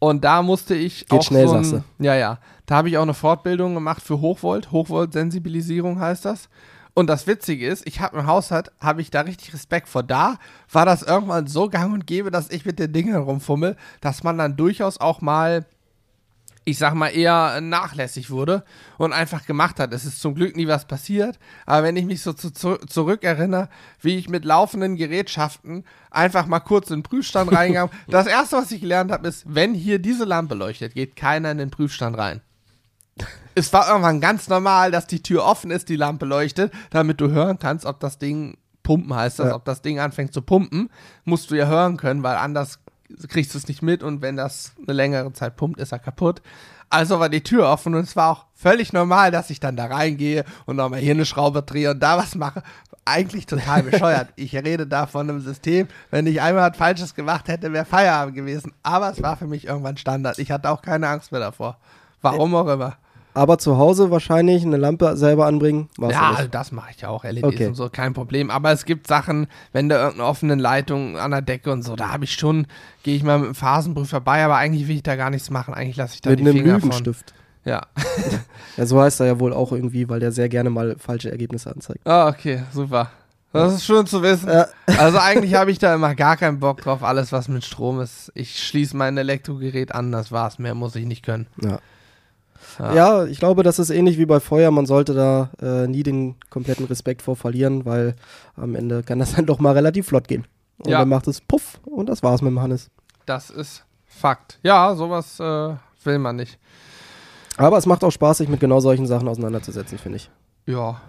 Und 0.00 0.24
da 0.24 0.42
musste 0.42 0.74
ich 0.74 1.06
Geht 1.06 1.20
auch 1.20 1.22
schnell, 1.22 1.46
so 1.46 1.54
ein, 1.54 1.64
sagst 1.64 1.84
Ja, 2.00 2.16
ja. 2.16 2.38
Da 2.66 2.74
habe 2.74 2.88
ich 2.88 2.98
auch 2.98 3.02
eine 3.02 3.14
Fortbildung 3.14 3.74
gemacht 3.74 4.02
für 4.02 4.20
Hochvolt. 4.20 4.72
Hochvolt-Sensibilisierung 4.72 6.00
heißt 6.00 6.24
das. 6.24 6.48
Und 6.94 7.08
das 7.08 7.26
Witzige 7.26 7.66
ist, 7.66 7.86
ich 7.86 8.00
habe 8.00 8.18
im 8.18 8.26
Haushalt, 8.26 8.70
habe 8.80 9.00
ich 9.00 9.10
da 9.10 9.22
richtig 9.22 9.52
Respekt 9.52 9.88
vor. 9.88 10.04
Da 10.04 10.38
war 10.70 10.86
das 10.86 11.02
irgendwann 11.02 11.48
so 11.48 11.68
gang 11.68 11.92
und 11.92 12.06
gäbe, 12.06 12.30
dass 12.30 12.50
ich 12.50 12.64
mit 12.64 12.78
den 12.78 12.92
Dingen 12.92 13.16
rumfummel, 13.16 13.76
dass 14.00 14.22
man 14.22 14.38
dann 14.38 14.56
durchaus 14.56 14.98
auch 15.00 15.20
mal, 15.20 15.66
ich 16.64 16.78
sag 16.78 16.94
mal, 16.94 17.08
eher 17.08 17.60
nachlässig 17.60 18.30
wurde 18.30 18.62
und 18.96 19.12
einfach 19.12 19.44
gemacht 19.44 19.80
hat. 19.80 19.92
Es 19.92 20.04
ist 20.04 20.20
zum 20.20 20.36
Glück 20.36 20.56
nie 20.56 20.68
was 20.68 20.86
passiert. 20.86 21.40
Aber 21.66 21.82
wenn 21.82 21.96
ich 21.96 22.04
mich 22.04 22.22
so 22.22 22.32
zu, 22.32 22.52
zu, 22.52 22.76
zurückerinnere, 22.76 23.68
wie 24.00 24.16
ich 24.16 24.28
mit 24.28 24.44
laufenden 24.44 24.94
Gerätschaften 24.94 25.84
einfach 26.12 26.46
mal 26.46 26.60
kurz 26.60 26.90
in 26.90 26.98
den 26.98 27.02
Prüfstand 27.02 27.50
reingegangen 27.56 27.90
Das 28.06 28.28
erste, 28.28 28.56
was 28.56 28.70
ich 28.70 28.80
gelernt 28.80 29.10
habe, 29.10 29.26
ist, 29.26 29.42
wenn 29.52 29.74
hier 29.74 29.98
diese 29.98 30.24
Lampe 30.24 30.54
leuchtet, 30.54 30.94
geht 30.94 31.16
keiner 31.16 31.50
in 31.50 31.58
den 31.58 31.70
Prüfstand 31.70 32.16
rein. 32.16 32.40
Es 33.54 33.72
war 33.72 33.88
irgendwann 33.88 34.20
ganz 34.20 34.48
normal, 34.48 34.90
dass 34.90 35.06
die 35.06 35.22
Tür 35.22 35.44
offen 35.44 35.70
ist, 35.70 35.88
die 35.88 35.96
Lampe 35.96 36.26
leuchtet, 36.26 36.72
damit 36.90 37.20
du 37.20 37.30
hören 37.30 37.58
kannst, 37.58 37.86
ob 37.86 38.00
das 38.00 38.18
Ding 38.18 38.56
pumpen 38.82 39.14
heißt 39.14 39.38
das, 39.38 39.48
Ja. 39.48 39.54
ob 39.54 39.64
das 39.64 39.80
Ding 39.82 39.98
anfängt 39.98 40.32
zu 40.34 40.42
pumpen, 40.42 40.90
musst 41.24 41.50
du 41.50 41.54
ja 41.54 41.66
hören 41.66 41.96
können, 41.96 42.22
weil 42.22 42.36
anders 42.36 42.78
kriegst 43.28 43.54
du 43.54 43.58
es 43.58 43.68
nicht 43.68 43.80
mit 43.82 44.02
und 44.02 44.22
wenn 44.22 44.36
das 44.36 44.72
eine 44.86 44.92
längere 44.94 45.32
Zeit 45.32 45.56
pumpt, 45.56 45.78
ist 45.78 45.92
er 45.92 45.98
kaputt. 45.98 46.42
Also 46.90 47.18
war 47.18 47.28
die 47.28 47.42
Tür 47.42 47.68
offen 47.68 47.94
und 47.94 48.02
es 48.02 48.14
war 48.14 48.30
auch 48.30 48.44
völlig 48.54 48.92
normal, 48.92 49.30
dass 49.30 49.50
ich 49.50 49.58
dann 49.58 49.76
da 49.76 49.86
reingehe 49.86 50.44
und 50.66 50.76
nochmal 50.76 51.00
hier 51.00 51.12
eine 51.14 51.24
Schraube 51.24 51.62
drehe 51.62 51.92
und 51.92 52.00
da 52.02 52.18
was 52.18 52.34
mache. 52.34 52.62
Eigentlich 53.06 53.46
total 53.46 53.82
bescheuert. 53.90 54.28
ich 54.36 54.54
rede 54.54 54.86
da 54.86 55.06
von 55.06 55.28
einem 55.28 55.40
System, 55.40 55.88
wenn 56.10 56.26
ich 56.26 56.40
einmal 56.40 56.70
was 56.70 56.76
Falsches 56.76 57.14
gemacht 57.14 57.48
hätte, 57.48 57.72
wäre 57.72 57.84
Feierabend 57.84 58.34
gewesen. 58.34 58.72
Aber 58.82 59.10
es 59.10 59.22
war 59.22 59.36
für 59.36 59.46
mich 59.46 59.66
irgendwann 59.66 59.96
Standard. 59.96 60.38
Ich 60.38 60.50
hatte 60.50 60.70
auch 60.70 60.82
keine 60.82 61.08
Angst 61.08 61.32
mehr 61.32 61.40
davor. 61.40 61.78
Warum 62.20 62.54
auch 62.54 62.68
immer. 62.68 62.96
Aber 63.34 63.58
zu 63.58 63.76
Hause 63.78 64.10
wahrscheinlich 64.12 64.62
eine 64.64 64.76
Lampe 64.76 65.16
selber 65.16 65.46
anbringen. 65.46 65.88
Ja, 66.00 66.30
nicht. 66.40 66.54
das 66.54 66.70
mache 66.70 66.90
ich 66.94 67.00
ja 67.00 67.08
auch, 67.08 67.24
LEDs 67.24 67.42
Okay. 67.42 67.66
und 67.66 67.74
so, 67.74 67.88
kein 67.90 68.14
Problem. 68.14 68.48
Aber 68.50 68.70
es 68.70 68.84
gibt 68.84 69.08
Sachen, 69.08 69.48
wenn 69.72 69.88
da 69.88 69.96
irgendeine 69.96 70.28
offene 70.28 70.54
Leitung 70.54 71.18
an 71.18 71.32
der 71.32 71.42
Decke 71.42 71.72
und 71.72 71.82
so, 71.82 71.96
da 71.96 72.12
habe 72.12 72.24
ich 72.24 72.32
schon, 72.34 72.66
gehe 73.02 73.16
ich 73.16 73.24
mal 73.24 73.38
mit 73.40 73.48
dem 73.48 73.54
Phasenprüfer 73.56 74.20
bei, 74.20 74.44
aber 74.44 74.54
eigentlich 74.56 74.86
will 74.86 74.94
ich 74.96 75.02
da 75.02 75.16
gar 75.16 75.30
nichts 75.30 75.50
machen. 75.50 75.74
Eigentlich 75.74 75.96
lasse 75.96 76.14
ich 76.14 76.20
da 76.20 76.30
Mit 76.30 76.38
die 76.38 76.44
einem 76.44 76.52
Finger 76.54 76.80
von. 76.80 76.90
Lügenstift. 76.90 77.34
Ja. 77.64 77.82
Ja, 78.76 78.86
so 78.86 79.00
heißt 79.00 79.20
er 79.20 79.26
ja 79.26 79.38
wohl 79.40 79.52
auch 79.52 79.70
irgendwie, 79.70 80.08
weil 80.08 80.18
der 80.18 80.32
sehr 80.32 80.48
gerne 80.48 80.68
mal 80.68 80.96
falsche 80.98 81.30
Ergebnisse 81.30 81.70
anzeigt. 81.72 82.00
Ah, 82.06 82.26
okay, 82.28 82.62
super. 82.72 83.10
Das 83.52 83.72
ist 83.72 83.84
schön 83.84 84.04
zu 84.04 84.20
wissen. 84.20 84.48
Ja. 84.48 84.66
Also 84.98 85.18
eigentlich 85.18 85.54
habe 85.54 85.70
ich 85.70 85.78
da 85.78 85.94
immer 85.94 86.14
gar 86.16 86.36
keinen 86.36 86.58
Bock 86.58 86.80
drauf, 86.80 87.04
alles 87.04 87.30
was 87.30 87.46
mit 87.46 87.64
Strom 87.64 88.00
ist. 88.00 88.32
Ich 88.34 88.58
schließe 88.66 88.96
mein 88.96 89.16
Elektrogerät 89.16 89.94
an, 89.94 90.10
das 90.10 90.32
war's. 90.32 90.58
Mehr 90.58 90.74
muss 90.74 90.96
ich 90.96 91.06
nicht 91.06 91.24
können. 91.24 91.46
Ja. 91.62 91.78
Ja. 92.78 92.94
Ja, 92.94 93.24
ich 93.24 93.38
glaube, 93.38 93.62
das 93.62 93.78
ist 93.78 93.90
ähnlich 93.90 94.18
wie 94.18 94.26
bei 94.26 94.40
Feuer. 94.40 94.70
Man 94.70 94.86
sollte 94.86 95.14
da 95.14 95.50
äh, 95.60 95.86
nie 95.86 96.02
den 96.02 96.36
kompletten 96.50 96.86
Respekt 96.86 97.22
vor 97.22 97.36
verlieren, 97.36 97.84
weil 97.84 98.16
am 98.56 98.74
Ende 98.74 99.02
kann 99.02 99.18
das 99.18 99.32
dann 99.36 99.46
doch 99.46 99.58
mal 99.60 99.72
relativ 99.72 100.06
flott 100.08 100.28
gehen. 100.28 100.46
Und 100.78 100.90
Ja. 100.90 101.00
dann 101.00 101.08
macht 101.08 101.28
es 101.28 101.40
Puff 101.40 101.80
und 101.84 102.08
das 102.08 102.22
war's 102.22 102.42
mit 102.42 102.50
dem 102.50 102.60
Hannes. 102.60 102.90
Das 103.26 103.50
ist 103.50 103.84
Fakt. 104.06 104.58
Ja, 104.62 104.94
sowas 104.94 105.40
äh, 105.40 105.74
will 106.04 106.18
man 106.18 106.36
nicht. 106.36 106.58
Aber 107.56 107.78
es 107.78 107.86
macht 107.86 108.02
auch 108.04 108.10
Spaß, 108.10 108.38
sich 108.38 108.48
mit 108.48 108.60
genau 108.60 108.80
solchen 108.80 109.06
Sachen 109.06 109.28
auseinanderzusetzen, 109.28 109.98
finde 109.98 110.16
ich. 110.16 110.30
Ja, 110.66 111.00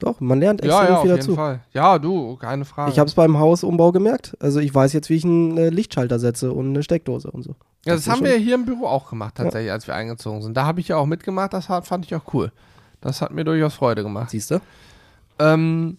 Doch, 0.00 0.20
man 0.20 0.40
lernt 0.40 0.64
ja, 0.64 0.70
extrem 0.70 0.88
ja, 0.88 0.94
auf 0.96 1.02
viel 1.02 1.10
jeden 1.10 1.20
dazu. 1.20 1.34
Fall. 1.36 1.60
Ja, 1.72 1.98
du, 1.98 2.36
keine 2.36 2.64
Frage. 2.64 2.90
Ich 2.90 2.98
habe 2.98 3.08
es 3.08 3.14
beim 3.14 3.38
Hausumbau 3.38 3.92
gemerkt. 3.92 4.36
Also 4.40 4.58
ich 4.58 4.74
weiß 4.74 4.92
jetzt, 4.94 5.10
wie 5.10 5.14
ich 5.14 5.24
einen 5.24 5.56
äh, 5.56 5.68
Lichtschalter 5.68 6.18
setze 6.18 6.52
und 6.52 6.70
eine 6.70 6.82
Steckdose 6.82 7.30
und 7.30 7.42
so. 7.42 7.54
Ja, 7.84 7.94
das, 7.94 8.04
das 8.04 8.14
haben 8.14 8.24
wir 8.24 8.36
hier 8.36 8.54
im 8.54 8.64
Büro 8.64 8.86
auch 8.86 9.10
gemacht, 9.10 9.34
tatsächlich, 9.36 9.72
als 9.72 9.86
wir 9.86 9.94
eingezogen 9.94 10.42
sind. 10.42 10.56
Da 10.56 10.64
habe 10.66 10.80
ich 10.80 10.88
ja 10.88 10.96
auch 10.96 11.06
mitgemacht, 11.06 11.52
das 11.52 11.68
hat, 11.68 11.86
fand 11.86 12.04
ich 12.04 12.14
auch 12.14 12.32
cool. 12.34 12.52
Das 13.00 13.20
hat 13.20 13.32
mir 13.32 13.44
durchaus 13.44 13.74
Freude 13.74 14.02
gemacht. 14.02 14.30
Siehst 14.30 14.50
du? 14.52 14.60
Ähm, 15.38 15.98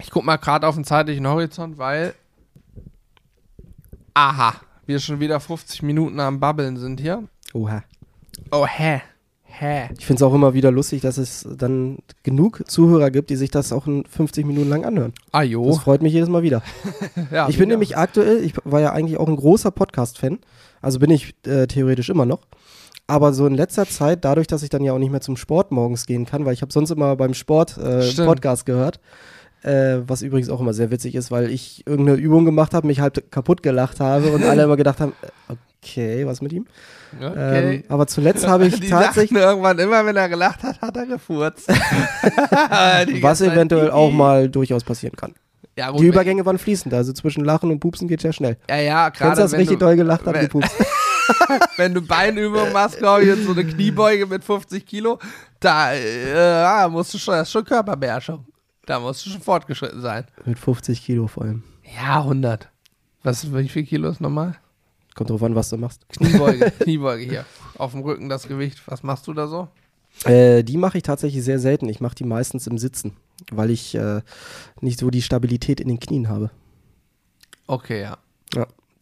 ich 0.00 0.10
guck 0.10 0.24
mal 0.24 0.36
gerade 0.36 0.66
auf 0.66 0.74
den 0.76 0.84
zeitlichen 0.84 1.26
Horizont, 1.26 1.78
weil. 1.78 2.14
Aha, 4.14 4.54
wir 4.86 4.98
schon 5.00 5.20
wieder 5.20 5.40
50 5.40 5.82
Minuten 5.82 6.20
am 6.20 6.40
Babbeln 6.40 6.76
sind 6.76 7.00
hier. 7.00 7.24
Oha. 7.52 7.82
Oh, 8.50 8.66
hä? 8.66 9.02
Hä? 9.44 9.88
Ich 9.98 10.04
finde 10.06 10.18
es 10.18 10.22
auch 10.22 10.34
immer 10.34 10.52
wieder 10.54 10.70
lustig, 10.70 11.00
dass 11.00 11.16
es 11.18 11.46
dann 11.50 11.98
genug 12.22 12.62
Zuhörer 12.70 13.10
gibt, 13.10 13.30
die 13.30 13.36
sich 13.36 13.50
das 13.50 13.72
auch 13.72 13.86
in 13.86 14.04
50 14.04 14.44
Minuten 14.46 14.68
lang 14.68 14.84
anhören. 14.84 15.14
Ah, 15.32 15.40
Das 15.42 15.50
jo. 15.50 15.72
freut 15.74 16.02
mich 16.02 16.12
jedes 16.12 16.28
Mal 16.28 16.42
wieder. 16.42 16.62
Ja, 17.30 17.48
Ich 17.48 17.56
bin 17.58 17.68
ja. 17.68 17.74
nämlich 17.74 17.96
aktuell, 17.96 18.44
ich 18.44 18.54
war 18.64 18.80
ja 18.80 18.92
eigentlich 18.92 19.18
auch 19.18 19.28
ein 19.28 19.36
großer 19.36 19.70
Podcast-Fan, 19.70 20.38
also 20.82 20.98
bin 20.98 21.10
ich 21.10 21.34
äh, 21.46 21.66
theoretisch 21.66 22.08
immer 22.08 22.26
noch. 22.26 22.40
Aber 23.08 23.32
so 23.32 23.46
in 23.46 23.54
letzter 23.54 23.86
Zeit, 23.86 24.24
dadurch, 24.24 24.48
dass 24.48 24.62
ich 24.62 24.68
dann 24.68 24.82
ja 24.82 24.92
auch 24.92 24.98
nicht 24.98 25.12
mehr 25.12 25.20
zum 25.20 25.36
Sport 25.36 25.70
morgens 25.70 26.06
gehen 26.06 26.26
kann, 26.26 26.44
weil 26.44 26.54
ich 26.54 26.62
habe 26.62 26.72
sonst 26.72 26.90
immer 26.90 27.14
beim 27.16 27.34
Sport 27.34 27.78
äh. 27.78 28.12
Podcast 28.24 28.66
gehört, 28.66 28.98
äh, 29.62 29.98
was 30.06 30.22
übrigens 30.22 30.50
auch 30.50 30.60
immer 30.60 30.74
sehr 30.74 30.90
witzig 30.90 31.14
ist, 31.14 31.30
weil 31.30 31.50
ich 31.50 31.86
irgendeine 31.86 32.18
Übung 32.18 32.44
gemacht 32.44 32.74
habe, 32.74 32.86
mich 32.86 33.00
halb 33.00 33.30
kaputt 33.30 33.62
gelacht 33.62 34.00
habe 34.00 34.32
und 34.32 34.42
alle 34.44 34.64
immer 34.64 34.76
gedacht 34.76 35.00
haben, 35.00 35.12
äh, 35.48 35.54
okay, 35.82 36.26
was 36.26 36.40
mit 36.40 36.52
ihm? 36.52 36.66
Okay. 37.20 37.76
Ähm, 37.76 37.84
aber 37.88 38.08
zuletzt 38.08 38.46
habe 38.46 38.66
ich 38.66 38.80
Die 38.80 38.88
tatsächlich, 38.88 39.40
irgendwann 39.40 39.78
immer, 39.78 40.04
wenn 40.04 40.16
er 40.16 40.28
gelacht 40.28 40.64
hat, 40.64 40.80
hat 40.80 40.96
er 40.96 41.06
gefurzt. 41.06 41.68
Was 43.22 43.40
eventuell 43.40 43.90
auch 43.90 44.10
mal 44.10 44.48
durchaus 44.48 44.84
passieren 44.84 45.16
kann. 45.16 45.34
Ja, 45.78 45.90
gut, 45.90 46.00
Die 46.00 46.06
Übergänge 46.06 46.44
waren 46.46 46.58
fließend, 46.58 46.94
also 46.94 47.12
zwischen 47.12 47.44
Lachen 47.44 47.70
und 47.70 47.80
Pupsen 47.80 48.08
geht 48.08 48.22
ja 48.22 48.32
schnell. 48.32 48.56
Ja, 48.68 48.76
ja, 48.76 49.08
gerade 49.10 49.36
du 49.36 49.42
das 49.42 49.52
wenn, 49.52 49.60
richtig 49.60 49.78
doll 49.78 49.96
gelacht 49.96 50.24
hat, 50.24 50.34
wenn- 50.34 50.42
gepupst? 50.42 50.72
wenn 51.76 51.92
du 51.92 52.00
Beinübungen 52.00 52.72
machst, 52.72 52.98
glaube 52.98 53.22
ich, 53.22 53.28
jetzt 53.28 53.44
so 53.44 53.52
eine 53.52 53.64
Kniebeuge 53.64 54.26
mit 54.26 54.42
50 54.44 54.86
Kilo, 54.86 55.18
da 55.60 55.92
äh, 55.92 56.60
ja, 56.62 56.88
musst 56.88 57.12
du 57.12 57.18
schon, 57.18 57.34
das 57.34 57.48
ist 57.48 57.52
schon 57.52 57.64
Körperbeherrschung. 57.64 58.46
Da 58.86 59.00
musst 59.00 59.26
du 59.26 59.30
schon 59.30 59.40
fortgeschritten 59.42 60.00
sein. 60.00 60.24
Mit 60.44 60.58
50 60.58 61.04
Kilo 61.04 61.26
vor 61.26 61.42
allem. 61.42 61.64
Ja, 61.96 62.20
100. 62.20 62.68
Was, 63.24 63.52
wie 63.52 63.68
viel 63.68 63.84
Kilo 63.84 64.08
ist 64.08 64.20
normal? 64.20 64.56
Kommt 65.16 65.30
drauf 65.30 65.42
an, 65.42 65.54
was 65.54 65.70
du 65.70 65.76
machst. 65.76 66.08
Kniebeuge, 66.10 66.70
Kniebeuge 66.80 67.24
hier. 67.24 67.44
Auf 67.76 67.92
dem 67.92 68.00
Rücken 68.02 68.28
das 68.28 68.46
Gewicht. 68.46 68.80
Was 68.86 69.02
machst 69.02 69.26
du 69.26 69.32
da 69.32 69.46
so? 69.48 69.68
Äh, 70.24 70.62
die 70.62 70.76
mache 70.76 70.98
ich 70.98 71.02
tatsächlich 71.02 71.42
sehr 71.42 71.58
selten. 71.58 71.88
Ich 71.88 72.00
mache 72.00 72.14
die 72.14 72.24
meistens 72.24 72.66
im 72.66 72.78
Sitzen, 72.78 73.16
weil 73.50 73.70
ich 73.70 73.94
äh, 73.94 74.22
nicht 74.80 74.98
so 74.98 75.10
die 75.10 75.22
Stabilität 75.22 75.80
in 75.80 75.88
den 75.88 76.00
Knien 76.00 76.28
habe. 76.28 76.50
Okay, 77.66 78.02
ja. 78.02 78.18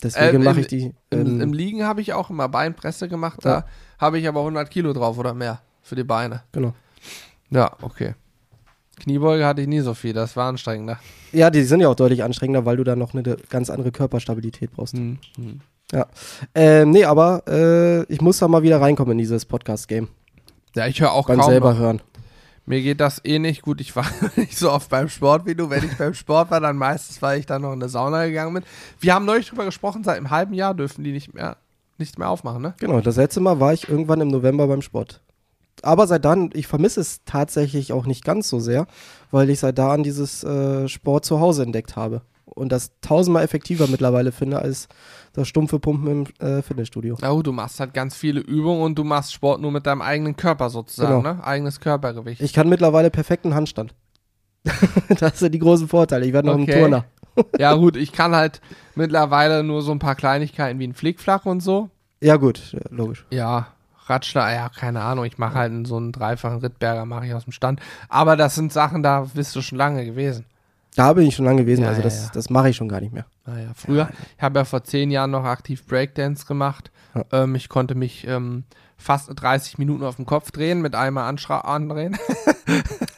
Deswegen 0.02 0.36
Ähm, 0.36 0.44
mache 0.44 0.56
im- 0.56 0.60
ich 0.60 0.66
die. 0.66 0.94
Im, 1.10 1.20
Ähm, 1.26 1.40
Im 1.40 1.52
Liegen 1.54 1.84
habe 1.84 2.00
ich 2.02 2.12
auch 2.12 2.28
immer 2.28 2.48
Beinpresse 2.48 3.08
gemacht. 3.08 3.38
Da 3.42 3.50
Ja. 3.50 3.64
habe 3.98 4.18
ich 4.18 4.28
aber 4.28 4.42
100 4.44 4.70
Kilo 4.70 4.92
drauf 4.92 5.16
oder 5.18 5.32
mehr 5.32 5.60
für 5.82 5.94
die 5.96 6.04
Beine. 6.04 6.42
genau. 6.52 6.74
Ja, 7.50 7.72
okay. 7.82 8.14
Kniebeuge 9.00 9.44
hatte 9.46 9.60
ich 9.62 9.68
nie 9.68 9.80
so 9.80 9.94
viel. 9.94 10.12
Das 10.12 10.36
war 10.36 10.48
anstrengender. 10.48 10.98
Ja, 11.32 11.50
die 11.50 11.62
sind 11.62 11.80
ja 11.80 11.88
auch 11.88 11.94
deutlich 11.94 12.22
anstrengender, 12.22 12.64
weil 12.64 12.76
du 12.76 12.84
da 12.84 12.96
noch 12.96 13.12
eine 13.14 13.22
ganz 13.48 13.70
andere 13.70 13.92
Körperstabilität 13.92 14.72
brauchst. 14.72 14.94
Hm. 14.94 15.18
Hm. 15.36 15.60
Ähm, 16.54 16.90
nee, 16.90 17.04
aber 17.04 17.42
äh, 17.46 18.02
ich 18.12 18.20
muss 18.20 18.38
da 18.38 18.48
mal 18.48 18.62
wieder 18.62 18.80
reinkommen 18.80 19.12
in 19.12 19.18
dieses 19.18 19.44
Podcast-Game. 19.44 20.08
Ja, 20.74 20.86
ich 20.86 21.00
höre 21.00 21.12
auch 21.12 21.26
Beim 21.28 21.38
kaum 21.38 21.50
selber 21.50 21.72
noch. 21.74 21.78
hören. 21.78 22.02
Mir 22.66 22.80
geht 22.80 23.00
das 23.00 23.20
eh 23.24 23.38
nicht 23.38 23.62
gut. 23.62 23.80
Ich 23.80 23.94
war 23.94 24.06
nicht 24.36 24.56
so 24.56 24.70
oft 24.70 24.88
beim 24.88 25.08
Sport 25.08 25.46
wie 25.46 25.54
du. 25.54 25.68
Wenn 25.70 25.84
ich 25.84 25.96
beim 25.96 26.14
Sport 26.14 26.50
war, 26.50 26.60
dann 26.60 26.76
meistens, 26.76 27.20
weil 27.20 27.38
ich 27.38 27.46
dann 27.46 27.62
noch 27.62 27.72
in 27.72 27.82
eine 27.82 27.88
Sauna 27.88 28.26
gegangen 28.26 28.54
bin. 28.54 28.62
Wir 29.00 29.14
haben 29.14 29.26
neulich 29.26 29.48
drüber 29.48 29.64
gesprochen, 29.64 30.04
seit 30.04 30.16
einem 30.16 30.30
halben 30.30 30.54
Jahr 30.54 30.74
dürfen 30.74 31.04
die 31.04 31.12
nicht 31.12 31.34
mehr, 31.34 31.56
nicht 31.98 32.18
mehr 32.18 32.28
aufmachen, 32.28 32.62
ne? 32.62 32.74
Genau, 32.80 33.00
das 33.00 33.16
letzte 33.16 33.40
Mal 33.40 33.60
war 33.60 33.72
ich 33.72 33.88
irgendwann 33.88 34.20
im 34.20 34.28
November 34.28 34.66
beim 34.66 34.82
Sport. 34.82 35.20
Aber 35.82 36.06
seit 36.06 36.24
dann, 36.24 36.50
ich 36.54 36.66
vermisse 36.66 37.00
es 37.00 37.24
tatsächlich 37.24 37.92
auch 37.92 38.06
nicht 38.06 38.24
ganz 38.24 38.48
so 38.48 38.60
sehr, 38.60 38.86
weil 39.30 39.50
ich 39.50 39.60
seit 39.60 39.76
da 39.76 39.92
an 39.92 40.02
dieses 40.02 40.42
äh, 40.44 40.88
Sport 40.88 41.26
zu 41.26 41.40
Hause 41.40 41.64
entdeckt 41.64 41.96
habe. 41.96 42.22
Und 42.54 42.70
das 42.70 42.92
tausendmal 43.00 43.42
effektiver 43.44 43.86
mittlerweile 43.88 44.30
finde 44.32 44.60
als 44.60 44.88
das 45.32 45.48
stumpfe 45.48 45.80
Pumpen 45.80 46.26
im 46.40 46.46
äh, 46.46 46.62
Fitnessstudio. 46.62 47.16
Na 47.20 47.30
gut, 47.30 47.46
du 47.46 47.52
machst 47.52 47.80
halt 47.80 47.92
ganz 47.94 48.14
viele 48.14 48.40
Übungen 48.40 48.82
und 48.82 48.94
du 48.96 49.02
machst 49.04 49.32
Sport 49.32 49.60
nur 49.60 49.72
mit 49.72 49.86
deinem 49.86 50.02
eigenen 50.02 50.36
Körper 50.36 50.70
sozusagen, 50.70 51.22
Genau. 51.22 51.34
ne? 51.34 51.44
Eigenes 51.44 51.80
Körpergewicht. 51.80 52.40
Ich 52.40 52.52
kann 52.52 52.68
mittlerweile 52.68 53.10
perfekten 53.10 53.54
Handstand. 53.54 53.94
das 55.18 55.40
sind 55.40 55.52
die 55.52 55.58
großen 55.58 55.88
Vorteile. 55.88 56.26
Ich 56.26 56.32
werde 56.32 56.48
noch 56.48 56.54
Okay. 56.54 56.72
ein 56.74 56.80
Turner. 56.80 57.04
ja 57.58 57.74
gut, 57.74 57.96
ich 57.96 58.12
kann 58.12 58.34
halt 58.34 58.60
mittlerweile 58.94 59.64
nur 59.64 59.82
so 59.82 59.90
ein 59.90 59.98
paar 59.98 60.14
Kleinigkeiten 60.14 60.78
wie 60.78 60.86
ein 60.86 60.94
Flickflack 60.94 61.46
und 61.46 61.60
so. 61.60 61.90
Ja, 62.20 62.36
gut, 62.36 62.72
ja, 62.72 62.80
logisch. 62.90 63.26
Ja, 63.30 63.66
Ratschler, 64.06 64.54
ja, 64.54 64.68
keine 64.68 65.00
Ahnung. 65.02 65.24
Ich 65.24 65.38
mache 65.38 65.54
halt 65.54 65.86
so 65.86 65.96
einen 65.96 66.12
dreifachen 66.12 66.58
Rittberger, 66.58 67.04
mache 67.06 67.26
ich 67.26 67.34
aus 67.34 67.44
dem 67.44 67.52
Stand. 67.52 67.80
Aber 68.08 68.36
das 68.36 68.54
sind 68.54 68.72
Sachen, 68.72 69.02
da 69.02 69.26
bist 69.34 69.56
du 69.56 69.62
schon 69.62 69.78
lange 69.78 70.04
gewesen. 70.04 70.44
Da 70.96 71.12
bin 71.12 71.26
ich 71.26 71.34
schon 71.34 71.44
lange 71.44 71.62
gewesen, 71.62 71.82
Ja, 71.82 71.88
also 71.88 72.00
ja, 72.00 72.04
das, 72.04 72.24
ja. 72.26 72.30
das 72.34 72.50
mache 72.50 72.70
ich 72.70 72.76
schon 72.76 72.88
gar 72.88 73.00
nicht 73.00 73.12
mehr. 73.12 73.26
Naja, 73.46 73.72
früher, 73.74 74.08
ich 74.36 74.42
habe 74.42 74.60
ja 74.60 74.64
vor 74.64 74.84
zehn 74.84 75.10
Jahren 75.10 75.32
noch 75.32 75.44
aktiv 75.44 75.84
Breakdance 75.86 76.46
gemacht. 76.46 76.90
Ja. 77.14 77.24
Ähm, 77.32 77.54
ich 77.56 77.68
konnte 77.68 77.94
mich 77.94 78.26
ähm, 78.26 78.64
fast 78.96 79.30
30 79.34 79.78
Minuten 79.78 80.04
auf 80.04 80.16
dem 80.16 80.26
Kopf 80.26 80.50
drehen, 80.50 80.82
mit 80.82 80.94
einmal 80.94 81.34
andrehen. 81.48 82.16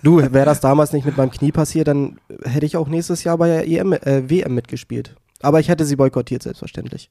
Du, 0.03 0.19
wäre 0.19 0.45
das 0.45 0.61
damals 0.61 0.93
nicht 0.93 1.05
mit 1.05 1.17
meinem 1.17 1.31
Knie 1.31 1.53
passiert, 1.53 1.89
dann 1.89 2.19
hätte 2.45 2.67
ich 2.67 2.77
auch 2.77 2.89
nächstes 2.89 3.25
Jahr 3.25 3.39
bei 3.39 3.49
der 3.49 3.69
EM, 3.69 3.93
äh, 3.93 4.29
WM 4.29 4.55
mitgespielt. 4.55 5.15
Aber 5.41 5.61
ich 5.61 5.69
hätte 5.69 5.85
sie 5.85 5.97
boykottiert, 5.97 6.43
selbstverständlich. 6.43 7.11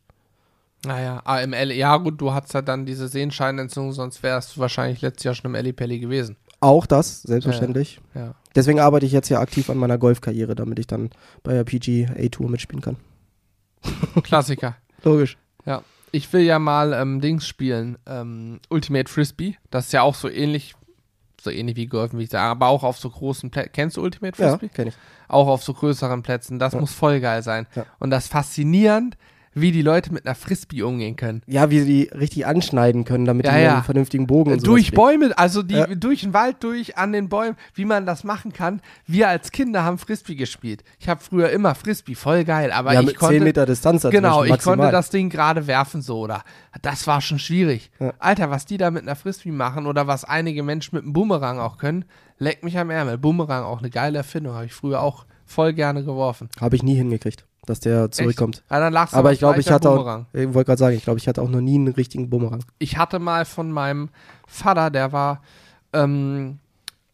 naja, 0.86 1.22
AML, 1.26 1.72
ja 1.72 1.98
gut, 1.98 2.20
du 2.20 2.34
hattest 2.34 2.54
ja 2.54 2.62
dann 2.62 2.86
diese 2.86 3.08
Sehenscheinentzündung, 3.08 3.94
sonst 3.94 4.22
wärst 4.24 4.56
du 4.56 4.62
wahrscheinlich 4.62 5.02
letztes 5.02 5.24
Jahr 5.24 5.36
schon 5.36 5.50
im 5.50 5.56
Ellipelli 5.56 6.00
gewesen. 6.00 6.38
Auch 6.60 6.86
das, 6.86 7.22
selbstverständlich. 7.24 8.00
Ja. 8.14 8.34
Deswegen 8.56 8.80
arbeite 8.80 9.06
ich 9.06 9.12
jetzt 9.12 9.30
ja 9.30 9.40
aktiv 9.40 9.70
an 9.70 9.78
meiner 9.78 9.98
Golfkarriere, 9.98 10.56
damit 10.56 10.80
ich 10.80 10.88
dann 10.88 11.10
bei 11.44 11.54
der 11.54 11.64
PGA 11.64 12.28
Tour 12.30 12.50
mitspielen 12.50 12.82
kann. 12.82 12.96
Klassiker. 14.24 14.76
Logisch. 15.04 15.38
Ja. 15.66 15.84
Ich 16.12 16.32
will 16.32 16.42
ja 16.44 16.60
mal 16.60 16.94
ähm, 16.94 17.20
Dings 17.20 17.46
spielen, 17.48 17.98
ähm, 18.06 18.60
Ultimate 18.70 19.12
Frisbee. 19.12 19.58
Das 19.70 19.88
ist 19.88 19.92
ja 19.92 20.02
auch 20.02 20.16
so 20.16 20.30
ähnlich, 20.30 20.76
so 21.42 21.50
ähnlich 21.50 21.76
wie 21.76 21.88
Golfen, 21.88 22.18
wie 22.20 22.24
ich 22.24 22.30
sage, 22.30 22.50
aber 22.50 22.68
auch 22.68 22.84
auf 22.84 22.98
so 22.98 23.10
großen 23.10 23.52
Plätzen. 23.52 23.72
Kennst 23.74 23.98
du 23.98 24.02
Ultimate 24.02 24.42
Ja, 24.42 24.52
Frisbee? 24.52 24.70
kenne 24.70 24.90
ich. 24.90 24.96
Auch 25.28 25.48
auf 25.48 25.64
so 25.64 25.74
größeren 25.74 26.24
Plätzen. 26.24 26.58
Das 26.58 26.74
Ja. 26.74 26.80
muss 26.80 26.94
voll 26.94 27.20
geil 27.20 27.44
sein. 27.44 27.68
Ja. 27.76 27.86
Und 28.00 28.12
das 28.12 28.28
faszinierend, 28.30 29.18
wie 29.56 29.72
die 29.72 29.82
Leute 29.82 30.14
mit 30.14 30.26
einer 30.26 30.36
Frisbee 30.36 30.84
umgehen 30.84 31.16
können. 31.16 31.42
Ja, 31.48 31.72
wie 31.72 31.80
sie 31.80 31.86
die 31.86 32.04
richtig 32.16 32.46
anschneiden 32.46 33.06
können, 33.06 33.26
damit 33.26 33.46
Ja, 33.46 33.56
die 33.56 33.64
ja. 33.64 33.74
einen 33.76 33.84
vernünftigen 33.84 34.28
Bogen 34.28 34.52
und 34.52 34.60
sowas 34.60 34.66
durch. 34.68 34.92
Bäume, 34.92 35.36
also 35.38 35.64
die, 35.64 35.76
Ja. 35.76 35.88
durch 35.88 36.22
den 36.22 36.34
Wald 36.34 36.58
durch, 36.60 36.98
an 36.98 37.14
den 37.14 37.30
Bäumen, 37.30 37.56
wie 37.74 37.86
man 37.86 38.06
das 38.06 38.24
machen 38.26 38.52
kann. 38.52 38.82
Wir 39.08 39.30
als 39.30 39.52
Kinder 39.52 39.84
haben 39.84 39.98
Frisbee 39.98 40.36
gespielt. 40.36 40.84
Ich 41.00 41.08
habe 41.08 41.22
früher 41.22 41.50
immer 41.50 41.74
Frisbee, 41.74 42.16
voll 42.16 42.44
geil, 42.44 42.72
aber 42.72 42.94
ja, 42.94 43.00
ich 43.00 43.08
mit 43.08 43.18
konnte 43.18 43.36
10 43.36 43.44
Meter 43.44 43.66
Distanz 43.66 44.04
Genau, 44.04 44.44
ich 44.44 44.60
konnte 44.60 44.92
das 44.92 45.10
Ding 45.10 45.30
gerade 45.30 45.66
werfen 45.68 46.02
so 46.02 46.20
oder 46.20 46.44
das 46.82 47.08
war 47.08 47.22
schon 47.22 47.40
schwierig. 47.40 47.90
Alter, 48.20 48.52
was 48.52 48.66
die 48.66 48.78
da 48.78 48.92
mit 48.92 49.04
einer 49.04 49.16
Frisbee 49.16 49.52
machen 49.52 49.88
oder 49.88 50.06
was 50.06 50.26
einige 50.26 50.64
Menschen 50.64 50.96
mit 50.96 51.04
einem 51.06 51.14
Boomerang 51.14 51.60
auch 51.60 51.78
können, 51.78 52.04
leckt 52.40 52.66
mich 52.66 52.78
am 52.78 52.90
Ärmel. 52.90 53.18
Boomerang 53.18 53.64
auch 53.64 53.80
eine 53.80 53.90
geile 53.90 54.18
Erfindung, 54.18 54.54
habe 54.56 54.66
ich 54.66 54.74
früher 54.74 55.02
auch 55.02 55.26
voll 55.46 55.74
gerne 55.74 56.04
geworfen. 56.04 56.50
Habe 56.60 56.76
ich 56.76 56.84
nie 56.84 56.96
hingekriegt. 56.96 57.46
Dass 57.66 57.80
der 57.80 58.12
zurückkommt. 58.12 58.64
Ja, 58.70 58.80
dann 58.80 58.94
lag's 58.94 59.14
Aber 59.14 59.32
ich 59.32 59.40
glaube, 59.40 59.60
ich 59.60 59.72
hatte 59.72 59.90
am 59.90 59.94
auch, 59.94 59.98
Bumerang. 60.00 60.26
ich 60.34 60.54
wollte 60.54 60.66
gerade 60.66 60.80
sagen, 60.80 60.96
ich 60.96 61.04
glaube, 61.04 61.20
ich 61.20 61.28
hatte 61.28 61.42
auch 61.42 61.50
noch 61.50 61.62
nie 61.62 61.76
einen 61.76 61.90
richtigen 61.90 62.30
Bumerang. 62.30 62.64
Ich 62.80 62.98
hatte 62.98 63.20
mal 63.20 63.46
von 63.46 63.72
meinem 63.72 64.10
Vater, 64.48 64.90
der 64.90 65.12
war 65.12 65.42
ähm, 65.94 66.60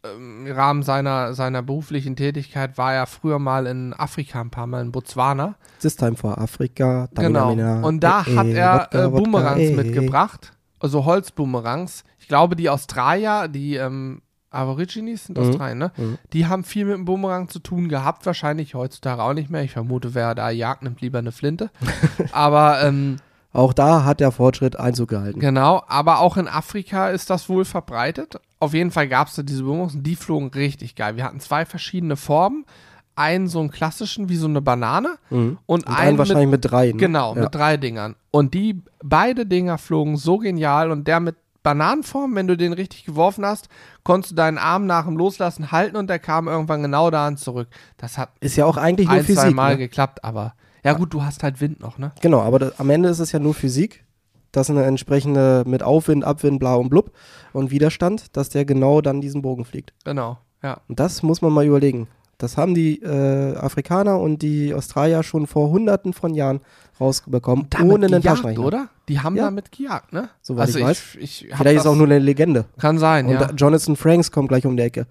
ähm, 0.04 0.47
im 0.47 0.54
Rahmen 0.54 0.84
seiner, 0.84 1.34
seiner 1.34 1.62
beruflichen 1.62 2.16
Tätigkeit, 2.16 2.78
war 2.78 2.93
er 2.93 3.06
früher 3.06 3.38
mal 3.38 3.68
in 3.68 3.93
Afrika 3.93 4.41
ein 4.41 4.49
paar 4.49 4.68
Mal, 4.68 4.82
in 4.82 4.91
Botswana. 4.91 5.56
This 5.80 5.95
time 5.95 6.16
for 6.16 6.38
Afrika. 6.38 7.08
Genau. 7.14 7.52
Und 7.86 7.99
da 7.99 8.24
eh, 8.26 8.36
hat 8.36 8.47
er 8.47 8.74
Wodka, 8.74 8.97
äh, 8.97 9.12
Wodka, 9.12 9.24
Boomerangs 9.24 9.62
eh, 9.62 9.76
mitgebracht, 9.76 10.54
also 10.80 11.06
Holzboomerangs. 11.06 12.04
Ich 12.18 12.28
glaube, 12.28 12.56
die 12.56 12.70
Australier, 12.70 13.47
die 13.47 13.76
ähm, 13.76 14.22
Aborigines 14.52 15.26
sind 15.26 15.38
Mhm. 15.38 15.43
Australien, 15.45 15.78
ne? 15.80 15.91
Mhm. 15.97 16.18
Die 16.34 16.45
haben 16.45 16.64
viel 16.64 16.86
mit 16.86 16.95
dem 16.95 17.06
Boomerang 17.06 17.47
zu 17.49 17.60
tun 17.60 17.89
gehabt, 17.89 18.26
wahrscheinlich 18.26 18.76
heutzutage 18.76 19.24
auch 19.24 19.34
nicht 19.34 19.49
mehr. 19.49 19.64
Ich 19.64 19.72
vermute, 19.72 20.14
wer 20.14 20.36
da 20.36 20.49
jagt, 20.49 20.84
nimmt 20.84 21.02
lieber 21.02 21.20
eine 21.20 21.32
Flinte. 21.32 21.70
aber 22.32 22.84
ähm, 22.84 23.18
Auch 23.54 23.74
da 23.74 24.04
hat 24.04 24.20
der 24.20 24.32
Fortschritt 24.32 24.78
Einzug 24.80 25.10
gehalten. 25.10 25.39
genau, 25.39 25.84
aber 25.88 26.20
auch 26.20 26.38
in 26.38 26.47
Afrika 26.47 27.10
ist 27.10 27.30
das 27.30 27.49
wohl 27.49 27.66
verbreitet. 27.66 28.39
Auf 28.60 28.74
jeden 28.74 28.91
Fall 28.91 29.08
gab 29.08 29.28
es 29.28 29.36
da 29.36 29.41
diese 29.43 29.64
Boomerangs 29.64 29.95
und 29.95 30.04
die 30.04 30.16
flogen 30.16 30.49
richtig 30.49 30.95
geil. 30.95 31.16
Wir 31.18 31.24
hatten 31.24 31.39
zwei 31.39 31.66
verschiedene 31.66 32.16
Formen. 32.16 32.66
Einen 33.14 33.47
so 33.49 33.60
einen 33.60 33.72
klassischen 33.72 34.30
wie 34.30 34.38
so 34.38 34.47
eine 34.47 34.62
Banane 34.62 35.16
Mhm. 35.30 35.58
und, 35.66 35.86
Und 35.86 35.88
einen 35.88 35.97
einen 35.97 36.10
mit 36.12 36.20
wahrscheinlich 36.20 36.49
mit 36.49 36.66
drei. 36.72 36.88
Ne? 36.88 36.93
Genau, 36.93 37.36
Ja. 37.36 37.41
mit 37.41 37.54
drei 37.54 37.76
Dingern. 37.78 38.16
Und 38.32 38.54
die 38.54 38.82
beide 39.04 39.45
Dinger 39.45 39.78
flogen 39.78 40.16
so 40.16 40.38
genial 40.38 40.91
und 40.91 41.08
der 41.08 41.20
mit 41.20 41.36
Bananenform, 41.64 42.36
wenn 42.36 42.47
du 42.47 42.57
den 42.57 42.74
richtig 42.74 43.05
geworfen 43.05 43.45
hast, 43.45 43.70
konntest 44.03 44.32
du 44.32 44.36
deinen 44.36 44.57
Arm 44.57 44.86
nach 44.86 45.05
dem 45.05 45.18
Loslassen 45.18 45.72
halten 45.72 45.95
und 45.95 46.09
der 46.09 46.20
kam 46.20 46.47
irgendwann 46.47 46.82
genau 46.82 47.12
dahin 47.12 47.38
zurück. 47.38 47.68
Das 47.97 48.18
hat 48.18 48.30
Ist 48.39 48.55
ja 48.55 48.66
auch 48.66 48.78
eigentlich 48.78 49.07
nur 49.07 49.18
ein, 49.18 49.26
zwei 49.26 49.34
Physik. 49.41 49.55
Mal 49.55 49.74
Ne? 49.74 49.78
geklappt, 49.78 50.24
aber 50.24 50.53
ja 50.84 50.93
gut, 50.93 51.14
du 51.14 51.24
hast 51.24 51.43
halt 51.43 51.62
Wind 51.62 51.80
noch, 51.80 51.97
ne? 51.99 52.12
Genau, 52.22 52.41
aber 52.41 52.57
das, 52.59 52.80
am 52.80 52.89
Ende 52.89 53.09
ist 53.09 53.20
es 53.20 53.32
ja 53.32 53.39
nur 53.39 53.53
Physik. 53.53 54.03
Das 54.51 54.70
eine 54.70 54.84
entsprechende 54.84 55.64
mit 55.66 55.82
Aufwind, 55.84 56.26
Abwind, 56.26 56.59
bla 56.59 56.76
und 56.76 56.89
blub 56.89 57.12
und 57.53 57.72
Widerstand, 57.72 58.36
dass 58.36 58.49
der 58.49 58.66
genau 58.66 58.99
dann 59.01 59.22
diesen 59.22 59.41
Bogen 59.41 59.64
fliegt. 59.64 59.93
Genau, 60.03 60.39
ja. 60.62 60.82
Und 60.89 60.99
das 60.99 61.24
muss 61.24 61.41
man 61.41 61.53
mal 61.53 61.66
überlegen. 61.66 62.07
Das 62.42 62.58
haben 62.58 62.74
die 62.74 63.02
äh, 63.02 63.56
Afrikaner 63.56 64.20
und 64.20 64.42
die 64.42 64.74
Australier 64.74 65.24
schon 65.24 65.48
vor 65.48 65.70
hunderten 65.70 66.14
von 66.14 66.34
Jahren 66.34 66.62
rausbekommen, 67.00 67.68
ohne 67.82 68.06
einen 68.08 68.22
gejagt, 68.22 68.24
Taschenrechner. 68.26 68.66
oder? 68.66 68.89
Die 69.08 69.20
haben 69.20 69.36
Ja. 69.36 69.46
damit 69.46 69.72
gejagt, 69.72 70.14
ne? 70.14 70.30
Soweit 70.42 70.70
ich 70.70 70.82
weiß. 70.84 71.04
Ich, 71.20 71.46
ich 71.48 71.56
Vielleicht 71.56 71.78
ist 71.78 71.86
das- 71.86 71.92
auch 71.92 71.96
nur 71.96 72.06
eine 72.08 72.20
Legende. 72.20 72.66
Kann 72.80 72.98
sein, 73.00 73.26
Und 73.28 73.34
ja. 73.34 73.52
Jonathan 73.52 73.96
Franks 73.96 74.32
kommt 74.32 74.50
gleich 74.50 74.66
um 74.66 74.76
die 74.78 74.84
Ecke. 74.84 75.08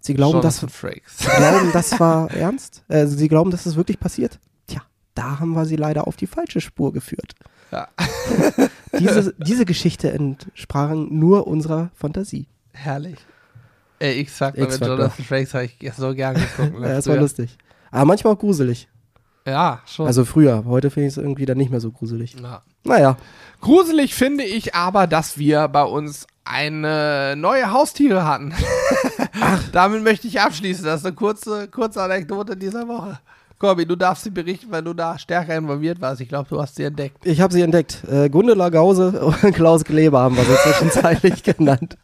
Sie 0.00 0.14
glauben, 0.14 0.40
das, 0.40 0.60
Jonathan 0.60 0.68
Frakes. 0.90 1.18
sie 1.18 1.28
glauben, 1.28 1.70
das 1.72 2.00
war 2.00 2.30
ernst? 2.34 2.82
Äh, 2.88 3.06
sie 3.06 3.28
glauben, 3.28 3.50
dass 3.50 3.64
das 3.64 3.76
wirklich 3.76 4.00
passiert? 4.00 4.38
Tja, 4.66 4.80
da 5.14 5.38
haben 5.38 5.52
wir 5.52 5.64
sie 5.66 5.76
leider 5.76 6.06
auf 6.08 6.16
die 6.16 6.26
falsche 6.26 6.60
Spur 6.60 6.92
geführt. 6.92 7.34
Ja. 7.70 7.88
Diese, 8.98 9.32
diese 9.38 9.64
Geschichte 9.64 10.12
entsprach 10.12 10.92
nur 10.94 11.46
unserer 11.46 11.90
Fantasie. 11.94 12.46
Herrlich. 12.72 13.16
Ey, 14.02 14.14
ich 14.14 14.32
sag 14.32 14.58
mal, 14.58 14.66
mit. 14.68 14.80
Jonathan 14.80 15.24
Frakes 15.24 15.54
habe 15.54 15.64
ich 15.64 15.94
so 15.96 16.14
gern 16.14 16.34
geguckt. 16.34 16.80
Ja, 16.80 16.88
das 16.88 17.06
war 17.06 17.16
lustig. 17.16 17.56
Aber 17.90 18.04
manchmal 18.06 18.32
auch 18.34 18.38
gruselig. 18.38 18.88
Ja, 19.46 19.80
schon. 19.86 20.06
Also 20.06 20.24
früher. 20.24 20.64
Heute 20.66 20.90
finde 20.90 21.08
ich 21.08 21.14
es 21.14 21.18
irgendwie 21.18 21.46
dann 21.46 21.58
nicht 21.58 21.70
mehr 21.70 21.80
so 21.80 21.90
gruselig. 21.90 22.34
ja. 22.40 22.62
Naja, 22.84 23.16
Gruselig 23.60 24.12
finde 24.16 24.42
ich 24.42 24.74
aber, 24.74 25.06
dass 25.06 25.38
wir 25.38 25.68
bei 25.68 25.84
uns 25.84 26.26
eine 26.44 27.34
neue 27.36 27.70
Haustiere 27.70 28.24
hatten. 28.26 28.52
Damit 29.72 30.02
möchte 30.02 30.26
ich 30.26 30.40
abschließen. 30.40 30.84
Das 30.84 31.00
ist 31.00 31.06
eine 31.06 31.14
kurze, 31.14 31.68
kurze 31.68 32.02
Anekdote 32.02 32.56
dieser 32.56 32.88
Woche. 32.88 33.20
Corby, 33.62 33.86
du 33.86 33.94
darfst 33.94 34.24
sie 34.24 34.30
berichten, 34.30 34.72
weil 34.72 34.82
du 34.82 34.92
da 34.92 35.16
stärker 35.20 35.56
involviert 35.56 36.00
warst. 36.00 36.20
Ich 36.20 36.28
glaube, 36.28 36.48
du 36.48 36.60
hast 36.60 36.74
sie 36.74 36.82
entdeckt. 36.82 37.24
ich 37.24 37.40
habe 37.40 37.52
sie 37.52 37.60
entdeckt. 37.60 38.02
Äh, 38.10 38.28
Gundela 38.28 38.70
Gause 38.70 39.24
und 39.24 39.54
Klaus 39.54 39.84
Kleber 39.84 40.18
haben 40.18 40.36
wir 40.36 40.42
sie 40.42 40.56
zwischenzeitlich 40.64 41.42
genannt. 41.44 41.96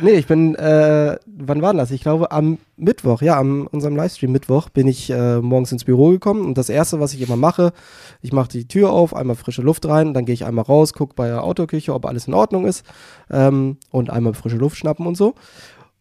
Nee, 0.00 0.12
ich 0.12 0.26
bin, 0.26 0.54
äh, 0.54 1.18
wann 1.26 1.60
war 1.60 1.74
das? 1.74 1.90
Ich 1.90 2.00
glaube 2.00 2.32
am 2.32 2.56
Mittwoch, 2.78 3.20
ja, 3.20 3.38
am 3.38 3.66
unserem 3.66 3.96
Livestream 3.96 4.32
Mittwoch 4.32 4.70
bin 4.70 4.88
ich 4.88 5.10
äh, 5.10 5.42
morgens 5.42 5.72
ins 5.72 5.84
Büro 5.84 6.08
gekommen 6.08 6.46
und 6.46 6.56
das 6.56 6.70
erste, 6.70 7.00
was 7.00 7.12
ich 7.12 7.20
immer 7.20 7.36
mache, 7.36 7.74
ich 8.22 8.32
mache 8.32 8.48
die 8.48 8.66
Tür 8.66 8.90
auf, 8.90 9.14
einmal 9.14 9.36
frische 9.36 9.60
Luft 9.60 9.86
rein, 9.86 10.14
dann 10.14 10.24
gehe 10.24 10.32
ich 10.32 10.46
einmal 10.46 10.64
raus, 10.64 10.94
gucke 10.94 11.12
bei 11.14 11.28
der 11.28 11.44
Autoküche, 11.44 11.92
ob 11.92 12.06
alles 12.06 12.28
in 12.28 12.32
Ordnung 12.32 12.64
ist 12.64 12.82
ähm, 13.30 13.76
und 13.90 14.08
einmal 14.08 14.32
frische 14.32 14.56
Luft 14.56 14.78
schnappen 14.78 15.06
und 15.06 15.18
so. 15.18 15.34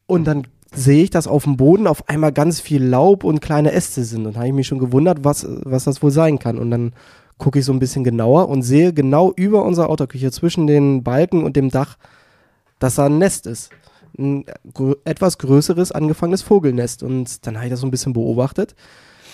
Und 0.05 0.23
dann 0.23 0.47
sehe 0.73 1.03
ich, 1.03 1.09
dass 1.09 1.27
auf 1.27 1.43
dem 1.43 1.57
Boden 1.57 1.87
auf 1.87 2.07
einmal 2.09 2.31
ganz 2.31 2.59
viel 2.59 2.83
Laub 2.83 3.23
und 3.23 3.41
kleine 3.41 3.71
Äste 3.71 4.03
sind. 4.03 4.25
Und 4.25 4.35
habe 4.37 4.47
ich 4.47 4.53
mich 4.53 4.67
schon 4.67 4.79
gewundert, 4.79 5.19
was, 5.23 5.45
was 5.63 5.85
das 5.85 6.01
wohl 6.03 6.11
sein 6.11 6.39
kann. 6.39 6.57
Und 6.57 6.71
dann 6.71 6.93
gucke 7.37 7.59
ich 7.59 7.65
so 7.65 7.71
ein 7.71 7.79
bisschen 7.79 8.03
genauer 8.03 8.49
und 8.49 8.63
sehe 8.63 8.93
genau 8.93 9.31
über 9.35 9.63
unserer 9.63 9.89
Autoküche 9.89 10.31
zwischen 10.31 10.67
den 10.67 11.03
Balken 11.03 11.43
und 11.43 11.55
dem 11.55 11.69
Dach, 11.69 11.97
dass 12.79 12.95
da 12.95 13.05
ein 13.05 13.17
Nest 13.17 13.47
ist. 13.47 13.69
Ein 14.17 14.45
etwas 15.05 15.37
größeres 15.37 15.91
angefangenes 15.91 16.41
Vogelnest. 16.41 17.03
Und 17.03 17.45
dann 17.45 17.55
habe 17.55 17.67
ich 17.67 17.71
das 17.71 17.81
so 17.81 17.87
ein 17.87 17.91
bisschen 17.91 18.13
beobachtet. 18.13 18.75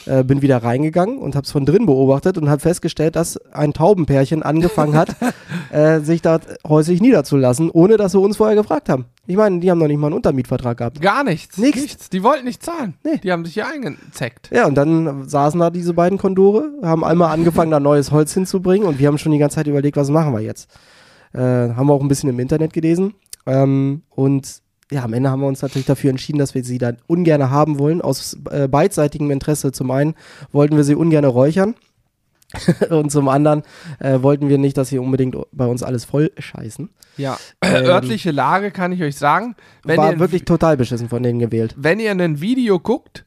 Äh, 0.06 0.24
bin 0.24 0.42
wieder 0.42 0.58
reingegangen 0.58 1.18
und 1.18 1.36
habe 1.36 1.46
es 1.46 1.52
von 1.52 1.66
drin 1.66 1.86
beobachtet 1.86 2.38
und 2.38 2.50
habe 2.50 2.60
festgestellt, 2.60 3.16
dass 3.16 3.38
ein 3.54 3.74
Taubenpärchen 3.74 4.44
angefangen 4.44 4.96
hat, 4.96 5.16
äh, 5.72 6.00
sich 6.02 6.22
dort 6.22 6.44
häuslich 6.68 7.02
niederzulassen, 7.02 7.70
ohne 7.70 7.96
dass 7.98 8.12
sie 8.12 8.20
uns 8.20 8.38
vorher 8.38 8.56
gefragt 8.56 8.90
haben. 8.90 9.06
Ich 9.28 9.38
meine, 9.38 9.60
die 9.60 9.72
haben 9.72 9.80
noch 9.80 9.88
nicht 9.88 9.98
mal 9.98 10.08
einen 10.08 10.16
Untermietvertrag 10.16 10.78
gehabt. 10.78 11.02
Gar 11.02 11.24
nichts. 11.24 11.58
Nichts. 11.58 12.10
Die 12.10 12.24
wollten 12.24 12.44
nicht 12.46 12.62
zahlen. 12.62 12.96
Nee. 13.04 13.20
Die 13.24 13.32
haben 13.32 13.46
sich 13.46 13.54
hier 13.54 13.68
eingezeckt. 13.68 14.50
Ja, 14.52 14.68
und 14.68 14.76
dann 14.76 15.30
saßen 15.30 15.60
da 15.60 15.70
diese 15.70 15.94
beiden 15.94 16.18
Kondore, 16.18 16.72
haben 16.82 17.06
einmal 17.06 17.32
angefangen, 17.32 17.72
da 17.72 17.80
neues 17.80 18.12
Holz 18.12 18.34
hinzubringen 18.34 18.88
und 18.88 19.00
wir 19.00 19.08
haben 19.08 19.18
schon 19.18 19.32
die 19.32 19.38
ganze 19.38 19.56
Zeit 19.56 19.68
überlegt, 19.68 19.96
was 19.96 20.10
machen 20.10 20.34
wir 20.34 20.42
jetzt. 20.42 20.70
Äh, 21.34 21.40
haben 21.40 21.88
wir 21.88 21.94
auch 21.94 22.02
ein 22.02 22.10
bisschen 22.10 22.30
im 22.30 22.40
Internet 22.40 22.74
gelesen 22.74 23.14
ähm, 23.46 24.04
und 24.10 24.62
ja, 24.94 25.04
am 25.04 25.14
Ende 25.14 25.32
haben 25.32 25.42
wir 25.42 25.48
uns 25.48 25.62
natürlich 25.62 25.88
dafür 25.88 26.12
entschieden, 26.12 26.38
dass 26.38 26.54
wir 26.54 26.64
sie 26.64 26.78
dann 26.78 26.98
ungern 27.08 27.50
haben 27.50 27.80
wollen, 27.80 28.02
aus 28.02 28.38
äh, 28.52 28.68
beidseitigem 28.68 29.32
Interesse. 29.32 29.72
Zum 29.72 29.90
einen 29.90 30.14
wollten 30.52 30.78
wir 30.78 30.84
sie 30.84 30.96
ungern 30.96 31.26
räuchern 31.26 31.74
und 32.90 33.12
zum 33.12 33.28
anderen 33.28 33.64
äh, 34.00 34.22
wollten 34.22 34.50
wir 34.50 34.60
nicht, 34.60 34.78
dass 34.78 34.90
sie 34.90 35.00
unbedingt 35.00 35.36
bei 35.52 35.66
uns 35.66 35.82
alles 35.82 36.06
voll 36.06 36.32
scheißen. 36.38 36.90
Ja. 37.18 37.38
Ähm, 37.62 37.86
Örtliche 37.86 38.32
Lage 38.32 38.70
kann 38.70 38.92
ich 38.92 39.02
euch 39.02 39.16
sagen. 39.16 39.56
Wenn 39.84 39.98
War 39.98 40.20
wirklich 40.20 40.46
total 40.46 40.78
beschissen 40.78 41.10
von 41.10 41.24
denen 41.24 41.40
gewählt. 41.40 41.74
wenn 41.78 42.00
ihr 42.00 42.12
ein 42.12 42.40
Video 42.40 42.80
guckt 42.80 43.26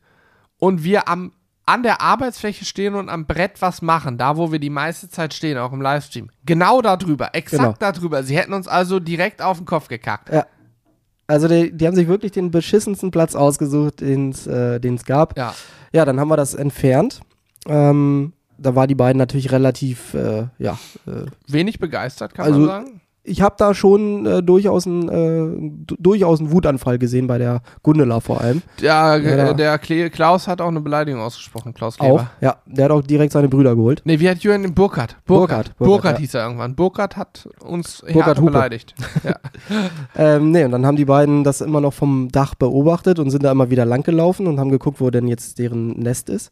und 0.58 0.84
wir 0.84 1.08
am, 1.08 1.32
an 1.66 1.82
der 1.82 2.00
Arbeitsfläche 2.00 2.64
stehen 2.64 2.94
und 2.94 3.08
am 3.08 3.26
Brett 3.26 3.60
was 3.60 3.82
machen, 3.82 4.18
da 4.18 4.36
wo 4.36 4.52
wir 4.52 4.60
die 4.60 4.70
meiste 4.70 5.08
Zeit 5.08 5.34
stehen, 5.34 5.58
auch 5.58 5.72
im 5.72 5.82
Livestream, 5.82 6.30
genau 6.44 6.80
darüber, 6.80 7.34
exakt 7.34 7.82
darüber. 7.82 8.22
Sie 8.22 8.36
hätten 8.36 8.52
uns 8.52 8.68
also 8.68 9.00
direkt 9.00 9.42
auf 9.42 9.56
den 9.56 9.66
Kopf 9.66 9.88
gekackt. 9.88 10.30
Also 11.26 11.48
die, 11.48 11.72
die 11.76 11.86
haben 11.86 11.96
sich 11.96 12.08
wirklich 12.08 12.32
den 12.32 12.50
beschissensten 12.50 13.10
Platz 13.10 13.34
ausgesucht, 13.34 14.00
den 14.00 14.30
es 14.30 14.46
äh, 14.46 14.78
den's 14.80 15.04
gab. 15.04 15.36
Ja. 15.36 15.54
Ja, 15.92 16.04
dann 16.04 16.20
haben 16.20 16.28
wir 16.28 16.36
das 16.36 16.54
entfernt. 16.54 17.20
Ähm, 17.66 18.32
da 18.58 18.74
war 18.74 18.86
die 18.86 18.94
beiden 18.94 19.18
natürlich 19.18 19.50
relativ, 19.52 20.14
äh, 20.14 20.46
ja. 20.58 20.78
Äh, 21.06 21.26
Wenig 21.48 21.78
begeistert, 21.78 22.34
kann 22.34 22.46
Also- 22.46 22.58
man 22.60 22.68
sagen. 22.68 23.00
Ich 23.26 23.42
habe 23.42 23.56
da 23.58 23.74
schon 23.74 24.24
äh, 24.24 24.42
durchaus 24.42 24.86
einen 24.86 25.08
äh, 25.08 25.70
du- 25.86 25.96
durchaus 25.98 26.40
einen 26.40 26.52
Wutanfall 26.52 26.98
gesehen 26.98 27.26
bei 27.26 27.38
der 27.38 27.60
Gundela 27.82 28.20
vor 28.20 28.40
allem. 28.40 28.62
Der, 28.80 29.18
Ja, 29.20 29.52
der 29.52 29.78
Kle 29.78 30.10
Klaus 30.10 30.46
hat 30.48 30.60
auch 30.60 30.68
eine 30.68 30.80
Beleidigung 30.80 31.20
ausgesprochen, 31.20 31.74
Klaus 31.74 31.98
Auch. 32.00 32.04
Kleber. 32.06 32.30
Ja, 32.40 32.56
der 32.66 32.84
hat 32.86 32.92
auch 32.92 33.02
direkt 33.02 33.32
seine 33.32 33.48
Brüder 33.48 33.74
geholt. 33.76 34.02
Nee, 34.04 34.20
wie 34.20 34.28
hat 34.30 34.38
Jürgen 34.38 34.72
Burkhardt? 34.74 35.16
Burkhardt, 35.26 35.76
Burkhardt, 35.78 36.18
hieß 36.18 36.34
er 36.34 36.44
irgendwann. 36.44 36.74
Burkhardt 36.76 37.16
hat 37.16 37.48
uns 37.60 38.02
Burkhardt 38.12 38.44
beleidigt. 38.44 38.94
Ja. 39.24 39.34
Ähm, 40.14 40.50
nee, 40.52 40.64
und 40.64 40.70
dann 40.70 40.86
haben 40.86 40.96
die 40.96 41.04
beiden 41.04 41.42
das 41.42 41.60
immer 41.60 41.80
noch 41.80 41.92
vom 41.92 42.28
Dach 42.30 42.54
beobachtet 42.54 43.18
und 43.18 43.30
sind 43.30 43.42
da 43.42 43.50
immer 43.50 43.70
wieder 43.70 43.84
lang 43.84 44.02
gelaufen 44.04 44.46
und 44.46 44.60
haben 44.60 44.70
geguckt, 44.70 45.00
wo 45.00 45.10
denn 45.10 45.26
jetzt 45.26 45.58
deren 45.58 45.98
Nest 45.98 46.28
ist. 46.30 46.50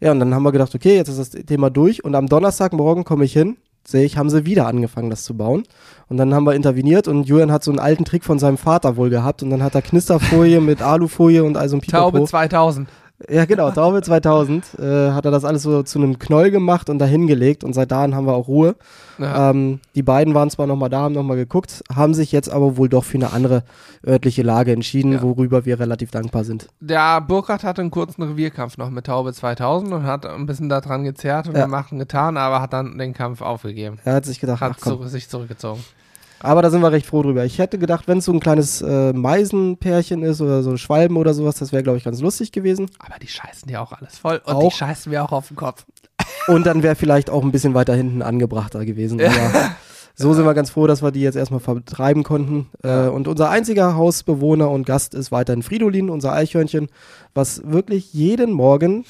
Ja, 0.00 0.10
und 0.12 0.20
dann 0.20 0.34
haben 0.34 0.42
wir 0.42 0.52
gedacht, 0.52 0.74
okay, 0.74 0.96
jetzt 0.96 1.08
ist 1.08 1.18
das 1.18 1.30
Thema 1.46 1.70
durch. 1.70 2.04
Und 2.04 2.14
am 2.14 2.26
Donnerstagmorgen 2.26 3.04
komme 3.04 3.24
ich 3.24 3.32
hin, 3.32 3.56
sehe 3.86 4.04
ich, 4.04 4.16
haben 4.16 4.30
sie 4.30 4.46
wieder 4.46 4.66
angefangen, 4.66 5.10
das 5.10 5.24
zu 5.24 5.36
bauen. 5.36 5.64
Und 6.08 6.16
dann 6.16 6.34
haben 6.34 6.44
wir 6.44 6.54
interveniert 6.54 7.08
und 7.08 7.24
Julian 7.24 7.52
hat 7.52 7.64
so 7.64 7.70
einen 7.70 7.80
alten 7.80 8.04
Trick 8.04 8.24
von 8.24 8.38
seinem 8.38 8.58
Vater 8.58 8.96
wohl 8.96 9.10
gehabt. 9.10 9.42
Und 9.42 9.50
dann 9.50 9.62
hat 9.62 9.74
er 9.74 9.82
Knisterfolie 9.82 10.60
mit 10.62 10.82
Alufolie 10.82 11.44
und 11.44 11.56
also 11.56 11.76
ein 11.76 11.80
Taube 11.82 12.18
Pipapo. 12.18 12.26
2000. 12.26 12.88
Ja, 13.30 13.44
genau, 13.44 13.70
Taube 13.70 14.02
2000 14.02 14.76
äh, 14.78 15.10
hat 15.12 15.24
er 15.24 15.30
das 15.30 15.44
alles 15.44 15.62
so 15.62 15.84
zu 15.84 15.98
einem 16.00 16.18
Knoll 16.18 16.50
gemacht 16.50 16.90
und 16.90 16.98
dahin 16.98 17.28
gelegt. 17.28 17.62
Und 17.62 17.72
seit 17.72 17.92
dahin 17.92 18.14
haben 18.14 18.26
wir 18.26 18.34
auch 18.34 18.48
Ruhe. 18.48 18.74
Ja. 19.18 19.50
Ähm, 19.50 19.78
die 19.94 20.02
beiden 20.02 20.34
waren 20.34 20.50
zwar 20.50 20.66
nochmal 20.66 20.90
da, 20.90 21.02
haben 21.02 21.14
nochmal 21.14 21.36
geguckt, 21.36 21.84
haben 21.94 22.12
sich 22.12 22.32
jetzt 22.32 22.50
aber 22.50 22.76
wohl 22.76 22.88
doch 22.88 23.04
für 23.04 23.16
eine 23.16 23.32
andere 23.32 23.62
örtliche 24.04 24.42
Lage 24.42 24.72
entschieden, 24.72 25.12
Ja. 25.12 25.22
worüber 25.22 25.64
wir 25.64 25.78
relativ 25.78 26.10
dankbar 26.10 26.42
sind. 26.42 26.68
Der 26.80 27.20
Burkhardt 27.20 27.62
hatte 27.62 27.82
einen 27.82 27.92
kurzen 27.92 28.22
Revierkampf 28.24 28.78
noch 28.78 28.90
mit 28.90 29.06
Taube 29.06 29.32
2000 29.32 29.92
und 29.92 30.02
hat 30.02 30.26
ein 30.26 30.46
bisschen 30.46 30.68
daran 30.68 31.04
gezerrt 31.04 31.46
und 31.48 31.56
Ja. 31.56 31.64
gemacht 31.66 31.92
und 31.92 32.00
getan, 32.00 32.36
aber 32.36 32.60
hat 32.60 32.72
dann 32.72 32.98
den 32.98 33.14
Kampf 33.14 33.42
aufgegeben. 33.42 33.98
Er 34.04 34.14
hat 34.14 34.24
sich 34.26 34.40
gedacht, 34.40 34.60
Hat 34.60 34.72
ach 34.74 34.80
komm. 34.82 35.06
sich 35.06 35.28
zurückgezogen. 35.28 35.82
Aber 36.44 36.60
da 36.60 36.68
sind 36.68 36.82
wir 36.82 36.92
recht 36.92 37.06
froh 37.06 37.22
drüber. 37.22 37.46
Ich 37.46 37.58
hätte 37.58 37.78
gedacht, 37.78 38.06
wenn 38.06 38.18
es 38.18 38.26
so 38.26 38.32
ein 38.32 38.38
kleines 38.38 38.82
äh, 38.82 39.14
Meisenpärchen 39.14 40.22
ist 40.22 40.42
oder 40.42 40.62
so 40.62 40.72
ein 40.72 40.78
Schwalben 40.78 41.16
oder 41.16 41.32
sowas, 41.32 41.56
das 41.56 41.72
wäre, 41.72 41.82
glaube 41.82 41.96
ich, 41.96 42.04
ganz 42.04 42.20
lustig 42.20 42.52
gewesen. 42.52 42.90
Aber 42.98 43.18
die 43.18 43.28
scheißen 43.28 43.66
dir 43.66 43.80
auch 43.80 43.92
alles 43.92 44.18
voll 44.18 44.42
und 44.44 44.52
Auch. 44.52 44.68
die 44.68 44.76
scheißen 44.76 45.10
mir 45.10 45.24
auch 45.24 45.32
auf 45.32 45.48
den 45.48 45.56
Kopf. 45.56 45.86
Und 46.46 46.66
dann 46.66 46.82
wäre 46.82 46.94
vielleicht 46.94 47.30
auch 47.30 47.42
ein 47.42 47.50
bisschen 47.50 47.72
weiter 47.72 47.94
hinten 47.94 48.20
angebrachter 48.20 48.84
gewesen. 48.84 49.20
Aber 49.20 49.70
so 50.14 50.34
sind 50.34 50.44
wir 50.44 50.52
ganz 50.52 50.68
froh, 50.68 50.86
dass 50.86 51.02
wir 51.02 51.10
die 51.10 51.22
jetzt 51.22 51.34
erstmal 51.34 51.60
vertreiben 51.60 52.22
konnten. 52.22 52.68
Äh, 52.82 53.08
und 53.08 53.26
unser 53.26 53.48
einziger 53.48 53.96
Hausbewohner 53.96 54.70
und 54.70 54.84
Gast 54.84 55.14
ist 55.14 55.32
weiterhin 55.32 55.62
Fridolin, 55.62 56.10
unser 56.10 56.34
Eichhörnchen, 56.34 56.88
was 57.32 57.62
wirklich 57.64 58.12
jeden 58.12 58.52
Morgen, 58.52 59.06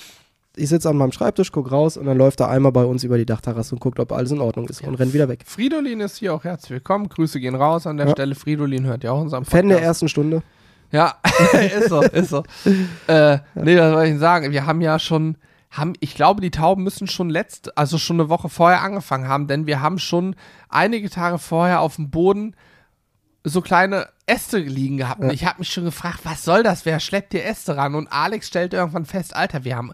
ich 0.56 0.68
sitze 0.68 0.88
an 0.88 0.96
meinem 0.96 1.12
Schreibtisch, 1.12 1.50
guck 1.52 1.70
raus 1.72 1.96
und 1.96 2.06
dann 2.06 2.16
läuft 2.16 2.40
er 2.40 2.48
einmal 2.48 2.72
bei 2.72 2.84
uns 2.84 3.02
über 3.04 3.18
die 3.18 3.26
Dachterrasse 3.26 3.74
und 3.74 3.80
guckt, 3.80 3.98
ob 3.98 4.12
alles 4.12 4.30
in 4.30 4.40
Ordnung 4.40 4.68
ist 4.68 4.82
und 4.82 4.94
rennt 4.94 5.12
wieder 5.12 5.28
weg. 5.28 5.42
Fridolin 5.44 6.00
ist 6.00 6.18
hier 6.18 6.32
auch 6.34 6.44
herzlich 6.44 6.70
willkommen. 6.70 7.08
Grüße 7.08 7.40
gehen 7.40 7.54
raus 7.54 7.86
an 7.86 7.96
der 7.96 8.06
Ja. 8.06 8.12
Stelle. 8.12 8.34
Fridolin 8.34 8.84
hört 8.86 9.02
ja 9.04 9.12
auch 9.12 9.20
unseren 9.20 9.44
Fan 9.44 9.68
der 9.68 9.76
Podcast. 9.76 9.88
ersten 9.88 10.08
Stunde. 10.08 10.42
Ja, 10.92 11.14
ist 11.78 11.88
so, 11.88 12.02
ist 12.02 12.28
so. 12.30 12.44
Äh, 13.08 13.38
nee, 13.56 13.76
was 13.78 13.92
soll 13.92 14.04
ich 14.04 14.10
denn 14.10 14.18
sagen? 14.20 14.52
Wir 14.52 14.64
haben 14.66 14.80
ja 14.80 14.98
schon, 15.00 15.36
haben, 15.72 15.94
ich 15.98 16.14
glaube, 16.14 16.40
die 16.40 16.52
Tauben 16.52 16.84
müssen 16.84 17.08
schon 17.08 17.30
letzt, 17.30 17.76
also 17.76 17.98
schon 17.98 18.20
eine 18.20 18.28
Woche 18.28 18.48
vorher 18.48 18.82
angefangen 18.82 19.26
haben, 19.26 19.48
denn 19.48 19.66
wir 19.66 19.80
haben 19.82 19.98
schon 19.98 20.36
einige 20.68 21.10
Tage 21.10 21.38
vorher 21.38 21.80
auf 21.80 21.96
dem 21.96 22.10
Boden 22.10 22.54
so 23.42 23.60
kleine 23.60 24.06
Äste 24.26 24.58
liegen 24.58 24.98
gehabt. 24.98 25.20
Und 25.20 25.26
Ja. 25.28 25.32
ich 25.32 25.44
habe 25.46 25.58
mich 25.58 25.70
schon 25.72 25.84
gefragt, 25.84 26.20
was 26.22 26.44
soll 26.44 26.62
das? 26.62 26.86
Wer 26.86 27.00
schleppt 27.00 27.32
hier 27.32 27.44
Äste 27.44 27.76
ran? 27.76 27.94
Und 27.96 28.06
Alex 28.12 28.46
stellte 28.46 28.76
irgendwann 28.76 29.04
fest, 29.04 29.34
Alter, 29.34 29.64
wir 29.64 29.76
haben 29.76 29.90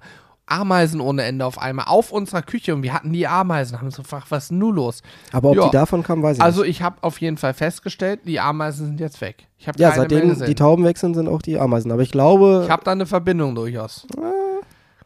Ameisen 0.51 1.01
ohne 1.01 1.23
Ende 1.23 1.47
auf 1.47 1.59
einmal 1.59 1.87
auf 1.87 2.13
unserer 2.13 2.43
Küche 2.43 2.75
und 2.75 2.83
wir 2.83 2.93
hatten 2.93 3.13
die 3.13 3.27
Ameisen. 3.27 3.79
Haben 3.79 3.87
uns 3.87 3.97
gefragt, 3.97 4.27
was 4.31 4.45
ist 4.45 4.49
denn 4.51 4.59
nun 4.59 4.75
los? 4.77 5.03
Aber 5.33 5.51
ob 5.51 5.57
Ja. 5.57 5.65
die 5.67 5.71
davon 5.71 6.03
kamen, 6.03 6.23
weiß 6.23 6.39
ich 6.39 6.43
Also 6.43 6.63
nicht. 6.63 6.71
ich 6.71 6.83
habe 6.83 6.97
auf 7.03 7.21
jeden 7.21 7.37
Fall 7.37 7.55
festgestellt, 7.55 8.21
die 8.25 8.41
Ameisen 8.41 8.87
sind 8.87 9.01
jetzt 9.01 9.21
weg. 9.21 9.47
Ich 9.59 9.69
habe 9.69 9.79
Ja, 9.81 9.93
seitdem 9.93 10.35
die 10.45 10.55
Tauben 10.55 10.85
weg 10.85 10.99
sind, 10.99 11.17
auch 11.29 11.43
die 11.43 11.59
Ameisen. 11.59 11.93
Aber 11.93 12.03
ich 12.03 12.11
glaube, 12.11 12.63
Ich 12.65 12.71
habe 12.71 12.85
da 12.85 12.93
eine 12.93 13.07
Verbindung 13.07 13.55
durchaus. 13.55 14.07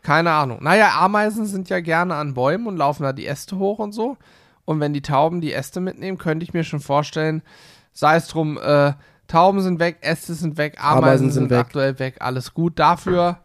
Keine 0.03 0.33
Ahnung. 0.33 0.59
Naja, 0.61 0.93
Ameisen 1.01 1.47
sind 1.47 1.71
ja 1.71 1.81
gerne 1.81 2.15
an 2.15 2.35
Bäumen 2.35 2.67
und 2.67 2.77
laufen 2.77 3.05
da 3.05 3.13
die 3.13 3.27
Äste 3.27 3.59
hoch 3.59 3.79
und 3.79 3.93
so. 3.93 4.17
Und 4.67 4.81
wenn 4.81 4.93
die 4.93 5.03
Tauben 5.03 5.41
die 5.41 5.53
Äste 5.53 5.81
mitnehmen, 5.81 6.19
könnte 6.19 6.45
ich 6.45 6.53
mir 6.53 6.65
schon 6.65 6.81
vorstellen, 6.81 7.43
sei 7.93 8.17
es 8.17 8.29
drum, 8.29 8.59
äh, 8.59 8.93
Tauben 9.29 9.63
sind 9.63 9.79
weg, 9.79 9.99
Äste 10.03 10.35
sind 10.35 10.59
weg, 10.59 10.77
Ameisen, 10.79 10.99
Ameisen 11.05 11.31
sind, 11.31 11.43
sind 11.45 11.51
weg. 11.51 11.59
aktuell 11.59 11.99
weg, 11.99 12.17
alles 12.21 12.53
gut. 12.53 12.79
Dafür 12.79 13.39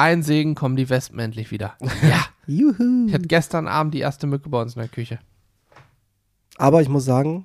ein 0.00 0.22
Segen 0.22 0.54
kommen 0.54 0.76
die 0.76 0.88
Wespen 0.88 1.18
endlich 1.18 1.50
wieder. 1.50 1.74
Ja, 2.02 2.24
juhu. 2.46 3.06
ich 3.06 3.14
hatte 3.14 3.28
gestern 3.28 3.68
Abend 3.68 3.94
die 3.94 4.00
erste 4.00 4.26
Mücke 4.26 4.48
bei 4.48 4.60
uns 4.62 4.74
in 4.74 4.80
der 4.80 4.88
Küche. 4.88 5.18
Aber 6.56 6.80
ich 6.82 6.88
muss 6.88 7.04
sagen, 7.04 7.44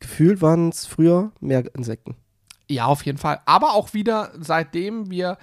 gefühlt 0.00 0.42
waren 0.42 0.68
es 0.68 0.86
früher 0.86 1.32
mehr 1.40 1.64
Insekten. 1.74 2.16
Ja, 2.68 2.86
auf 2.86 3.04
jeden 3.04 3.18
Fall. 3.18 3.40
Aber 3.46 3.74
auch 3.74 3.94
wieder, 3.94 4.30
seitdem 4.38 5.10
wir 5.10 5.38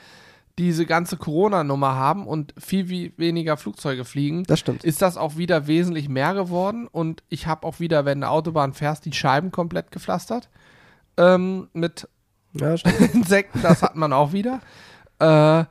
diese 0.58 0.86
ganze 0.86 1.18
Corona-Nummer 1.18 1.96
haben 1.96 2.26
und 2.26 2.54
viel 2.58 3.14
weniger 3.18 3.58
Flugzeuge 3.58 4.06
fliegen, 4.06 4.44
Das 4.46 4.60
stimmt. 4.60 4.84
ist 4.84 5.02
das 5.02 5.16
auch 5.18 5.38
wieder 5.38 5.68
wesentlich 5.68 6.10
mehr 6.10 6.34
geworden. 6.34 6.88
Und 6.88 7.22
ich 7.30 7.46
habe 7.46 7.66
auch 7.68 7.80
wieder, 7.80 8.06
wenn 8.06 8.22
du 8.22 8.30
Autobahn 8.30 8.74
fährst, 8.74 9.06
die 9.06 9.14
Scheiben 9.14 9.52
komplett 9.52 9.92
gepflastert. 9.92 10.50
Ähm, 11.18 11.68
mit 11.74 12.08
Ja. 12.54 12.74
Insekten, 13.14 13.62
das 13.62 13.84
hat 13.84 13.96
man 13.96 14.14
auch 14.14 14.32
wieder. 14.32 14.62
Äh, 15.20 15.66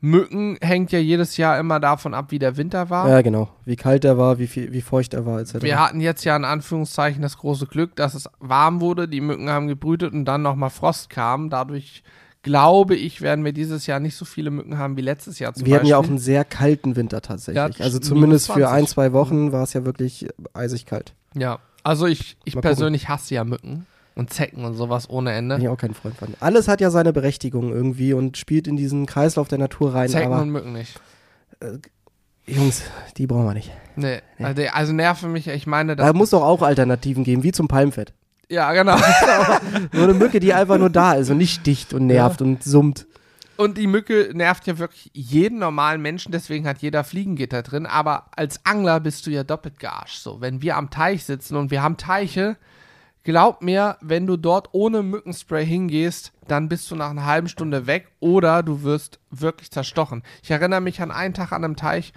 Mücken 0.00 0.56
hängt 0.62 0.92
ja 0.92 0.98
jedes 0.98 1.36
Jahr 1.36 1.58
immer 1.58 1.78
davon 1.78 2.14
ab, 2.14 2.30
wie 2.30 2.38
der 2.38 2.56
Winter 2.56 2.88
war. 2.88 3.08
ja, 3.08 3.20
genau. 3.20 3.48
Wie 3.64 3.76
kalt 3.76 4.04
er 4.04 4.16
war, 4.16 4.38
wie, 4.38 4.46
viel, 4.46 4.72
wie 4.72 4.80
feucht 4.80 5.12
er 5.12 5.26
war, 5.26 5.40
etc. 5.40 5.62
Wir 5.62 5.78
hatten 5.78 6.00
jetzt 6.00 6.24
ja 6.24 6.34
in 6.36 6.44
Anführungszeichen 6.44 7.20
das 7.20 7.36
große 7.36 7.66
Glück, 7.66 7.96
dass 7.96 8.14
es 8.14 8.28
warm 8.38 8.80
wurde, 8.80 9.08
die 9.08 9.20
Mücken 9.20 9.50
haben 9.50 9.68
gebrütet 9.68 10.12
und 10.14 10.24
dann 10.24 10.42
nochmal 10.42 10.70
Frost 10.70 11.10
kam. 11.10 11.50
Dadurch 11.50 12.02
glaube 12.42 12.96
ich, 12.96 13.20
werden 13.20 13.44
wir 13.44 13.52
dieses 13.52 13.86
Jahr 13.86 14.00
nicht 14.00 14.16
so 14.16 14.24
viele 14.24 14.50
Mücken 14.50 14.78
haben 14.78 14.96
wie 14.96 15.02
letztes 15.02 15.38
Jahr 15.38 15.52
zum 15.52 15.66
Wir 15.66 15.74
hatten 15.74 15.82
Beispiel. 15.82 15.90
ja 15.90 15.98
auch 15.98 16.04
einen 16.08 16.18
sehr 16.18 16.44
kalten 16.44 16.96
Winter 16.96 17.20
tatsächlich. 17.20 17.76
Ja, 17.78 17.84
also 17.84 17.98
zumindest 17.98 18.46
für 18.46 18.60
20. 18.60 18.68
ein, 18.74 18.86
zwei 18.86 19.12
Wochen 19.12 19.52
war 19.52 19.64
es 19.64 19.74
ja 19.74 19.84
wirklich 19.84 20.26
eisig 20.54 20.86
kalt. 20.86 21.12
ja, 21.34 21.58
also 21.82 22.06
ich, 22.06 22.36
ich 22.44 22.54
Mal 22.54 22.60
gucken. 22.60 22.76
persönlich 22.76 23.08
hasse 23.08 23.34
ja 23.34 23.44
Mücken 23.44 23.86
und 24.14 24.32
Zecken 24.32 24.64
und 24.64 24.74
sowas 24.74 25.08
ohne 25.08 25.32
Ende. 25.32 25.56
Bin 25.56 25.64
ich 25.64 25.68
auch 25.68 25.76
kein 25.76 25.94
Freund 25.94 26.16
von. 26.16 26.34
Alles 26.40 26.68
hat 26.68 26.80
ja 26.80 26.90
seine 26.90 27.12
Berechtigung 27.12 27.72
irgendwie 27.72 28.12
und 28.12 28.36
spielt 28.36 28.66
in 28.66 28.76
diesen 28.76 29.06
Kreislauf 29.06 29.48
der 29.48 29.58
Natur 29.58 29.94
rein. 29.94 30.08
Zecken 30.08 30.32
aber 30.32 30.42
und 30.42 30.50
Mücken 30.50 30.72
nicht. 30.72 30.98
Jungs, 32.46 32.82
die 33.16 33.26
brauchen 33.26 33.46
wir 33.46 33.54
nicht. 33.54 33.70
Nee, 33.96 34.20
also, 34.38 34.62
also 34.72 34.92
nerven 34.92 35.32
mich, 35.32 35.46
ich 35.46 35.66
meine, 35.66 35.94
Da 35.96 36.12
muss 36.12 36.30
doch 36.30 36.42
auch 36.42 36.62
Alternativen 36.62 37.22
geben, 37.22 37.42
wie 37.42 37.52
zum 37.52 37.68
Palmfett. 37.68 38.12
ja, 38.48 38.72
genau. 38.72 38.96
Nur 39.92 40.04
eine 40.04 40.14
Mücke, 40.14 40.40
die 40.40 40.52
einfach 40.52 40.78
nur 40.78 40.90
da 40.90 41.12
ist 41.12 41.30
und 41.30 41.38
nicht 41.38 41.60
sticht 41.60 41.92
und 41.94 42.06
nervt 42.06 42.42
und 42.42 42.62
summt. 42.64 43.06
Und 43.56 43.76
die 43.76 43.86
Mücke 43.86 44.30
nervt 44.32 44.66
ja 44.66 44.78
wirklich 44.78 45.10
jeden 45.12 45.58
normalen 45.58 46.00
Menschen, 46.00 46.32
deswegen 46.32 46.66
hat 46.66 46.78
jeder 46.78 47.04
Fliegengitter 47.04 47.62
drin. 47.62 47.84
Aber 47.84 48.24
als 48.34 48.64
Angler 48.64 49.00
bist 49.00 49.26
du 49.26 49.30
ja 49.30 49.44
doppelt 49.44 49.78
gearscht. 49.78 50.22
So, 50.22 50.40
wenn 50.40 50.62
wir 50.62 50.76
am 50.78 50.88
Teich 50.88 51.24
sitzen 51.24 51.56
und 51.56 51.70
wir 51.70 51.82
haben 51.82 51.98
Teiche, 51.98 52.56
glaub 53.24 53.62
mir, 53.62 53.96
wenn 54.00 54.26
du 54.26 54.36
dort 54.36 54.68
ohne 54.72 55.02
Mückenspray 55.02 55.64
hingehst, 55.64 56.32
dann 56.48 56.68
bist 56.68 56.90
du 56.90 56.96
nach 56.96 57.10
einer 57.10 57.26
halben 57.26 57.48
Stunde 57.48 57.86
weg 57.86 58.08
oder 58.20 58.62
du 58.62 58.82
wirst 58.82 59.20
wirklich 59.30 59.70
zerstochen. 59.70 60.22
Ich 60.42 60.50
erinnere 60.50 60.80
mich 60.80 61.00
an 61.00 61.10
einen 61.10 61.34
Tag 61.34 61.52
an 61.52 61.64
einem 61.64 61.76
Teich, 61.76 62.12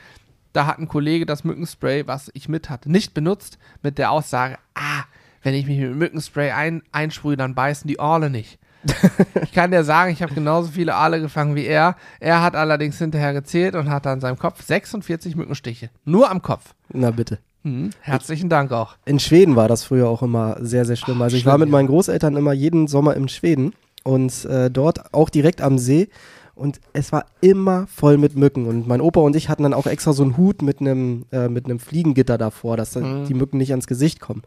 da 0.53 0.65
hat 0.67 0.79
ein 0.79 0.87
Kollege 0.87 1.25
das 1.25 1.43
Mückenspray, 1.43 2.07
was 2.07 2.31
ich 2.33 2.47
mit 2.47 2.69
hatte, 2.69 2.91
nicht 2.91 3.13
benutzt, 3.13 3.57
mit 3.81 3.97
der 3.97 4.11
Aussage, 4.11 4.57
ah, 4.75 5.03
wenn 5.41 5.55
ich 5.55 5.65
mich 5.65 5.79
mit 5.79 5.95
Mückenspray 5.95 6.51
ein, 6.51 6.83
einsprühe, 6.91 7.37
dann 7.37 7.55
beißen 7.55 7.87
die 7.87 7.99
Orle 7.99 8.29
nicht. 8.29 8.59
Ich 9.43 9.51
kann 9.51 9.71
dir 9.71 9.83
sagen, 9.83 10.11
ich 10.11 10.23
habe 10.23 10.33
genauso 10.33 10.71
viele 10.71 10.95
Aale 10.95 11.21
gefangen 11.21 11.55
wie 11.55 11.65
er. 11.65 11.95
Er 12.19 12.41
hat 12.41 12.55
allerdings 12.55 12.97
hinterher 12.97 13.33
gezählt 13.33 13.75
und 13.75 13.87
hat 13.87 14.07
an 14.07 14.19
seinem 14.19 14.39
Kopf 14.39 14.63
46 14.63 15.35
Mückenstiche. 15.35 15.91
Nur 16.05 16.31
am 16.31 16.41
Kopf. 16.41 16.73
Na 16.89 17.11
bitte. 17.11 17.37
Mhm. 17.63 17.89
Herzlichen 18.01 18.49
Dank 18.49 18.71
auch. 18.71 18.95
In 19.05 19.19
Schweden 19.19 19.55
war 19.55 19.67
das 19.67 19.83
früher 19.83 20.07
auch 20.09 20.21
immer 20.21 20.57
sehr, 20.61 20.85
sehr 20.85 20.95
schlimm. 20.97 21.21
Also 21.21 21.35
ich 21.35 21.43
schlimm, 21.43 21.51
war 21.51 21.57
mit 21.57 21.69
meinen 21.69 21.87
Großeltern 21.87 22.35
immer 22.37 22.53
jeden 22.53 22.87
Sommer 22.87 23.15
in 23.15 23.27
Schweden 23.29 23.73
und 24.03 24.45
äh, 24.45 24.69
dort 24.69 25.13
auch 25.13 25.29
direkt 25.29 25.61
am 25.61 25.77
See. 25.77 26.09
Und 26.55 26.79
es 26.93 27.11
war 27.11 27.25
immer 27.41 27.87
voll 27.87 28.17
mit 28.17 28.35
Mücken. 28.35 28.67
Und 28.67 28.87
mein 28.87 29.01
Opa 29.01 29.21
und 29.21 29.35
ich 29.35 29.49
hatten 29.49 29.63
dann 29.63 29.73
auch 29.73 29.87
extra 29.87 30.13
so 30.13 30.21
einen 30.23 30.37
Hut 30.37 30.61
mit 30.61 30.81
einem 30.81 31.25
äh, 31.31 31.47
mit 31.49 31.65
einem 31.65 31.79
Fliegengitter 31.79 32.37
davor, 32.37 32.77
dass 32.77 32.93
Mhm. 32.95 33.25
die 33.27 33.33
Mücken 33.33 33.57
nicht 33.57 33.71
ans 33.71 33.87
Gesicht 33.87 34.19
kommen. 34.19 34.43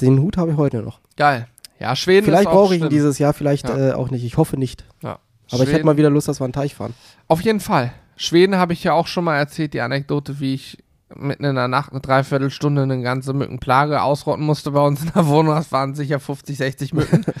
Den 0.00 0.20
Hut 0.20 0.36
habe 0.36 0.52
ich 0.52 0.56
heute 0.56 0.82
noch. 0.82 1.00
Geil. 1.16 1.48
Ja, 1.80 1.96
Schweden 1.96 2.24
Vielleicht 2.26 2.44
brauche 2.48 2.74
ich 2.74 2.80
ihn 2.80 2.84
schlimm. 2.86 2.90
dieses 2.90 3.18
Jahr, 3.18 3.32
vielleicht 3.32 3.68
Ja. 3.68 3.90
äh, 3.90 3.92
auch 3.94 4.10
nicht. 4.10 4.22
Ich 4.24 4.36
hoffe 4.36 4.56
nicht. 4.56 4.84
Ja. 5.02 5.10
Aber 5.10 5.18
ich 5.48 5.52
hätte 5.62 5.70
Schweden- 5.70 5.86
mal 5.86 5.96
wieder 5.96 6.10
Lust, 6.10 6.28
dass 6.28 6.40
wir 6.40 6.44
einen 6.44 6.52
Teich 6.52 6.74
fahren. 6.76 6.94
Auf 7.28 7.40
jeden 7.40 7.60
Fall. 7.60 7.92
Schweden 8.16 8.56
habe 8.56 8.72
ich 8.72 8.84
ja 8.84 8.92
auch 8.92 9.06
schon 9.08 9.24
mal 9.24 9.36
erzählt, 9.36 9.74
die 9.74 9.80
Anekdote, 9.80 10.38
wie 10.38 10.54
ich 10.54 10.78
mitten 11.16 11.44
in 11.44 11.54
der 11.54 11.68
Nacht 11.68 11.92
eine 11.92 12.00
Dreiviertelstunde 12.00 12.82
eine 12.82 13.02
ganze 13.02 13.32
Mückenplage 13.32 14.02
ausrotten 14.02 14.44
musste 14.44 14.70
bei 14.70 14.80
uns 14.80 15.02
in 15.02 15.12
der 15.14 15.26
Wohnung. 15.26 15.54
Das 15.54 15.72
waren 15.72 15.94
sicher 15.94 16.20
50, 16.20 16.56
60 16.56 16.94
Mücken. 16.94 17.24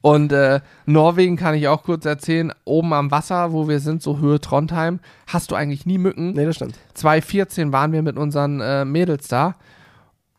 Und 0.00 0.32
äh, 0.32 0.60
Norwegen 0.84 1.36
kann 1.36 1.54
ich 1.54 1.66
auch 1.66 1.82
kurz 1.82 2.04
erzählen. 2.04 2.52
Oben 2.64 2.92
am 2.92 3.10
Wasser, 3.10 3.52
wo 3.52 3.68
wir 3.68 3.80
sind, 3.80 4.02
so 4.02 4.18
Höhe 4.18 4.38
Trondheim, 4.38 5.00
hast 5.26 5.50
du 5.50 5.54
eigentlich 5.54 5.86
nie 5.86 5.96
Mücken. 5.96 6.32
Nee, 6.32 6.44
das 6.44 6.56
stimmt. 6.56 6.78
2014 6.92 7.72
waren 7.72 7.92
wir 7.92 8.02
mit 8.02 8.18
unseren 8.18 8.60
äh, 8.60 8.84
Mädels 8.84 9.28
da. 9.28 9.54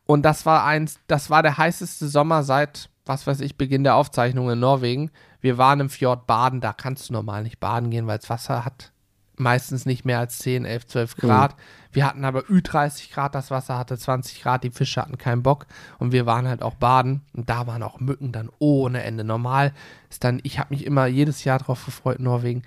Und 0.06 0.22
das 0.24 0.46
war 0.46 0.66
eins, 0.66 1.00
das 1.08 1.32
war 1.32 1.42
der 1.42 1.58
heißeste 1.58 2.08
Sommer 2.08 2.44
seit, 2.44 2.90
was 3.08 3.26
weiß 3.26 3.40
ich, 3.40 3.58
Beginn 3.58 3.84
der 3.84 3.96
Aufzeichnung 3.96 4.52
in 4.52 4.60
Norwegen. 4.60 5.10
Wir 5.42 5.58
waren 5.58 5.80
im 5.80 5.90
Fjord 5.90 6.28
baden, 6.28 6.62
da 6.62 6.72
kannst 6.72 7.10
du 7.10 7.14
normal 7.14 7.42
nicht 7.42 7.60
baden 7.60 7.90
gehen, 7.90 8.06
weil 8.06 8.20
das 8.20 8.30
Wasser 8.30 8.66
hat 8.66 8.92
meistens 9.38 9.86
nicht 9.86 10.06
mehr 10.06 10.20
als 10.20 10.40
10, 10.40 10.66
11, 10.66 10.88
12 10.88 11.18
Grad. 11.18 11.56
Wir 11.92 12.06
hatten 12.06 12.26
aber 12.26 12.42
Ü30 12.42 13.14
Grad, 13.14 13.36
das 13.36 13.52
Wasser 13.52 13.78
hatte 13.78 13.98
20 13.98 14.42
Grad, 14.42 14.64
die 14.64 14.72
Fische 14.72 15.02
hatten 15.02 15.18
keinen 15.18 15.44
Bock 15.44 15.66
und 15.98 16.12
wir 16.12 16.26
waren 16.26 16.48
halt 16.48 16.62
auch 16.62 16.76
baden 16.76 17.22
und 17.34 17.50
da 17.50 17.68
waren 17.68 17.84
auch 17.84 18.00
Mücken 18.00 18.32
dann 18.32 18.50
ohne 18.60 19.04
Ende. 19.04 19.24
Normal 19.24 19.74
ist 20.10 20.24
dann, 20.24 20.40
ich 20.44 20.60
habe 20.60 20.74
mich 20.74 20.86
immer 20.86 21.06
jedes 21.06 21.44
Jahr 21.44 21.60
drauf 21.60 21.86
gefreut, 21.86 22.20
Norwegen. 22.20 22.64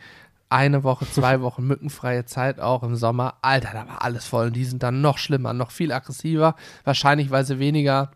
Eine 0.51 0.83
Woche, 0.83 1.07
zwei 1.11 1.41
Wochen 1.43 1.66
mückenfreie 1.66 2.25
Zeit 2.25 2.59
auch 2.59 2.83
im 2.83 2.97
Sommer. 2.97 3.35
Alter, 3.43 3.71
da 3.75 3.87
war 3.87 4.03
alles 4.03 4.27
voll 4.27 4.47
und 4.47 4.57
die 4.57 4.64
sind 4.64 4.83
dann 4.83 5.03
noch 5.03 5.19
schlimmer, 5.19 5.53
noch 5.53 5.71
viel 5.71 5.93
aggressiver. 5.93 6.55
Wahrscheinlich, 6.85 7.31
weil 7.31 7.45
sie 7.45 7.59
weniger 7.59 8.12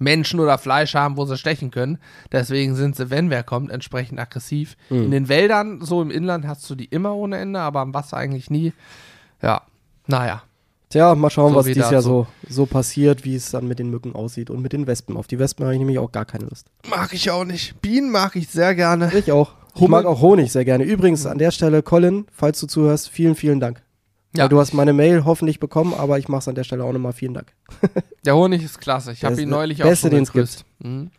Menschen 0.00 0.40
oder 0.40 0.58
Fleisch 0.58 0.94
haben, 0.94 1.16
wo 1.16 1.24
sie 1.26 1.36
stechen 1.36 1.70
können. 1.70 1.98
Deswegen 2.32 2.74
sind 2.74 2.96
sie, 2.96 3.10
wenn 3.10 3.30
wer 3.30 3.44
kommt, 3.44 3.70
entsprechend 3.70 4.18
aggressiv. 4.18 4.76
In 4.88 5.10
den 5.12 5.28
Wäldern, 5.28 5.80
so 5.82 6.02
im 6.02 6.10
Inland, 6.10 6.46
hast 6.48 6.68
du 6.68 6.74
die 6.74 6.86
immer 6.86 7.14
ohne 7.14 7.36
Ende, 7.38 7.60
aber 7.60 7.80
am 7.80 7.94
Wasser 7.94 8.16
eigentlich 8.16 8.50
nie. 8.50 8.72
Ja, 9.42 9.62
naja. 10.06 10.42
Tja, 10.88 11.14
mal 11.14 11.30
schauen, 11.30 11.52
So 11.52 11.58
was 11.60 11.66
dieses 11.66 11.88
Jahr 11.90 12.02
so, 12.02 12.26
so 12.48 12.66
passiert, 12.66 13.24
wie 13.24 13.36
es 13.36 13.50
dann 13.52 13.68
mit 13.68 13.78
den 13.78 13.90
Mücken 13.90 14.12
aussieht 14.16 14.50
und 14.50 14.60
mit 14.60 14.72
den 14.72 14.88
Wespen. 14.88 15.16
Auf 15.16 15.28
die 15.28 15.38
Wespen 15.38 15.64
habe 15.64 15.74
ich 15.74 15.78
nämlich 15.78 16.00
auch 16.00 16.10
gar 16.10 16.24
keine 16.24 16.46
Lust. 16.46 16.66
Mag 16.88 17.12
ich 17.12 17.30
auch 17.30 17.44
nicht. 17.44 17.80
Bienen 17.80 18.10
mag 18.10 18.34
ich 18.34 18.48
sehr 18.48 18.74
gerne. 18.74 19.12
Ich 19.14 19.30
auch. 19.30 19.52
Ich 19.76 19.80
Hummel- 19.82 20.02
mag 20.02 20.06
auch 20.06 20.20
Honig 20.20 20.50
sehr 20.50 20.64
gerne. 20.64 20.82
Übrigens 20.82 21.26
an 21.26 21.38
der 21.38 21.52
Stelle, 21.52 21.82
Colin, 21.84 22.26
falls 22.32 22.58
du 22.58 22.66
zuhörst, 22.66 23.08
vielen, 23.08 23.36
vielen 23.36 23.60
Dank. 23.60 23.82
Ja, 24.36 24.46
du 24.48 24.60
hast 24.60 24.72
meine 24.74 24.92
Mail 24.92 25.24
hoffentlich 25.24 25.58
bekommen, 25.58 25.92
aber 25.94 26.18
ich 26.18 26.28
mache 26.28 26.40
es 26.40 26.48
an 26.48 26.54
der 26.54 26.64
Stelle 26.64 26.84
auch 26.84 26.92
nochmal. 26.92 27.12
Vielen 27.12 27.34
Dank. 27.34 27.52
der 28.24 28.36
Honig 28.36 28.62
ist 28.62 28.80
klasse. 28.80 29.12
Ich 29.12 29.24
habe 29.24 29.40
ihn 29.40 29.48
neulich 29.48 29.82
auch 29.82 29.94
schon 29.94 30.10
den 30.10 30.24
gegrüßt. 30.24 30.64
Mhm. 30.78 31.10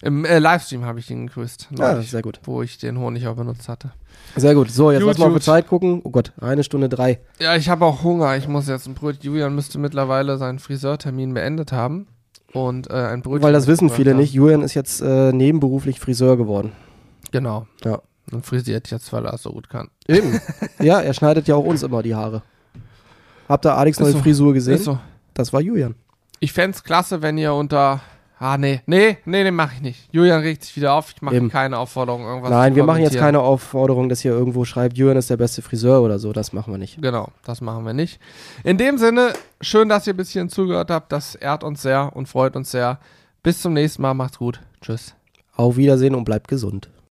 Im 0.00 0.24
äh, 0.24 0.38
Livestream 0.38 0.84
habe 0.84 1.00
ich 1.00 1.10
ihn 1.10 1.26
gegrüßt, 1.26 1.68
Ja, 1.76 1.94
neulich, 1.94 2.10
sehr 2.10 2.22
gut. 2.22 2.40
wo 2.44 2.62
ich 2.62 2.78
den 2.78 2.98
Honig 2.98 3.26
auch 3.26 3.34
benutzt 3.34 3.68
hatte. 3.68 3.92
Sehr 4.36 4.54
gut. 4.54 4.70
So, 4.70 4.92
jetzt 4.92 5.00
Gut, 5.00 5.08
lass 5.08 5.18
mal 5.18 5.26
auf 5.26 5.34
die. 5.34 5.40
Zeit 5.40 5.66
gucken. 5.66 6.02
Oh 6.04 6.10
Gott, 6.10 6.32
eine 6.40 6.62
Stunde 6.62 6.88
drei. 6.88 7.18
Ja, 7.40 7.56
ich 7.56 7.68
habe 7.68 7.84
auch 7.84 8.04
Hunger. 8.04 8.36
Ich 8.36 8.46
muss 8.46 8.68
jetzt 8.68 8.86
ein 8.86 8.94
Brötchen. 8.94 9.24
Julian 9.24 9.54
müsste 9.56 9.78
mittlerweile 9.78 10.38
seinen 10.38 10.60
Friseurtermin 10.60 11.34
beendet 11.34 11.72
haben. 11.72 12.06
Und 12.52 12.88
äh, 12.90 12.94
ein 12.94 13.22
Brötchen. 13.22 13.42
Weil 13.42 13.52
das 13.52 13.66
wissen 13.66 13.90
viele 13.90 14.12
haben. 14.12 14.18
nicht. 14.18 14.32
Julian 14.32 14.62
ist 14.62 14.74
jetzt 14.74 15.00
äh, 15.00 15.32
nebenberuflich 15.32 15.98
Friseur 15.98 16.36
geworden. 16.36 16.72
Genau. 17.32 17.66
Ja. 17.84 18.00
Und 18.32 18.44
frisiert 18.44 18.90
jetzt, 18.90 19.12
weil 19.12 19.24
er 19.24 19.34
es 19.34 19.42
so 19.42 19.52
gut 19.52 19.70
kann. 19.70 19.88
Eben. 20.06 20.40
ja, 20.80 21.00
er 21.00 21.14
schneidet 21.14 21.48
ja 21.48 21.54
auch 21.54 21.64
uns 21.64 21.82
immer 21.82 22.02
die 22.02 22.14
Haare. 22.14 22.42
Habt 23.48 23.64
ihr 23.64 23.74
Alex 23.74 23.98
neue 23.98 24.12
so. 24.12 24.18
Frisur 24.18 24.52
gesehen? 24.52 24.78
So. 24.78 24.98
Das 25.34 25.52
war 25.52 25.60
Julian. 25.60 25.94
Ich 26.40 26.52
fände 26.52 26.76
es 26.76 26.84
klasse, 26.84 27.22
wenn 27.22 27.38
ihr 27.38 27.54
unter. 27.54 28.00
Ah, 28.40 28.56
nee. 28.56 28.82
Nee, 28.86 29.18
nee, 29.24 29.42
nee, 29.42 29.50
mache 29.50 29.74
ich 29.76 29.80
nicht. 29.80 30.08
Julian 30.12 30.40
regt 30.40 30.62
sich 30.62 30.76
wieder 30.76 30.92
auf. 30.92 31.10
Ich 31.12 31.22
mache 31.22 31.48
keine 31.48 31.76
Aufforderung, 31.78 32.22
irgendwas 32.22 32.50
Nein, 32.50 32.76
wir 32.76 32.84
machen 32.84 33.02
jetzt 33.02 33.16
keine 33.16 33.40
Aufforderung, 33.40 34.08
dass 34.08 34.20
hier 34.20 34.30
irgendwo 34.30 34.64
schreibt, 34.64 34.96
Julian 34.96 35.16
ist 35.16 35.28
der 35.28 35.36
beste 35.36 35.60
Friseur 35.60 36.02
oder 36.02 36.20
so. 36.20 36.32
Das 36.32 36.52
machen 36.52 36.72
wir 36.72 36.78
nicht. 36.78 37.02
Genau, 37.02 37.32
das 37.44 37.60
machen 37.60 37.84
wir 37.84 37.94
nicht. 37.94 38.20
In 38.62 38.78
dem 38.78 38.96
Sinne, 38.96 39.32
schön, 39.60 39.88
dass 39.88 40.06
ihr 40.06 40.14
bis 40.14 40.30
hierhin 40.30 40.50
zugehört 40.50 40.90
habt. 40.90 41.10
Das 41.10 41.34
ehrt 41.34 41.64
uns 41.64 41.82
sehr 41.82 42.14
und 42.14 42.28
freut 42.28 42.54
uns 42.54 42.70
sehr. 42.70 43.00
Bis 43.42 43.60
zum 43.60 43.72
nächsten 43.72 44.02
Mal. 44.02 44.14
Macht's 44.14 44.38
gut. 44.38 44.60
Tschüss. 44.82 45.14
Auf 45.56 45.76
Wiedersehen 45.76 46.14
und 46.14 46.24
bleibt 46.24 46.46
gesund. 46.46 46.88